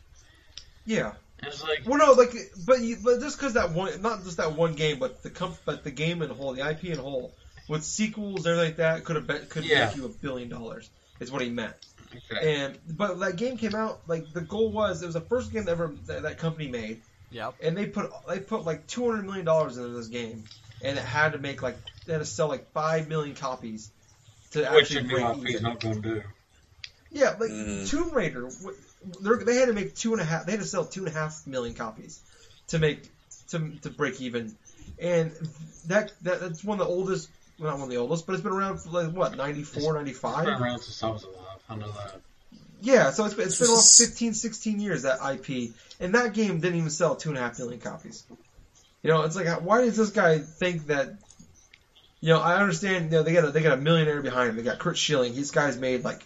yeah. 0.87 1.13
It's 1.43 1.63
like 1.63 1.81
Well, 1.87 1.99
no, 1.99 2.13
like, 2.13 2.35
but 2.67 2.81
you, 2.83 2.99
but 3.03 3.19
just 3.21 3.39
because 3.39 3.55
that 3.55 3.71
one, 3.73 4.03
not 4.03 4.25
just 4.25 4.37
that 4.37 4.53
one 4.57 4.75
game, 4.75 4.99
but 4.99 5.23
the 5.23 5.31
comp, 5.31 5.57
but 5.65 5.85
the 5.85 5.91
game 5.91 6.21
in 6.21 6.29
whole, 6.29 6.53
the 6.53 6.69
IP 6.69 6.85
in 6.85 6.99
whole, 6.99 7.35
with 7.67 7.83
sequels, 7.83 8.47
everything 8.47 8.67
like 8.67 8.77
that, 8.77 9.05
could 9.05 9.17
have 9.17 9.27
been, 9.27 9.47
could 9.47 9.65
Yeah. 9.65 9.87
make 9.87 9.97
you 9.97 10.05
a 10.05 10.11
billion 10.11 10.51
dollars. 10.51 10.91
Is 11.19 11.31
what 11.33 11.41
he 11.43 11.49
meant. 11.51 11.75
Okay. 12.15 12.63
And 12.65 12.79
but 12.97 13.19
that 13.21 13.37
game 13.37 13.57
came 13.57 13.75
out 13.75 14.01
like 14.07 14.33
the 14.33 14.41
goal 14.41 14.71
was 14.71 15.03
it 15.03 15.07
was 15.07 15.15
the 15.15 15.21
first 15.21 15.53
game 15.53 15.65
that 15.65 15.73
ever 15.73 15.95
that, 16.07 16.23
that 16.23 16.39
company 16.39 16.69
made, 16.69 17.01
Yep. 17.31 17.55
and 17.63 17.77
they 17.77 17.87
put 17.87 18.11
they 18.29 18.39
put 18.41 18.65
like 18.65 18.87
two 18.87 19.09
hundred 19.09 19.25
million 19.27 19.45
dollars 19.45 19.77
into 19.77 19.91
this 19.91 20.09
game, 20.09 20.45
and 20.83 20.99
it 20.99 21.05
had 21.05 21.33
to 21.33 21.39
make 21.39 21.63
like 21.63 21.77
they 22.07 22.13
had 22.13 22.19
to 22.21 22.25
sell 22.27 22.49
like 22.49 22.71
five 22.73 23.09
million 23.09 23.35
copies 23.35 23.91
to 24.53 24.61
which 24.61 24.69
actually 24.97 25.03
new 25.05 25.09
break 25.15 25.25
IP 25.25 25.45
is 25.45 25.51
even. 25.51 25.63
not 25.63 25.81
going 25.81 26.03
to 26.03 26.15
do. 26.15 26.23
Yeah, 27.13 27.31
like 27.41 27.51
Mhm. 27.51 27.89
Tomb 27.89 28.11
Raider, 28.13 28.49
they're- 29.21 29.43
they 29.45 29.57
had 29.57 29.67
to 29.67 29.73
make 29.73 29.95
two 29.97 30.13
and 30.13 30.21
a 30.21 30.25
half. 30.25 30.47
They 30.47 30.53
had 30.53 30.61
to 30.61 30.67
sell 30.67 30.85
two 30.85 31.01
and 31.01 31.09
a 31.09 31.19
half 31.19 31.45
million 31.47 31.75
copies 31.75 32.21
to 32.69 32.79
make 32.79 33.11
to 33.49 33.71
to 33.83 33.91
break 33.91 34.21
even, 34.21 34.57
and 34.99 35.33
that, 35.87 36.13
that 36.23 36.41
that's 36.41 36.63
one 36.65 36.81
of 36.81 36.87
the 36.87 36.93
oldest. 36.93 37.29
Well, 37.59 37.69
not 37.71 37.79
one 37.79 37.85
of 37.89 37.91
the 37.91 37.97
oldest, 37.99 38.27
but 38.27 38.33
it's 38.35 38.43
been 38.43 38.53
around 38.53 38.79
for 38.79 38.91
like 38.91 39.13
what 39.13 39.37
94, 39.37 39.93
95? 39.95 40.39
It's 40.39 40.45
been 40.57 40.63
around 40.63 40.79
since 40.81 41.03
I 41.03 41.11
was 41.11 41.25
alive. 41.25 41.60
I 41.71 41.77
know 41.77 41.91
that. 41.93 42.21
Yeah, 42.83 43.11
so 43.11 43.25
it's 43.25 43.35
been, 43.35 43.47
it's 43.47 43.59
been 43.59 43.69
around 43.69 43.85
15, 43.85 44.35
16 44.35 44.81
years 44.81 45.03
that 45.03 45.19
IP, 45.23 45.73
and 46.01 46.15
that 46.15 46.33
game 46.33 46.61
didn't 46.61 46.79
even 46.79 46.91
sell 46.91 47.15
two 47.15 47.29
and 47.29 47.39
a 47.39 47.41
half 47.41 47.59
million 47.59 47.79
copies. 47.79 48.25
You 49.03 49.11
know, 49.11 49.23
it's 49.23 49.37
like 49.37 49.63
why 49.63 49.83
does 49.83 49.97
this 49.97 50.11
guy 50.11 50.39
think 50.39 50.89
that? 50.89 51.15
You 52.21 52.35
know, 52.35 52.41
I 52.41 52.61
understand. 52.61 53.07
You 53.07 53.19
know, 53.19 53.23
they 53.23 53.33
got 53.33 53.45
a, 53.45 53.51
they 53.51 53.63
got 53.63 53.79
a 53.79 53.81
millionaire 53.81 54.21
behind 54.21 54.51
him. 54.51 54.57
They 54.57 54.63
got 54.63 54.79
Curt 54.79 54.99
Schilling. 54.99 55.35
These 55.35 55.53
guys 55.53 55.79
made 55.79 56.05
like 56.05 56.23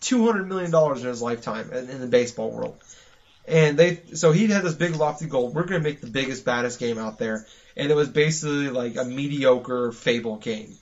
two 0.00 0.24
hundred 0.24 0.48
million 0.48 0.70
dollars 0.70 1.02
in 1.02 1.08
his 1.08 1.20
lifetime 1.20 1.70
in, 1.72 1.90
in 1.90 2.00
the 2.00 2.06
baseball 2.06 2.50
world, 2.50 2.78
and 3.46 3.78
they 3.78 4.00
so 4.14 4.32
he 4.32 4.46
had 4.46 4.62
this 4.62 4.74
big 4.74 4.96
lofty 4.96 5.26
goal. 5.26 5.50
We're 5.50 5.64
gonna 5.64 5.80
make 5.80 6.00
the 6.00 6.06
biggest, 6.06 6.44
baddest 6.46 6.78
game 6.78 6.98
out 6.98 7.18
there, 7.18 7.46
and 7.76 7.90
it 7.90 7.94
was 7.94 8.08
basically 8.08 8.70
like 8.70 8.96
a 8.96 9.04
mediocre 9.04 9.92
Fable 9.92 10.36
game, 10.36 10.76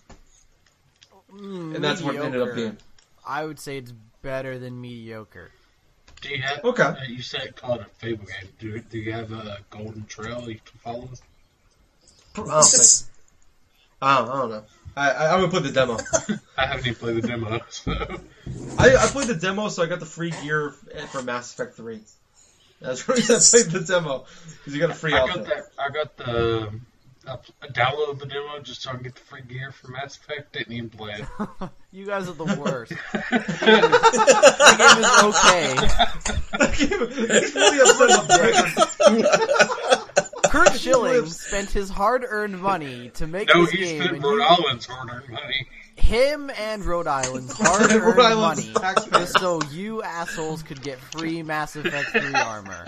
and 1.33 1.83
that's 1.83 2.03
what 2.03 2.15
it 2.15 2.21
ended 2.21 2.43
up 2.43 2.55
being. 2.55 2.77
I 3.27 3.45
would 3.45 3.59
say 3.59 3.79
it's 3.79 3.93
better 4.23 4.59
than 4.59 4.81
mediocre. 4.81 5.51
Do 6.21 6.29
you 6.31 6.43
have? 6.43 6.65
Okay. 6.65 6.83
Uh, 6.83 6.97
you 7.09 7.23
said 7.23 7.57
call 7.57 7.75
it 7.75 7.83
a 7.83 7.85
Fable 7.85 8.25
game. 8.25 8.51
Do 8.59 8.79
Do 8.79 8.99
you 8.99 9.13
have 9.13 9.33
a 9.33 9.59
golden 9.71 10.07
trail 10.07 10.49
you 10.49 10.61
can 10.65 10.79
follow? 10.83 11.09
I 12.35 12.37
don't 12.37 12.65
think. 12.65 13.11
I 14.01 14.19
don't, 14.19 14.29
I 14.29 14.33
don't 14.41 14.51
know. 14.51 14.65
I, 14.97 15.11
I, 15.11 15.35
I'm 15.35 15.41
gonna 15.41 15.53
put 15.53 15.63
the 15.63 15.73
demo. 15.73 15.99
I 16.59 16.67
haven't 16.67 16.87
even 16.87 16.95
played 16.95 17.23
the 17.23 17.29
demo, 17.29 17.61
so 17.71 17.93
I, 18.79 18.97
I 18.97 19.07
played 19.07 19.29
the 19.29 19.35
demo, 19.35 19.69
so 19.69 19.83
I 19.83 19.87
got 19.87 20.01
the 20.01 20.07
free 20.07 20.33
gear 20.43 20.71
for 21.11 21.23
Mass 21.23 21.53
Effect 21.53 21.77
3. 21.77 22.01
That's 22.81 23.03
the 23.07 23.13
reason 23.15 23.37
I 23.37 23.39
played 23.39 23.73
the 23.73 23.87
demo, 23.87 24.25
because 24.59 24.75
you 24.75 24.81
got 24.81 24.91
a 24.91 24.95
free 24.95 25.15
I 25.15 25.27
got 25.27 25.45
that. 25.47 25.65
I 25.79 25.89
got 25.91 26.17
the. 26.17 26.81
I 27.29 27.37
I 27.63 27.67
downloaded 27.69 28.19
the 28.19 28.27
demo 28.27 28.59
just 28.63 28.83
so 28.83 28.91
I 28.91 28.95
can 28.95 29.03
get 29.05 29.15
the 29.15 29.21
free 29.21 29.43
gear 29.43 29.71
for 29.73 29.89
Mass 29.89 30.17
Effect. 30.17 30.53
Didn't 30.53 30.73
even 30.73 30.91
play 30.91 31.13
it. 31.13 31.27
You 31.95 32.07
guys 32.07 32.27
are 32.27 32.33
the 32.33 32.47
worst. 32.59 32.91
the 33.13 34.75
game 34.79 34.99
is 34.99 35.07
okay. 35.29 35.77
He's 36.75 36.91
really 37.55 37.81
upset 37.81 38.09
about 38.09 38.29
that. 38.29 40.07
Curt 40.51 40.73
Schilling 40.81 41.27
spent 41.27 41.71
his 41.71 41.91
hard-earned 41.91 42.59
money 42.59 43.11
to 43.11 43.27
make 43.27 43.49
no, 43.55 43.61
this 43.67 43.73
he 43.73 43.79
game, 43.79 44.03
spent 44.05 44.23
Rhode 44.23 44.41
Island's 44.41 44.87
hard-earned 44.87 45.29
money. 45.29 45.67
him 45.97 46.51
and 46.59 46.83
Rhode 46.83 47.07
Island's 47.07 47.53
hard-earned 47.59 48.03
Rhode 48.03 48.19
Island's 48.21 48.67
money, 48.73 48.81
taxpayers. 48.81 49.33
just 49.33 49.39
so 49.39 49.61
you 49.71 50.03
assholes 50.03 50.63
could 50.63 50.81
get 50.83 50.99
free 50.99 51.43
Mass 51.43 51.77
Effect 51.77 52.09
3 52.11 52.33
armor. 52.35 52.87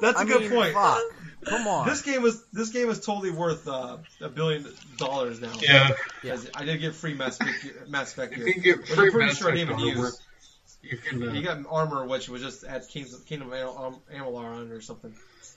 That's 0.00 0.16
a 0.16 0.18
I 0.18 0.24
good 0.24 0.42
mean, 0.42 0.50
point. 0.50 0.74
fuck. 0.74 1.00
Come 1.46 1.66
on. 1.68 1.86
This 1.86 2.02
game 2.02 2.22
was 2.22 2.44
this 2.52 2.70
game 2.70 2.88
is 2.90 3.00
totally 3.04 3.30
worth 3.30 3.68
uh, 3.68 3.98
a 4.20 4.28
billion 4.28 4.66
dollars 4.98 5.40
now. 5.40 5.52
Yeah, 5.60 5.90
Yeah. 6.24 6.36
I 6.54 6.64
did 6.64 6.80
get 6.80 6.94
free 6.94 7.14
Mass 7.14 7.40
Effect, 7.40 7.88
Mass 7.88 8.12
Effect 8.12 8.36
you 8.36 8.44
gear. 8.44 8.52
can 8.54 8.62
get 8.62 8.78
Which 8.80 8.88
free 8.90 9.06
I'm 9.06 9.12
pretty 9.12 9.26
Mass 9.28 9.38
sure 9.38 9.48
I 9.50 9.54
Effect 9.54 9.68
didn't 9.68 9.80
even 9.80 9.96
armor. 9.98 10.06
use. 10.08 10.20
You 10.82 10.98
can. 10.98 11.22
Uh, 11.28 11.32
You 11.32 11.42
got 11.42 11.58
armor, 11.70 12.04
which 12.06 12.28
was 12.28 12.42
just 12.42 12.64
at 12.64 12.88
King's, 12.88 13.16
Kingdom 13.24 13.52
of 13.52 13.54
Am- 13.54 13.94
Am- 14.12 14.24
Amalur 14.24 14.44
on 14.56 14.70
or 14.72 14.80
something. 14.80 15.14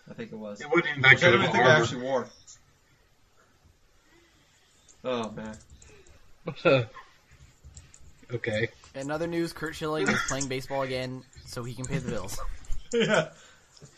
I 0.09 0.13
think 0.13 0.31
it 0.31 0.37
was. 0.37 0.61
it 0.61 0.67
wasn't 0.69 0.87
even 0.91 1.01
that 1.01 1.13
Which 1.15 1.23
I 1.23 1.25
don't 1.31 1.35
of 1.35 1.41
even 1.41 1.51
think 1.53 1.65
I 1.65 1.79
actually 1.79 2.01
wore. 2.01 2.27
Oh 5.03 5.31
man. 5.31 5.55
okay. 8.33 8.69
In 8.95 9.11
other 9.11 9.27
news, 9.27 9.53
Curt 9.53 9.75
Schilling 9.75 10.07
is 10.07 10.19
playing 10.27 10.47
baseball 10.47 10.81
again, 10.81 11.23
so 11.45 11.63
he 11.63 11.73
can 11.73 11.85
pay 11.85 11.97
the 11.99 12.09
bills. 12.11 12.39
yeah. 12.93 13.29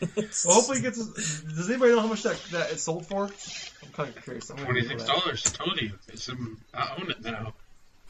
Well, 0.44 0.54
hopefully 0.54 0.78
he 0.78 0.82
gets. 0.82 0.96
His, 0.98 1.42
does 1.42 1.68
anybody 1.70 1.92
know 1.92 2.00
how 2.00 2.06
much 2.08 2.22
that 2.24 2.36
that 2.52 2.70
it 2.72 2.80
sold 2.80 3.06
for? 3.06 3.24
I'm 3.24 3.92
kind 3.92 4.08
of 4.08 4.22
curious. 4.22 4.50
I'm 4.50 4.56
gonna 4.56 4.66
Twenty 4.66 4.82
Google 4.82 4.98
six 4.98 5.10
that. 5.10 5.22
dollars. 5.22 5.46
I 5.46 5.64
told 5.64 5.80
you. 5.80 5.92
It's 6.08 6.28
um, 6.28 6.58
I 6.74 6.94
own 6.98 7.10
it 7.10 7.22
now. 7.22 7.54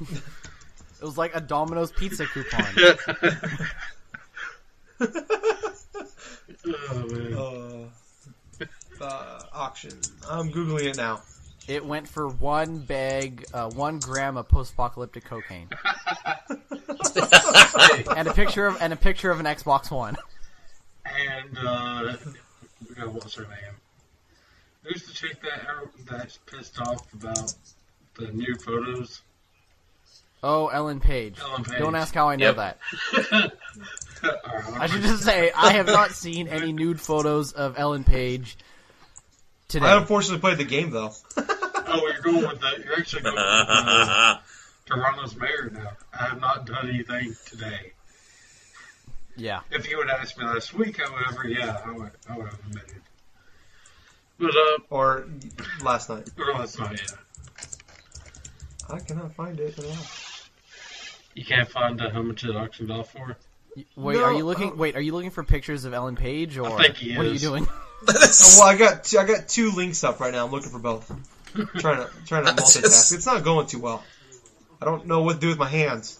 It 0.00 1.04
was 1.04 1.18
like 1.18 1.34
a 1.34 1.40
Domino's 1.40 1.92
pizza 1.92 2.26
coupon. 2.26 2.64
Oh 6.64 7.06
man. 7.08 7.34
Uh, 7.34 9.04
uh, 9.04 9.42
auction. 9.52 9.90
I'm 10.30 10.50
googling 10.52 10.84
it 10.84 10.96
now. 10.96 11.22
It 11.68 11.84
went 11.84 12.08
for 12.08 12.28
one 12.28 12.78
bag, 12.78 13.44
uh, 13.52 13.70
one 13.70 13.98
gram 13.98 14.36
of 14.36 14.48
post-apocalyptic 14.48 15.24
cocaine, 15.24 15.68
and 18.16 18.28
a 18.28 18.32
picture 18.34 18.66
of 18.66 18.80
and 18.80 18.92
a 18.92 18.96
picture 18.96 19.30
of 19.30 19.40
an 19.40 19.46
Xbox 19.46 19.90
One. 19.90 20.16
And 21.56 22.18
uh, 22.98 23.08
what's 23.08 23.34
her 23.34 23.42
name? 23.44 23.76
Who's 24.84 25.06
the 25.06 25.12
chick 25.12 25.40
that 25.42 25.60
that's 26.10 26.38
pissed 26.46 26.80
off 26.80 27.12
about 27.14 27.54
the 28.18 28.28
new 28.32 28.54
photos? 28.56 29.22
Oh, 30.42 30.66
Ellen 30.68 30.98
Page. 30.98 31.38
Ellen 31.40 31.62
Page. 31.62 31.78
Don't 31.78 31.94
ask 31.94 32.12
how 32.12 32.28
I 32.28 32.36
know 32.36 32.46
Yep. 32.46 32.56
that. 32.56 32.78
All 34.24 34.30
right, 34.70 34.80
I 34.80 34.86
should 34.88 35.02
just 35.02 35.22
say 35.22 35.50
I 35.54 35.72
have 35.72 35.86
not 35.86 36.10
seen 36.12 36.48
any 36.48 36.72
nude 36.72 37.00
photos 37.00 37.52
of 37.52 37.78
Ellen 37.78 38.02
Page 38.04 38.56
today. 39.68 39.86
I 39.86 39.96
unfortunately 39.98 40.40
played 40.40 40.58
the 40.58 40.64
game 40.64 40.90
though. 40.90 41.12
Oh, 41.94 42.00
you're 42.10 42.22
going 42.22 42.48
with 42.48 42.58
the. 42.60 42.82
You're 42.86 42.98
actually 42.98 43.20
going 43.22 43.34
with 43.34 43.44
uh, 43.44 44.38
Toronto's 44.86 45.36
mayor 45.36 45.70
now. 45.74 45.90
I 46.18 46.28
have 46.28 46.40
not 46.40 46.64
done 46.64 46.88
anything 46.88 47.36
today. 47.44 47.92
Yeah. 49.36 49.60
If 49.70 49.88
you 49.90 49.98
would 49.98 50.10
ask 50.10 50.36
me 50.38 50.44
last 50.44 50.74
week, 50.74 50.98
however, 50.98 51.48
yeah, 51.48 51.80
I 51.84 51.90
would, 51.92 52.10
I 52.28 52.36
would 52.36 52.46
have 52.46 52.58
admitted. 52.68 53.02
But 54.38 54.50
uh, 54.50 54.78
Or 54.90 55.26
last 55.82 56.08
night. 56.10 56.28
or 56.38 56.52
last 56.54 56.78
night, 56.78 57.00
yeah. 57.00 58.94
I 58.94 58.98
cannot 59.00 59.34
find 59.34 59.58
it 59.58 59.78
at 59.78 59.84
all. 59.84 59.96
You 61.34 61.44
can't 61.44 61.68
find 61.70 62.00
uh, 62.02 62.10
how 62.10 62.22
much 62.22 62.44
it 62.44 62.54
auctioned 62.54 62.90
off 62.90 63.10
for. 63.12 63.36
Wait, 63.96 64.16
No, 64.16 64.24
are 64.24 64.32
you 64.34 64.44
looking? 64.44 64.72
uh, 64.72 64.74
Wait, 64.74 64.96
are 64.96 65.00
you 65.00 65.12
looking 65.14 65.30
for 65.30 65.42
pictures 65.44 65.84
of 65.86 65.94
Ellen 65.94 66.14
Page, 66.16 66.58
or 66.58 66.78
think 66.82 66.96
he 66.96 67.16
what 67.16 67.24
are 67.26 67.32
you 67.32 67.38
doing? 67.38 67.66
Oh, 68.04 68.56
well, 68.58 68.68
I 68.68 68.76
got 68.76 69.04
two, 69.04 69.16
I 69.20 69.24
got 69.24 69.48
two 69.48 69.70
links 69.70 70.02
up 70.02 70.18
right 70.18 70.32
now. 70.32 70.44
I'm 70.44 70.50
looking 70.50 70.70
for 70.70 70.80
both. 70.80 71.06
trying 71.78 71.98
to 71.98 72.10
trying 72.26 72.44
to 72.46 72.50
multitask. 72.60 72.82
just- 72.82 73.12
It's 73.12 73.26
not 73.26 73.44
going 73.44 73.68
too 73.68 73.78
well. 73.78 74.02
I 74.80 74.84
don't 74.86 75.06
know 75.06 75.22
what 75.22 75.34
to 75.34 75.38
do 75.38 75.48
with 75.50 75.58
my 75.58 75.68
hands. 75.68 76.18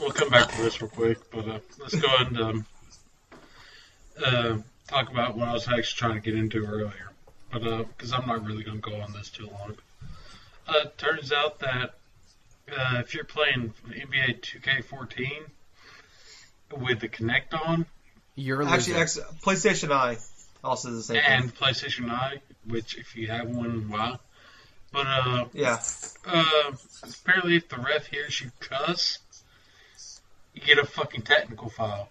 We'll 0.00 0.10
come 0.10 0.28
back 0.30 0.50
to 0.50 0.62
this 0.62 0.80
real 0.80 0.90
quick, 0.90 1.18
but 1.30 1.48
uh, 1.48 1.58
let's 1.78 1.94
go 1.94 2.06
ahead 2.14 2.28
and 2.28 2.40
um, 2.40 2.66
uh, 4.24 4.56
talk 4.88 5.10
about 5.10 5.36
what 5.36 5.48
I 5.48 5.52
was 5.52 5.66
actually 5.68 5.82
trying 5.96 6.14
to 6.14 6.20
get 6.20 6.34
into 6.34 6.64
earlier. 6.64 7.10
But 7.52 7.84
because 7.96 8.12
I'm 8.12 8.26
not 8.26 8.44
really 8.44 8.62
going 8.64 8.80
to 8.82 8.90
go 8.90 9.00
on 9.00 9.12
this 9.12 9.30
too 9.30 9.46
long. 9.46 9.76
Uh, 10.68 10.80
it 10.84 10.98
turns 10.98 11.32
out 11.32 11.60
that 11.60 11.94
uh, 12.70 12.98
if 12.98 13.14
you're 13.14 13.24
playing 13.24 13.72
NBA 13.88 14.40
2K14 14.40 15.28
with 16.78 17.00
the 17.00 17.08
Kinect 17.08 17.54
on 17.66 17.86
You're 18.34 18.62
a 18.62 18.66
Actually, 18.66 18.94
loser. 18.94 19.20
X, 19.20 19.20
PlayStation 19.42 19.92
Eye 19.92 20.18
also 20.64 20.90
the 20.90 21.02
same 21.02 21.20
and 21.24 21.52
thing. 21.52 21.52
PlayStation 21.68 22.10
Eye, 22.10 22.40
which 22.66 22.96
if 22.98 23.14
you 23.16 23.28
have 23.28 23.48
one, 23.48 23.88
wow. 23.88 24.18
But 24.92 25.06
uh, 25.06 25.44
Yeah. 25.52 25.78
uh, 26.26 26.72
apparently, 27.22 27.56
if 27.56 27.68
the 27.68 27.76
ref 27.76 28.06
hears 28.06 28.40
you 28.40 28.50
cuss, 28.60 29.18
you 30.56 30.62
get 30.62 30.78
a 30.78 30.84
fucking 30.86 31.22
technical 31.22 31.68
foul. 31.70 32.08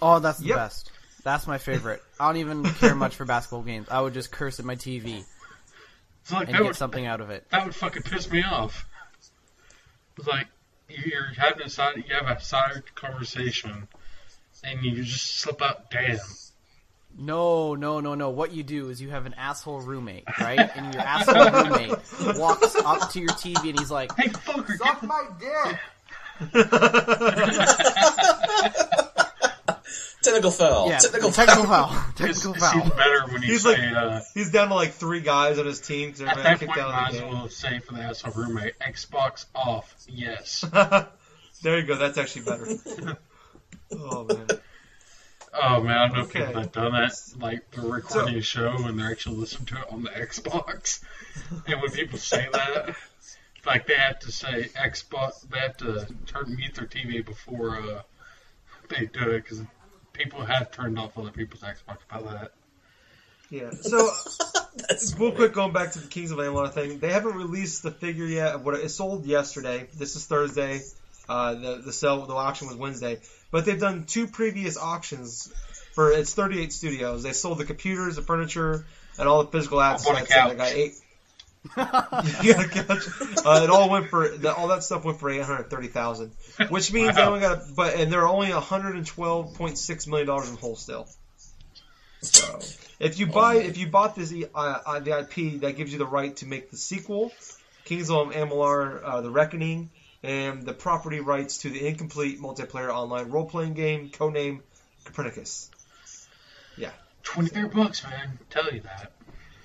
oh, 0.00 0.20
that's 0.20 0.38
the 0.38 0.46
Yep. 0.46 0.56
best. 0.56 0.92
That's 1.24 1.48
my 1.48 1.58
favorite. 1.58 2.00
I 2.20 2.26
don't 2.28 2.36
even 2.36 2.62
care 2.74 2.94
much 2.94 3.16
for 3.16 3.24
basketball 3.24 3.62
games. 3.62 3.88
I 3.90 4.00
would 4.00 4.14
just 4.14 4.30
curse 4.30 4.60
at 4.60 4.64
my 4.64 4.76
TV 4.76 5.24
It's 6.22 6.30
like 6.32 6.46
and 6.46 6.56
get 6.56 6.64
would, 6.64 6.76
something 6.76 7.04
out 7.04 7.20
of 7.20 7.30
it. 7.30 7.50
that 7.50 7.64
would 7.64 7.74
fucking 7.74 8.02
piss 8.04 8.30
me 8.30 8.44
off. 8.44 8.86
It's 10.16 10.28
like 10.28 10.46
you're 10.88 11.26
having 11.36 11.66
a 11.66 11.68
side, 11.68 11.96
you 12.08 12.14
have 12.14 12.28
a 12.28 12.40
side 12.40 12.94
conversation, 12.94 13.88
and 14.62 14.84
you 14.84 15.02
just 15.02 15.38
slip 15.40 15.60
out, 15.62 15.90
"Damn." 15.90 16.18
No, 17.18 17.74
no, 17.74 18.00
no, 18.00 18.14
no. 18.14 18.28
What 18.30 18.52
you 18.52 18.62
do 18.62 18.90
is 18.90 19.00
you 19.00 19.08
have 19.10 19.24
an 19.26 19.34
asshole 19.38 19.80
roommate, 19.80 20.24
right? 20.38 20.70
And 20.76 20.92
your 20.94 21.02
asshole 21.02 21.50
roommate 21.64 22.36
walks 22.38 22.76
up 22.76 23.10
to 23.12 23.20
your 23.20 23.30
TV 23.30 23.70
and 23.70 23.78
he's 23.78 23.90
like, 23.90 24.14
Hey, 24.16 24.28
fucker, 24.28 24.76
"Suck 24.76 24.78
get 24.78 25.00
the 25.00 25.06
my 25.06 25.24
dick." 25.40 25.78
Technical 30.22 30.50
foul. 30.50 30.88
Yeah, 30.88 30.98
Technical 30.98 31.30
technical 31.30 31.64
foul. 31.64 31.88
foul. 31.88 32.12
Technical 32.16 32.30
it 32.30 32.34
seems 32.34 32.58
foul. 32.58 32.88
better 32.96 33.26
when 33.32 33.42
you 33.42 33.48
He's 33.52 33.62
say, 33.62 33.76
like- 33.92 33.96
uh, 33.96 34.20
He's 34.34 34.50
down 34.50 34.68
to 34.68 34.74
like 34.74 34.92
three 34.92 35.20
guys 35.20 35.58
on 35.58 35.66
his 35.66 35.80
team 35.80 36.08
because 36.08 36.22
at 36.22 36.34
they're 36.34 36.42
that 36.44 36.58
kicked 36.58 36.72
point, 36.72 36.84
out 36.84 36.90
might 36.90 37.02
of 37.02 37.14
as 37.14 37.14
the 37.20 37.20
game. 37.26 37.32
well 37.32 37.48
say 37.48 37.78
for 37.78 37.94
the 37.94 38.00
asshole 38.00 38.32
roommate, 38.32 38.74
Xbox 38.80 39.46
off, 39.54 39.94
yes. 40.08 40.64
there 41.62 41.78
you 41.78 41.86
go. 41.86 41.94
That's 41.96 42.18
actually 42.18 42.44
better. 42.44 42.66
oh 43.92 44.24
man. 44.24 44.46
Oh 45.58 45.80
man, 45.82 45.96
I 45.96 46.08
know 46.08 46.22
Okay. 46.22 46.40
people 46.40 46.54
that 46.60 46.72
done 46.72 46.92
that. 46.92 47.12
Like 47.38 47.70
they're 47.70 47.84
recording 47.88 48.34
a 48.34 48.42
show 48.42 48.72
and 48.84 48.98
they're 48.98 49.10
actually 49.12 49.36
listening 49.36 49.66
to 49.66 49.76
it 49.78 49.92
on 49.92 50.02
the 50.02 50.10
Xbox. 50.10 51.04
and 51.68 51.80
when 51.80 51.90
people 51.92 52.18
say 52.18 52.48
that, 52.52 52.96
like 53.66 53.86
they 53.86 53.96
have 53.96 54.20
to 54.20 54.32
say 54.32 54.70
Xbox, 54.74 55.48
they 55.48 55.58
have 55.58 55.76
to 55.78 56.06
turn 56.26 56.54
mute 56.54 56.74
their 56.74 56.86
TV 56.86 57.24
before 57.24 57.76
uh, 57.76 58.02
they 58.88 59.06
do 59.06 59.30
it 59.30 59.42
because 59.42 59.62
people 60.12 60.44
have 60.44 60.70
turned 60.70 60.98
off 60.98 61.18
other 61.18 61.30
people's 61.30 61.62
Xbox 61.62 61.98
by 62.08 62.22
that. 62.22 62.52
Yeah. 63.50 63.70
So 63.70 64.10
That's 64.76 65.18
real 65.18 65.32
quick, 65.32 65.52
going 65.52 65.72
back 65.72 65.92
to 65.92 66.00
the 66.00 66.08
Kings 66.08 66.30
of 66.30 66.38
Amalur 66.38 66.72
thing, 66.72 66.98
they 66.98 67.12
haven't 67.12 67.34
released 67.34 67.82
the 67.82 67.90
figure 67.90 68.26
yet 68.26 68.54
of 68.54 68.64
what 68.64 68.74
it, 68.74 68.84
it 68.84 68.88
sold 68.90 69.24
yesterday. 69.24 69.88
This 69.96 70.16
is 70.16 70.26
Thursday. 70.26 70.80
Uh, 71.28 71.54
the 71.54 71.82
the 71.84 71.92
sell 71.92 72.24
the 72.26 72.34
auction 72.34 72.68
was 72.68 72.76
Wednesday, 72.76 73.18
but 73.50 73.64
they've 73.64 73.80
done 73.80 74.04
two 74.04 74.28
previous 74.28 74.78
auctions 74.78 75.52
for 75.92 76.12
it's 76.12 76.34
38 76.34 76.72
studios. 76.72 77.22
They 77.24 77.32
sold 77.32 77.58
the 77.58 77.64
computers, 77.64 78.16
the 78.16 78.22
furniture, 78.22 78.84
and 79.18 79.28
all 79.28 79.42
the 79.42 79.50
physical 79.50 79.80
I 79.80 79.94
bought 79.94 80.06
a 80.06 80.10
assets. 80.10 80.32
and 80.32 80.50
They 80.52 80.56
got 80.56 80.72
eight. 80.72 80.94
You 82.42 82.54
got 82.54 82.64
a 82.64 82.68
couch. 82.68 83.08
Uh, 83.44 83.60
it 83.64 83.70
all 83.70 83.90
went 83.90 84.08
for 84.08 84.28
the, 84.28 84.54
all 84.54 84.68
that 84.68 84.82
stuff 84.82 85.04
went 85.04 85.18
for 85.18 85.30
eight 85.30 85.42
hundred 85.42 85.70
thirty 85.70 85.88
thousand, 85.88 86.32
which 86.68 86.92
means 86.92 87.16
they 87.16 87.22
only 87.22 87.40
got 87.40 87.62
but 87.74 87.94
and 87.94 88.12
they're 88.12 88.26
only 88.26 88.52
one 88.52 88.62
hundred 88.62 88.96
and 88.96 89.06
twelve 89.06 89.54
point 89.54 89.78
six 89.78 90.06
million 90.06 90.26
dollars 90.26 90.48
in 90.50 90.56
wholesale. 90.56 91.08
So 92.22 92.58
if 92.98 93.18
you 93.18 93.26
buy 93.26 93.56
if 93.56 93.78
you 93.78 93.88
bought 93.88 94.16
this 94.16 94.32
uh, 94.32 94.78
uh, 94.86 95.00
the 95.00 95.20
IP, 95.20 95.60
that 95.60 95.76
gives 95.76 95.92
you 95.92 95.98
the 95.98 96.06
right 96.06 96.36
to 96.38 96.46
make 96.46 96.70
the 96.70 96.76
sequel, 96.76 97.32
Kings 97.84 98.10
of 98.10 98.28
Amalur: 98.28 99.00
uh, 99.04 99.20
The 99.20 99.30
Reckoning, 99.30 99.90
and 100.22 100.62
the 100.62 100.72
property 100.72 101.20
rights 101.20 101.58
to 101.58 101.70
the 101.70 101.86
incomplete 101.86 102.40
multiplayer 102.40 102.92
online 102.92 103.30
role 103.30 103.46
playing 103.46 103.74
game 103.74 104.10
codename 104.10 104.60
Copernicus. 105.04 105.70
Yeah. 106.76 106.90
Twenty 107.22 107.48
three 107.48 107.68
bucks, 107.68 108.02
man. 108.04 108.38
Tell 108.50 108.72
you 108.72 108.80
that. 108.80 109.12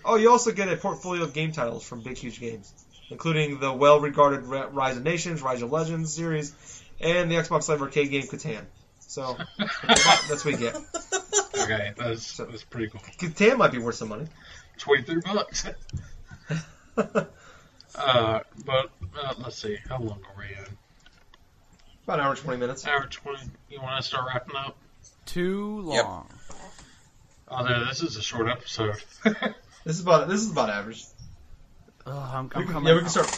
Oh, 0.04 0.16
you 0.16 0.30
also 0.32 0.52
get 0.52 0.68
a 0.70 0.76
portfolio 0.78 1.24
of 1.24 1.34
game 1.34 1.52
titles 1.52 1.84
from 1.84 2.02
Big 2.02 2.18
Huge 2.18 2.40
Games, 2.40 2.74
including 3.10 3.60
the 3.60 3.72
well-regarded 3.72 4.46
Rise 4.46 4.98
of 4.98 5.04
Nations, 5.04 5.42
Rise 5.42 5.62
of 5.62 5.72
Legends 5.72 6.14
series, 6.14 6.54
and 7.00 7.30
the 7.30 7.36
Xbox 7.36 7.70
Live 7.70 7.82
Arcade 7.82 8.10
game 8.10 8.24
Catan. 8.24 8.64
So 9.00 9.38
that's 9.84 10.44
what 10.46 10.54
you 10.54 10.58
get. 10.58 10.76
Okay, 11.58 11.92
that's 11.98 12.38
that's 12.38 12.64
pretty 12.64 12.88
cool. 12.90 13.02
Catan 13.20 13.58
might 13.58 13.72
be 13.72 13.78
worth 13.80 13.96
some 13.96 14.10
money. 14.10 14.26
Twenty 14.78 15.04
three 15.04 15.22
bucks. 15.22 15.66
uh, 16.98 18.40
but 18.66 18.90
uh, 19.22 19.34
let's 19.40 19.62
see, 19.62 19.78
how 19.90 20.00
long 20.00 20.22
are 20.24 20.38
we 20.40 20.46
in? 20.46 20.78
About 22.06 22.20
an 22.20 22.26
hour 22.26 22.36
twenty 22.36 22.60
minutes. 22.60 22.86
Hour 22.88 23.06
twenty. 23.10 23.44
You 23.70 23.82
want 23.82 24.02
to 24.02 24.08
start 24.08 24.26
wrapping 24.28 24.56
up? 24.56 24.78
Too 25.26 25.86
Yep. 25.92 26.06
long. 26.06 26.30
Oh, 27.54 27.66
no, 27.66 27.86
this 27.86 28.02
is 28.02 28.16
a 28.16 28.22
short 28.22 28.48
episode. 28.48 28.96
This 29.86 29.96
is 29.98 30.02
about 30.02 30.28
this 30.28 30.42
is 30.42 30.52
about 30.52 30.70
average. 30.70 31.06
Ugh, 32.06 32.14
I'm, 32.16 32.38
I'm 32.46 32.50
can- 32.50 32.68
coming. 32.68 32.88
yeah, 32.88 32.96
we 32.96 33.02
can 33.02 33.10
start. 33.10 33.32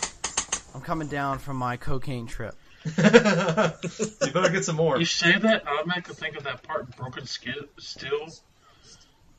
I'm 0.74 0.82
coming 0.82 1.08
down 1.08 1.40
from 1.40 1.58
my 1.58 1.78
cocaine 1.78 2.26
trip. 2.28 2.56
you 2.86 2.92
better 2.94 4.50
get 4.52 4.66
some 4.66 4.76
more. 4.76 4.98
You 5.00 5.06
say 5.06 5.38
that, 5.38 5.68
I 5.68 5.78
automatically 5.78 6.16
think 6.16 6.36
of 6.36 6.44
that 6.44 6.64
part 6.64 6.82
in 6.86 6.94
Broken 6.98 7.26
Ski- 7.26 7.54
Steel. 7.80 8.28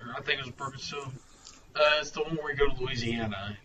Or 0.01 0.14
I 0.16 0.20
think 0.22 0.39
it 0.40 0.47
was 0.47 0.55
Broken 0.55 0.78
Steel. 0.78 1.12
Uh, 1.74 1.81
it's 2.01 2.10
the 2.12 2.22
one 2.22 2.36
where 2.36 2.47
we 2.47 2.55
go 2.55 2.68
to 2.68 2.82
Louisiana. 2.82 3.59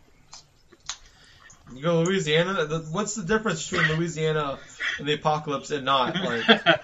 You 1.73 1.83
go 1.83 2.03
to 2.03 2.09
Louisiana. 2.09 2.65
What's 2.91 3.13
the 3.15 3.23
difference 3.23 3.69
between 3.69 3.95
Louisiana 3.97 4.57
and 4.97 5.07
the 5.07 5.13
apocalypse 5.13 5.69
and 5.69 5.85
not? 5.85 6.15
Like, 6.15 6.43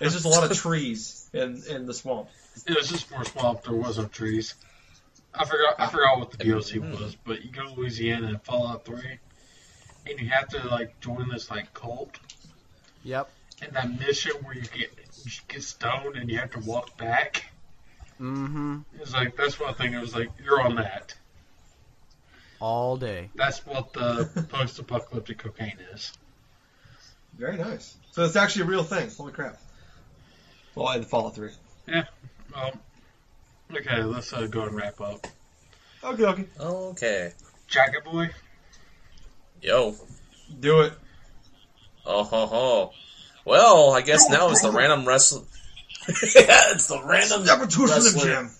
it's 0.00 0.12
just 0.12 0.26
a 0.26 0.28
lot 0.28 0.48
of 0.48 0.56
trees 0.56 1.28
in 1.32 1.62
in 1.68 1.86
the 1.86 1.94
swamp. 1.94 2.28
It 2.66 2.76
was 2.76 2.88
just 2.88 3.10
more 3.10 3.24
swamp. 3.24 3.62
There 3.64 3.72
was 3.74 3.96
no 3.98 4.04
trees. 4.06 4.54
I 5.38 5.44
forgot. 5.44 5.74
I 5.78 5.86
forgot 5.86 6.18
what 6.18 6.30
the 6.30 6.38
DLC 6.38 6.78
was, 6.80 7.16
but 7.24 7.44
you 7.44 7.50
go 7.50 7.64
to 7.64 7.74
Louisiana 7.74 8.28
in 8.28 8.38
Fallout 8.38 8.84
Three, 8.84 9.18
and 10.06 10.20
you 10.20 10.28
have 10.28 10.48
to 10.48 10.66
like 10.68 10.98
join 11.00 11.28
this 11.28 11.50
like 11.50 11.72
cult. 11.74 12.18
Yep. 13.04 13.30
And 13.62 13.72
that 13.72 13.98
mission 13.98 14.32
where 14.42 14.54
you 14.54 14.62
get 14.62 14.90
you 15.24 15.32
get 15.48 15.62
stoned 15.62 16.16
and 16.16 16.30
you 16.30 16.38
have 16.38 16.50
to 16.52 16.60
walk 16.60 16.96
back. 16.96 17.44
Mm-hmm. 18.20 18.78
It's 19.00 19.12
like 19.12 19.36
that's 19.36 19.58
one 19.60 19.74
thing. 19.74 19.92
It 19.92 20.00
was 20.00 20.14
like 20.14 20.30
you're 20.42 20.60
on 20.60 20.76
that. 20.76 21.14
All 22.58 22.96
day. 22.96 23.28
That's 23.34 23.64
what 23.66 23.92
the 23.92 24.46
post-apocalyptic 24.48 25.38
cocaine 25.38 25.76
is. 25.92 26.12
Very 27.36 27.58
nice. 27.58 27.94
So 28.12 28.24
it's 28.24 28.36
actually 28.36 28.62
a 28.62 28.66
real 28.66 28.84
thing. 28.84 29.10
Holy 29.10 29.32
crap! 29.32 29.60
Well, 30.74 30.88
i 30.88 30.92
had 30.92 31.02
in 31.02 31.08
Fallout 31.08 31.34
Three. 31.34 31.52
Um, 32.54 32.80
okay, 33.74 34.02
let's 34.02 34.32
uh, 34.32 34.46
go 34.46 34.62
and 34.64 34.74
wrap 34.74 35.00
up. 35.00 35.26
Okay, 36.04 36.24
okay. 36.24 36.44
Okay. 36.60 37.32
Jacket 37.68 38.04
Boy. 38.04 38.30
Yo. 39.60 39.96
Do 40.60 40.80
it. 40.82 40.92
Oh 42.04 42.22
ho 42.24 42.46
ho. 42.46 42.92
Well, 43.44 43.92
I 43.92 44.00
guess 44.02 44.28
now 44.28 44.50
it's 44.52 44.62
the 44.62 44.70
random 44.70 45.06
wrestler. 45.06 45.42
yeah, 46.08 46.70
it's 46.72 46.86
the 46.86 47.02
random 47.04 47.44
Never 47.44 47.64
wrestler 47.64 48.00
Slim 48.00 48.50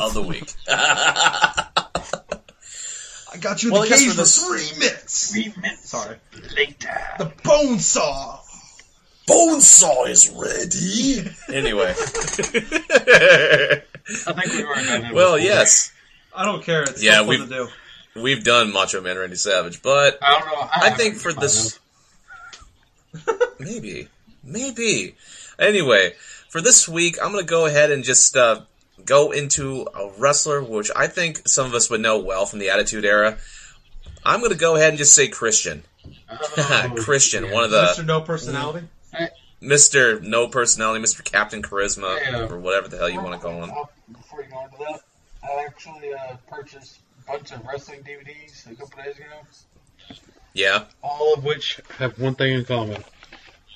of 0.00 0.14
the 0.14 0.22
week. 0.22 0.52
I 3.32 3.36
got 3.40 3.62
you 3.62 3.72
Well, 3.72 3.82
I 3.82 3.84
the 3.84 3.90
guess 3.90 4.00
cage 4.02 4.14
for 4.14 4.24
for 4.24 4.58
three 4.58 4.78
minutes. 4.78 5.32
Three 5.32 5.52
minutes 5.56 5.88
Sorry. 5.90 6.16
later. 6.56 7.00
The 7.18 7.32
bone 7.44 7.78
saw. 7.78 8.40
Bonesaw 9.30 10.08
is 10.08 10.28
ready. 10.30 11.30
anyway. 11.56 11.94
I 14.26 14.32
think 14.32 14.52
we've 14.52 14.86
done 14.86 15.14
well, 15.14 15.38
yes, 15.38 15.92
I 16.34 16.44
don't 16.44 16.62
care. 16.64 16.82
It's 16.82 17.02
Yeah, 17.02 17.20
yeah, 17.22 17.26
we've- 17.28 17.44
to 17.46 17.48
do. 18.14 18.20
we've 18.20 18.42
done 18.44 18.72
Macho 18.72 19.00
Man 19.00 19.16
Randy 19.18 19.36
Savage, 19.36 19.82
but 19.82 20.18
I 20.22 20.38
don't 20.38 20.46
know. 20.46 20.54
I, 20.60 20.80
I 20.86 20.90
think 20.90 21.16
for 21.16 21.32
this, 21.32 21.78
maybe, 23.60 24.08
maybe. 24.42 25.14
Anyway, 25.58 26.14
for 26.48 26.60
this 26.60 26.88
week, 26.88 27.18
I'm 27.22 27.30
gonna 27.32 27.44
go 27.44 27.66
ahead 27.66 27.90
and 27.92 28.02
just 28.02 28.36
uh, 28.36 28.62
go 29.04 29.30
into 29.30 29.86
a 29.94 30.10
wrestler, 30.18 30.62
which 30.62 30.90
I 30.96 31.06
think 31.06 31.46
some 31.48 31.66
of 31.66 31.74
us 31.74 31.88
would 31.90 32.00
know 32.00 32.18
well 32.18 32.46
from 32.46 32.58
the 32.58 32.70
Attitude 32.70 33.04
Era. 33.04 33.38
I'm 34.24 34.42
gonna 34.42 34.54
go 34.56 34.74
ahead 34.76 34.88
and 34.90 34.98
just 34.98 35.14
say 35.14 35.28
Christian, 35.28 35.84
Oh, 36.30 36.92
Christian, 36.98 37.44
yeah. 37.44 37.52
one 37.52 37.64
of 37.64 37.70
the 37.70 37.82
Mr. 37.96 38.04
No 38.06 38.20
personality. 38.22 38.86
Mister 39.60 40.20
No 40.20 40.48
Personality, 40.48 41.00
Mister 41.00 41.22
Captain 41.22 41.62
Charisma, 41.62 42.18
Yeah. 42.22 42.46
or 42.48 42.58
whatever 42.58 42.88
the 42.88 42.96
hell 42.96 43.10
you 43.10 43.20
want 43.20 43.40
to 43.40 43.46
call 43.46 43.62
him. 43.64 43.70
Before 44.12 44.42
you 44.42 44.48
go 44.50 44.64
into 44.64 44.76
that, 44.78 45.00
I 45.44 45.64
actually 45.66 46.12
uh, 46.14 46.36
purchased 46.48 46.98
a 47.26 47.32
bunch 47.32 47.52
of 47.52 47.64
wrestling 47.66 48.00
DVDs 48.02 48.70
a 48.70 48.74
couple 48.74 49.02
days 49.02 49.16
ago, 49.16 49.26
Yeah, 50.54 50.84
all 51.02 51.34
of 51.34 51.44
which 51.44 51.80
have 51.98 52.18
one 52.18 52.34
thing 52.34 52.54
in 52.54 52.64
common: 52.64 53.04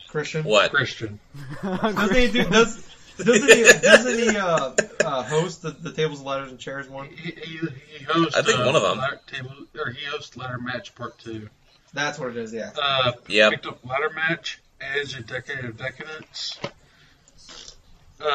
Christian. 0.08 0.44
what? 0.44 0.70
Christian. 0.72 1.20
Doesn't 1.62 2.14
he 2.16 2.28
do? 2.30 2.44
Does, 2.48 2.88
doesn't 3.18 3.48
he? 3.48 3.62
Doesn't 3.80 4.18
he 4.18 4.36
uh, 4.36 4.72
uh, 5.04 5.22
host 5.22 5.62
the, 5.62 5.70
the 5.70 5.92
tables, 5.92 6.22
ladders, 6.22 6.50
and 6.50 6.58
chairs 6.58 6.88
one? 6.88 7.08
He, 7.10 7.30
he, 7.32 7.58
he 7.98 8.04
hosts. 8.04 8.36
I 8.36 8.42
think 8.42 8.58
uh, 8.58 8.64
one 8.64 8.74
of 8.76 8.82
them. 8.82 8.98
Ladder 8.98 9.20
table, 9.26 9.52
or 9.78 9.90
he 9.90 10.04
hosts 10.06 10.36
ladder 10.36 10.58
match 10.58 10.94
part 10.94 11.18
two. 11.18 11.48
That's 11.92 12.18
what 12.18 12.30
it 12.30 12.36
is. 12.38 12.52
Yeah. 12.52 12.70
Uh, 12.80 13.12
Yep. 13.28 13.50
picked 13.52 13.66
up 13.66 13.84
ladder 13.86 14.10
match 14.10 14.60
Edge, 14.98 15.16
a 15.18 15.22
decade 15.22 15.64
of 15.64 15.76
decadence. 15.76 16.58
Uh, 18.20 18.26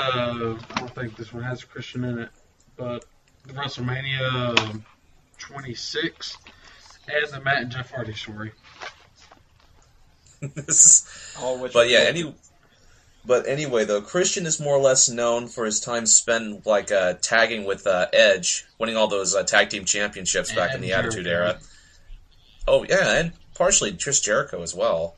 I 0.70 0.80
don't 0.80 0.94
think 0.96 1.16
this 1.16 1.34
one 1.34 1.44
has 1.44 1.64
Christian 1.64 2.04
in 2.04 2.20
it, 2.20 2.30
but 2.78 3.06
the 3.46 3.54
WrestleMania 3.54 4.60
um, 4.60 4.86
26 5.38 6.38
and 7.08 7.32
the 7.32 7.42
Matt 7.42 7.64
and 7.64 7.72
Jeff 7.72 7.92
Hardy 7.92 8.14
story. 8.14 8.52
This 10.42 10.86
is- 10.86 11.36
All 11.40 11.60
which. 11.62 11.74
But 11.74 11.90
yeah, 11.90 12.00
any. 12.08 12.34
But 13.26 13.46
anyway, 13.48 13.84
though, 13.84 14.02
Christian 14.02 14.46
is 14.46 14.60
more 14.62 14.76
or 14.78 14.82
less 14.82 15.10
known 15.10 15.48
for 15.50 15.66
his 15.66 15.82
time 15.82 16.06
spent 16.06 16.66
like 16.66 16.92
uh, 16.92 17.14
tagging 17.22 17.66
with 17.66 17.86
uh, 17.86 18.08
Edge, 18.14 18.66
winning 18.80 18.96
all 18.96 19.08
those 19.10 19.36
uh, 19.36 19.44
tag 19.44 19.70
team 19.70 19.84
championships 19.84 20.54
back 20.56 20.70
in 20.70 20.76
And 20.76 20.84
the 20.84 20.94
Attitude 20.94 21.28
Era. 21.28 21.60
Oh 22.68 22.86
yeah, 22.88 23.18
and 23.20 23.34
partially 23.56 23.92
Chris 23.98 24.22
Jericho 24.22 24.62
as 24.64 24.74
well. 24.74 25.16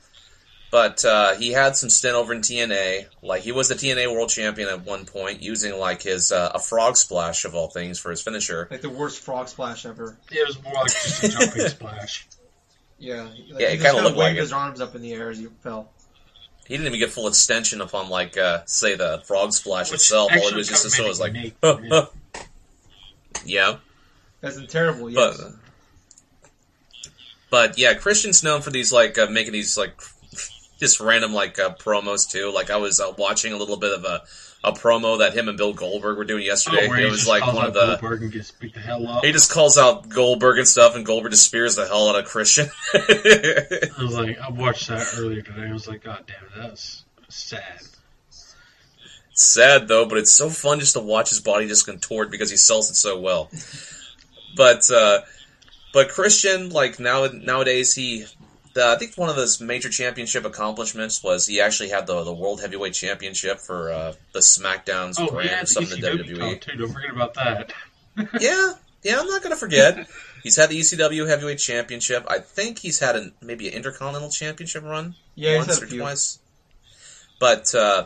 But 0.71 1.03
uh, 1.03 1.35
he 1.35 1.51
had 1.51 1.75
some 1.75 1.89
stint 1.89 2.15
over 2.15 2.33
in 2.33 2.39
TNA. 2.39 3.07
Like 3.21 3.41
he 3.41 3.51
was 3.51 3.67
the 3.67 3.75
TNA 3.75 4.11
World 4.13 4.29
Champion 4.29 4.69
at 4.69 4.85
one 4.85 5.05
point, 5.05 5.41
using 5.41 5.77
like 5.77 6.01
his 6.01 6.31
uh, 6.31 6.51
a 6.55 6.59
frog 6.59 6.95
splash 6.95 7.43
of 7.43 7.53
all 7.55 7.67
things 7.69 7.99
for 7.99 8.09
his 8.09 8.21
finisher. 8.21 8.69
Like 8.71 8.81
the 8.81 8.89
worst 8.89 9.19
frog 9.19 9.49
splash 9.49 9.85
ever. 9.85 10.17
It 10.31 10.47
was 10.47 10.61
more 10.63 10.73
like 10.73 10.85
just 10.93 11.23
a 11.25 11.27
jumping 11.29 11.61
splash. 11.67 12.25
Yeah. 12.99 13.23
Like, 13.23 13.33
Yeah, 13.47 13.57
he 13.57 13.63
it 13.65 13.69
kinda 13.77 13.83
kinda 13.83 14.01
looked 14.03 14.15
like 14.17 14.27
waved 14.27 14.37
it. 14.37 14.41
his 14.41 14.53
arms 14.53 14.79
up 14.79 14.95
in 14.95 15.01
the 15.01 15.11
air 15.11 15.29
as 15.29 15.39
he 15.39 15.47
fell. 15.61 15.89
He 16.67 16.77
didn't 16.77 16.87
even 16.87 16.99
get 16.99 17.09
full 17.11 17.27
extension 17.27 17.81
upon 17.81 18.09
like 18.09 18.37
uh, 18.37 18.61
say 18.65 18.95
the 18.95 19.21
frog 19.25 19.51
splash 19.51 19.91
Which 19.91 19.99
itself. 20.01 20.31
All 20.31 20.47
it 20.47 20.55
was 20.55 20.69
just 20.69 20.83
kinda 20.83 20.95
so 20.95 21.03
it 21.03 21.07
was 21.09 21.19
it 21.19 21.23
like, 21.23 21.33
unique, 21.33 22.09
yeah. 23.45 23.75
That's 24.39 24.55
in 24.55 24.67
terrible. 24.67 25.11
But 25.13 25.35
but 27.49 27.77
yeah, 27.77 27.93
Christian's 27.95 28.41
known 28.43 28.61
for 28.61 28.69
these 28.69 28.93
like 28.93 29.17
uh, 29.17 29.27
making 29.27 29.51
these 29.53 29.77
like 29.77 29.99
just 30.81 30.99
random 30.99 31.31
like 31.31 31.59
uh, 31.59 31.73
promos 31.75 32.29
too. 32.29 32.51
Like 32.51 32.69
I 32.69 32.77
was 32.77 32.99
uh, 32.99 33.13
watching 33.17 33.53
a 33.53 33.57
little 33.57 33.77
bit 33.77 33.93
of 33.93 34.03
a 34.03 34.23
a 34.63 34.71
promo 34.73 35.19
that 35.19 35.33
him 35.33 35.47
and 35.47 35.57
Bill 35.57 35.73
Goldberg 35.73 36.17
were 36.17 36.25
doing 36.25 36.43
yesterday. 36.43 36.87
Oh, 36.89 36.93
it 36.93 36.99
he 36.99 37.05
was 37.05 37.19
just 37.19 37.27
like 37.27 37.43
calls 37.43 37.55
one 37.55 37.65
out 37.65 37.69
of 37.69 37.73
the 37.73 37.85
Goldberg 37.97 38.23
and 38.23 38.31
gets 38.31 38.51
beat 38.51 38.73
the 38.73 38.79
hell 38.79 39.07
up. 39.07 39.23
he 39.23 39.31
just 39.31 39.51
calls 39.51 39.77
out 39.77 40.09
Goldberg 40.09 40.57
and 40.57 40.67
stuff, 40.67 40.95
and 40.95 41.05
Goldberg 41.05 41.31
just 41.31 41.45
spears 41.45 41.75
the 41.75 41.87
hell 41.87 42.09
out 42.09 42.19
of 42.19 42.25
Christian. 42.25 42.69
I 42.93 43.89
was 43.99 44.15
like, 44.15 44.39
I 44.39 44.49
watched 44.49 44.87
that 44.89 45.07
earlier 45.17 45.41
today. 45.41 45.67
I 45.67 45.73
was 45.73 45.87
like, 45.87 46.03
God 46.03 46.25
damn 46.27 46.43
it, 46.43 46.51
that's 46.67 47.05
sad. 47.29 47.81
Sad 49.33 49.87
though, 49.87 50.07
but 50.07 50.17
it's 50.17 50.31
so 50.31 50.49
fun 50.49 50.79
just 50.79 50.93
to 50.93 50.99
watch 50.99 51.29
his 51.29 51.39
body 51.39 51.67
just 51.67 51.85
contort 51.85 52.29
because 52.31 52.51
he 52.51 52.57
sells 52.57 52.89
it 52.89 52.95
so 52.95 53.19
well. 53.19 53.49
but 54.55 54.89
uh, 54.91 55.21
but 55.93 56.09
Christian, 56.09 56.69
like 56.69 56.99
now 56.99 57.27
nowadays, 57.27 57.93
he 57.95 58.25
the, 58.73 58.85
I 58.87 58.95
think 58.97 59.15
one 59.17 59.29
of 59.29 59.35
his 59.35 59.59
major 59.61 59.89
championship 59.89 60.45
accomplishments 60.45 61.23
was 61.23 61.45
he 61.47 61.59
actually 61.61 61.89
had 61.89 62.07
the 62.07 62.23
the 62.23 62.33
world 62.33 62.61
heavyweight 62.61 62.93
championship 62.93 63.59
for 63.59 63.91
uh, 63.91 64.13
the 64.33 64.39
SmackDown's 64.39 65.19
Oh, 65.19 65.27
brand 65.27 65.49
yeah, 65.49 65.61
or 65.63 65.65
something 65.65 65.97
in 65.97 66.01
the 66.01 66.23
WWE. 66.23 66.61
too. 66.61 66.77
Don't 66.77 66.93
forget 66.93 67.11
about 67.11 67.33
that. 67.35 67.73
yeah, 68.39 68.73
yeah, 69.03 69.19
I'm 69.19 69.27
not 69.27 69.41
gonna 69.43 69.55
forget. 69.55 70.07
He's 70.43 70.55
had 70.55 70.69
the 70.69 70.79
ECW 70.79 71.27
heavyweight 71.27 71.59
championship. 71.59 72.25
I 72.27 72.39
think 72.39 72.79
he's 72.79 72.99
had 72.99 73.15
an, 73.15 73.33
maybe 73.41 73.67
an 73.67 73.73
intercontinental 73.75 74.29
championship 74.31 74.83
run 74.83 75.15
yeah, 75.35 75.51
he's 75.57 75.67
once 75.67 75.73
had 75.75 75.83
or 75.83 75.85
a 75.85 75.89
few. 75.89 75.99
twice. 75.99 76.39
But 77.39 77.73
uh, 77.75 78.05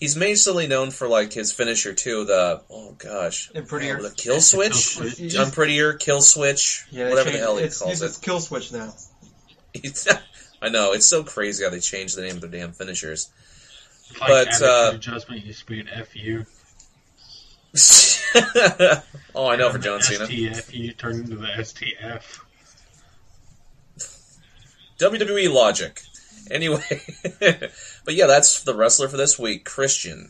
he's 0.00 0.16
mainly 0.16 0.66
known 0.66 0.90
for 0.90 1.08
like 1.08 1.32
his 1.32 1.52
finisher 1.52 1.92
too. 1.94 2.24
The 2.24 2.62
oh 2.70 2.92
gosh, 2.98 3.50
And 3.54 3.66
prettier. 3.66 3.98
Oh, 3.98 4.02
the 4.08 4.14
kill 4.14 4.40
switch. 4.40 4.98
I'm 5.36 5.50
prettier. 5.50 5.94
Kill 5.94 6.20
switch. 6.20 6.84
Yeah, 6.90 7.10
whatever 7.10 7.30
the 7.30 7.38
hell 7.38 7.56
he 7.56 7.64
it's, 7.64 7.80
calls 7.80 8.02
it's 8.02 8.18
it. 8.18 8.22
kill 8.24 8.40
switch 8.40 8.72
now. 8.72 8.94
He's- 9.74 10.08
I 10.62 10.68
know 10.70 10.92
it's 10.92 11.04
so 11.06 11.22
crazy 11.24 11.62
how 11.64 11.70
they 11.70 11.80
changed 11.80 12.16
the 12.16 12.22
name 12.22 12.36
of 12.36 12.40
their 12.40 12.50
damn 12.50 12.72
finishers. 12.72 13.28
Like 14.20 14.28
But, 14.28 14.48
attitude 14.48 14.68
uh, 14.68 14.92
adjustment 14.94 15.44
used 15.44 15.60
to 15.60 15.66
be 15.66 15.80
an 15.80 15.88
FU. 15.88 16.44
oh, 19.34 19.48
I 19.48 19.56
know 19.56 19.70
for 19.70 19.78
John 19.78 19.98
the 19.98 20.04
Cena. 20.04 20.26
STFU 20.26 20.96
turned 20.96 21.24
into 21.24 21.36
the 21.36 21.48
STF. 21.48 22.40
WWE 24.98 25.52
logic. 25.52 26.02
Anyway, 26.50 26.82
but 28.04 28.14
yeah, 28.14 28.26
that's 28.26 28.62
the 28.64 28.74
wrestler 28.74 29.08
for 29.08 29.16
this 29.16 29.38
week, 29.38 29.64
Christian. 29.64 30.28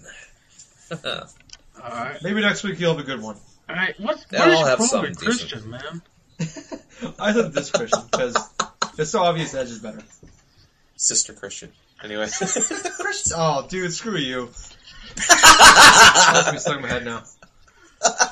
Alright. 0.92 2.22
Maybe 2.22 2.40
next 2.40 2.62
week 2.62 2.76
he'll 2.78 2.92
have 2.96 3.00
a 3.00 3.06
good 3.06 3.20
one. 3.20 3.36
Alright, 3.68 3.98
what, 4.00 4.24
Yeah, 4.30 4.38
what 4.40 4.48
is 4.48 4.54
I'll 4.54 4.60
your 4.60 4.68
have 4.68 4.78
problem 4.78 5.14
something 5.14 5.28
decent. 5.32 5.50
Christian, 5.50 5.70
man? 5.70 6.02
I 7.18 7.32
thought 7.32 7.52
this 7.52 7.70
Christian 7.70 8.02
because 8.10 8.36
it's 8.98 9.10
so 9.10 9.22
obvious 9.22 9.54
Edge 9.54 9.68
is 9.68 9.78
better. 9.78 10.02
Sister 10.96 11.32
Christian. 11.32 11.72
Anyway. 12.02 12.26
Christian. 12.28 13.32
Oh, 13.36 13.66
dude, 13.68 13.92
screw 13.92 14.16
you. 14.16 14.50
That's 15.16 16.52
me 16.52 16.58
stuck 16.58 16.76
in 16.76 16.82
my 16.82 16.88
head 16.88 17.04
now. 17.04 17.22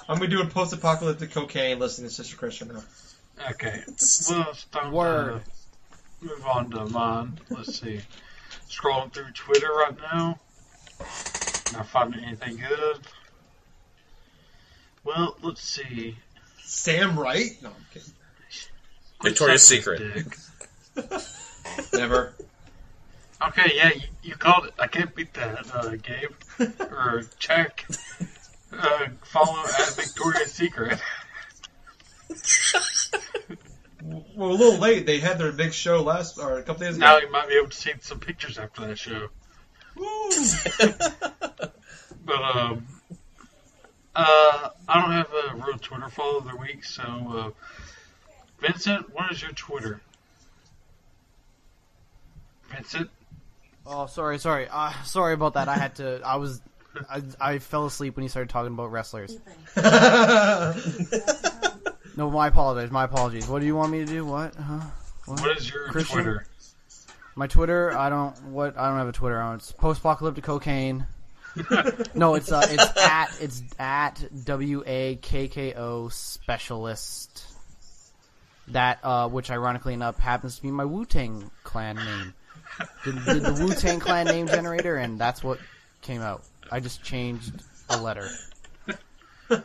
I'm 0.09 0.18
gonna 0.18 0.28
do 0.28 0.43
a 0.43 0.47
post-apocalyptic 0.47 1.30
cocaine 1.32 1.78
listening 1.78 2.09
to 2.09 2.14
Sister 2.14 2.36
Christian 2.36 2.68
now. 2.68 2.82
Okay. 3.51 3.82
Well, 3.86 4.47
it's 4.51 4.64
time 4.66 4.82
to 4.82 4.89
uh, 4.89 4.90
Word. 4.90 5.43
move 6.20 6.47
on 6.47 6.70
to 6.70 6.86
mine. 6.86 7.40
Let's 7.51 7.80
see. 7.80 8.01
Scrolling 8.68 9.12
through 9.12 9.30
Twitter 9.32 9.72
right 9.72 9.97
now. 9.98 10.39
Not 11.72 11.86
finding 11.89 12.24
anything 12.24 12.56
good. 12.56 12.98
Well, 15.05 15.36
let's 15.43 15.62
see. 15.62 16.16
Sam 16.62 17.18
Wright? 17.18 17.51
No, 17.62 17.70
I'm 17.70 17.86
kidding. 17.93 18.12
Victoria's 19.22 19.62
Suck 19.62 19.76
Secret. 19.78 20.26
This 20.94 21.60
dick. 21.90 22.01
Never. 22.01 22.35
Okay, 23.48 23.73
yeah, 23.74 23.90
you, 23.94 24.02
you 24.23 24.35
called 24.36 24.66
it. 24.66 24.74
I 24.78 24.86
can't 24.86 25.14
beat 25.14 25.35
that, 25.35 25.66
uh, 25.74 25.97
Gabe. 25.97 26.31
or 26.81 27.24
check. 27.39 27.85
Uh, 28.73 29.09
follow 29.24 29.60
at 29.64 29.94
Victoria's 29.97 30.52
Secret. 30.52 30.98
Well, 34.35 34.51
a 34.51 34.52
little 34.52 34.78
late. 34.81 35.06
They 35.06 35.20
had 35.20 35.39
their 35.39 35.52
big 35.52 35.73
show 35.73 36.02
last 36.02 36.36
or 36.39 36.59
a 36.59 36.62
couple 36.62 36.85
days 36.85 36.97
ago. 36.97 37.06
Now 37.06 37.19
you 37.19 37.31
might 37.31 37.47
be 37.48 37.55
able 37.55 37.69
to 37.69 37.77
see 37.77 37.93
some 38.01 38.19
pictures 38.19 38.59
after 38.59 38.85
that 38.86 38.98
show. 38.98 39.28
But 42.24 42.43
um, 42.43 42.86
uh, 44.14 44.69
I 44.89 45.01
don't 45.01 45.12
have 45.12 45.31
a 45.32 45.55
real 45.64 45.78
Twitter 45.78 46.09
follow 46.09 46.39
of 46.39 46.44
the 46.48 46.56
week, 46.56 46.85
so 46.85 47.02
uh, 47.02 47.51
Vincent, 48.60 49.12
what 49.14 49.31
is 49.31 49.43
your 49.43 49.52
Twitter? 49.52 50.01
Vincent, 52.74 53.11
Oh, 53.85 54.07
sorry, 54.07 54.39
sorry, 54.39 54.69
uh, 54.70 54.93
sorry 55.05 55.35
about 55.35 55.55
that. 55.55 55.69
I 55.69 55.77
had 55.77 55.97
to. 55.97 56.20
I 56.24 56.36
was. 56.36 56.61
I, 57.11 57.23
I 57.40 57.59
fell 57.59 57.86
asleep 57.86 58.16
when 58.16 58.23
you 58.23 58.28
started 58.28 58.51
talking 58.51 58.73
about 58.73 58.93
wrestlers. 58.93 59.36
No, 62.16 62.31
my 62.31 62.49
apologies. 62.49 62.90
My 62.90 63.05
apologies. 63.05 63.49
What 63.49 63.61
do 63.61 63.66
you 63.66 63.74
want 63.74 63.90
me 63.90 64.01
to 64.01 64.05
do? 64.05 64.24
What? 64.24 64.55
Huh? 64.55 64.81
what 65.27 65.57
is 65.57 65.73
your 65.73 65.89
Christian? 65.89 66.16
Twitter? 66.16 66.47
My 67.35 67.47
Twitter, 67.47 67.97
I 67.97 68.11
don't 68.11 68.36
what 68.49 68.77
I 68.77 68.89
don't 68.89 68.99
have 68.99 69.09
a 69.09 69.12
Twitter 69.12 69.40
on. 69.40 69.57
It's 69.57 69.73
post-apocalyptic 69.73 70.44
cocaine. 70.44 71.07
no, 72.15 72.35
it's 72.35 72.53
uh, 72.53 72.66
it's 72.69 72.99
at 72.99 73.36
it's 73.40 73.62
at 73.78 74.44
W 74.44 74.82
A 74.86 75.16
K 75.16 75.49
K 75.49 75.73
O 75.74 76.09
specialist. 76.09 77.47
That 78.69 79.01
uh, 79.03 79.28
which 79.28 79.51
ironically 79.51 79.94
enough 79.94 80.19
happens 80.19 80.57
to 80.57 80.62
be 80.62 80.70
my 80.70 80.85
Wu 80.85 81.07
Tang 81.07 81.51
Clan 81.65 81.97
name. 81.97 82.35
Did, 83.05 83.24
did 83.24 83.43
the 83.43 83.53
Wu 83.65 83.74
Tang 83.74 83.99
Clan 84.01 84.27
name 84.27 84.47
generator, 84.47 84.97
and 84.97 85.19
that's 85.19 85.43
what 85.43 85.59
came 86.01 86.20
out. 86.20 86.43
I 86.70 86.81
just 86.81 87.03
changed 87.03 87.53
a 87.90 88.01
letter. 88.01 88.28
I 89.51 89.62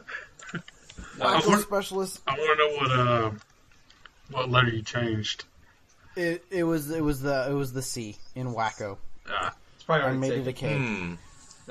Wacko 1.20 1.48
want, 1.48 1.62
specialist. 1.62 2.22
I 2.28 2.32
want 2.38 2.60
to 2.60 2.68
know 2.68 2.78
what 2.78 2.92
uh, 3.08 3.32
what 4.32 4.50
letter 4.52 4.70
you 4.70 4.82
changed. 4.82 5.46
It, 6.16 6.44
it 6.52 6.64
was 6.64 6.90
it 6.92 7.04
was 7.04 7.22
the 7.22 7.48
it 7.50 7.54
was 7.54 7.74
the 7.74 7.82
C 7.82 8.18
in 8.36 8.54
Wacko. 8.54 8.98
Ah, 9.30 9.54
It's 9.76 9.84
probably 9.84 10.04
I 10.04 10.06
already 10.06 10.20
made 10.20 10.32
it 10.34 10.42
a 10.42 10.46
taken. 10.46 10.70
K 10.70 10.78
Hmm. 10.78 11.16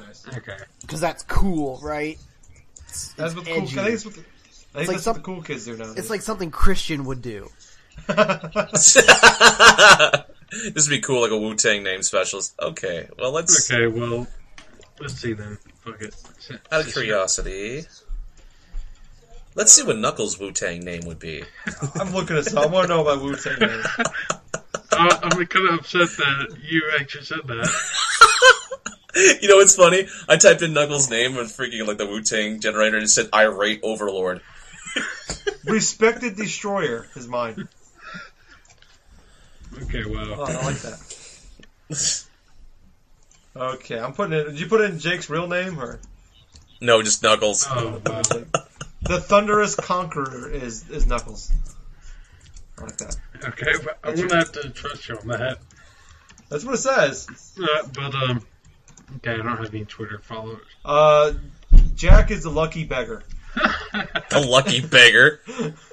Nice. 0.00 0.26
okay. 0.36 0.56
because 0.82 1.00
that's 1.00 1.22
cool, 1.24 1.80
right? 1.82 2.18
It's, 2.88 3.12
That's 3.14 3.34
it's 3.34 3.36
what 3.36 3.44
the 3.46 3.50
cool. 3.52 3.62
I 3.62 3.66
think 3.66 3.88
it's 3.94 4.04
what 4.04 4.14
the, 4.14 4.20
I 4.20 4.22
think 4.22 4.74
like 4.74 4.86
that's 4.88 5.02
some- 5.04 5.16
the 5.16 5.22
cool 5.22 5.42
kids 5.42 5.64
do 5.64 5.76
now. 5.76 5.92
It's 5.96 6.10
like 6.10 6.22
something 6.22 6.50
Christian 6.50 7.04
would 7.06 7.22
do. 7.22 7.48
this 10.72 10.88
would 10.88 10.94
be 10.94 11.00
cool, 11.00 11.22
like 11.22 11.30
a 11.30 11.36
Wu 11.36 11.54
Tang 11.54 11.82
name 11.82 12.02
specialist. 12.02 12.54
Okay, 12.60 13.08
well 13.18 13.32
let's. 13.32 13.70
Okay, 13.70 13.86
well, 13.86 14.26
let's 15.00 15.14
see 15.14 15.32
then. 15.32 15.58
Fuck 15.80 16.02
it. 16.02 16.14
Out 16.70 16.86
of 16.86 16.92
curiosity, 16.92 17.84
let's 19.54 19.72
see 19.72 19.82
what 19.82 19.98
Knuckles' 19.98 20.38
Wu 20.38 20.52
Tang 20.52 20.80
name 20.80 21.04
would 21.06 21.18
be. 21.18 21.42
I'm 21.94 22.12
looking 22.12 22.36
at. 22.36 22.56
I 22.56 22.66
want 22.66 22.88
to 22.88 22.94
know 22.94 23.02
about 23.02 23.22
Wu 23.22 23.34
Tang. 23.36 23.56
I, 24.92 25.18
I'm 25.22 25.46
kind 25.46 25.68
of 25.68 25.80
upset 25.80 26.08
that 26.08 26.56
you 26.62 26.90
actually 26.98 27.24
said 27.24 27.40
that. 27.46 27.72
You 29.40 29.48
know 29.48 29.56
what's 29.56 29.74
funny? 29.74 30.06
I 30.28 30.36
typed 30.36 30.60
in 30.60 30.74
Knuckles' 30.74 31.08
name 31.08 31.38
and 31.38 31.48
freaking 31.48 31.86
like 31.86 31.96
the 31.96 32.06
Wu 32.06 32.20
Tang 32.22 32.60
generator 32.60 32.96
and 32.96 33.04
it 33.04 33.08
said 33.08 33.30
irate 33.32 33.80
overlord. 33.82 34.42
Respected 35.64 36.36
Destroyer 36.36 37.06
is 37.16 37.26
mine. 37.26 37.68
Okay, 39.82 40.04
Oh, 40.04 40.10
well, 40.10 40.42
I 40.44 40.54
like 40.64 40.78
that. 40.82 42.22
Okay, 43.56 43.98
I'm 43.98 44.12
putting 44.12 44.34
it. 44.38 44.44
Did 44.44 44.60
you 44.60 44.66
put 44.66 44.82
in 44.82 44.98
Jake's 44.98 45.30
real 45.30 45.46
name 45.48 45.80
or 45.80 45.98
No, 46.82 47.02
just 47.02 47.22
Knuckles. 47.22 47.66
oh, 47.70 48.02
wow. 48.04 48.20
the 49.02 49.18
Thunderous 49.20 49.74
Conqueror 49.76 50.50
is 50.50 50.90
is 50.90 51.06
Knuckles? 51.06 51.50
I 52.78 52.82
like 52.84 52.96
that. 52.98 53.16
Okay, 53.48 53.72
but 53.82 53.98
I'm 54.04 54.14
gonna 54.14 54.36
have 54.36 54.52
to 54.52 54.68
trust 54.68 55.08
you 55.08 55.16
on 55.18 55.28
that. 55.28 55.58
That's 56.50 56.64
what 56.66 56.74
it 56.74 56.78
says. 56.78 57.26
Uh, 57.58 57.86
but 57.94 58.14
um, 58.14 58.42
okay, 59.16 59.32
I 59.32 59.36
don't 59.38 59.46
have 59.56 59.74
any 59.74 59.86
Twitter 59.86 60.18
followers. 60.18 60.66
Uh, 60.84 61.32
Jack 61.94 62.30
is 62.30 62.42
the 62.42 62.50
lucky 62.50 62.84
beggar. 62.84 63.22
A 64.32 64.40
lucky 64.40 64.80
beggar. 64.80 65.40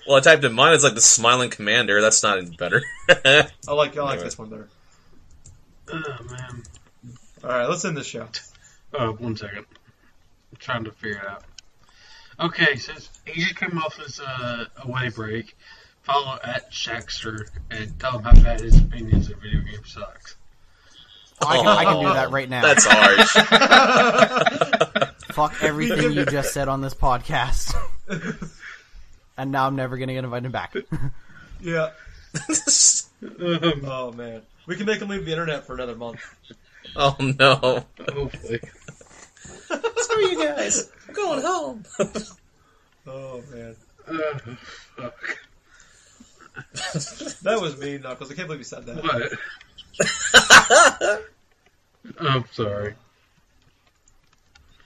Well, 0.07 0.17
I 0.17 0.19
typed 0.19 0.43
in 0.43 0.53
mine. 0.53 0.73
It's 0.73 0.83
like 0.83 0.95
the 0.95 1.01
smiling 1.01 1.49
commander. 1.49 2.01
That's 2.01 2.21
not 2.23 2.37
any 2.39 2.49
better. 2.55 2.83
I 3.09 3.47
like 3.69 3.95
I 3.97 4.01
like 4.01 4.13
Anyway. 4.13 4.23
this 4.23 4.37
one 4.37 4.49
better. 4.49 4.67
Oh 5.91 6.23
man. 6.29 6.63
All 7.43 7.49
right, 7.49 7.65
let's 7.69 7.85
end 7.85 7.95
the 7.97 8.03
show. 8.03 8.27
Uh, 8.93 9.07
one 9.09 9.35
second. 9.37 9.65
I'm 10.51 10.57
trying 10.59 10.83
to 10.85 10.91
figure 10.91 11.17
it 11.19 11.27
out. 11.27 11.43
Okay, 12.39 12.75
since 12.75 13.09
he 13.25 13.41
just 13.41 13.55
came 13.55 13.77
off 13.77 13.97
his 13.97 14.19
uh, 14.19 14.65
away 14.83 15.09
break, 15.09 15.55
follow 16.01 16.37
at 16.43 16.71
Shaxter 16.71 17.49
and 17.71 17.97
tell 17.99 18.17
him 18.19 18.23
how 18.23 18.33
bad 18.43 18.61
his 18.61 18.77
opinions 18.77 19.29
of 19.29 19.37
video 19.39 19.61
games 19.61 19.93
sucks. 19.93 20.35
I 21.41 21.57
can, 21.57 21.67
I 21.67 21.83
can 21.83 21.99
do 22.01 22.13
that 22.13 22.31
right 22.31 22.49
now. 22.49 22.61
That's 22.61 22.85
harsh. 22.89 23.35
Fuck 25.33 25.55
everything 25.63 26.13
you 26.13 26.25
just 26.25 26.53
said 26.53 26.67
on 26.67 26.81
this 26.81 26.93
podcast. 26.93 27.73
and 29.37 29.51
now 29.51 29.67
I'm 29.67 29.75
never 29.75 29.97
gonna 29.97 30.13
get 30.13 30.23
invited 30.23 30.51
back. 30.51 30.73
Yeah. 31.61 31.91
Um, 33.21 33.85
Oh 33.85 34.11
man, 34.11 34.41
we 34.65 34.75
can 34.75 34.85
make 34.85 35.01
him 35.01 35.07
leave 35.07 35.23
the 35.23 35.31
internet 35.31 35.65
for 35.65 35.75
another 35.75 35.95
month. 35.95 36.19
oh 36.97 37.15
no. 37.19 37.85
hopefully. 38.11 38.59
Screw 39.95 40.27
you 40.27 40.43
guys. 40.45 40.89
I'm 41.07 41.13
going 41.13 41.41
home. 41.41 41.83
Oh 43.07 43.41
man, 43.49 43.75
Uh, 44.09 44.39
fuck. 44.97 45.37
that 47.43 47.61
was 47.61 47.77
me, 47.79 47.97
Knuckles. 47.97 48.29
I 48.29 48.35
can't 48.35 48.47
believe 48.47 48.59
you 48.59 48.65
said 48.65 48.85
that. 48.87 49.31
What? 50.99 51.25
I'm 52.19 52.43
sorry. 52.51 52.95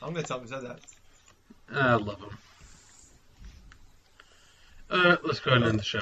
I'm 0.02 0.14
gonna 0.14 0.24
tell 0.26 0.38
him 0.38 0.44
you 0.44 0.50
said 0.50 0.64
that. 0.64 0.80
I 1.74 1.96
love 1.96 2.20
him. 2.20 2.38
Uh, 4.90 5.18
let's 5.24 5.40
go 5.40 5.52
ahead 5.52 5.64
and 5.64 5.72
end 5.72 5.80
the 5.80 5.84
show. 5.84 6.00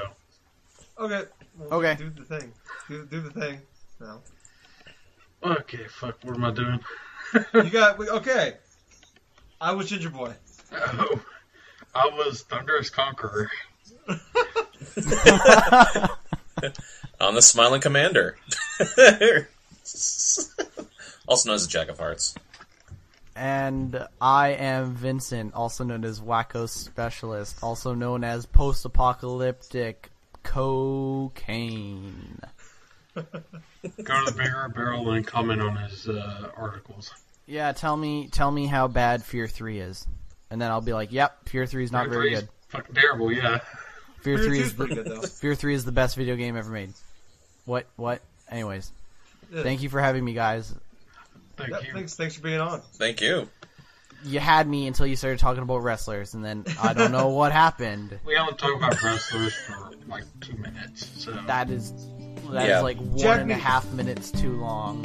Okay. 1.00 1.24
Well, 1.58 1.80
Okay. 1.80 1.96
Do 1.96 2.10
the 2.10 2.24
thing. 2.24 2.54
Do, 2.88 3.06
do 3.06 3.22
the 3.22 3.32
thing. 3.32 3.60
No. 4.00 4.22
Okay, 5.44 5.88
fuck, 5.88 6.18
what 6.24 6.36
am 6.36 6.44
I 6.46 6.52
doing? 6.52 6.80
You 7.54 7.70
got 7.70 7.98
we- 7.98 8.10
okay. 8.10 8.56
I 9.60 9.72
was 9.74 9.90
Ginger 9.90 10.10
Boy. 10.10 10.34
Oh, 10.72 11.22
I 11.94 12.08
was 12.14 12.44
Thunderous 12.44 12.90
Conqueror. 12.90 13.50
I'm 17.20 17.36
the 17.36 17.42
smiling 17.42 17.82
commander. 17.82 18.38
also 21.28 21.50
known 21.50 21.56
as 21.56 21.66
the 21.66 21.72
Jack 21.72 21.90
of 21.90 21.98
Hearts. 21.98 22.36
And 23.36 24.08
I 24.22 24.50
am 24.50 24.94
Vincent, 24.96 25.54
also 25.54 25.84
known 25.84 26.06
as 26.06 26.20
Wacko 26.22 26.68
Specialist, 26.70 27.58
also 27.62 27.94
known 27.94 28.24
as 28.24 28.46
Post 28.46 28.86
Apocalyptic 28.86 30.10
Cocaine. 30.44 32.40
Go 33.16 33.22
to 33.24 33.42
the 34.04 34.34
bigger 34.38 34.72
barrel 34.74 35.12
and 35.12 35.26
comment 35.26 35.62
on 35.62 35.76
his 35.78 36.08
uh, 36.08 36.50
articles. 36.58 37.12
Yeah, 37.46 37.72
tell 37.74 37.96
me 37.96 38.28
tell 38.30 38.50
me 38.52 38.66
how 38.66 38.88
bad 38.88 39.24
Fear 39.24 39.48
3 39.48 39.80
is. 39.80 40.08
And 40.50 40.62
then 40.62 40.72
I'll 40.72 40.82
be 40.82 40.94
like, 40.94 41.12
yep, 41.12 41.48
Fear 41.50 41.66
3 41.68 41.84
is 41.84 41.92
not 41.92 42.10
very 42.10 42.32
good. 42.32 42.50
Fucking 42.70 42.96
terrible, 42.96 43.32
yeah. 43.32 43.60
Fear 44.22 44.38
Fear 44.40 44.48
3 44.48 44.60
is 44.60 44.76
the, 44.76 44.88
good. 44.88 45.26
Fear 45.30 45.56
3 45.56 45.74
is 45.76 45.86
the 45.86 45.92
best 45.92 46.16
video 46.16 46.36
game 46.36 46.58
ever 46.58 46.72
made. 46.72 46.94
What 47.66 47.86
what? 47.96 48.22
Anyways, 48.50 48.92
Yeah. 49.52 49.64
thank 49.64 49.82
you 49.82 49.90
for 49.90 50.00
having 50.02 50.24
me 50.26 50.34
guys. 50.34 50.74
Thank 51.58 51.70
Yeah, 51.72 51.80
you. 51.82 51.94
thanks, 51.94 52.16
thanks 52.16 52.36
for 52.36 52.42
being 52.42 52.60
on. 52.60 52.82
Thank 52.94 53.22
you. 53.22 53.50
You 54.24 54.40
had 54.40 54.68
me 54.68 54.88
until 54.88 55.06
you 55.06 55.16
started 55.16 55.40
talking 55.40 55.62
about 55.62 55.84
wrestlers 55.84 56.34
and 56.34 56.44
then 56.44 56.66
I 56.82 56.94
don't 56.94 57.12
know 57.12 57.28
what 57.30 57.52
happened. 57.52 58.20
We 58.26 58.36
only 58.38 58.54
talked 58.54 58.78
about 58.78 59.02
wrestlers 59.04 59.54
for 59.54 59.92
like 60.08 60.24
two 60.42 60.58
minutes, 60.58 61.10
so 61.24 61.32
That 61.48 61.70
is 61.70 61.92
that 62.50 62.64
is 62.64 62.70
Yeah. 62.70 62.80
like 62.82 62.98
one 62.98 63.18
Jack 63.18 63.42
and 63.42 63.52
a 63.52 63.56
half 63.56 63.92
minutes 63.92 64.32
too 64.32 64.54
long. 64.60 65.04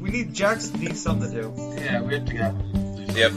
We 0.00 0.10
need 0.10 0.32
Jax 0.34 0.72
needs 0.72 1.00
something 1.02 1.30
to 1.30 1.42
do. 1.42 1.74
yeah, 1.80 2.00
we 2.00 2.14
have 2.14 2.24
to 2.24 2.34
go. 2.34 2.56
Yep. 3.14 3.32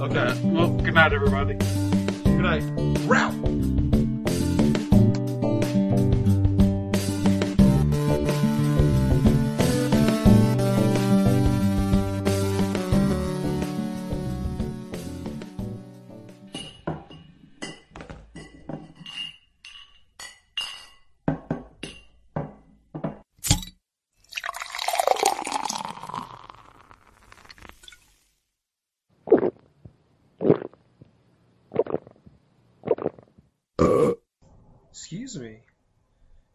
Okay. 0.00 0.18
Uh, 0.18 0.36
well, 0.44 0.68
good 0.70 0.94
night, 0.94 1.12
everybody. 1.12 1.54
Good 1.54 2.40
night. 2.40 2.62
Route. 3.06 3.34